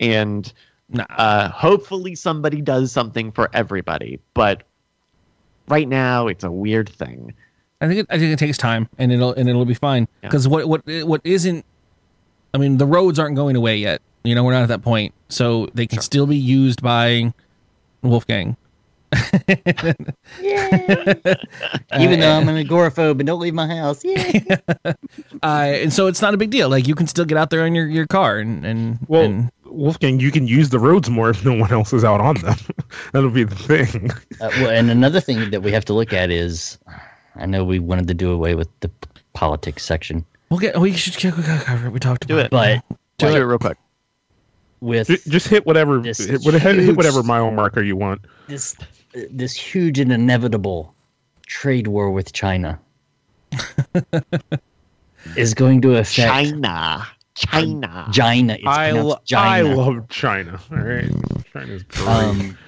[0.00, 0.52] And
[0.88, 1.04] Nah.
[1.10, 4.62] uh, hopefully somebody does something for everybody, but
[5.68, 7.34] right now it's a weird thing.
[7.80, 10.08] I think it, I think it takes time, and it'll and it'll be fine.
[10.22, 10.28] Yeah.
[10.28, 11.64] Because what what what isn't,
[12.54, 14.00] I mean, the roads aren't going away yet.
[14.24, 17.32] You know, we're not at that point, so they can still be used by
[18.02, 18.56] Wulfegang.
[21.98, 24.04] Even though I'm an agoraphobe and don't leave my house.
[24.04, 24.56] Yeah.
[25.42, 26.68] Uh, and so it's not a big deal.
[26.68, 29.50] Like you can still get out there on your, your car and and, Well, and
[29.76, 32.56] Wulfegang, you can use the roads more if no one else is out on them.
[33.12, 34.10] That'll be the thing.
[34.40, 36.78] Uh, well, and another thing that we have to look at is,
[37.36, 38.90] I know we wanted to do away with the
[39.34, 41.90] politics section, we'll get we should we cover it.
[41.92, 42.50] We talked Do about it.
[42.88, 43.76] but Do like, it real quick.
[44.80, 48.22] with Ju- Just hit whatever This hit, what- hit whatever mile marker you want.
[48.48, 48.74] this
[49.30, 50.94] this huge and inevitable
[51.46, 52.78] trade war with China
[55.36, 57.06] is going to affect China.
[57.36, 58.08] China.
[58.12, 58.54] China.
[58.54, 59.76] It's I, pronounced lo- I China.
[59.76, 60.60] love China.
[60.70, 61.10] All right,
[61.52, 62.08] China's great.
[62.08, 62.58] um,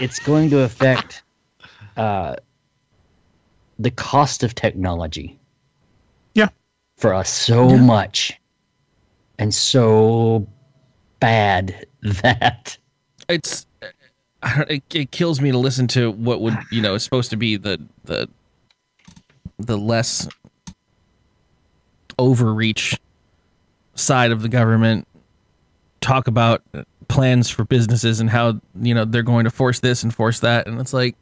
[0.00, 1.22] it's going to affect
[1.96, 2.36] uh,
[3.78, 5.38] the cost of technology.
[6.34, 6.48] Yeah.
[6.96, 7.76] For us so Yeah.
[7.82, 8.38] much
[9.38, 10.46] and so
[11.20, 12.76] bad that
[13.28, 13.66] it's
[14.42, 17.30] I don't, it, it kills me to listen to what would you know is supposed
[17.30, 18.28] to be the the
[19.58, 20.28] the less
[22.18, 22.98] overreach
[23.96, 25.06] side of the government
[26.00, 26.62] talk about
[27.08, 30.66] plans for businesses and how you know they're going to force this and force that.
[30.66, 31.16] And it's like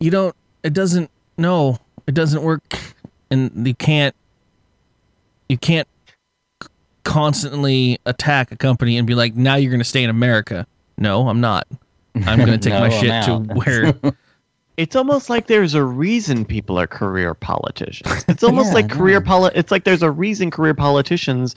[0.00, 2.62] you don't it doesn't no it doesn't work.
[3.30, 4.14] And you can't
[5.48, 5.88] you can't
[7.04, 10.66] constantly attack a company and be like now you're going to stay in America.
[10.98, 11.66] No I'm not.
[12.14, 14.14] I'm going to take No, my I'm shit to where
[14.76, 18.24] It's almost like there's a reason people are career politicians.
[18.28, 19.26] It's almost Yeah, like career no.
[19.26, 21.54] poli- It's like there's a reason career politicians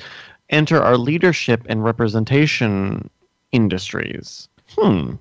[0.49, 3.09] enter our leadership and representation
[3.51, 4.47] industries.
[4.77, 5.15] Hmm.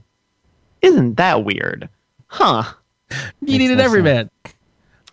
[0.83, 1.89] Isn't that weird?
[2.27, 2.65] Huh.
[3.11, 4.31] you Makes need an no everyman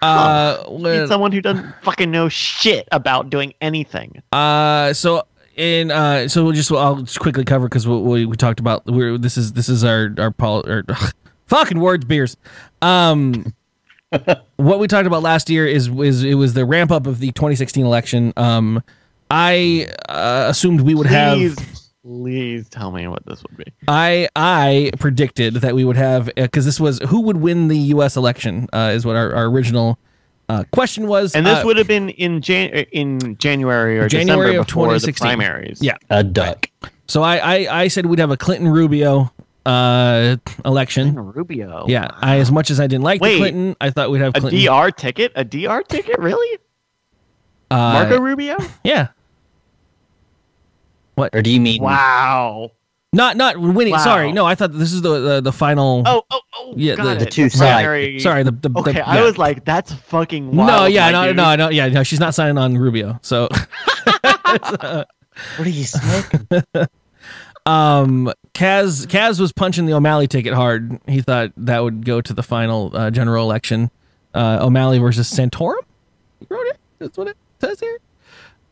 [0.02, 4.22] uh, Need someone who doesn't fucking know shit about doing anything.
[4.34, 5.24] Uh, so
[5.56, 8.86] in uh, so we'll just I'll just quickly cover because we, we we talked about
[8.86, 10.84] we're this is this is our our pol or
[11.54, 12.36] fucking words beers.
[12.82, 13.54] Um,
[14.58, 17.32] what we talked about last year is is it was the ramp up of the
[17.32, 18.34] 2016 election.
[18.38, 18.82] Um,
[19.32, 21.70] I uh, assumed we would Please, have.
[22.06, 23.66] please tell me what this would be.
[23.88, 28.16] I I predicted that we would have because this was who would win the U.S.
[28.16, 29.98] election uh, is what our, our original
[30.50, 34.52] Uh, question was, And this uh, would have been in Jan- in January or January
[34.52, 35.26] December of before the 2016.
[35.28, 35.82] primaries.
[35.82, 35.98] Yeah.
[36.10, 36.70] A duck.
[37.08, 39.32] so I, I I said we'd have a Clinton Rubio
[39.66, 40.36] uh,
[40.66, 41.16] election.
[41.16, 41.86] Rubio.
[41.88, 43.38] Yeah, I as much as I didn't like the Wait.
[43.38, 45.32] Clinton, I thought we'd have A DR ticket?
[45.36, 46.20] A DR ticket?
[46.20, 46.60] Really?
[47.72, 48.58] uh, Marco Rubio?
[48.84, 49.08] Yeah,
[51.16, 51.34] What?
[51.36, 52.72] Or do you mean Wow.
[53.14, 53.94] not not winning.
[53.94, 54.00] Wow.
[54.04, 56.04] Sorry, no, I thought this is the the, the final.
[56.06, 56.74] Oh, oh, oh.
[56.76, 59.94] Yeah, the- the two side- primary- sorry, the the, the Okay, I was like, that's
[59.94, 60.68] fucking wild.
[60.70, 61.36] no, yeah, my no, dude.
[61.38, 62.04] no, no, yeah, no.
[62.04, 63.20] She's not signing on Rubio.
[63.22, 63.48] So,
[64.06, 65.08] what
[65.60, 66.48] are you smoking?
[67.66, 71.00] um, Kaz Kaz was punching the O'Malley ticket hard.
[71.08, 73.90] He thought that would go to the final uh, general election.
[74.34, 75.76] Uh, O'Malley versus Santorum.
[76.42, 76.78] You wrote it.
[77.00, 78.00] That's what it says here.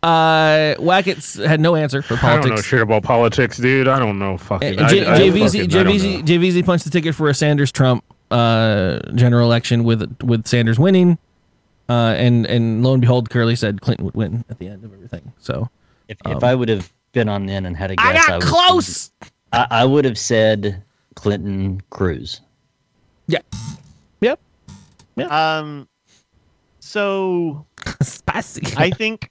[0.04, 2.46] Uh, Wackett's had no answer for politics.
[2.46, 3.88] I don't know shit about politics, dude.
[3.88, 4.80] I don't know fucking.
[4.80, 6.24] Uh, I- J- I JVZ I don't JVZ.
[6.24, 11.20] JVZ punched the ticket for a Sanders Trump uh, general election with with Sanders winning,
[11.88, 14.92] uh, and and lo and behold, Curley said Clinton would win at the end of
[14.92, 15.34] everything.
[15.38, 15.70] So
[16.08, 18.44] If, if I would have been on then and had a guess, I got would-
[18.48, 19.12] close.
[19.54, 20.84] I, I would have said
[21.16, 22.42] Clinton Cruz.
[23.28, 23.40] Yeah.
[24.22, 24.40] Yep.
[25.30, 25.88] Um,
[26.80, 27.66] so
[28.02, 28.62] Spicy.
[28.78, 29.30] I think,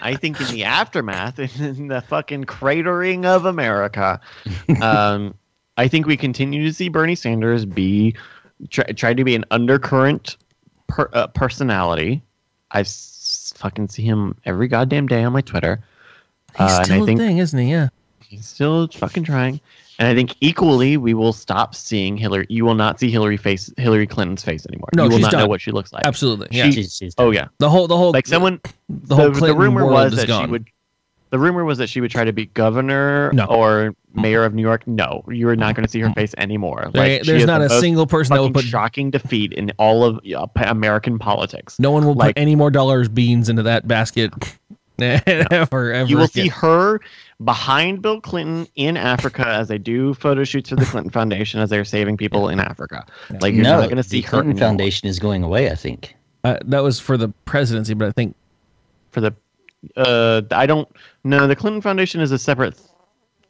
[0.00, 4.20] I think in the aftermath, in the fucking cratering of America,
[4.82, 5.34] um,
[5.76, 8.14] I think we continue to see Bernie Sanders be
[8.70, 10.36] try, try to be an undercurrent
[10.86, 12.22] per, uh, personality.
[12.70, 15.82] I s- fucking see him every goddamn day on my Twitter.
[16.58, 17.70] He's Uh, and still I think a thing, isn't he?
[17.70, 17.88] Yeah.
[18.28, 19.60] he's still fucking trying.
[19.98, 22.44] And I think equally, we will stop seeing Hillary.
[22.50, 24.88] You will not see Hillary face Hillary Clinton's face anymore.
[24.94, 25.48] No, you will she's not know done.
[25.48, 26.04] what she looks like.
[26.04, 26.48] Absolutely.
[26.50, 26.64] Yeah.
[26.66, 28.60] She- She's, she's Oh yeah, the whole the whole like someone.
[28.90, 30.44] the whole the, Clinton rumor world was is that gone.
[30.46, 30.66] she would.
[31.30, 33.46] The rumor was that she would try to be governor No.
[33.46, 34.86] or mayor of New York.
[34.86, 36.88] No, you are not going to see her face anymore.
[36.92, 38.64] There- Like, there's not the a single person that fucking would put.
[38.64, 41.80] shocking defeat in all of uh, American politics.
[41.80, 44.32] No one will like- put any more dollars beans into that basket.
[45.00, 46.08] ever, ever.
[46.08, 46.44] You will again.
[46.44, 47.00] see her
[47.44, 51.70] behind Bill Clinton in Africa as they do photo shoots for the Clinton Foundation as
[51.70, 53.04] they're saving people in Africa.
[53.40, 54.68] Like you're no, not going to see the Clinton anymore.
[54.68, 55.70] Foundation is going away.
[55.70, 56.14] I think.
[56.44, 58.34] Uh, that was for the presidency, but I think
[59.10, 59.34] for the.
[59.96, 60.88] Uh, I don't.
[61.24, 62.80] No, the Clinton Foundation is a separate.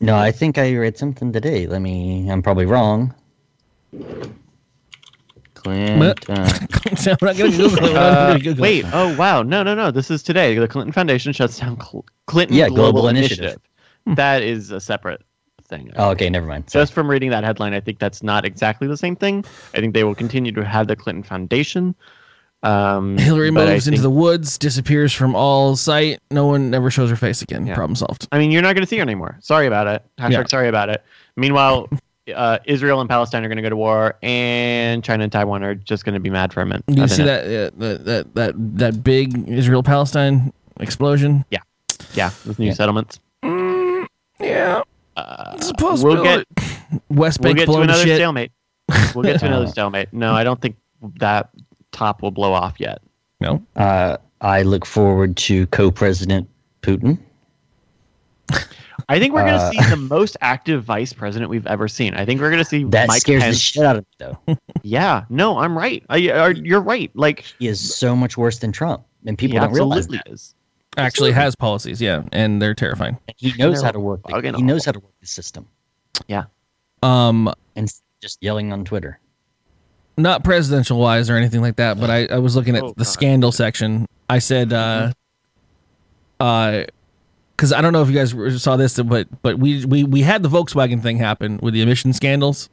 [0.01, 1.67] No, I think I read something today.
[1.67, 2.29] Let me.
[2.31, 3.15] I'm probably wrong.
[3.93, 4.35] Clinton.
[4.35, 5.55] I'm not going to Google it.
[5.55, 5.56] We're
[5.99, 6.59] not Uh,
[7.33, 8.59] gonna Google it.
[8.59, 8.85] wait.
[8.93, 9.43] Oh wow.
[9.43, 9.91] No, no, no.
[9.91, 10.55] This is today.
[10.57, 13.39] The Clinton Foundation shuts down Cl- Clinton Yeah, Global, Global Initiative.
[13.45, 14.17] Initiative.
[14.17, 15.23] That is a separate
[15.69, 15.91] thing.
[15.97, 16.71] Oh, okay, never mind.
[16.71, 16.83] Sorry.
[16.83, 19.45] Just from reading that headline, I think that's not exactly the same thing.
[19.75, 21.95] I think they will continue to have the Clinton Foundation.
[22.63, 26.21] Um, Hillary but I moves into the woods, disappears from all sight.
[26.31, 27.67] No one ever shows her face again.
[27.67, 27.75] Yeah.
[27.75, 28.27] Problem solved.
[28.33, 29.37] I mean, you're not going to see her anymore.
[29.41, 30.03] Sorry about it.
[30.19, 30.45] Hashtag Yeah.
[30.47, 31.05] sorry about it.
[31.37, 31.89] Meanwhile,
[32.35, 35.75] uh, Israel and Palestine are going to go to war, and China and Taiwan are
[35.75, 36.85] just going to be mad for a minute.
[36.87, 41.45] Do you see that, uh, that that that that big Israel Palestine explosion?
[41.51, 41.61] Yeah,
[42.15, 42.73] Yeah, with new Yeah.
[42.75, 43.21] settlements.
[43.43, 44.83] Yeah,
[45.17, 46.45] Uh, it's a we'll possibility.
[46.55, 48.17] get West we'll Bank get to another shit.
[48.17, 48.53] stalemate.
[49.15, 50.13] We'll get to another stalemate.
[50.13, 50.77] No, I don't think
[51.19, 51.51] that
[51.93, 53.01] top will blow off yet.
[53.41, 56.49] No, Uh, I look forward to co-president
[56.83, 57.19] Putin.
[59.09, 62.15] I think we're going to Uh, see the most active vice president we've ever seen.
[62.15, 64.57] I think we're going to see That Mike scares the shit out of me, though.
[64.83, 66.05] Yeah, no, I'm right.
[66.09, 67.11] I, are, you're right.
[67.15, 70.33] Like He is so much worse than Trump, and people don't realize absolutely that.
[70.33, 70.55] is.
[70.97, 72.01] actually has policies.
[72.01, 73.17] Yeah, and they're terrifying.
[73.29, 74.21] And he knows how to work.
[74.29, 75.67] The, he knows how to work the system,
[76.29, 76.45] Yeah.
[77.03, 79.21] Um, and just yelling on Twitter.
[80.17, 83.05] not presidential wise or anything like that, but I, I was looking at Oh, the
[83.05, 83.11] God.
[83.11, 84.07] scandal section.
[84.31, 85.13] I said, uh,
[86.41, 86.85] uh,
[87.57, 90.43] because I don't know if you guys saw this, but but we we we had
[90.43, 92.69] the Volkswagen thing happen with the emission scandals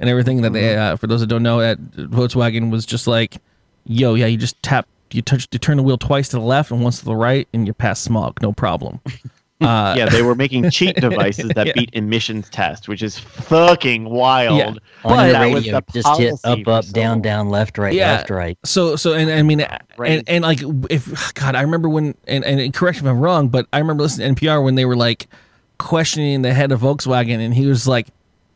[0.00, 0.76] and everything that they.
[0.76, 3.36] Uh, for those that don't know, that Volkswagen was just like,
[3.84, 6.70] yo, yeah, you just tap, you touch, you turn the wheel twice to the left
[6.70, 9.00] and once to the right, and you pass smog, no problem.
[9.60, 11.72] Uh, yeah, they were making cheat devices that Yeah.
[11.74, 14.58] beat emissions tests, which is fucking wild.
[14.58, 14.66] Yeah.
[14.68, 17.94] On But- your That was radio, the just hit up, up, down, down, left, right,
[17.94, 18.12] Yeah.
[18.12, 18.58] left, right.
[18.64, 19.64] So so and I mean
[19.96, 20.10] Right.
[20.10, 20.60] and, and like
[20.90, 24.02] if God I remember when and, and correct me if I'm wrong but I remember
[24.02, 25.28] listening to NPR when they were like
[25.78, 28.08] questioning the head of Volkswagen and he was like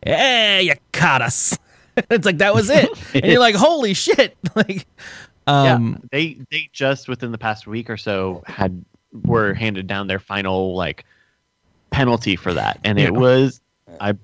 [0.05, 1.57] hey you caught us
[2.11, 4.87] it's like that was it and you're like holy shit like
[5.47, 8.85] um yeah, they they just within the past week or so had
[9.25, 11.05] were handed down their final like
[11.91, 13.07] penalty for that, and Yeah.
[13.07, 13.61] it was
[14.01, 14.15] I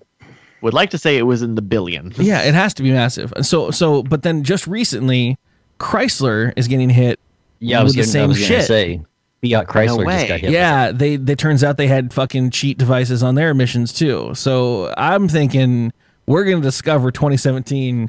[0.61, 2.19] would like to say it was in the billions.
[2.19, 5.37] yeah it has to be massive so so but then just recently
[5.79, 7.19] Chrysler is getting hit
[7.61, 8.21] Yeah, I was with the getting.
[8.21, 8.65] I same was shit.
[8.67, 9.03] say
[9.43, 10.17] Fiat Chrysler way.
[10.17, 10.51] just got hit.
[10.53, 14.33] Yeah, they they turns out they had fucking cheat devices on their emissions too.
[14.35, 15.93] So I'm thinking
[16.27, 18.09] we're gonna discover 2017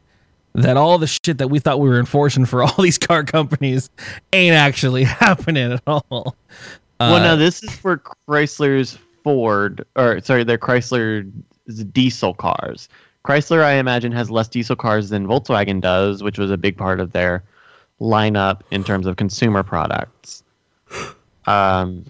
[0.55, 3.89] that all the shit that we thought we were enforcing for all these car companies
[4.33, 6.35] ain't actually happening at all.
[6.99, 11.29] well, now this is for Chrysler's Ford, or sorry, their Chrysler
[11.91, 12.87] diesel cars.
[13.25, 16.99] Chrysler, I imagine, has less diesel cars than Volkswagen does, which was a big part
[16.99, 17.43] of their
[17.99, 20.43] lineup in terms of consumer products.
[21.47, 22.05] Um,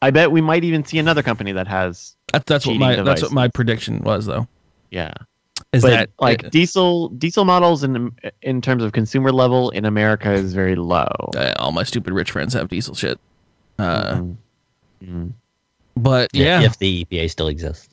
[0.00, 3.20] I bet we might even see another company that has, that- that's what my that's
[3.20, 4.48] what my prediction was though.
[4.90, 5.12] yeah,
[5.72, 10.30] Is but that like diesel diesel models in in terms of consumer level in America
[10.32, 11.08] is very low.
[11.36, 13.18] uh, all my stupid rich friends have diesel shit.
[13.78, 14.36] Uh, Mhm.
[15.02, 15.32] Mhm.
[15.96, 17.88] But yeah, If the EPA still exists.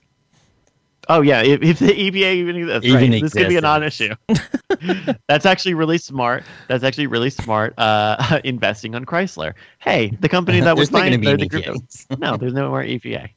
[1.11, 3.63] Oh yeah, if, if the EPA even that's Even right, this could be a existed.
[3.63, 5.13] non-issue.
[5.27, 6.43] that's actually really smart.
[6.67, 7.73] That's actually really smart.
[7.79, 9.53] Uh, investing on Chrysler.
[9.79, 11.81] Hey, the company that was There's buying be the any group-
[12.19, 13.29] No, there's no more EPA.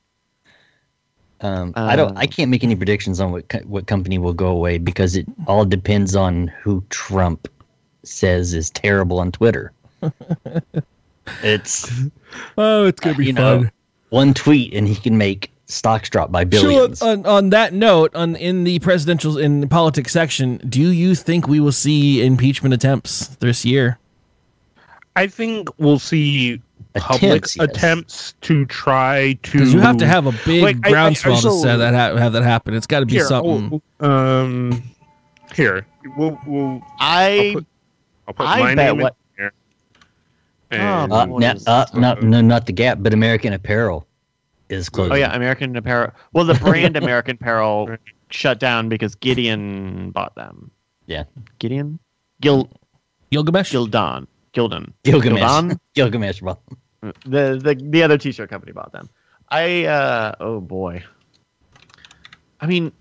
[1.43, 2.17] Um, I don't.
[2.17, 5.17] I Um, can't make any predictions on what co- what company will go away because
[5.17, 7.49] it all depends on who Trump
[8.05, 9.73] says is terrible on Twitter.
[11.43, 11.91] it's
[12.59, 13.69] oh, it's gonna uh, you know
[14.11, 16.99] one tweet and he can make stocks drop by billions.
[16.99, 21.15] So on, on that note, on in the presidential in the politics section, do you
[21.15, 23.99] think we will see impeachment attempts this year?
[25.17, 26.61] I think we'll see
[26.95, 27.65] public Attempts, yes.
[27.69, 31.37] attempts to try to Because you have to have a big Like, I- I- groundswell
[31.37, 32.75] so- to say that ha- have that happen.
[32.75, 33.25] It's got to be here.
[33.27, 33.81] something.
[34.01, 34.83] we'll- um,
[35.55, 37.67] here we'll we'll I put-
[38.29, 39.53] I'll put I my bet name what- in here.
[40.73, 44.07] Oh, And, uh, what na- uh, not, no, not the Gap, but American Apparel
[44.69, 45.13] is closing.
[45.13, 46.13] oh yeah, American Apparel.
[46.33, 47.97] Well, the brand American Apparel
[48.31, 50.71] shut down because Gideon bought them.
[51.07, 51.25] Yeah.
[51.59, 51.99] Gideon,
[52.41, 52.71] Gil
[53.31, 53.73] Gilgamesh.
[53.73, 55.41] Gildan, Gildan, Gilgamesh.
[55.41, 55.79] Gildan?
[55.95, 56.41] Gilgamesh.
[56.41, 57.13] bought them.
[57.25, 59.09] the the the other t-shirt company bought them.
[59.49, 61.05] I uh oh boy.
[62.61, 62.93] I mean,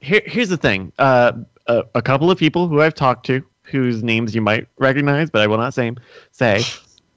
[0.00, 0.92] here here's the thing.
[0.98, 1.32] Uh,
[1.66, 5.40] a, a couple of people who I've talked to, whose names you might recognize, but
[5.40, 5.92] I will not say,
[6.32, 6.62] say,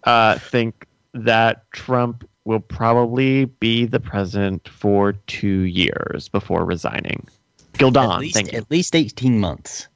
[0.03, 7.27] uh, think that Trump will probably be the president for two years before resigning.
[7.73, 9.87] Gildan, At least, at least eighteen months.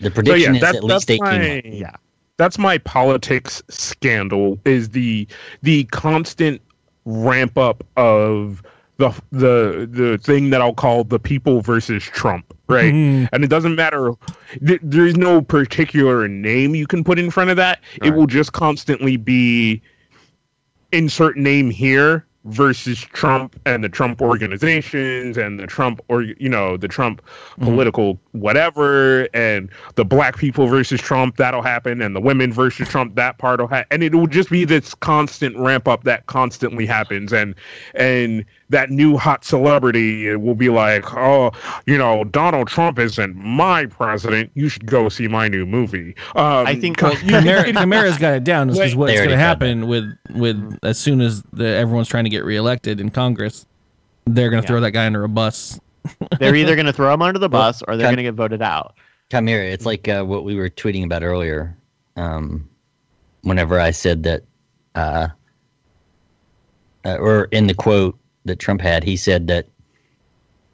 [0.00, 1.68] The so prediction yeah, is that, at least eighteen my months.
[1.68, 1.96] Yeah.
[2.36, 5.26] That's my politics scandal is the
[5.62, 6.60] the constant
[7.04, 8.62] ramp up of
[8.98, 12.92] the the the thing that I'll call the people versus Trump, right?
[12.92, 13.28] Mhm.
[13.32, 14.12] And it doesn't matter.
[14.64, 17.80] Th- there is no particular name you can put in front of that.
[18.02, 19.82] It will just constantly be
[20.92, 26.76] insert name here versus Trump and the Trump organizations and the Trump or you know
[26.76, 27.64] the Trump mm-hmm.
[27.64, 33.14] political whatever and the black people versus Trump that'll happen and the women versus Trump
[33.14, 36.84] that part will happen and it will just be this constant ramp up that constantly
[36.84, 37.54] happens and
[37.94, 41.52] and that new hot celebrity will be like oh
[41.86, 46.66] you know Donald Trump isn't my president you should go see my new movie um,
[46.66, 48.68] I think- co- Chimera, Chimera's got it down.
[48.68, 52.30] This is what's going to happen with with as soon as the, everyone's trying to
[52.30, 53.64] get reelected in Congress.
[54.24, 54.68] They're going to Yeah.
[54.72, 55.78] throw that guy under a bus.
[56.40, 58.30] They're either going to throw him under the Well, bus or they're can- going to
[58.30, 58.94] get voted out.
[59.30, 61.76] Chimera, it's like uh, what we were tweeting about earlier.
[62.16, 62.68] Um,
[63.42, 64.42] whenever I said that,
[64.94, 65.28] uh,
[67.04, 69.68] uh, or in the quote that Trump had, he said that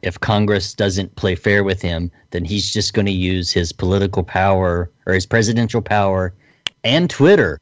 [0.03, 4.23] if Congress doesn't play fair with him, then he's just going to use his political
[4.23, 6.33] power or his presidential power
[6.85, 7.61] and Twitter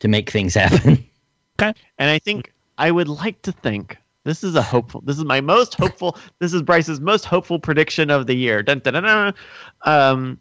[0.00, 1.04] to make things happen.
[1.60, 1.74] Okay.
[1.98, 5.02] And I think I would like to think this is a hopeful.
[5.02, 6.16] This is my most hopeful.
[6.38, 8.62] this is Bryce's most hopeful prediction of the year.
[8.62, 9.34] Dun, dun, dun.
[9.82, 10.40] Um,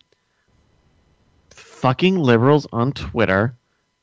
[1.49, 3.53] fucking liberals on Twitter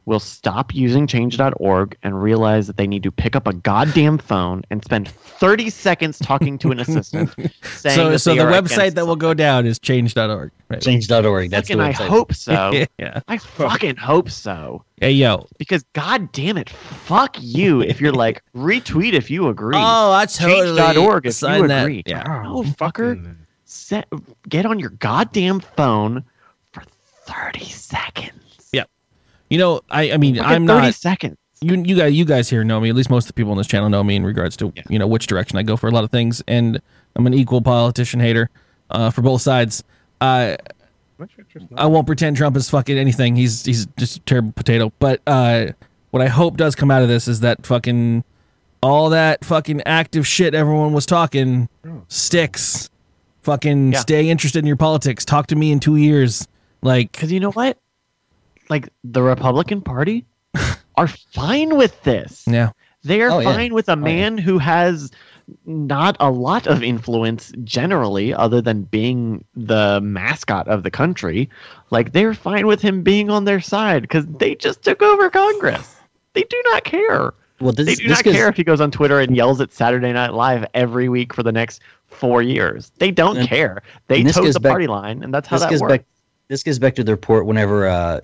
[0.06, 4.62] will stop using change.org and realize that they need to pick up a goddamn phone
[4.70, 7.30] and spend 30 seconds talking to an assistant
[7.62, 10.52] saying So that so the website that will go down is change.org.
[10.68, 10.80] Right.
[10.80, 11.50] Change.org.
[11.50, 12.84] That's the Fucking I hope so.
[12.98, 13.20] yeah.
[13.26, 14.84] I fucking hope so.
[15.00, 15.46] Hey yo.
[15.58, 19.76] Because god damn it, fuck you if you're like retweet if you agree.
[19.76, 21.82] Oh, I totally Change.org if sign you that.
[21.82, 22.02] agree.
[22.06, 22.22] Yeah.
[22.44, 23.16] No, fucker.
[23.16, 23.32] Mm-hmm.
[23.64, 24.06] Set,
[24.48, 26.24] get on your goddamn phone
[26.72, 26.84] for
[27.24, 28.45] 30 seconds.
[29.50, 31.36] You know, I I mean, I'm 30 not seconds.
[31.60, 32.88] you you guys you guys here know me.
[32.90, 34.82] At least most of the people on this channel know me in regards to Yeah.
[34.88, 36.80] you know which direction I go for a lot of things, and
[37.14, 38.50] I'm an equal politician hater
[38.90, 39.82] uh, for both sides.
[40.20, 40.56] Uh,
[41.76, 43.36] I won't pretend Trump is fucking anything.
[43.36, 44.92] He's he's just a terrible potato.
[44.98, 45.68] But uh,
[46.10, 48.22] what I hope does come out of this is that fucking
[48.82, 51.68] all that fucking active shit everyone was talking
[52.08, 52.90] sticks.
[53.42, 54.00] Fucking Yeah.
[54.00, 55.24] stay interested in your politics.
[55.24, 56.46] Talk to me in two years.
[56.82, 57.78] Like Because you know what?
[58.68, 60.24] Like, the Republican Party
[60.96, 62.44] are fine with this.
[62.46, 62.70] yeah,
[63.02, 63.52] They're Oh, yeah.
[63.54, 63.96] fine with a yeah.
[63.96, 65.10] man who has
[65.64, 71.48] not a lot of influence generally, other than being the mascot of the country.
[71.90, 75.94] Like they're fine with him being on their side because they just took over Congress.
[76.32, 77.32] They do not care.
[77.60, 79.60] Well, this, They do this not goes- care if he goes on Twitter and yells
[79.60, 82.90] at Saturday Night Live every week for the next four years.
[82.98, 83.82] They don't And- care.
[84.08, 85.80] They and this toes goes the back- party line, and that's how this that goes
[85.80, 85.92] works.
[85.92, 86.04] back.
[86.48, 88.20] This goes back to the report whenever uh,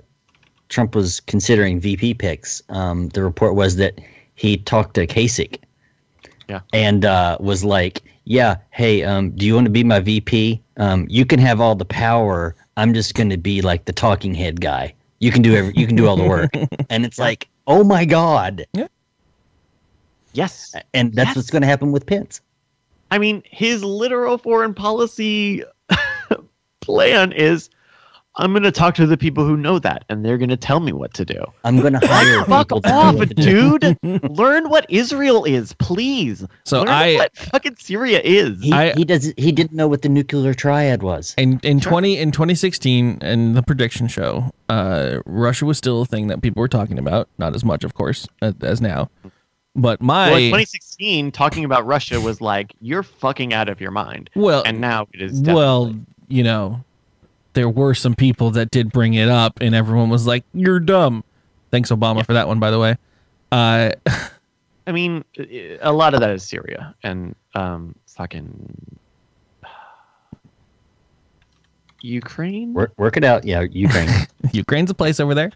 [0.73, 2.63] Trump was considering VP picks.
[2.71, 4.01] Um, the report was that
[4.35, 5.59] he talked to Kasich.
[6.49, 6.61] Yeah.
[6.73, 10.61] And uh, was like, "Yeah, hey, um, do you want to be my VP?
[10.79, 12.57] Um, you can have all the power.
[12.77, 14.95] I'm just going to be like the talking head guy.
[15.21, 16.51] You can do every, you can do all the work."
[16.91, 18.89] and it's like, "Oh my god!" Yeah.
[20.33, 20.75] Yes.
[20.95, 21.37] And that's Yes.
[21.37, 22.41] what's going to happen with Pence.
[23.11, 25.63] I mean, his literal foreign policy
[26.81, 27.69] plan is
[28.37, 30.81] I'm going to talk to the people who know that, and they're going to tell
[30.81, 31.45] me what to do.
[31.65, 33.79] I'm going to hire Fuck people to off, what to do.
[33.79, 33.99] dude.
[34.31, 36.43] Learn what Israel is, please.
[36.65, 38.63] So Learn I- what fucking Syria is.
[38.63, 41.35] He, I- he does he didn't know what the nuclear triad was.
[41.37, 46.07] in in twenty in twenty sixteen in the prediction show, uh, Russia was still a
[46.07, 47.29] thing that people were talking about.
[47.37, 49.11] Not as much, of course, as, as now.
[49.75, 53.91] But my well, in 2016, talking about Russia was like, you're fucking out of your
[53.91, 54.29] mind.
[54.35, 55.95] well, And now it is well,
[56.29, 56.85] you know,
[57.55, 61.25] there were some people that did bring it up, and everyone was like, "You're dumb."
[61.71, 62.97] Thanks, Obama, for that one, by the way.
[63.51, 63.93] Uh,
[64.87, 65.25] I mean,
[65.81, 68.99] a lot of that is Syria and um, fucking
[72.03, 72.75] Ukraine.
[72.75, 73.45] Work, work it out.
[73.45, 74.09] Yeah, Ukraine.
[74.53, 75.53] Ukraine's a place over there.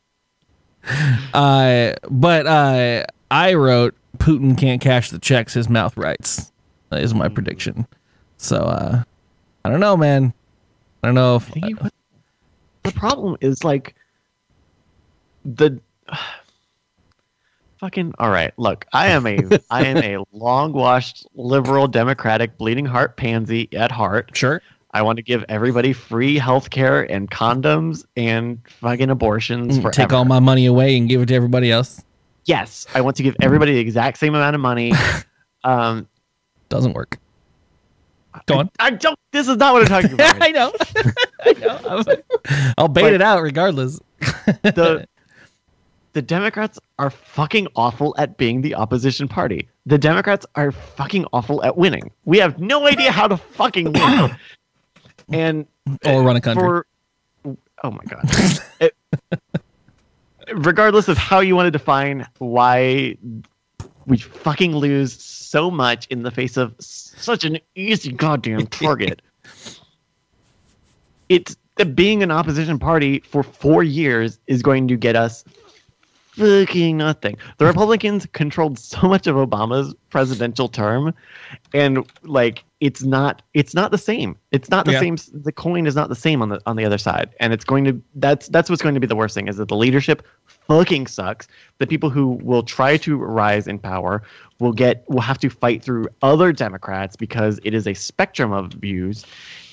[1.34, 6.52] Uh, but uh, I wrote Putin can't cash the checks his mouth writes.
[6.90, 7.86] That is my prediction.
[8.36, 9.02] So uh,
[9.64, 10.32] I don't know, man.
[11.06, 11.90] I don't know if I think you-
[12.82, 13.94] the problem is like
[15.44, 15.78] the
[17.78, 19.38] fucking all right look i am a
[19.70, 24.60] i am a long washed liberal democratic bleeding heart pansy at heart sure.
[24.94, 29.90] i want to give everybody free health care and condoms and fucking abortions forever.
[29.90, 32.02] Mm, Take all my money away and give it to everybody else.
[32.46, 34.92] yes i want to give everybody the exact same amount of money
[35.64, 36.08] um
[36.68, 37.18] Doesn't work.
[38.46, 38.70] Go on.
[38.78, 40.72] i don't this is not what i'm talking about I know.
[41.44, 42.72] I know.
[42.78, 43.98] I'll bait But- it out regardless.
[44.62, 45.06] the
[46.12, 49.68] the Democrats are fucking awful at being the opposition party.
[49.84, 52.10] The Democrats are fucking awful at winning.
[52.24, 54.36] We have no idea how to fucking win.
[55.32, 55.66] And
[56.06, 56.62] Or run a country.
[56.62, 56.86] for
[57.44, 58.30] oh my god.
[58.80, 58.94] It-
[60.54, 63.16] regardless of how you want to define why
[64.06, 69.22] we fucking lose so much in the face of such an easy goddamn target.
[71.28, 75.44] it's that being an opposition party for four years is going to get us
[76.36, 77.36] fucking nothing.
[77.58, 81.14] The Republicans controlled so much of Obama's presidential term,
[81.72, 84.36] and like it's not it's not the same.
[84.52, 85.00] It's not the Yeah.
[85.00, 85.16] same.
[85.32, 87.84] The coin is not the same on the on the other side, and it's going
[87.84, 91.06] to that's that's what's going to be the worst thing is that the leadership fucking
[91.06, 91.48] sucks.
[91.78, 94.22] The people who will try to rise in power
[94.60, 98.72] will get will have to fight through other Democrats because it is a spectrum of
[98.72, 99.24] views,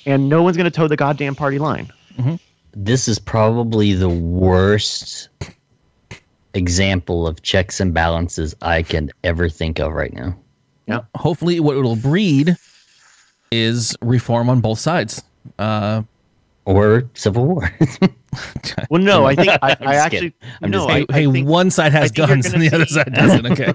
[0.06, 1.91] and no one's going to toe the goddamn party line.
[2.17, 2.35] Mm-hmm.
[2.75, 5.30] this is probably the worst
[6.53, 10.38] example of checks and balances I can ever think of right now.
[10.88, 11.01] Yeah.
[11.15, 12.56] Hopefully, what it'll breed
[13.53, 15.23] is reform on both sides.
[15.59, 16.03] Uh,
[16.65, 17.69] Or civil war.
[18.90, 20.33] Well, no, I think I, I'm I just actually.
[20.61, 20.88] I'm no.
[20.88, 22.69] just I, hey, I hey think one side has I think you're guns and gonna
[22.69, 23.45] the other side doesn't.
[23.48, 23.73] Okay.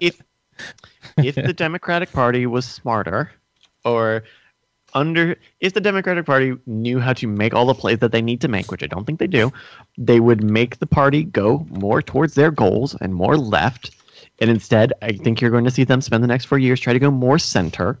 [0.00, 0.20] if
[1.18, 3.30] if the Democratic Party was smarter,
[3.84, 4.24] or
[4.94, 8.40] under if the Democratic Party knew how to make all the plays that they need
[8.40, 9.52] to make, which I don't think they do,
[9.98, 13.90] they would make the party go more towards their goals and more left.
[14.40, 16.92] And instead, I think you're going to see them spend the next four years try
[16.92, 17.98] to go more center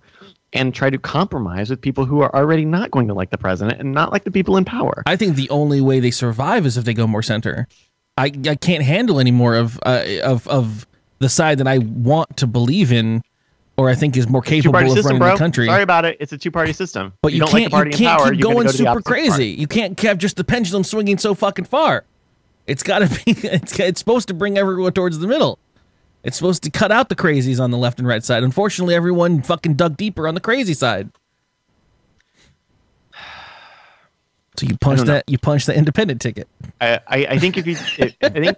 [0.56, 3.80] and try to compromise with people who are already not going to like the president
[3.80, 5.02] and not like the people in power.
[5.06, 7.68] I think the only way they survive is if they go more center.
[8.18, 10.86] I, I can't handle any more of uh, of of
[11.18, 13.22] the side that I want to believe in,
[13.76, 15.32] or I think is more capable of system, running bro.
[15.32, 15.66] the country.
[15.66, 16.16] Sorry about it.
[16.18, 17.12] It's a two-party system.
[17.22, 18.30] but you, don't can't like the party you can't in power.
[18.32, 19.48] keep gonna go super crazy.
[19.48, 22.04] You can't have just the pendulum swinging so fucking far.
[22.66, 23.32] It's got to be.
[23.46, 25.58] It's, it's supposed to bring everyone towards the middle.
[26.26, 28.42] It's supposed to cut out the crazies on the left and right side.
[28.42, 31.08] Unfortunately, everyone fucking dug deeper on the crazy side.
[34.56, 35.12] So you punch don't know.
[35.14, 35.24] that.
[35.28, 36.48] You punch the independent ticket.
[36.80, 38.56] I, I, I think if you, if, I think,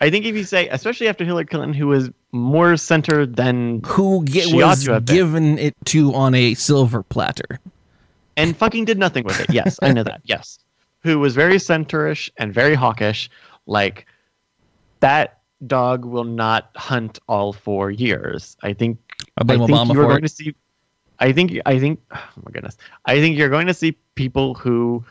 [0.00, 4.24] I think if you say, especially after Hillary Clinton, who was more center than Who
[4.24, 5.14] get, was to have been.
[5.14, 7.60] given it to on a silver platter?
[8.36, 9.48] and fucking did nothing with it.
[9.50, 10.20] Yes, I know that.
[10.24, 10.58] Yes,
[11.04, 13.30] who was very centerish and very hawkish,
[13.66, 14.06] like
[15.00, 15.38] that.
[15.66, 18.56] Dog will not hunt all four years.
[18.62, 18.98] I think
[19.38, 20.28] I blame I think Obama you are going it.
[20.28, 20.54] to see.
[21.20, 22.76] I think I think oh my goodness.
[23.06, 25.04] I think you're going to see people who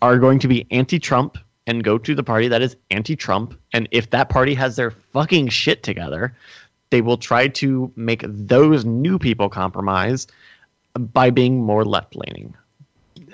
[0.00, 3.54] are going to be anti-Trump and go to the party that is anti-Trump.
[3.72, 6.36] And if that party has their fucking shit together,
[6.90, 10.26] they will try to make those new people compromise
[10.98, 12.54] by being more left-leaning.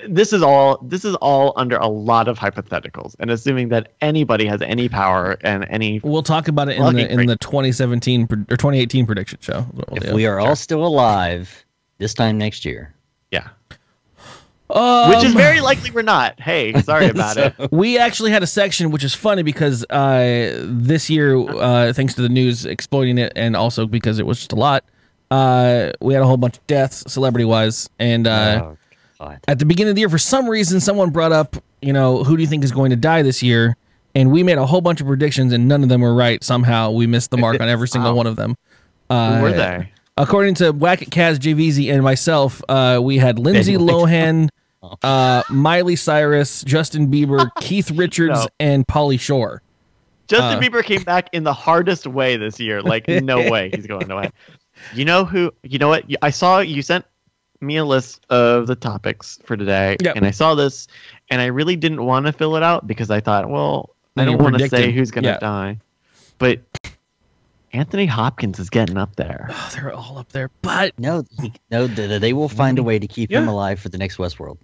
[0.09, 0.79] This is all.
[0.83, 5.37] This is all under a lot of hypotheticals, and assuming that anybody has any power
[5.43, 6.01] and any.
[6.05, 9.67] We'll talk about it in the in the 2017 or 2018 prediction show.
[9.73, 10.15] we'll If do.
[10.15, 11.65] we are all still alive
[11.99, 12.95] this time next year,
[13.33, 13.49] Yeah,
[14.71, 16.39] Um, which is very likely we're not.
[16.39, 17.55] Hey, sorry about it.
[17.73, 22.23] we actually had a section which is funny because uh, this year, uh, thanks to
[22.23, 24.85] the news exploiting it, and also because it was just a lot,
[25.31, 28.77] uh, we had a whole bunch of deaths, celebrity wise, and uh, oh,
[29.21, 29.41] God.
[29.49, 32.37] at the beginning of the year, for some reason, someone brought up, you know, who
[32.37, 33.77] do you think is going to die this year?
[34.15, 36.43] And we made a whole bunch of predictions, and none of them were right.
[36.43, 38.17] Somehow, we missed the mark on every single Wow.
[38.17, 38.57] one of them.
[39.09, 39.91] Who Uh, were they?
[40.17, 44.49] According to Whack It Kaz, JVZ, and myself, uh, we had Lindsay Lohan,
[45.03, 48.47] uh, Miley Cyrus, Justin Bieber, Keith Richards, No.
[48.59, 49.63] and Pauly Shore.
[50.27, 52.83] Justin uh, Bieber came back in the hardest way this year.
[52.83, 54.31] Like, no way he's going away.
[54.95, 55.53] You know who?
[55.63, 56.05] You know what?
[56.23, 57.05] I saw you sent
[57.61, 60.17] me a list of the topics for today, Yep.
[60.17, 60.87] and I saw this,
[61.31, 64.39] and I really didn't want to fill it out because I thought, well, I don't
[64.41, 64.95] want to say predicted.
[64.95, 65.39] who's going to Yeah.
[65.39, 65.79] die,
[66.39, 66.61] but
[67.73, 69.49] Anthony Hopkins is getting up there.
[69.51, 73.07] Oh, they're all up there, but No, he, no, they will find a way to
[73.07, 74.57] keep him alive for the next Westworld.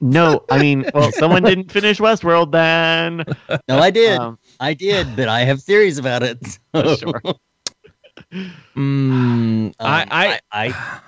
[0.00, 3.24] No, I mean, well, someone didn't finish Westworld then.
[3.68, 6.38] No, I did, Um, I did, but I have theories about it.
[6.74, 7.22] so- sure.
[8.32, 8.44] mm,
[8.76, 11.00] Um, I, I, I, I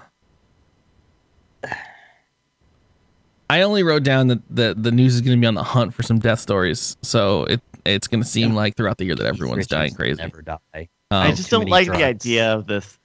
[3.61, 6.03] only wrote down that the, the news is going to be on the hunt for
[6.03, 8.57] some death stories, so it it's going to seem Yeah.
[8.57, 10.23] like throughout the year that everyone's Richards dying crazy.
[10.23, 10.57] Never die.
[10.75, 12.99] Um, I just don't many like the idea of this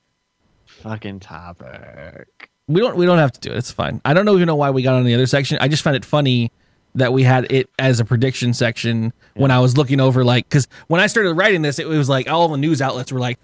[0.65, 2.49] fucking topic.
[2.67, 3.57] we don't we don't have to do it.
[3.57, 4.01] It's fine.
[4.05, 5.57] I don't know even know why we got on the other section.
[5.59, 6.51] I just found it funny
[6.95, 10.67] that we had it as a prediction section when I was looking over like because
[10.87, 13.39] when I started writing this, it was like all the news outlets were like,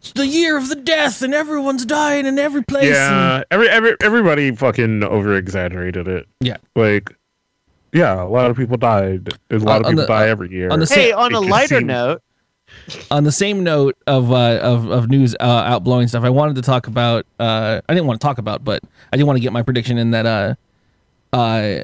[0.00, 3.68] "It's the year of the death and everyone's dying in every place." and- Yeah, every,
[3.68, 6.26] every everybody fucking over exaggerated it.
[6.40, 6.56] Yeah.
[6.76, 7.14] like
[7.92, 9.30] yeah, a lot of people died.
[9.48, 10.68] There's a lot On- of people the- die every year.
[10.70, 12.22] on the Hey, Sa- on a lighter seems- note,
[13.10, 16.56] on the same note of uh, of of news uh, out blowing stuff, I wanted
[16.56, 17.24] to talk about.
[17.40, 19.96] Uh, I didn't want to talk about, but I did want to get my prediction
[19.96, 20.26] in that.
[20.26, 20.54] Uh,
[21.34, 21.82] uh,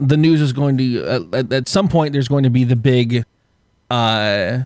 [0.00, 2.12] the news is going to uh, at, at some point.
[2.12, 3.24] There's going to be the big,
[3.90, 4.58] uh,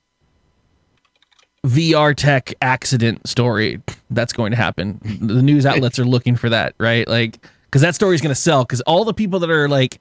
[1.67, 5.01] VR tech accident story that's going to happen.
[5.21, 7.07] The news outlets are looking for that, right?
[7.07, 8.65] Like, because that story is going to sell.
[8.65, 10.01] Because all the people that are like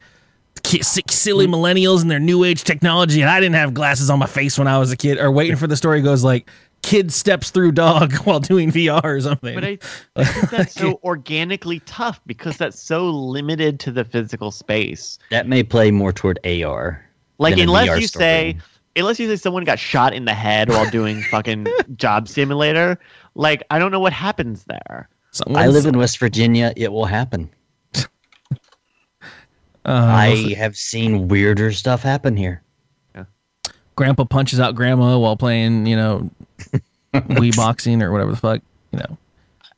[0.63, 1.53] ki- silly mm-hmm.
[1.53, 4.67] millennials and their new age technology, and I didn't have glasses on my face when
[4.67, 6.49] I was a kid, are waiting for the story goes like,
[6.81, 9.55] kid steps through dog while doing VR or something.
[9.55, 9.77] but I,
[10.15, 15.19] I think that's so organically tough because that's so limited to the physical space.
[15.29, 17.05] That may play more toward AR.
[17.37, 18.23] Like unless VR you story.
[18.23, 18.57] say,
[18.95, 22.99] unless you say someone got shot in the head while doing fucking job simulator,
[23.35, 25.09] like I don't know what happens there.
[25.31, 26.73] Someone's- I live in West Virginia.
[26.75, 27.49] It will happen.
[27.95, 28.05] uh,
[29.85, 32.61] I have seen weirder stuff happen here.
[33.95, 36.29] grandpa punches out grandma while playing, you know,
[37.13, 38.61] Wii boxing or whatever the fuck,
[38.91, 39.17] you know.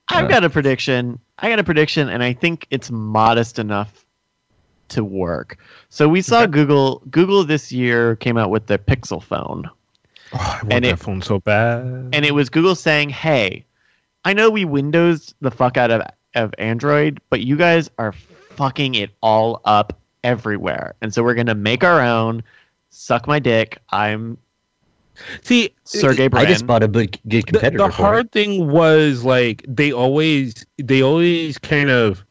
[0.09, 1.19] I've Uh, got a prediction.
[1.39, 4.05] I got a prediction, and I think it's modest enough
[4.93, 5.57] to work.
[5.89, 7.01] So we saw Google.
[7.11, 9.69] Google this year came out with the Pixel phone.
[10.33, 11.83] Oh, I want and that it- phone so bad.
[12.13, 13.65] and it was Google saying, "Hey,
[14.25, 16.01] I know we Windows the fuck out of
[16.35, 18.11] of Android, but you guys are
[18.55, 22.41] fucking it all up everywhere, and so we're gonna make our own.
[22.89, 23.77] Suck my dick.
[23.89, 24.37] I'm
[25.43, 28.31] See, Sergey I just bought a good, good the, competitor the for hard it.
[28.31, 32.23] thing was like they always they always kind of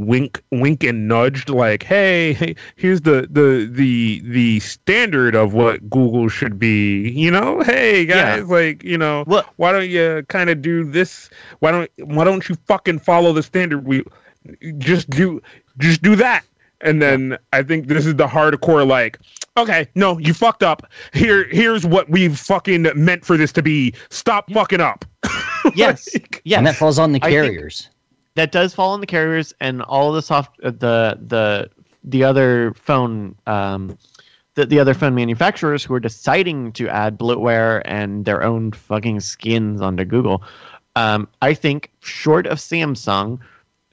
[0.00, 5.88] wink wink and nudged like hey, hey here's the the the the standard of what
[5.90, 7.60] google should be you know?
[7.60, 8.38] Hey Yeah.
[8.38, 11.28] guys like you know Well- why don't you kind of do this?
[11.58, 13.84] Why don't why don't you fucking follow the standard?
[13.84, 14.02] We
[14.78, 15.42] just do
[15.78, 16.44] just do that.
[16.82, 19.18] And then i think this is the hardcore like
[19.58, 20.86] okay no you fucked up.
[21.12, 23.92] Here here's what we've fucking meant for this to be.
[24.08, 25.04] Stop fucking up.
[25.74, 26.56] Yes, Like, yes.
[26.56, 27.89] And that falls on the I think- carriers.
[28.34, 31.70] That does fall on the carriers and all the soft uh, the the
[32.04, 33.96] the other phone um
[34.54, 39.20] the, the other phone manufacturers who are deciding to add bloatware and their own fucking
[39.20, 40.42] skins onto Google.
[40.96, 43.38] Um, I think short of Samsung,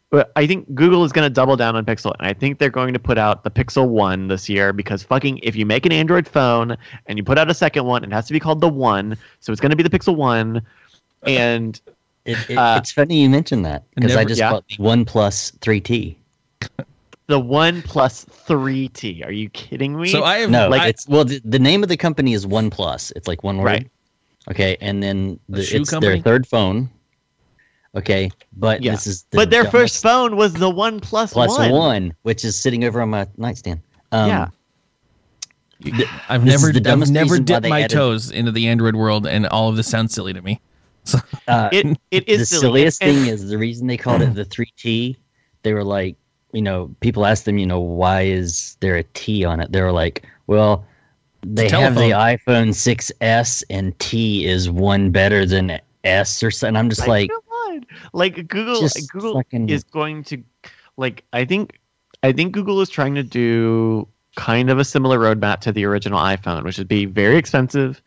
[0.10, 2.70] but I think Google is going to double down on Pixel, and I think they're
[2.70, 5.92] going to put out the Pixel One this year because fucking if you make an
[5.92, 6.76] Android phone
[7.06, 9.52] and you put out a second one, it has to be called the One, so
[9.52, 10.64] it's going to be the Pixel One,
[11.24, 11.80] and
[12.28, 14.52] It, it, Uh, it's funny you mentioned that because I just yeah.
[14.52, 16.16] bought the One Plus 3T.
[17.28, 19.26] the One Plus 3T.
[19.26, 20.10] Are you kidding me?
[20.10, 22.70] So I have No, Like, it's well, the, the name of the company is One
[22.70, 23.12] Plus.
[23.16, 23.66] It's like one word.
[23.66, 23.90] Right.
[24.50, 26.16] Okay, and then A the, it's company?
[26.16, 26.90] their third phone.
[27.96, 28.92] Okay, but Yeah.
[28.92, 31.72] this is the but their dumbest first phone was the One Plus, plus One.
[31.72, 33.80] one, which is sitting over on my nightstand.
[34.12, 34.48] Um, Yeah.
[36.30, 39.48] I've This is never I've never dipped my added- toes into the Android world, and
[39.48, 40.60] all of this sounds silly to me.
[41.48, 42.62] uh, It it is the silly.
[42.62, 45.16] silliest And- thing is the reason they called it the 3T.
[45.64, 46.16] They were like,
[46.54, 49.72] you know, people asked them, you know, why is there a T on it?
[49.72, 50.86] They were like, well,
[51.42, 56.76] they have the iPhone 6S and T is one better than S or something.
[56.76, 57.30] I'm just like,
[58.14, 60.42] like Google Google fucking- is going to
[60.98, 61.80] like I think
[62.24, 66.20] I think Google is trying to do kind of a similar roadmap to the original
[66.20, 68.02] iPhone, which would be very expensive.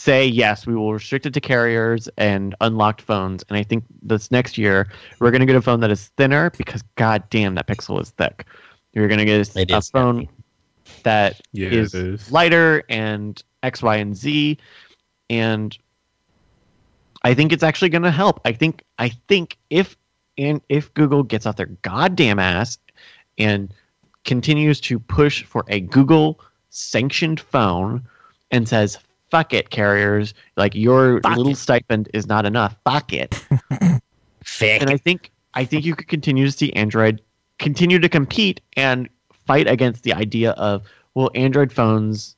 [0.00, 3.44] Say yes, we will restrict it to carriers and unlocked phones.
[3.50, 4.88] And I think this next year
[5.18, 8.08] we're going to get a phone that is thinner because god damn that Pixel is
[8.08, 8.46] thick.
[8.94, 10.30] You're going to get a, a is phone heavy.
[11.02, 12.32] that Yeah, is it is.
[12.32, 14.56] lighter and X, Y, and Z,
[15.28, 15.76] and
[17.22, 18.40] I think it's actually going to help.
[18.46, 19.98] I think I think if
[20.38, 22.78] and if Google gets off their goddamn ass
[23.36, 23.70] and
[24.24, 28.08] continues to push for a Google sanctioned phone
[28.50, 28.96] and says
[29.30, 31.56] fuck it carriers like your Fuck little it.
[31.56, 33.34] stipend is not enough fuck it
[34.44, 34.80] Fick.
[34.80, 37.20] and I think I think you could continue to see Android
[37.58, 39.08] continue to compete and
[39.46, 40.82] fight against the idea of
[41.14, 42.36] well, Android phones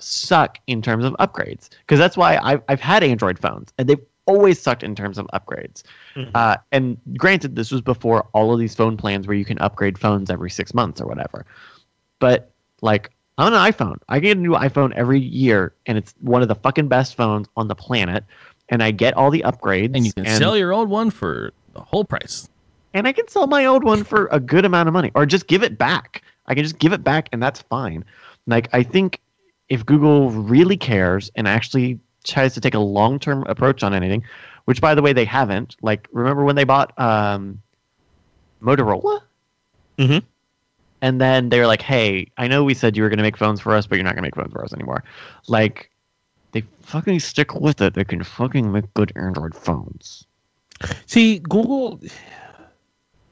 [0.00, 4.00] suck in terms of upgrades because that's why I've I've had Android phones and they've
[4.26, 5.82] always sucked in terms of upgrades.
[6.16, 6.30] Mhm.
[6.34, 9.98] Uh, and granted, this was before all of these phone plans where you can upgrade
[9.98, 11.44] phones every six months or whatever.
[12.20, 12.50] But
[12.80, 13.96] like, I'm an iPhone.
[14.08, 17.48] I get a new iPhone every year, and it's one of the fucking best phones
[17.56, 18.24] on the planet.
[18.68, 21.80] And I get all the upgrades, And you can sell your old one for the
[21.80, 22.48] whole price.
[22.94, 25.46] and I can sell my old one for a good amount of money, or just
[25.48, 26.22] give it back.
[26.46, 28.04] I can just give it back, and that's fine.
[28.46, 29.20] Like I think
[29.68, 34.22] if Google really cares and actually tries to take a long term approach on anything,
[34.66, 35.76] which by the way they haven't.
[35.82, 37.60] Like remember when they bought um,
[38.62, 39.20] Motorola?
[39.98, 40.22] Mhm.
[41.02, 43.36] And then they were like, "Hey, I know we said you were going to make
[43.36, 45.04] phones for us, but you're not going to make phones for us anymore."
[45.48, 45.90] Like,
[46.52, 47.94] they fucking stick with it.
[47.94, 50.26] They can fucking make good Android phones.
[51.06, 52.00] See, Google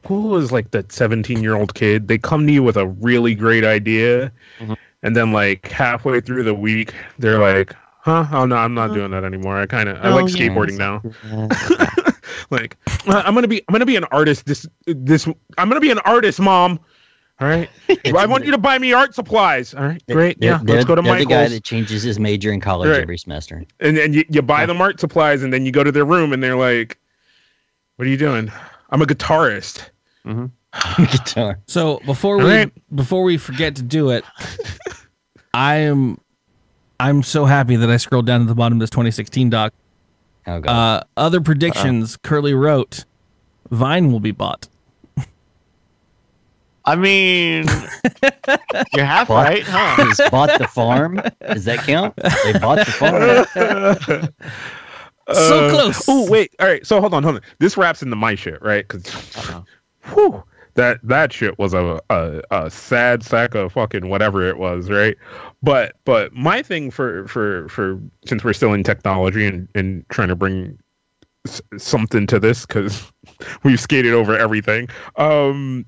[0.06, 2.08] Google is like that 17 year old kid.
[2.08, 4.76] They come to you with a really great idea, Mhm.
[5.02, 8.26] and then like halfway through the week, they're like, "Huh?
[8.32, 9.56] Oh no, I'm not doing that anymore.
[9.58, 10.48] I kind of I oh, like yeah.
[10.48, 11.02] skateboarding now.
[12.50, 12.76] like,
[13.06, 14.46] "Uh, I'm gonna be I'm gonna be an artist.
[14.46, 15.26] This this
[15.56, 16.80] I'm gonna be an artist, mom.
[17.40, 17.68] All right.
[18.16, 19.74] I want you to buy me art supplies.
[19.74, 20.38] All right, great.
[20.38, 21.52] They're- yeah, they're- let's go to they're the guy Michael's.
[21.54, 23.00] that changes his major in college Right.
[23.00, 23.64] every semester.
[23.80, 26.32] and then you, you buy them art supplies, and then you go to their room,
[26.32, 26.98] and they're like,
[27.96, 28.50] "What are you doing?
[28.90, 29.88] I'm a guitarist."
[30.96, 31.58] Guitar.
[31.66, 32.72] So before All we right.
[32.94, 34.24] before we forget to do it,
[35.54, 36.18] I am
[37.00, 39.74] I'm so happy that I scrolled down to the bottom of this 2016 doc.
[40.46, 40.70] Oh god.
[40.70, 42.16] Uh, other predictions.
[42.16, 43.04] Curley wrote,
[43.70, 44.68] Vine will be bought.
[46.84, 47.64] I mean,
[48.92, 49.44] you're half What?
[49.48, 50.04] right, huh?
[50.04, 51.20] He's bought the farm.
[51.52, 52.14] Does that count?
[52.16, 53.48] They bought the
[54.04, 54.28] farm.
[55.32, 56.04] So close.
[56.08, 56.84] Oh wait, all right.
[56.86, 57.42] So hold on, hold on.
[57.60, 58.86] This wraps into my shit, right?
[58.86, 59.64] Because Uh-oh.
[60.12, 60.42] whew,
[60.74, 65.16] that that shit was a, a a sad sack of fucking whatever it was, right?
[65.62, 70.28] But but my thing for for for since we're still in technology and and trying
[70.28, 70.76] to bring
[71.46, 73.10] s- something to this because
[73.62, 74.88] we've skated over everything.
[75.16, 75.86] Um,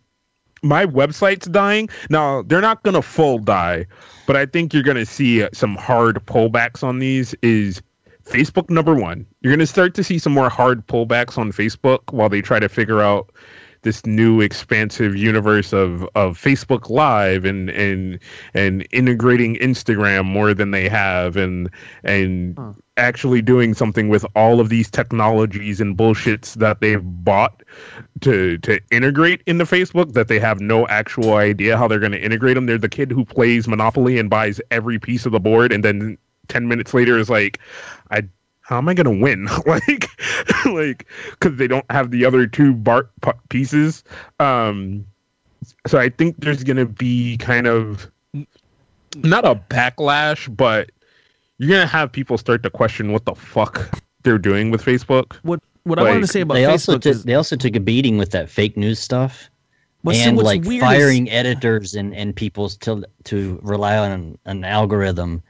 [0.64, 2.42] my website's dying now.
[2.42, 3.86] They're not gonna full die,
[4.26, 7.34] but I think you're gonna see some hard pullbacks on these.
[7.42, 7.82] Is
[8.24, 9.26] Facebook number one?
[9.42, 12.68] You're gonna start to see some more hard pullbacks on Facebook while they try to
[12.68, 13.30] figure out
[13.84, 18.18] this new expansive universe of of Facebook Live and and
[18.54, 21.70] and integrating Instagram more than they have and
[22.02, 22.72] and Huh.
[22.96, 27.62] actually doing something with all of these technologies and bullshits that they've bought
[28.20, 32.20] to to integrate into Facebook that they have no actual idea how they're going to
[32.22, 32.66] integrate them.
[32.66, 36.18] They're the kid who plays Monopoly and buys every piece of the board and then
[36.48, 37.58] 10 minutes later is like
[38.10, 38.22] I
[38.64, 39.46] how am I going to win?
[39.66, 40.08] like
[40.66, 41.06] like
[41.40, 44.02] cuz they don't have the other two bar- p- pieces.
[44.40, 45.04] Um
[45.86, 48.10] so I think there's going to be kind of
[49.16, 50.90] not a backlash, but
[51.58, 53.88] you're going to have people start to question what the fuck
[54.24, 55.34] they're doing with Facebook.
[55.42, 57.76] what I Like, wanted to say about They also Facebook took is they also took
[57.76, 59.48] a beating with that fake news stuff.
[60.02, 64.36] well, and what's like weird is- firing editors and, and people to to rely on
[64.46, 65.42] an algorithm.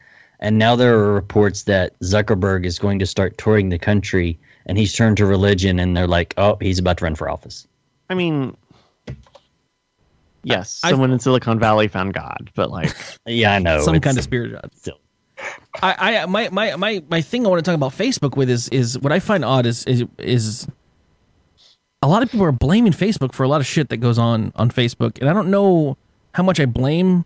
[0.45, 4.77] And now there are reports that Zuckerberg is going to start touring the country, and
[4.77, 7.67] he's turned to religion, and they're like, "Oh, he's about to run for office."
[8.11, 8.55] I mean,
[10.43, 12.95] yes, I- someone in Silicon Valley found God, but like,
[13.27, 13.81] Yeah, I know.
[13.81, 14.71] some kind of spirit god.
[14.75, 14.99] still-
[15.83, 18.69] I, I my, my my my thing I want to talk about Facebook with is
[18.69, 20.69] is what I find odd is is is
[22.03, 24.53] a lot of people are blaming Facebook for a lot of shit that goes on
[24.57, 25.97] on Facebook, and I don't know
[26.35, 27.25] how much I blame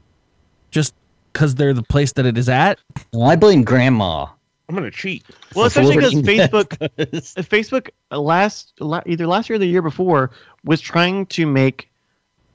[0.70, 0.94] just
[1.38, 2.80] because they're the place that it is at.
[3.12, 4.26] Well, I blame Grandma.
[4.68, 5.24] I'm gonna cheat.
[5.54, 6.90] well, For especially because Facebook,
[7.44, 8.72] Facebook uh, last
[9.06, 10.32] either last year or the year before
[10.64, 11.88] was trying to make,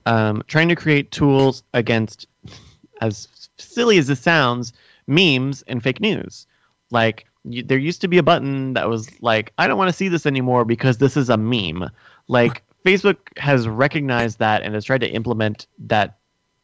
[0.05, 2.27] um, trying to create tools against,
[2.99, 4.73] as silly as this sounds,
[5.07, 6.45] memes and fake news.
[6.91, 9.95] Like y there used to be a button that was like, I don't want to
[9.95, 11.89] see this anymore because this is a meme.
[12.27, 16.19] Like Facebook has recognized that and has tried to implement that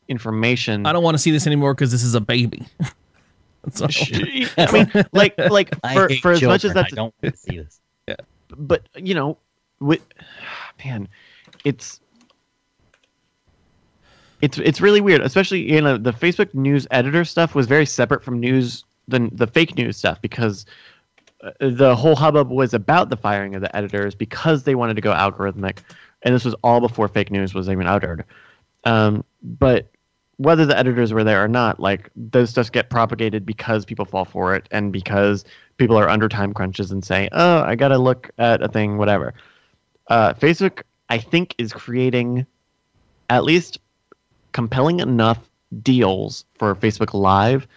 [0.10, 0.86] information.
[0.86, 2.66] I don't want to see this anymore because this is a baby.
[3.64, 3.90] That's all.
[4.58, 7.58] I mean, like, like for, for as much as that's I don't want to see
[7.58, 7.80] this.
[8.58, 9.38] but you know,
[9.80, 10.02] with
[10.86, 11.08] man,
[11.66, 12.00] it's
[14.42, 18.24] it's it's really weird, especially you know the Facebook news editor stuff was very separate
[18.24, 20.66] from news the the fake news stuff because
[21.44, 25.02] uh, the whole hubbub was about the firing of the editors because they wanted to
[25.02, 25.80] go algorithmic,
[26.24, 28.24] and this was all before fake news was even uttered.
[28.86, 29.90] Um, but
[30.40, 34.24] whether the editors were there or not, like those stuffs get propagated because people fall
[34.24, 35.44] for it and because
[35.76, 39.34] people are under time crunches and say, "Oh, I gotta look at a thing, whatever."
[40.08, 42.46] Uh, Facebook, I think, is creating
[43.30, 43.80] at least
[44.54, 45.40] compelling enough
[45.84, 47.68] deals for Facebook Live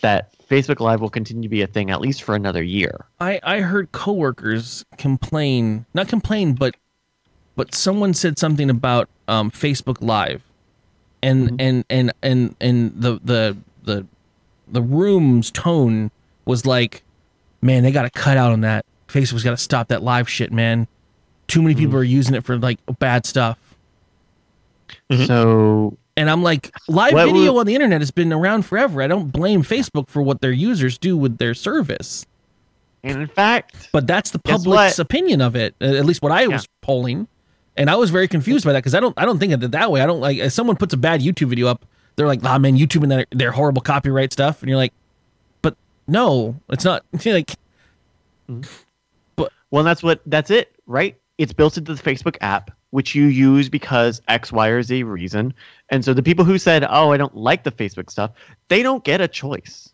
[0.00, 3.06] that Facebook Live will continue to be a thing at least for another year.
[3.20, 6.74] I, I heard coworkers complain, not complain, but
[7.54, 10.42] but someone said something about um, Facebook Live,
[11.22, 14.06] and and and and and the the the
[14.68, 16.10] the room's tone
[16.44, 17.02] was like,
[17.62, 18.84] man, they got to cut out on that.
[19.08, 20.86] Facebook's got to stop that live shit, man.
[21.48, 23.58] Too many people are using it for like bad stuff.
[25.10, 25.26] Mhm.
[25.26, 29.02] So And I'm like, live What video would- on the internet has been around forever.
[29.02, 32.26] I don't blame Facebook for what their users do with their service.
[33.02, 36.68] And in fact, But that's the public's opinion of it, at least what I was
[36.82, 37.26] polling.
[37.76, 39.70] And I was very confused by that because I don't, I don't think of it
[39.70, 40.00] that way.
[40.00, 41.84] I don't like if someone puts a bad YouTube video up,
[42.16, 44.92] they're like, "Ah, man, YouTube and their, their horrible copyright stuff," and you're like,
[45.62, 45.76] "But
[46.06, 47.54] no, it's not." like,
[49.36, 51.16] But well, that's what that's it, right?
[51.38, 55.54] It's built into the Facebook app, which you use because X, Y, or Z reason.
[55.88, 58.32] And so the people who said, "Oh, I don't like the Facebook stuff,"
[58.68, 59.92] they don't get a choice.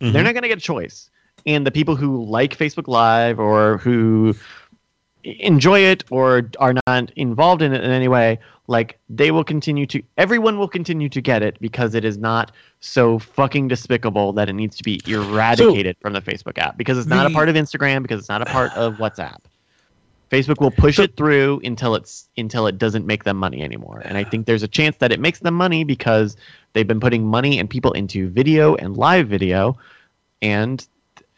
[0.00, 1.10] They're not going to get a choice.
[1.46, 4.34] And the people who like Facebook Live or who
[5.24, 9.86] enjoy it or are not involved in it in any way, like they will continue
[9.86, 14.48] to everyone will continue to get it because it is not so fucking despicable that
[14.48, 17.56] it needs to be eradicated from the Facebook app because it's not a part of
[17.56, 19.38] Instagram because it's not a part of WhatsApp.
[20.30, 24.00] Facebook will push it through until it's until it doesn't make them money anymore.
[24.04, 26.36] And I think there's a chance that it makes them money because
[26.72, 29.76] they've been putting money and people into video and live video
[30.40, 30.86] and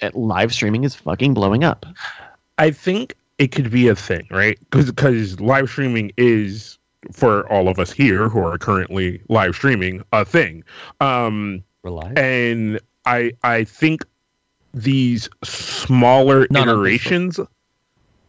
[0.02, 1.86] uh, live streaming is fucking blowing up.
[2.58, 4.58] I think it could be a thing, right?
[4.70, 6.78] Because live streaming is
[7.10, 10.62] for all of us here who are currently live streaming a thing.
[11.00, 11.64] Um,
[12.16, 14.04] and I I think
[14.72, 17.40] these smaller Not iterations.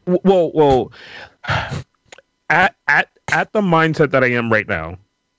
[0.06, 0.92] Well, well,
[2.50, 4.98] at at at the mindset that I am right now,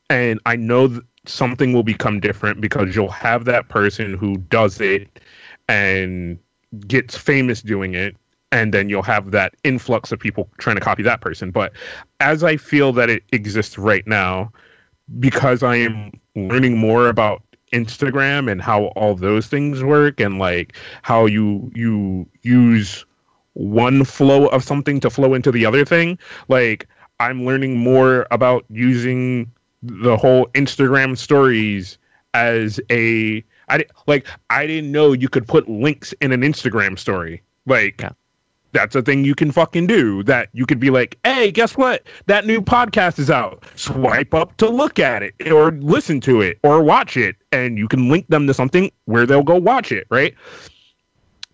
[0.09, 4.81] and I know th- something will become different because you'll have that person who does
[4.81, 5.09] it
[5.69, 6.39] and
[6.87, 8.17] gets famous doing it
[8.55, 11.73] and then you'll have that influx of people trying to copy that person but
[12.21, 14.51] as i feel that it exists right now
[15.19, 17.43] because i am learning more about
[17.73, 23.05] instagram and how all those things work and like how you you use
[23.55, 26.17] one flow of something to flow into the other thing
[26.49, 29.51] like i'm learning more about using
[29.83, 31.99] the whole instagram stories
[32.35, 37.43] as a I like I didn't know you could put links in an Instagram story.
[37.65, 38.11] Like Yeah.
[38.75, 40.23] That's a thing you can fucking do.
[40.25, 42.03] That you could be like, "Hey, guess what?
[42.27, 43.65] That new podcast is out.
[43.77, 47.89] Swipe up to look at it or listen to it or watch it and you
[47.89, 50.35] can link them to something where they'll go watch it, right?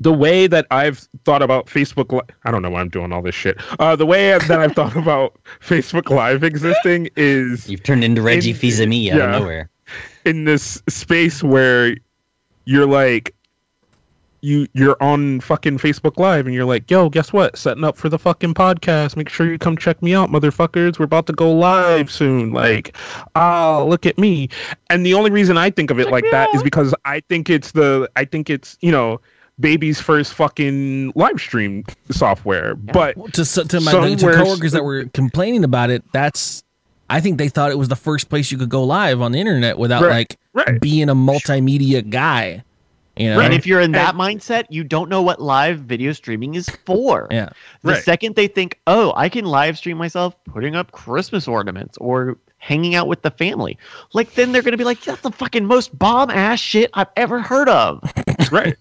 [0.02, 3.20] The way that I've thought about Facebook, Li- I don't know why I'm doing all
[3.20, 3.60] this shit.
[3.78, 8.50] Uh, the way that I've thought about Facebook Live existing is You've turned into Reggie
[8.50, 9.34] In- Fils-Aimé out yeah.
[9.36, 9.70] of nowhere.
[10.24, 11.96] in this space where
[12.64, 13.34] you're like
[14.42, 17.56] you you're on fucking Facebook Live and you're like, yo, guess what?
[17.56, 19.16] Setting up for the fucking podcast.
[19.16, 20.98] Make sure you come check me out, motherfuckers.
[20.98, 22.52] We're about to go live soon.
[22.52, 22.96] Like,
[23.34, 24.48] ah, look at me.
[24.88, 27.72] And the only reason I think of it like that is because I think it's
[27.72, 29.20] the I think it's you know
[29.58, 32.74] baby's first fucking live stream software.
[32.74, 36.64] But Well, to to my to coworkers that were complaining about it, that's
[37.10, 39.40] I think they thought it was the first place you could go live on the
[39.40, 40.80] internet without Right, like right.
[40.80, 42.64] being a multimedia guy.
[43.20, 43.40] You know?
[43.40, 47.28] And if you're in that mindset, you don't know what live video streaming is for.
[47.30, 47.50] yeah.
[47.82, 48.02] The Right.
[48.02, 52.94] second they think, oh, I can live stream myself putting up Christmas ornaments or hanging
[52.94, 53.78] out with the family,
[54.12, 57.40] like then they're gonna be like, that's the fucking most bomb ass shit I've ever
[57.40, 58.02] heard of.
[58.52, 58.76] right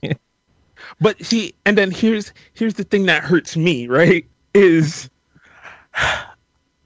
[1.01, 5.09] but see and then here's here's the thing that hurts me right is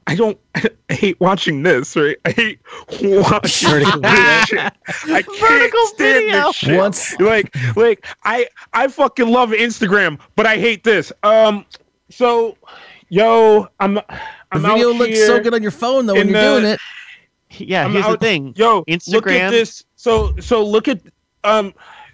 [0.08, 2.60] i don't i hate watching this right i hate
[3.02, 4.60] watching Vertical this shit.
[4.60, 4.72] i
[5.22, 6.42] can't Vertical stand video.
[6.48, 11.66] this shit Once- like like i i fucking love instagram but i hate this um
[12.10, 12.58] so
[13.10, 14.06] yo i'm The
[14.52, 16.80] i'm video out looks so good on your phone though when you're the- doing it.
[17.56, 18.54] Yeah, I'm here's the thing.
[18.58, 19.14] Yo, Instagram.
[19.14, 19.84] look at this.
[19.96, 21.00] So so look at
[21.44, 21.72] um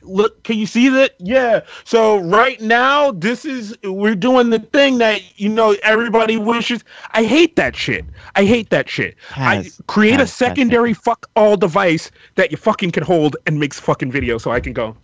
[0.09, 1.15] look can you see that?
[1.19, 1.61] Yeah.
[1.85, 6.83] So right now this is we're doing the thing that you know everybody wishes.
[7.11, 8.05] I hate that shit.
[8.35, 9.15] I hate that shit.
[9.29, 13.79] Has- I create a secondary fuck all device that you fucking can hold and makes
[13.79, 14.97] fucking video so I can go,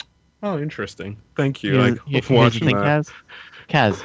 [0.43, 1.17] "Oh, interesting.
[1.35, 3.05] Thank you." Here- like here- of here's the watching that.
[3.05, 3.11] Kaz.
[3.69, 4.01] Kaz,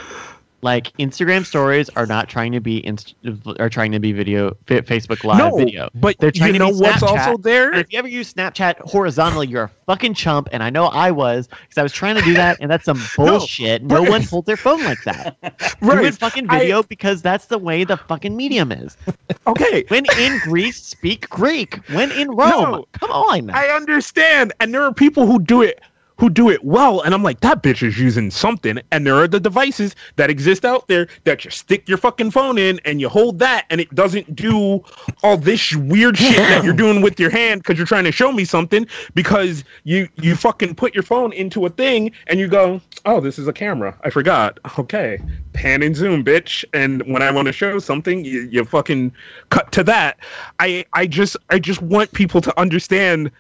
[0.63, 3.15] like Instagram stories are not trying to be inst-
[3.59, 5.89] are trying to be video fa- Facebook Live no, video.
[5.95, 7.71] but They're trying you to know what's also there?
[7.71, 11.11] And if you ever use Snapchat horizontally, you're a fucking chump, and I know I
[11.11, 13.83] was because I was trying to do that, and that's some bullshit.
[13.83, 14.09] no, right.
[14.11, 15.37] one holds their phone like that.
[15.83, 16.13] Right.
[16.15, 18.97] fucking I- video because that's the way the fucking medium is.
[19.47, 19.85] Okay.
[19.89, 21.75] When in Greece, speak Greek.
[21.89, 22.85] When in Rome, No.
[22.93, 23.51] come on.
[23.51, 25.81] I understand, and there are people who do it
[26.21, 28.79] who do it well, and I'm like, that bitch is using something.
[28.93, 32.59] And there are the devices that exist out there that you stick your fucking phone
[32.59, 34.85] in and you hold that, and it doesn't do
[35.23, 38.33] all this weird shit that you're doing with your hand because you're trying to show
[38.33, 38.87] me something.
[39.15, 43.39] Because you you fucking put your phone into a thing and you go, oh, this
[43.39, 43.99] is a camera.
[44.05, 44.61] I forgot.
[44.79, 45.19] Okay,
[45.55, 46.67] pan and zoom, bitch.
[46.75, 49.11] And when I want to show something, you, you fucking
[49.49, 50.19] cut to that.
[50.59, 53.31] I I just I just want people to understand.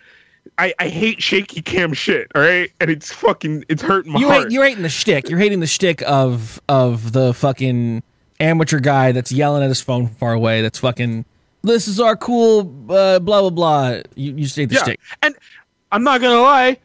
[0.60, 2.70] I, I hate shaky cam shit, all right?
[2.80, 4.42] And it's fucking it's hurting my You heart.
[4.42, 5.30] hate, you're hating the shtick.
[5.30, 8.02] You're hating the shtick of of the fucking
[8.40, 10.60] amateur guy that's yelling at his phone from far away.
[10.60, 11.24] That's fucking.
[11.62, 14.00] This is our cool uh, blah blah blah.
[14.14, 14.82] You you say the yeah.
[14.82, 15.00] shtick.
[15.22, 15.34] And
[15.92, 16.76] I'm not gonna lie,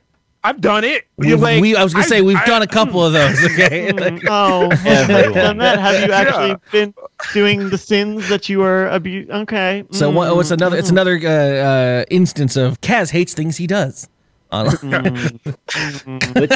[0.46, 1.08] I've done it.
[1.18, 3.44] We've, Like, we, I was gonna say we've I- done a couple of those.
[3.46, 3.92] Okay.
[3.92, 5.34] Mm, oh, Everyone.
[5.34, 5.80] done that.
[5.80, 6.56] Have you actually Yeah.
[6.72, 6.94] been
[7.34, 9.84] doing the sins that you are abu- Okay.
[9.92, 10.78] so what, mm, what's another?
[10.78, 14.08] It's another uh, uh, instance of Kaz hates things he does.
[14.52, 16.50] Mm, But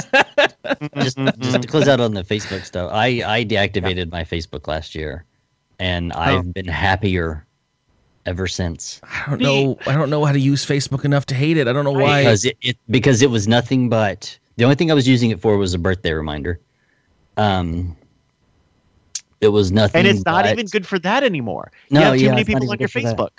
[0.95, 4.93] just, just to close out on the Facebook stuff, I, I deactivated my Facebook last
[4.95, 5.25] year,
[5.79, 7.45] and I've been happier
[8.25, 9.77] ever since I don't know.
[9.87, 11.67] I don't know how to use Facebook enough to hate it.
[11.67, 12.23] I don't know why.
[12.23, 15.39] because it, it because it was nothing but the only thing I was using it
[15.39, 16.59] for was a birthday reminder.
[17.37, 17.95] Um,
[19.41, 21.71] it was nothing, and it's not but- even good for that anymore.
[21.89, 23.17] No, you have too yeah, many people on your good for that.
[23.17, 23.29] Facebook.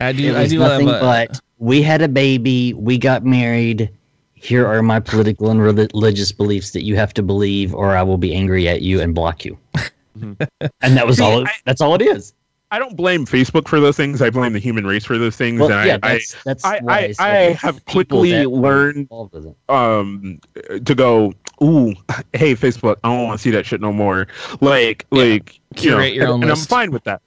[0.00, 0.34] I It do.
[0.34, 3.90] I was do have nothing a, but we had a baby, we got married.
[4.32, 8.18] Here are my political and religious beliefs that you have to believe, or I will
[8.18, 9.56] be angry at you and block you.
[10.20, 10.36] and
[10.80, 11.42] that was all.
[11.42, 12.32] It, I- that's all it is.
[12.74, 14.20] I don't blame Facebook for those things.
[14.20, 15.60] I blame the human race for those things.
[15.60, 19.46] Well, and yeah, I, that's that's I, why I, I have quickly learned involved with
[19.46, 19.56] it.
[19.68, 20.40] um
[20.84, 21.94] to go ooh
[22.32, 24.26] hey facebook i don't want to see that shit no more
[24.60, 27.22] like like you know, Curate your and, own and i'm fine with that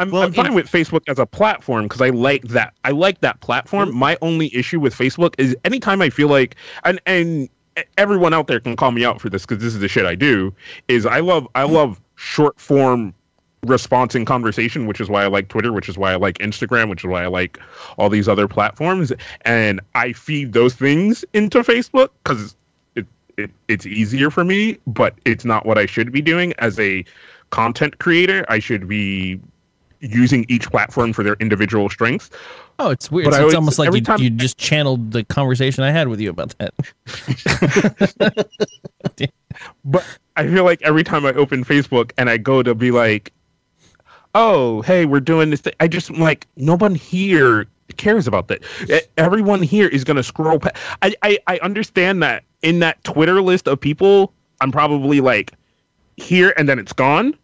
[0.00, 2.90] i'm, Well, I'm fine in- with facebook as a platform because i like that i
[2.90, 7.48] like that platform my only issue with facebook is anytime i feel like and and
[7.98, 10.16] everyone out there can call me out for this because this is the shit i
[10.16, 10.52] do
[10.88, 13.14] is i love i love short form
[13.72, 16.88] response and conversation, which is why I like Twitter, which is why I like Instagram,
[16.90, 17.58] which is why I like
[17.96, 19.12] all these other platforms.
[19.42, 22.56] And I feed those things into Facebook because
[22.96, 26.78] it, it it's easier for me, but it's not what I should be doing as
[26.80, 27.04] a
[27.50, 28.44] content creator.
[28.48, 29.38] I should be
[30.00, 32.30] using each platform for their individual strengths.
[32.80, 33.26] oh, it's weird.
[33.26, 36.08] But It's, I always- almost like you, time- you just channeled the conversation I had
[36.08, 36.74] with you about that.
[39.84, 40.04] But
[40.36, 43.32] I feel like every time I open Facebook and I go to be like,
[44.34, 48.62] oh, hey, we're doing this thing, I just like, no one here cares about that.
[49.18, 50.58] Everyone here is going to scroll.
[50.58, 50.70] Pa-
[51.02, 55.52] I, I, I understand that in that Twitter list of people, I'm probably like
[56.16, 57.36] here and then it's gone.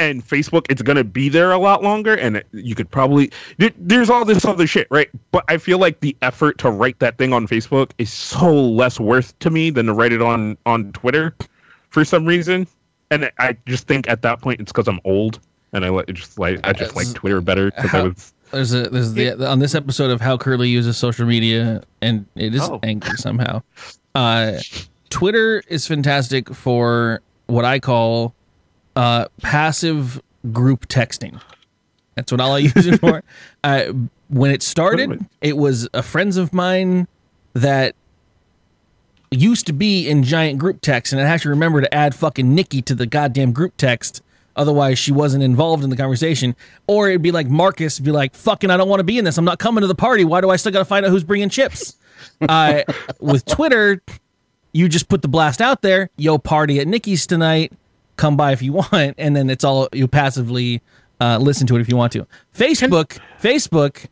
[0.00, 3.70] And Facebook, it's gonna be there a lot longer, and it- you could probably there,
[3.78, 5.08] there's all this other shit, right?
[5.30, 8.98] But I feel like the effort to write that thing on Facebook is so less
[8.98, 11.36] worth to me than to write it on on Twitter,
[11.90, 12.66] for some reason.
[13.12, 15.38] And I just think at that point it's because I'm old,
[15.72, 19.12] and I just like I just like Twitter better because I was There's a there's
[19.12, 22.80] the on this episode of how Curley uses social media, and it is Oh.
[22.82, 23.62] angry somehow.
[24.14, 24.58] Uh,
[25.10, 28.34] Twitter is fantastic for what I call
[28.96, 30.20] uh, passive
[30.52, 31.40] group texting.
[32.16, 33.22] That's what all I use it for.
[33.62, 33.92] Uh,
[34.28, 37.06] when it started, it was a friends of mine
[37.52, 37.94] that
[39.30, 42.54] used to be in giant group text, and I have to remember to add fucking
[42.54, 44.22] Nikki to the goddamn group text.
[44.60, 46.54] Otherwise, she wasn't involved in the conversation.
[46.86, 49.38] Or it'd be like Marcus be like, "Fucking, I don't want to be in this.
[49.38, 50.22] I'm not coming to the party.
[50.22, 51.96] Why do I still got to find out who's bringing chips?"
[52.48, 52.82] uh,
[53.20, 54.02] with Twitter,
[54.72, 56.10] you just put the blast out there.
[56.18, 57.72] Yo, party at Nikki's tonight.
[58.16, 60.82] Come by if you want, and then it's all you passively
[61.22, 62.26] uh, listen to it if you want to.
[62.54, 64.04] Facebook, Facebook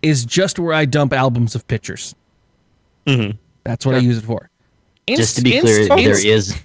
[0.00, 2.14] is just where I dump albums of pictures.
[3.64, 4.48] That's what I use it for.
[5.06, 6.62] Just to be clear, inst- there inst- is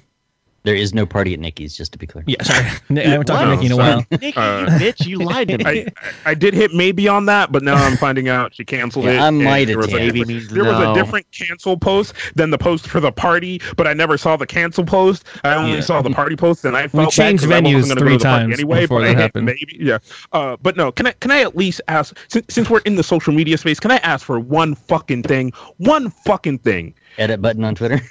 [0.64, 1.76] there is no party at Nikki's.
[1.76, 2.24] Just to be clear.
[2.28, 2.66] Yeah, sorry.
[3.00, 4.06] I haven't talked to Wow, Nikki in a while.
[4.12, 5.66] Nikki, Uh, bitch, you lied to me.
[5.66, 5.86] I,
[6.26, 9.20] I did hit maybe on that, but now I'm finding out she canceled Yeah, it.
[9.20, 11.78] I and might there have was a Maybe different- means There was a different cancel
[11.78, 15.26] post than the post for the party, but I never saw the cancel post.
[15.44, 15.82] I only Yeah.
[15.82, 18.18] saw the party post, and I felt changed bad 'cause I venues wasn't three go
[18.18, 18.82] to the party times anyway.
[18.82, 19.46] before but that I hit happened.
[19.46, 19.98] Maybe, yeah.
[20.34, 23.04] Uh, but no, can I can I at least ask since, since we're in the
[23.04, 23.80] social media space?
[23.80, 25.52] Can I ask for one fucking thing?
[25.78, 26.94] One fucking thing.
[27.18, 28.02] Edit button on Twitter.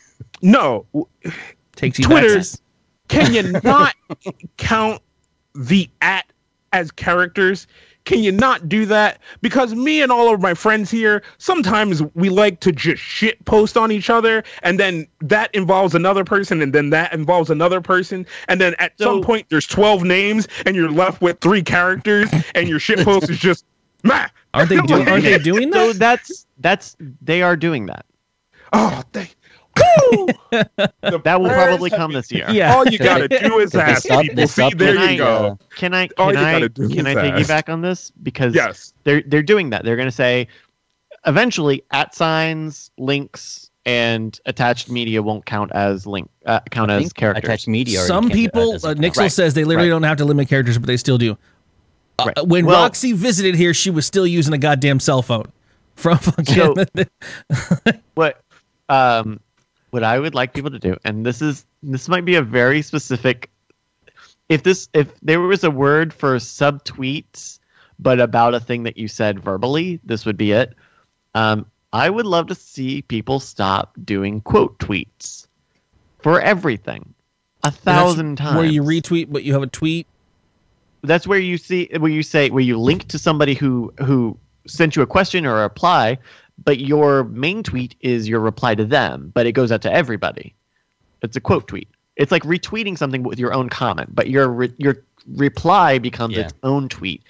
[0.42, 0.86] No,
[1.78, 2.46] Takes you Twitter- back.
[3.08, 3.94] can you not
[4.56, 5.00] count
[5.54, 6.26] the at
[6.72, 7.66] as characters?
[8.04, 9.20] Can you not do that?
[9.42, 13.76] Because me and all of my friends here, sometimes we like to just shit post
[13.76, 18.24] on each other, and then that involves another person, and then that involves another person,
[18.48, 22.66] and then at some point there's 12 names, and you're left with three characters, and
[22.66, 23.66] your shit post is just,
[24.04, 24.26] meh.
[24.54, 25.06] Aren't they doing?
[25.06, 25.78] Aren't they doing that?
[25.78, 25.98] So that?
[25.98, 28.06] that's that's they are doing that.
[28.72, 29.28] Oh, they.
[29.78, 30.26] Woo!
[30.50, 32.46] The That will probably come this year.
[32.50, 32.74] Yeah.
[32.74, 34.36] All you gotta do is ask stopped- people.
[34.36, 35.58] they See, there you the, go.
[35.76, 38.92] Can I can I can I is piggyback on this because Yes.
[39.04, 39.84] they're they're doing that.
[39.84, 40.48] They're going to say
[41.26, 47.02] eventually at signs, links, and attached media won't count as link uh, count I as
[47.04, 47.44] think characters.
[47.44, 48.00] Attached media.
[48.00, 49.08] Some uh, people, doesn't uh.
[49.08, 49.32] Nixel Right.
[49.32, 49.94] says they literally Right.
[49.94, 51.36] don't have to limit characters, but they still do.
[52.18, 52.46] Uh, Right.
[52.46, 55.52] When Well- Roxy visited here, she was still using a goddamn cell phone
[55.96, 56.86] from fucking.
[58.14, 58.40] what
[58.88, 59.40] um
[59.90, 62.82] what I would like people to do, and this is this might be a very
[62.82, 63.50] specific.
[64.48, 67.58] If this if there was a word for subtweets,
[67.98, 70.74] but about a thing that you said verbally, this would be it.
[71.34, 75.46] Um, I would love to see people stop doing quote tweets
[76.18, 77.14] for everything.
[77.64, 78.56] A thousand times.
[78.56, 80.06] Where you retweet, but you have a tweet.
[81.02, 84.36] that's where you see where you say where you link to somebody who who
[84.66, 86.18] sent you a question or a reply
[86.64, 90.54] but your main tweet is your reply to them but it goes out to everybody
[91.22, 94.74] it's a quote tweet it's like retweeting something with your own comment but your re-
[94.78, 95.02] your
[95.36, 96.44] reply becomes Yeah.
[96.44, 97.22] its own tweet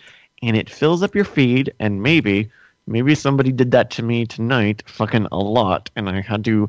[0.42, 2.50] and it fills up your feed and maybe
[2.86, 6.68] maybe somebody did that to me tonight fucking a lot and i had to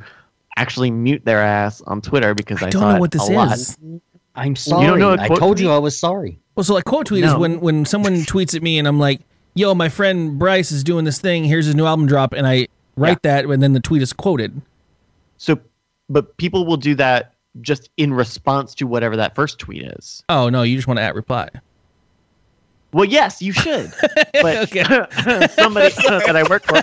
[0.57, 3.53] actually mute their ass on twitter because i, I don't know what this a lot.
[3.57, 3.77] is.
[4.35, 4.83] I'm sorry.
[4.85, 5.69] You don't know a I quote told you?
[5.69, 6.39] I was sorry.
[6.55, 9.19] Well, so like quote tweet is when when someone tweets at me and I'm like,
[9.53, 11.43] "Yo, my friend Bryce is doing this thing.
[11.43, 14.61] Here's his new album drop," and I write that, and then the tweet is quoted.
[15.37, 15.59] So,
[16.09, 20.23] but people will do that just in response to whatever that first tweet is.
[20.29, 21.49] Oh no, you just want to at reply.
[22.91, 23.93] Well, yes, you should.
[24.41, 24.69] But
[25.51, 26.81] somebody that I work for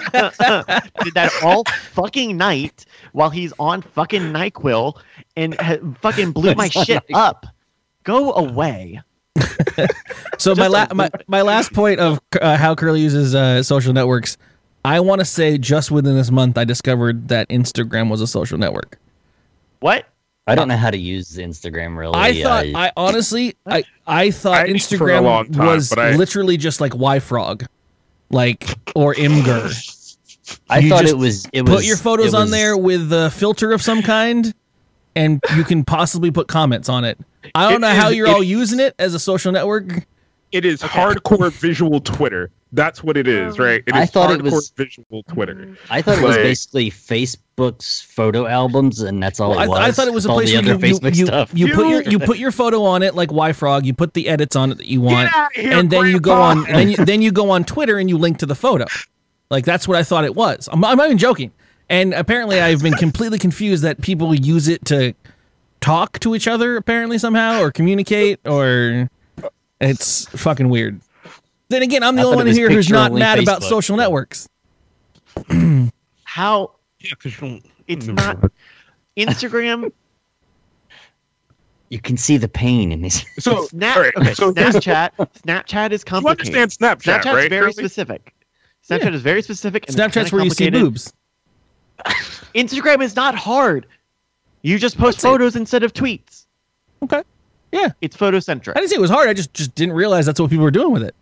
[1.04, 4.98] did that all fucking night while he's on fucking Nyquil
[5.36, 7.46] and ha- fucking blew my shit up.
[8.04, 9.00] Go away.
[10.38, 13.62] So my, Just la- a- my my last point of uh, how Curley uses uh,
[13.62, 14.36] social networks,
[14.84, 18.58] I want to say just within this month I discovered that Instagram was a social
[18.58, 18.98] network.
[19.80, 20.06] What?
[20.46, 22.14] I don't know how to use Instagram really.
[22.14, 25.92] I thought I- I honestly I I thought I did for a Instagram time, was
[25.92, 27.66] I- literally just like YFrog,
[28.30, 29.92] like or Imgur.
[30.70, 31.46] I you thought it was.
[31.52, 31.74] It was.
[31.74, 34.54] Put your photos it on there with a filter of some kind,
[35.16, 37.18] and you can possibly put comments on it.
[37.54, 40.06] I don't It know how you're it- all using it as a social network.
[40.52, 42.50] It is hardcore visual Twitter.
[42.72, 43.64] That's what it is, oh.
[43.64, 43.82] right?
[43.86, 44.02] It is mm.
[44.02, 45.76] I thought it was- visual Twitter.
[45.90, 49.78] I thought it was basically Facebook's photo albums, and that's all Well, it I, was.
[49.78, 51.74] I thought it was a all place the where other you, you, Facebook you, you
[51.74, 53.84] put your you put your photo on it like YFrog.
[53.84, 56.36] You put the edits on it that you want, outta here, and then you go
[56.36, 56.70] Grandpa!
[56.70, 58.84] on then you, then you go on Twitter and you link to the photo.
[59.50, 60.68] Like that's what I thought it was.
[60.70, 61.52] I'm, I'm not even joking.
[61.88, 65.14] And apparently, I've been completely confused that people use it to
[65.80, 66.76] talk to each other.
[66.76, 69.08] Apparently, somehow or communicate or
[69.80, 71.00] It's fucking weird.
[71.68, 74.48] Then again, I'm the I only one here who's not picture-only mad about social networks.
[76.24, 77.64] How Yeah, because you don't.
[77.88, 78.38] it's not
[79.16, 79.90] Instagram,
[81.88, 83.24] You can see the pain in his.
[83.38, 83.96] So, Snap.
[83.96, 85.10] all right, Okay, so Snapchat.
[85.42, 86.54] Snapchat is complicated.
[86.54, 87.50] You understand Snapchat, Snapchat's right?
[87.50, 87.72] very Kirby?
[87.72, 88.34] specific.
[88.88, 89.10] Snapchat Yeah.
[89.14, 89.88] is very specific.
[89.88, 91.12] And Snapchat's where you see boobs.
[92.54, 93.86] Instagram is not hard.
[94.62, 95.28] You just post That's it.
[95.28, 96.46] photos instead of tweets.
[97.02, 97.22] Okay.
[97.72, 97.90] Yeah.
[98.00, 98.70] It's photocentric.
[98.70, 99.28] I didn't say it was hard.
[99.28, 101.14] I just just didn't realize that's what people were doing with it.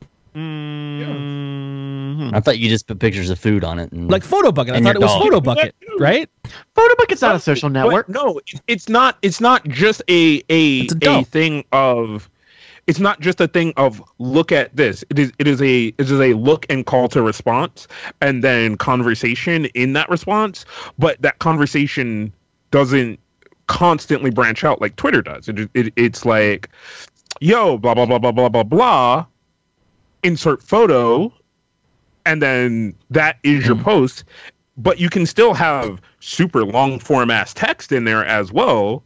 [1.04, 2.34] Mhm.
[2.34, 3.92] I thought you just put pictures of food on it.
[3.92, 4.74] And Like Photo Bucket.
[4.74, 5.12] I thought your it was.
[5.22, 6.28] Photo Bucket, right?
[6.76, 8.08] Photobucket's not a social network.
[8.08, 9.18] no, it's not.
[9.22, 12.28] It's not just a a a a, thing of.
[12.86, 15.04] It's not just a thing of look at this.
[15.10, 17.88] It is it is a it is a look and call to response,
[18.20, 20.64] and then conversation in that response.
[20.98, 22.32] But that conversation
[22.70, 23.18] doesn't
[23.66, 25.48] constantly branch out like Twitter does.
[25.48, 26.68] It, it it's like,
[27.40, 29.26] yo, blah blah blah blah blah blah blah.
[30.22, 31.32] Insert photo,
[32.26, 33.82] and then that is your hmm.
[33.82, 34.24] post.
[34.76, 39.04] But you can still have super long form ass text in there as well,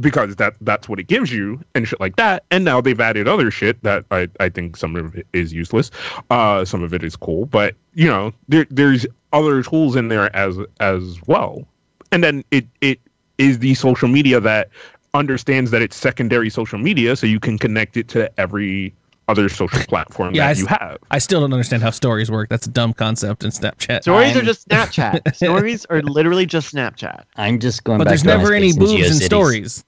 [0.00, 2.44] because that that's what it gives you and shit like that.
[2.50, 5.90] And now they've added other shit that I, I think some of it is useless.
[6.30, 10.34] Uh, some of it is cool, but you know there there's other tools in there
[10.34, 11.66] as as well.
[12.12, 13.00] And then it it
[13.38, 14.68] is the social media that
[15.14, 18.92] understands that it's secondary social media, so you can connect it to every
[19.28, 20.98] other social platform Yeah, that s- you have.
[21.10, 22.48] I still don't understand how stories work.
[22.48, 24.02] That's a dumb concept in Snapchat.
[24.02, 25.34] Stories are I'm- just Snapchat.
[25.36, 27.24] Stories are literally just Snapchat.
[27.36, 28.08] I'm just going back to that.
[28.08, 29.84] but back there's to never any and boobs in stories.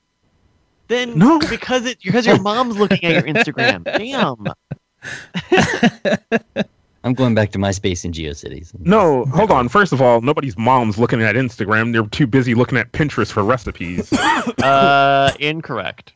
[0.90, 1.38] Then No.
[1.38, 3.84] because it because your mom's looking at your Instagram.
[3.96, 4.44] Damn.
[7.04, 8.72] I'm going back to MySpace and GeoCities.
[8.80, 9.68] No, hold on.
[9.68, 11.92] First of all, nobody's mom's looking at Instagram.
[11.92, 14.12] They're too busy looking at Pinterest for recipes.
[14.62, 16.12] Uh, incorrect.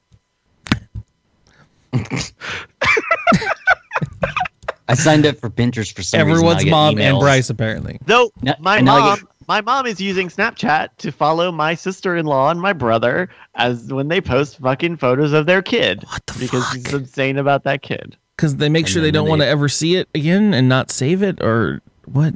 [4.87, 6.31] I signed up for Pinterest for some reason.
[6.33, 7.19] Everyone's get mom and.
[7.21, 7.99] Bryce apparently.
[8.07, 12.51] Though No, my and mom, get- my mom is using Snapchat to follow my sister-in-law
[12.51, 16.65] and my brother as when they post fucking photos of their kid What the because
[16.65, 16.75] fuck?
[16.75, 18.17] she's insane about that kid.
[18.37, 20.91] Because they make And sure they don't want to ever see it again and not
[20.91, 22.35] save it or what?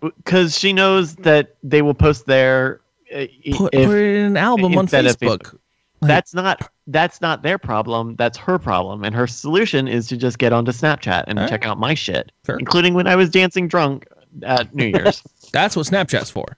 [0.00, 2.80] Because she knows that they will post their.
[3.12, 5.52] uh, Put, if put it in an album on instead of Facebook.
[5.52, 5.60] like-
[6.00, 8.14] that's not that's not their problem.
[8.16, 11.50] That's her problem, and her solution is to just get onto Snapchat and Alright.
[11.50, 12.56] check out my shit, Sure.
[12.56, 14.06] including when I was dancing drunk
[14.44, 15.22] at New Year's.
[15.52, 16.56] That's what Snapchat's for.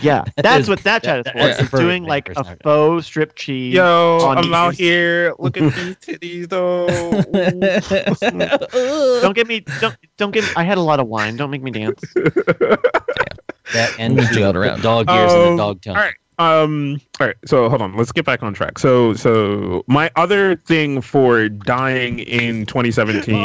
[0.00, 1.38] yeah, that's what Snapchat that- is for.
[1.38, 2.62] that's It's doing like a Snapchat.
[2.62, 3.74] faux strip cheese.
[3.74, 4.78] Yo, on I'm out YouTube.
[4.78, 5.34] here.
[5.38, 6.86] Look at these titties, though.
[9.22, 9.60] Don't get me.
[9.80, 10.44] Don't don't get.
[10.56, 11.36] I had a lot of wine.
[11.36, 12.00] Don't make me dance.
[13.72, 14.82] That and the jiggle around.
[14.82, 15.96] dog ears and Um, the dog tongue.
[15.96, 16.14] all right.
[16.38, 17.00] Um.
[17.20, 17.36] All right.
[17.46, 17.96] So hold on.
[17.96, 18.78] Let's get back on track.
[18.78, 23.40] So so my other thing for dying in 2017 is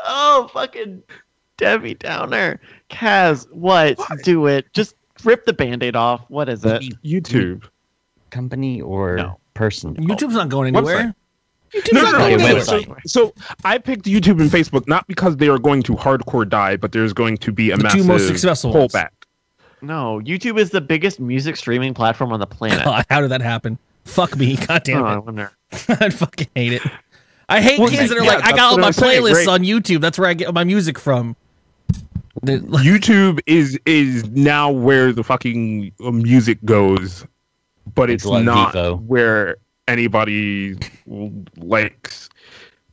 [0.00, 1.02] oh, fucking
[1.56, 2.60] Debbie Downer.
[2.90, 3.98] Kaz, what?
[4.22, 4.66] Do it.
[4.72, 4.94] Just
[5.24, 6.22] rip the band-aid off.
[6.28, 6.82] What is it?
[7.04, 7.64] YouTube.
[8.30, 9.38] Company or No.
[9.54, 9.96] person?
[9.96, 11.14] YouTube's not going anywhere.
[11.72, 12.62] YouTube's No, not no, going no, no, anywhere.
[12.64, 16.76] So, so I picked YouTube and Facebook not because they are going to hardcore die,
[16.76, 18.92] but there's going to be a The two massive most successful ones.
[18.92, 19.08] pullback.
[19.82, 22.84] No, YouTube is the biggest music streaming platform on the planet.
[22.84, 23.78] God, how did that happen?
[24.04, 24.56] Fuck me.
[24.66, 25.52] God damn Oh, I wonder.
[25.88, 26.82] I fucking hate it.
[27.48, 29.46] I hate Well, kids that are yeah, like, I got all my I'm saying, playlists
[29.46, 29.48] right?
[29.48, 30.00] on YouTube.
[30.00, 31.36] That's where I get my music from.
[32.46, 37.26] They're YouTube is is now where the fucking um, music goes,
[37.94, 39.02] but it's It's not Vevo.
[39.04, 39.56] where
[39.88, 40.76] anybody
[41.56, 42.28] likes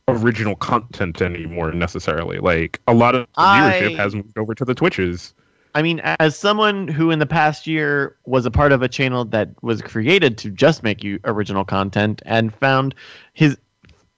[0.08, 2.38] original content anymore necessarily.
[2.38, 5.34] Like a lot of viewership I- has moved over to the Twitches.
[5.76, 9.24] I mean, as someone who in the past year was a part of a channel
[9.26, 12.94] that was created to just make you original content and found
[13.32, 13.56] his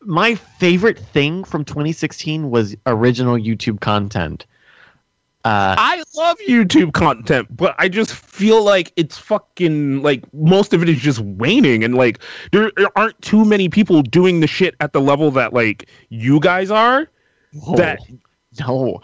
[0.02, 4.44] my favorite thing from 2016 was original YouTube content.
[5.46, 10.82] Uh, I love YouTube content, but I just feel like it's fucking like most of
[10.82, 12.18] it is just waning, and like
[12.50, 16.40] there, there aren't too many people doing the shit at the level that like you
[16.40, 17.08] guys are.
[17.76, 18.00] That
[18.58, 19.02] no,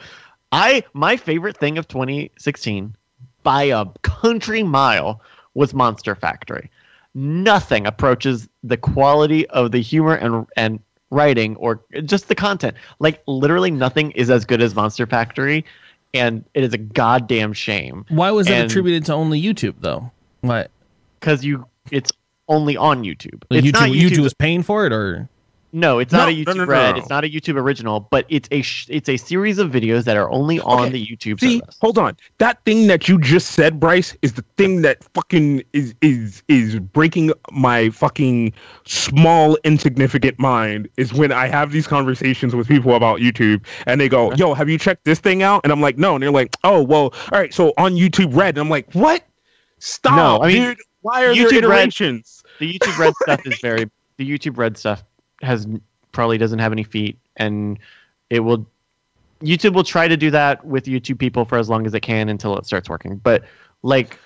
[0.50, 2.96] I my favorite thing of 2016
[3.44, 5.22] by a country mile
[5.54, 6.68] was Monster Factory.
[7.14, 10.80] Nothing approaches the quality of the humor and and
[11.12, 12.76] writing or just the content.
[12.98, 15.64] Like literally nothing is as good as Monster Factory,
[16.14, 20.10] and it is a goddamn shame Why was it attributed to only YouTube though?
[20.42, 20.70] What?
[21.22, 22.12] because you it's
[22.48, 23.42] only on YouTube.
[23.48, 24.22] Like it's YouTube, not YouTube YouTube.
[24.22, 25.28] was paying for it, or
[25.74, 26.92] No, it's not a YouTube no, no, Red.
[26.92, 26.98] no.
[27.00, 30.18] It's not a YouTube original, but it's a sh- it's a series of videos that
[30.18, 31.78] are only on Okay, the YouTube See, service.
[31.80, 32.14] hold on.
[32.38, 36.78] That thing that you just said, Bryce, is the thing that fucking is is is
[36.78, 38.52] breaking my fucking
[38.86, 40.88] small insignificant mind.
[40.98, 44.68] Is when I have these conversations with people about YouTube, and they go, "Yo, have
[44.68, 47.38] you checked this thing out?" And I'm like, "No," and they're like, "Oh, well, all
[47.40, 49.22] right." So on YouTube Red, and I'm like, "What?
[49.78, 50.78] Stop, No, I mean, dude!
[51.00, 53.86] Why are YouTube there Red- iterations?" The YouTube Red stuff is very.
[54.18, 55.02] The YouTube Red stuff
[55.42, 55.66] has
[56.12, 57.78] probably doesn't have any feet, and
[58.30, 58.66] it will.
[59.42, 62.28] YouTube will try to do that with YouTube people for as long as it can
[62.28, 63.16] until it starts working.
[63.16, 63.44] But
[63.82, 64.18] like,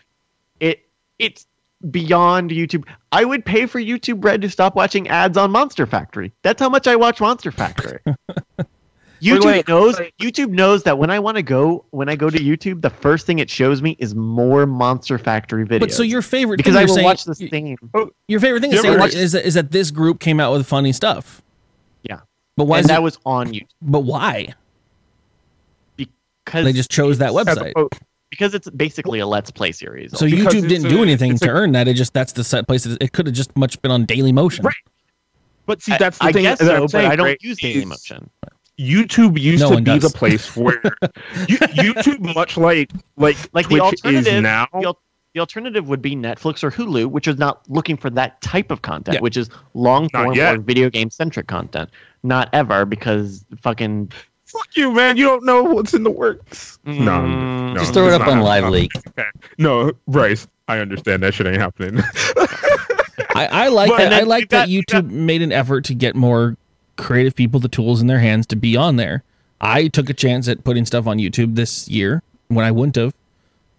[0.60, 0.84] it
[1.18, 1.46] it's
[1.90, 2.84] beyond YouTube.
[3.12, 6.32] I would pay for YouTube Red to stop watching ads on Monster Factory.
[6.42, 7.98] That's how much I watch Monster Factory.
[9.20, 12.28] YouTube like- knows like- YouTube knows that when I want to go when I go
[12.30, 15.80] to YouTube, the first thing it shows me is more Monster Factory videos.
[15.80, 17.76] But so your favorite because thing I you're will saying, watch the same.
[18.28, 20.52] your favorite thing You is, ever watch- is, that, is that this group came out
[20.52, 21.42] with funny stuff.
[22.02, 22.20] Yeah.
[22.56, 22.78] But why?
[22.78, 24.54] and Is that it, was on YouTube but why?
[25.96, 27.70] because They just chose that website.
[27.72, 27.92] opposed-
[28.30, 30.10] because it's basically a Let's Play series.
[30.18, 31.88] So Because YouTube didn't a- do anything to a- earn that.
[31.88, 32.84] It just that's the set place.
[32.84, 34.64] It could have just much been on Daily Motion.
[34.64, 34.74] Right.
[35.66, 36.42] But see, that's the I thing.
[36.42, 38.28] guess that I'm so, but I don't right, use is Dailymotion.
[38.78, 40.02] YouTube used No to be does.
[40.12, 40.80] the place where
[41.48, 44.66] you, YouTube, much like like Like the Twitch is alternative, now.
[44.72, 45.00] the, al-
[45.34, 48.82] the alternative would be Netflix or Hulu, which is not looking for that type of
[48.82, 49.20] content, Yeah.
[49.20, 51.90] which is long form or video game centric content.
[52.22, 54.12] Not ever, because fucking
[54.46, 55.16] Fuck you, man.
[55.16, 56.78] You don't know what's in the works.
[56.86, 57.26] Mm, no,
[57.72, 58.44] no, Just throw it up on happening.
[58.44, 58.92] Live Leak.
[59.08, 59.26] Okay.
[59.58, 62.00] No, Bryce, I understand that shit ain't happening.
[63.34, 64.12] I, I like But- that.
[64.12, 66.56] I like you got- that you YouTube made an effort to get more
[66.96, 69.22] creative people the tools in their hands to be on there.
[69.60, 73.14] I took a chance at putting stuff on YouTube this year when I wouldn't have,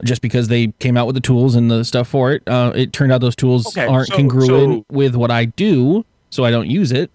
[0.04, 2.44] just because they came out with the tools and the stuff for it.
[2.48, 6.04] Uh, it turned out those tools Okay, aren't so- congruent so- with what I do,
[6.30, 7.12] so I don't use it.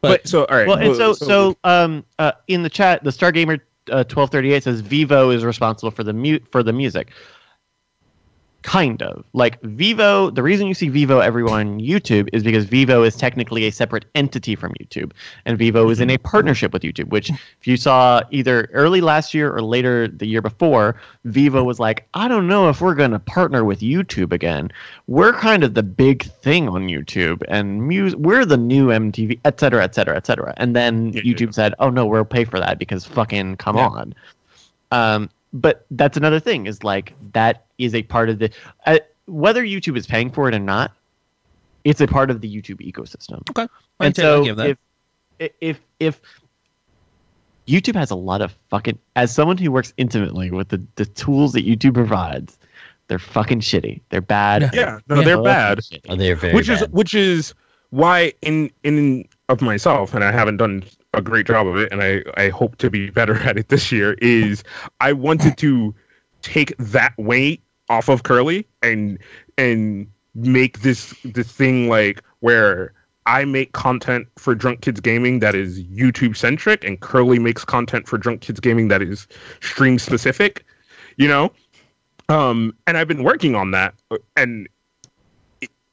[0.00, 0.66] But, but so all right.
[0.68, 4.52] well, and so well, so um uh in the chat, the Stargamer uh, twelve thirty
[4.52, 7.10] eight says Vevo is responsible for the mute for the music.
[8.62, 10.34] Kind of like Vevo.
[10.34, 14.04] The reason you see Vevo everywhere on YouTube is because Vevo is technically a separate
[14.16, 15.12] entity from YouTube,
[15.44, 17.08] and Vevo is in a partnership with YouTube.
[17.08, 21.78] Which, if you saw either early last year or later the year before, Vevo was
[21.78, 24.70] like, "I don't know if we're going to partner with YouTube again.
[25.06, 27.86] We're kind of the big thing on YouTube, and
[28.20, 31.54] we're the new MTV, et cetera, et cetera, et cetera." And then Yeah, yeah, YouTube
[31.54, 33.86] said, "Oh no, we'll pay for that because fucking come Yeah.
[33.86, 34.14] on."
[34.90, 38.50] Um, but that's another thing is like that is a part of the
[38.86, 40.92] uh, whether YouTube is paying for it or not,
[41.84, 43.42] it's a part of the YouTube ecosystem.
[43.50, 43.66] okay,
[44.00, 44.76] I And so give that.
[45.38, 46.20] if if if
[47.66, 51.52] YouTube has a lot of fucking as someone who works intimately with the, the tools
[51.52, 52.58] that YouTube provides,
[53.08, 54.00] they're fucking shitty.
[54.08, 54.70] They're bad.
[54.72, 55.80] Yeah, no, They're they're bad.
[56.08, 57.54] Oh, they're very which is which is
[57.90, 62.02] why in in of myself and i haven't done a great job of it and
[62.02, 64.62] i i hope to be better at it this year is
[65.00, 65.94] i wanted to
[66.42, 69.18] take that weight off of Curley and
[69.56, 72.92] and make this this thing like where
[73.26, 78.08] I make content for Drunk Kids Gaming that is YouTube centric, and Curley makes content
[78.08, 79.26] for Drunk Kids Gaming that is
[79.60, 80.64] stream specific.
[81.16, 81.52] You know,
[82.28, 83.94] um, and I've been working on that,
[84.36, 84.68] and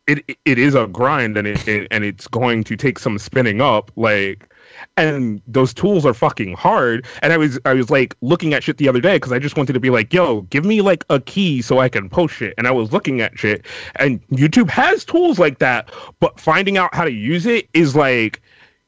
[0.07, 3.61] it it, is a grind, and it, it and it's going to take some spinning
[3.61, 4.51] up, like.
[4.97, 7.05] And those tools are fucking hard.
[7.21, 9.55] And I was I was like looking at shit the other day because I just
[9.55, 12.53] wanted to be like, yo, give me like a key so I can post shit.
[12.57, 16.93] And I was looking at shit, and YouTube has tools like that, but finding out
[16.93, 18.41] how to use it is like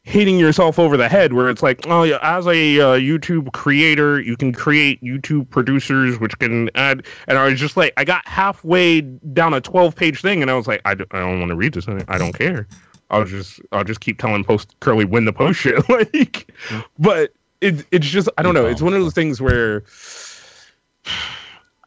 [0.08, 4.22] hitting yourself over the head where it's like oh yeah as a uh, youtube creator
[4.22, 8.26] you can create youtube producers which can add and i was just like i got
[8.26, 11.50] halfway down a 12 page thing and i was like i, d- I don't want
[11.50, 12.70] to read this i don't care.
[13.12, 16.54] I'll just i'll just keep telling post Curley win the post shit like
[16.98, 19.84] but it, it's just i don't know it's one of those things where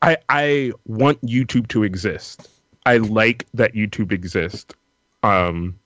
[0.02, 2.50] i i want youtube to exist.
[2.84, 4.74] I like that youtube exists
[5.22, 5.79] um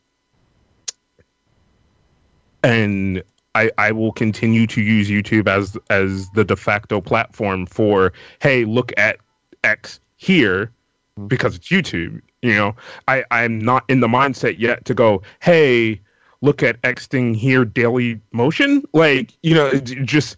[2.64, 3.22] and
[3.54, 8.64] I, I will continue to use YouTube as as the de facto platform for hey
[8.64, 9.18] look at
[9.62, 10.72] X here
[11.16, 11.28] mm-hmm.
[11.28, 12.76] because it's YouTube you know?
[13.08, 16.00] I I'm not in the mindset yet to go hey
[16.40, 18.82] look at X thing here daily motion?
[18.92, 20.36] Like you know it, it just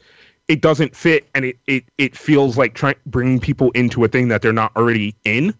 [0.49, 4.29] it doesn't fit and it it, it feels like trying bringing people into a thing
[4.29, 5.55] that they're not already in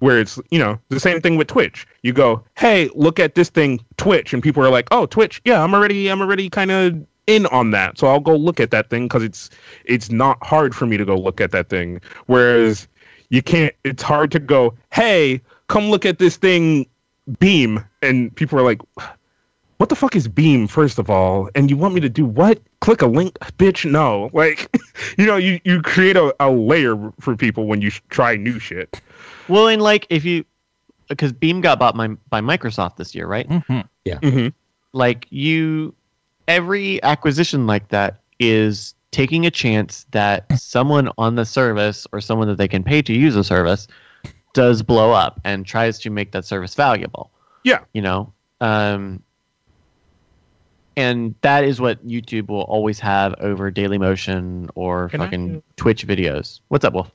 [0.00, 3.48] where it's you know the same thing with twitch you go hey look at this
[3.48, 7.06] thing twitch and people are like oh twitch yeah i'm already i'm already kind of
[7.26, 9.50] in on that so i'll go look at that thing because it's
[9.84, 12.88] it's not hard for me to go look at that thing whereas
[13.28, 16.86] you can't it's hard to go hey come look at this thing
[17.38, 18.80] beam and people are like
[19.80, 21.48] what the fuck is Beam, first of all?
[21.54, 22.60] And you want me to do what?
[22.80, 23.38] Click a link?
[23.56, 24.28] Bitch, no.
[24.34, 24.68] Like,
[25.16, 28.58] you know, you, you create a, a layer for people when you sh- try new
[28.58, 29.00] shit.
[29.50, 30.44] Well, and like if you,
[31.08, 33.48] because Beam got bought by, by Microsoft this year, right?
[33.48, 33.88] Mhm.
[34.06, 34.48] Mm-hmm.
[34.92, 35.94] Like you,
[36.48, 42.46] every acquisition like that is taking a chance that someone on the service or someone
[42.48, 43.86] that they can pay to use a service
[44.52, 47.30] does blow up and tries to make that service valuable.
[47.64, 47.80] Yeah.
[47.92, 49.22] You know, um,
[50.96, 55.62] and that is what YouTube will always have over Daily Motion or Can I- fucking
[55.76, 56.60] Twitch videos.
[56.68, 57.10] What's up, Wolf?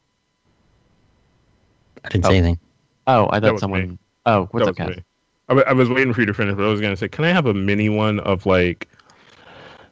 [2.05, 2.29] I didn't Oh.
[2.29, 2.59] say anything.
[3.07, 3.89] Oh, I thought someone.
[3.89, 3.97] me.
[4.25, 5.03] Oh, what's up, was Kat?
[5.49, 7.31] I, I was waiting for you to finish, but I was gonna say, can I
[7.31, 8.87] have a mini one of like?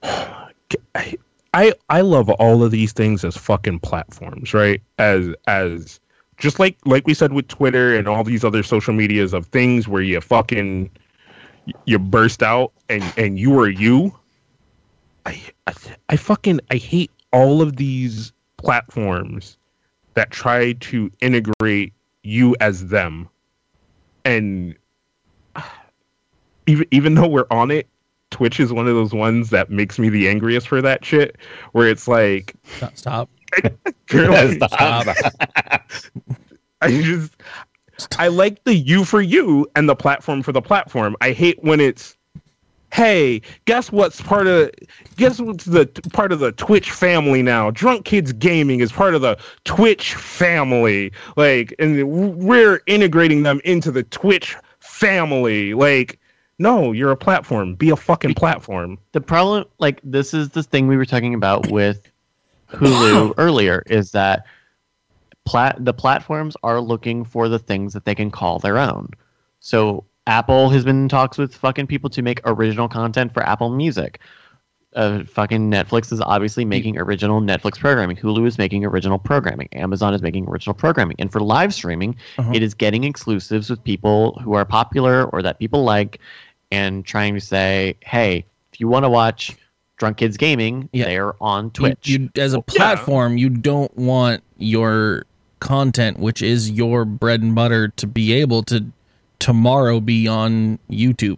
[0.03, 1.15] I
[1.53, 4.81] I I love all of these things as fucking platforms, right?
[4.97, 5.99] As as
[6.37, 9.87] just like like we said with Twitter and all these other social medias of things
[9.87, 10.89] where you fucking
[11.85, 14.17] you burst out and and you are you.
[15.25, 15.73] I I,
[16.09, 19.57] I fucking I hate all of these platforms
[20.15, 21.93] that try to integrate
[22.23, 23.29] you as them
[24.25, 24.75] and
[26.67, 27.87] even even though we're on it
[28.31, 31.37] twitch is one of those ones that makes me the angriest for that shit
[31.73, 32.55] where it's like
[32.95, 32.95] Stop.
[32.97, 33.29] Stop.
[34.11, 35.15] you're like, Stop.
[36.81, 37.33] i just
[38.17, 41.79] i like the you for you and the platform for the platform i hate when
[41.79, 42.17] it's
[42.93, 44.69] hey guess what's part of
[45.15, 47.71] guess what's the part of the twitch family now?
[47.71, 51.11] Drunk kids gaming is part of the twitch family.
[51.35, 52.07] Like and
[52.37, 55.73] we're integrating them into the twitch family.
[55.73, 56.19] Like
[56.59, 57.73] no you're a platform.
[57.73, 58.99] Be a fucking platform.
[59.13, 62.11] The problem like this is the thing we were talking about with
[62.69, 64.45] hulu earlier is that
[65.45, 69.09] plat the platforms are looking for the things that they can call their own.
[69.61, 73.69] So apple has been in talks with fucking people to make original content for apple
[73.69, 74.19] music
[74.95, 80.13] uh, fucking netflix is obviously making original netflix programming hulu is making original programming amazon
[80.13, 82.51] is making original programming and for live streaming Uh-huh.
[82.53, 86.19] it is getting exclusives with people who are popular or that people like
[86.71, 89.55] and trying to say, hey, if you want to watch
[89.97, 91.05] Drunk Kids Gaming, Yeah.
[91.05, 92.09] they're on You- Twitch.
[92.09, 95.25] You, as a platform, you don't want your
[95.59, 98.83] content, which is your bread and butter, to be able to
[99.43, 101.37] tomorrow be on YouTube.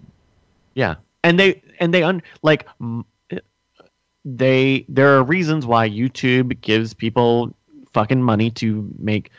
[0.75, 2.67] yeah, and they and they un like
[4.23, 7.55] they there are reasons why YouTube gives people
[7.93, 9.31] fucking money to make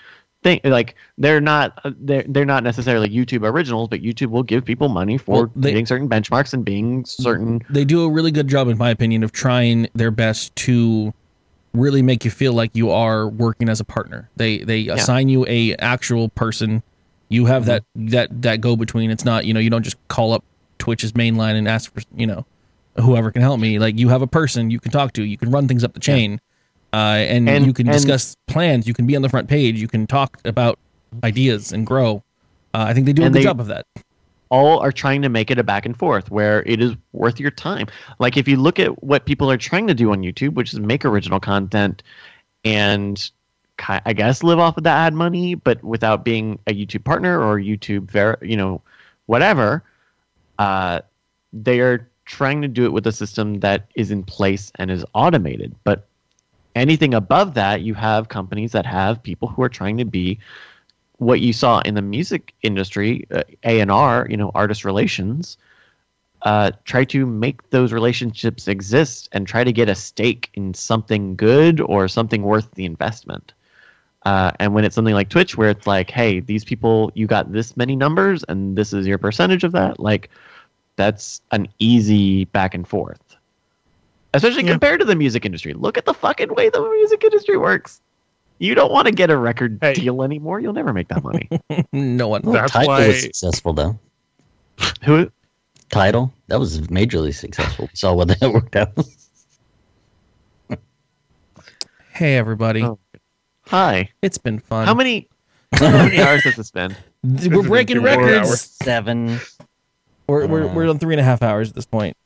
[0.43, 4.65] thing like they're not uh, they're they're not necessarily YouTube originals, but YouTube will give
[4.65, 7.63] people money for Well, they- hitting certain benchmarks and being certain.
[7.71, 11.13] They do a really good job, in my opinion, of trying their best to
[11.75, 14.29] really make you feel like you are working as a partner.
[14.37, 16.83] They they assign you a actual person.
[17.29, 19.11] You have that that that go between.
[19.11, 20.45] It's not you know you don't just call up
[20.79, 22.47] Twitch's main line and ask for you know
[23.01, 23.79] whoever can help me.
[23.79, 25.23] Like you have a person you can talk to.
[25.25, 26.41] You can run things up the chain,
[26.93, 28.87] uh, and, And- you can and- discuss plans.
[28.87, 29.81] You can be on the front page.
[29.81, 30.79] You can talk about
[31.25, 32.23] ideas and grow.
[32.75, 33.87] Uh, I think they do a good they- job of that.
[34.51, 37.51] all are trying to make it a back and forth where it is worth your
[37.51, 37.89] time.
[38.21, 40.79] Like if you look at what people are trying to do on YouTube, which is
[40.79, 42.03] make original content
[42.65, 43.31] and
[43.79, 47.59] I guess live off of the ad money, but without being a YouTube partner or
[47.59, 48.81] YouTube, ver- you know,
[49.27, 49.85] whatever.
[50.59, 51.01] Uh,
[51.53, 55.05] they are trying to do it with a system that is in place and is
[55.15, 55.75] automated.
[55.85, 56.09] But
[56.75, 60.39] anything above that, you have companies that have people who are trying to be
[61.19, 65.57] what you saw in the music industry, uh, A and R, you know, artist relations,
[66.43, 71.37] uh, try to make those relationships exist and try to get a stake in something
[71.37, 73.55] good or something worth the investment.
[74.27, 77.53] Uh, and when it's something like Twitch, where it's like, hey, these people, you got
[77.53, 80.31] this many numbers, and this is your percentage of that, like,
[80.97, 83.21] that's an easy back and forth.
[84.35, 84.73] Especially Yeah.
[84.73, 85.75] compared to the music industry.
[85.75, 88.01] Look at the fucking way the music industry works.
[88.59, 89.95] You don't want to get a record Hey.
[89.95, 90.59] deal anymore.
[90.59, 91.49] You'll never make that money.
[91.93, 92.43] no one.
[92.43, 93.97] Well, That's Tidal why- was successful though.
[95.05, 95.31] Who?
[95.91, 97.85] Tidal that was majorly successful.
[97.93, 98.93] We saw what that worked out.
[102.13, 102.99] Hey everybody, Oh.
[103.69, 104.11] Hi.
[104.23, 104.87] it's been fun.
[104.87, 105.29] How many?
[105.75, 106.95] How many hours has this been?
[107.25, 108.49] We're been breaking two more records.
[108.49, 108.61] hours.
[108.63, 109.41] Seven.
[110.29, 112.17] We're, we're, we're on three and a half hours at this point.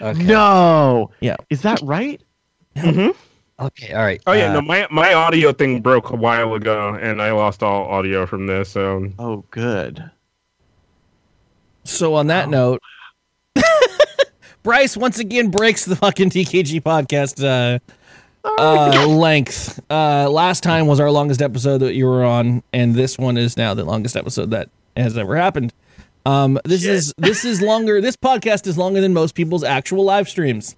[0.00, 0.22] Okay.
[0.24, 1.10] No.
[1.20, 1.36] Yeah.
[1.50, 2.20] Is that right?
[2.76, 3.14] Mhm.
[3.58, 3.92] Okay.
[3.94, 4.20] All right.
[4.26, 7.62] oh yeah uh, no my my audio thing broke a while ago and i lost
[7.62, 10.10] all audio from this so Oh, good.
[11.84, 12.82] So on that note,
[14.62, 17.78] Bryce once again breaks the fucking DKG podcast uh,
[18.58, 19.80] uh, length.
[19.90, 23.56] Uh, last time was our longest episode that you were on, and this one is
[23.56, 25.72] now the longest episode that has ever happened.
[26.24, 28.00] Um, this is this is longer.
[28.00, 30.74] This podcast is longer than most people's actual live streams.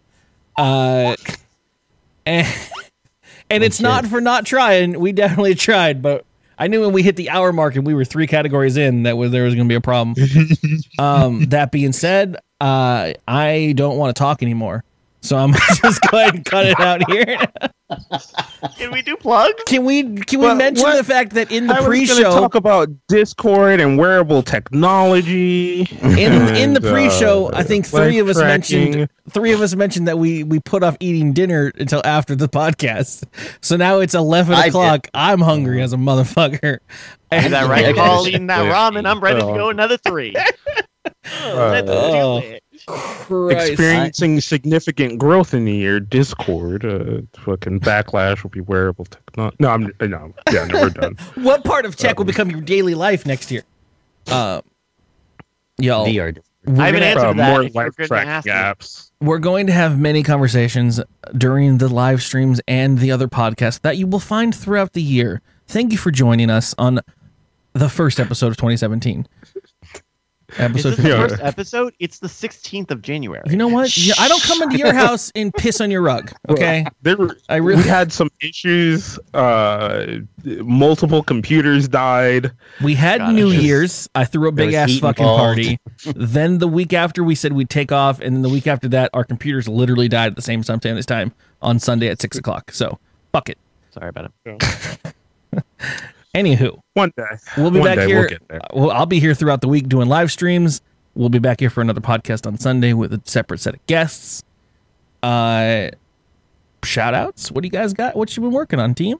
[0.56, 1.16] Uh,
[2.26, 2.46] and
[3.50, 4.98] and it's not for not trying.
[5.00, 6.24] We definitely tried, but
[6.58, 9.16] I knew when we hit the hour mark and we were three categories in that
[9.16, 10.16] was, there was going to be a problem.
[10.98, 14.84] um, that being said, uh, I don't want to talk anymore,
[15.20, 17.36] so I'm just going to cut it out here.
[18.76, 19.62] Can we do plugs?
[19.66, 22.06] Can we can we Well, mention what- the fact that in the I was going
[22.06, 25.80] to pre-show talk about Discord and wearable technology.
[26.02, 30.06] in in the pre-show, uh, I think three of us mentioned three of us mentioned
[30.08, 33.24] that we we put off eating dinner until after the podcast.
[33.62, 34.68] So now it's eleven I did.
[34.70, 35.08] o'clock.
[35.14, 36.78] I'm hungry as a motherfucker.
[37.32, 37.84] Is that right?
[37.88, 38.28] Yeah, Call guys.
[38.28, 39.06] eating that ramen.
[39.08, 40.34] I'm ready to go another three.
[41.44, 42.42] Let's Oh.
[43.28, 43.54] Do it.
[43.54, 43.70] Christ.
[43.70, 46.00] experiencing significant growth in the year.
[46.00, 49.56] Discord, uh, fucking backlash will be wearable technology.
[49.60, 51.16] No, I'm no, yeah, no, we're done.
[51.36, 53.62] What part of tech will become your daily life next year?
[54.26, 54.62] Uh,
[55.78, 56.38] y'all, VR.
[56.64, 57.50] we're I haven't gonna- answered Uh, that.
[57.50, 59.10] more if you're life gonna tracking apps.
[59.20, 61.00] we're going to have many conversations
[61.36, 65.40] during the live streams and the other podcasts that you will find throughout the year.
[65.66, 67.00] Thank you for joining us on
[67.74, 69.26] the first episode of 2017.
[70.52, 71.28] Is Episode this the Yeah.
[71.28, 71.94] first episode?
[71.98, 73.42] It's the 16th of January.
[73.50, 73.94] You know what?
[73.98, 76.32] Yeah, I don't come into your house and piss on your rug.
[76.48, 79.18] Okay, There were, I really- we had some issues.
[79.34, 82.50] Uh, multiple computers died.
[82.82, 84.08] we had God, New it's just- Year's.
[84.14, 85.38] I threw a big ass fucking involved.
[85.58, 85.78] party.
[86.16, 89.10] then the week after, we said we'd take off, and then the week after that,
[89.12, 92.70] our computers literally died at the same time, this time on Sunday at six o'clock.
[92.72, 92.98] So
[93.32, 93.58] fuck it.
[93.90, 95.12] Sorry about it.
[96.38, 97.24] Anywho, One day
[97.56, 98.38] we'll be One back day here.
[98.72, 100.82] We'll well, I'll be here throughout the week doing live streams.
[101.16, 104.44] We'll be back here for another podcast on Sunday with a separate set of guests.
[105.20, 105.88] Uh,
[106.84, 107.50] shout outs.
[107.50, 108.14] What do you guys got?
[108.14, 109.18] What you been working on, team?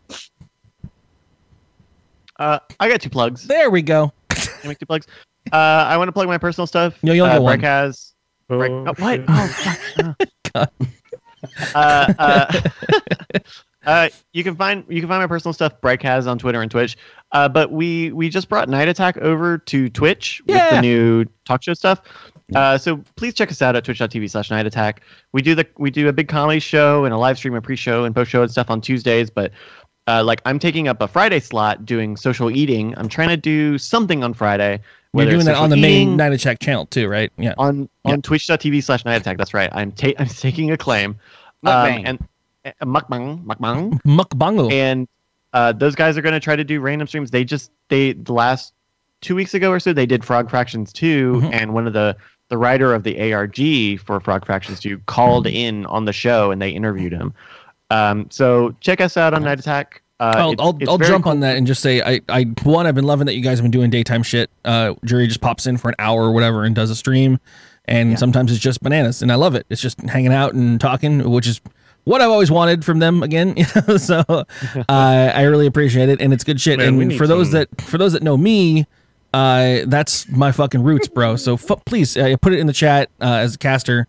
[2.38, 3.48] Uh, I got two plugs.
[3.48, 4.12] There we go.
[4.28, 5.08] Can I make two plugs?
[5.52, 7.02] Uh, I want to plug my personal stuff.
[7.02, 7.60] No, you only uh, get one.
[7.60, 8.12] Brycas.
[8.46, 9.24] Break, Oh, oh, what?
[9.26, 10.16] Oh,
[10.54, 10.72] fuck.
[11.74, 12.60] uh, uh,
[13.86, 15.80] uh, you can find you can find my personal stuff.
[15.80, 16.96] Brycas on Twitter and Twitch.
[17.32, 21.62] Uh, but we we just brought Night Attack over to Twitch with the new talk
[21.62, 22.00] show stuff.
[22.54, 25.02] Uh, so please check us out at twitch.tv slash night attack.
[25.32, 28.04] We do the we do a big comedy show and a live stream and pre-show
[28.04, 29.52] and post-show and stuff on Tuesdays, but
[30.06, 32.94] uh, like I'm taking up a Friday slot doing social eating.
[32.96, 34.80] I'm trying to do something on Friday.
[35.12, 37.30] We're doing that on the eating, main Night Attack channel too, right?
[37.36, 37.52] Yeah.
[37.58, 38.12] on Yeah.
[38.12, 39.36] on twitch.tv slash night attack.
[39.36, 39.68] That's right.
[39.72, 41.18] I'm ta- I'm taking a claim.
[41.64, 42.28] Um, and
[42.64, 44.72] uh, mukbang, mukbang.
[44.72, 45.08] And
[45.52, 47.30] uh, those guys are going to try to do random streams.
[47.30, 48.74] They just they the last
[49.20, 51.52] two weeks ago or so they did Frog Fractions 2 Mhm.
[51.52, 52.16] and one of the
[52.48, 56.62] the writer of the ARG for Frog Fractions two called in on the show and
[56.62, 57.34] they interviewed him.
[57.90, 60.00] Um, so check us out on Night Attack.
[60.20, 61.32] Uh, I'll, it's- I'll, it's I'll jump cool.
[61.32, 63.64] on that and just say I, I one I've been loving that you guys have
[63.64, 64.50] been doing daytime shit.
[64.64, 67.38] Uh, Jury just pops in for an hour or whatever and does a stream,
[67.84, 68.16] and Yeah.
[68.16, 69.66] sometimes it's just bananas, and I love it.
[69.70, 71.60] It's just hanging out and talking, which is
[72.08, 73.22] what I've always wanted from them.
[73.22, 73.56] Again,
[73.98, 74.42] so uh,
[74.88, 76.78] I really appreciate it, and it's good shit.
[76.78, 78.86] Man, and need for those some- that for those that know me,
[79.34, 81.36] uh, that's my fucking roots, bro.
[81.36, 84.06] So f- please uh, put it in the chat uh, as a caster.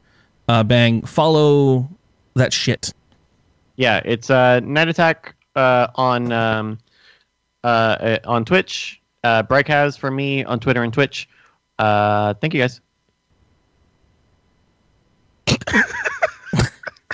[0.48, 1.88] Uh, bang, follow
[2.36, 2.94] that shit.
[3.76, 6.80] Yeah, it's uh, Night Attack uh, on um,
[7.64, 9.02] on Twitch.
[9.24, 11.28] Uh, Brycas for me on Twitter and Twitch.
[11.78, 12.80] Uh, thank you guys.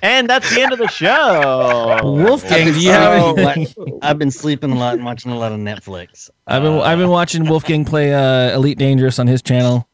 [0.03, 1.99] and that's the end of the show.
[2.03, 3.37] Wulfegang, do you have?
[3.37, 3.67] Any-
[4.01, 6.29] I've been sleeping a lot and watching a lot of Netflix.
[6.47, 9.87] I've been I've been watching Wulfegang play uh, Elite Dangerous on his channel,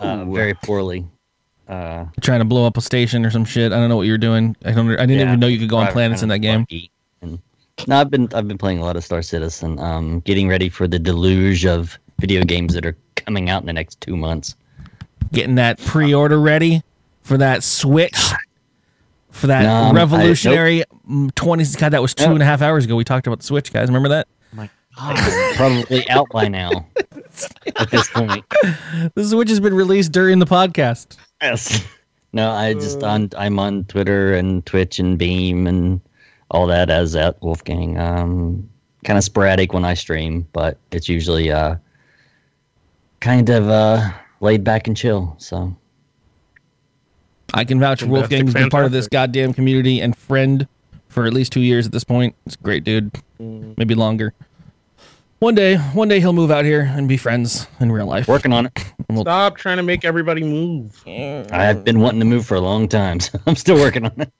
[0.00, 1.06] Uh, very poorly.
[1.68, 3.72] Uh, trying to blow up a station or some shit.
[3.72, 4.56] I don't know what you're doing.
[4.64, 4.90] I don't.
[4.90, 5.26] I didn't Yeah.
[5.28, 6.60] even know you could go on planets in that game.
[6.60, 6.90] lucky.
[7.22, 7.38] And,
[7.86, 9.78] no, I've been I've been playing a lot of Star Citizen.
[9.78, 13.72] Um, getting ready for the deluge of video games that are coming out in the
[13.72, 14.56] next two months.
[15.32, 16.82] Getting that pre-order ready
[17.22, 18.18] for that Switch,
[19.40, 21.64] for that No, I- revolutionary mm, twenty.
[21.78, 22.34] God, that was two Nope.
[22.34, 22.94] and a half hours ago.
[22.96, 23.88] We talked about the Switch, guys.
[23.88, 24.28] Remember that?
[25.56, 26.86] Probably out by now.
[27.76, 28.44] at this point.
[29.14, 31.16] The Switch has been released during the podcast.
[31.40, 31.84] Yes.
[32.32, 36.00] No, I just on I'm on Twitter and Twitch and Beam and
[36.50, 37.98] all that as at Wulfegang.
[37.98, 38.68] Um,
[39.04, 41.76] kind of sporadic when I stream, but it's usually uh,
[43.20, 44.10] kind of uh,
[44.40, 45.34] laid back and chill.
[45.38, 45.74] So
[47.54, 48.44] I can vouch for Fantastic, Wulfegang.
[48.44, 50.66] He's been part of this goddamn community and friend
[51.08, 52.34] for at least two years at this point.
[52.44, 53.12] He's a great dude.
[53.40, 53.76] Mm.
[53.76, 54.32] Maybe longer.
[55.40, 58.28] One day, one day he'll move out here and be friends in real life.
[58.28, 58.78] working on it.
[59.20, 61.02] Stop trying to make everybody move.
[61.06, 64.30] I've been wanting to move for a long time, so I'm still working on it.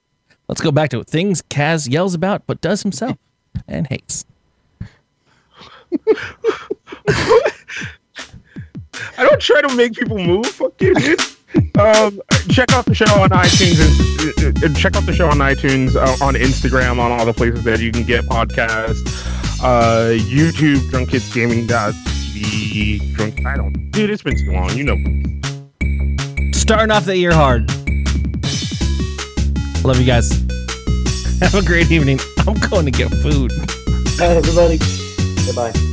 [0.47, 3.17] Let's go back to things Kaz yells about but does himself
[3.69, 4.27] and hates.
[9.17, 10.47] I don't try to make people move.
[10.47, 11.21] Fuck you, dude.
[11.55, 12.21] Um,
[12.51, 16.25] check out the show on iTunes and, and check out the show on iTunes, uh,
[16.25, 19.01] on Instagram, on all the places that you can get podcasts.
[19.63, 23.15] Uh, YouTube, drunkidsgaming.tv.
[23.15, 23.47] Drunk.
[23.47, 23.91] I don't.
[23.91, 24.71] Dude, it's been too long.
[24.77, 24.97] You know.
[26.53, 27.69] Starting off the year hard.
[29.85, 30.31] Love you guys.
[31.41, 32.21] Have a great evening.
[32.47, 33.51] I'm going to get food.
[34.19, 34.79] Bye, everybody.
[35.47, 35.90] Goodbye.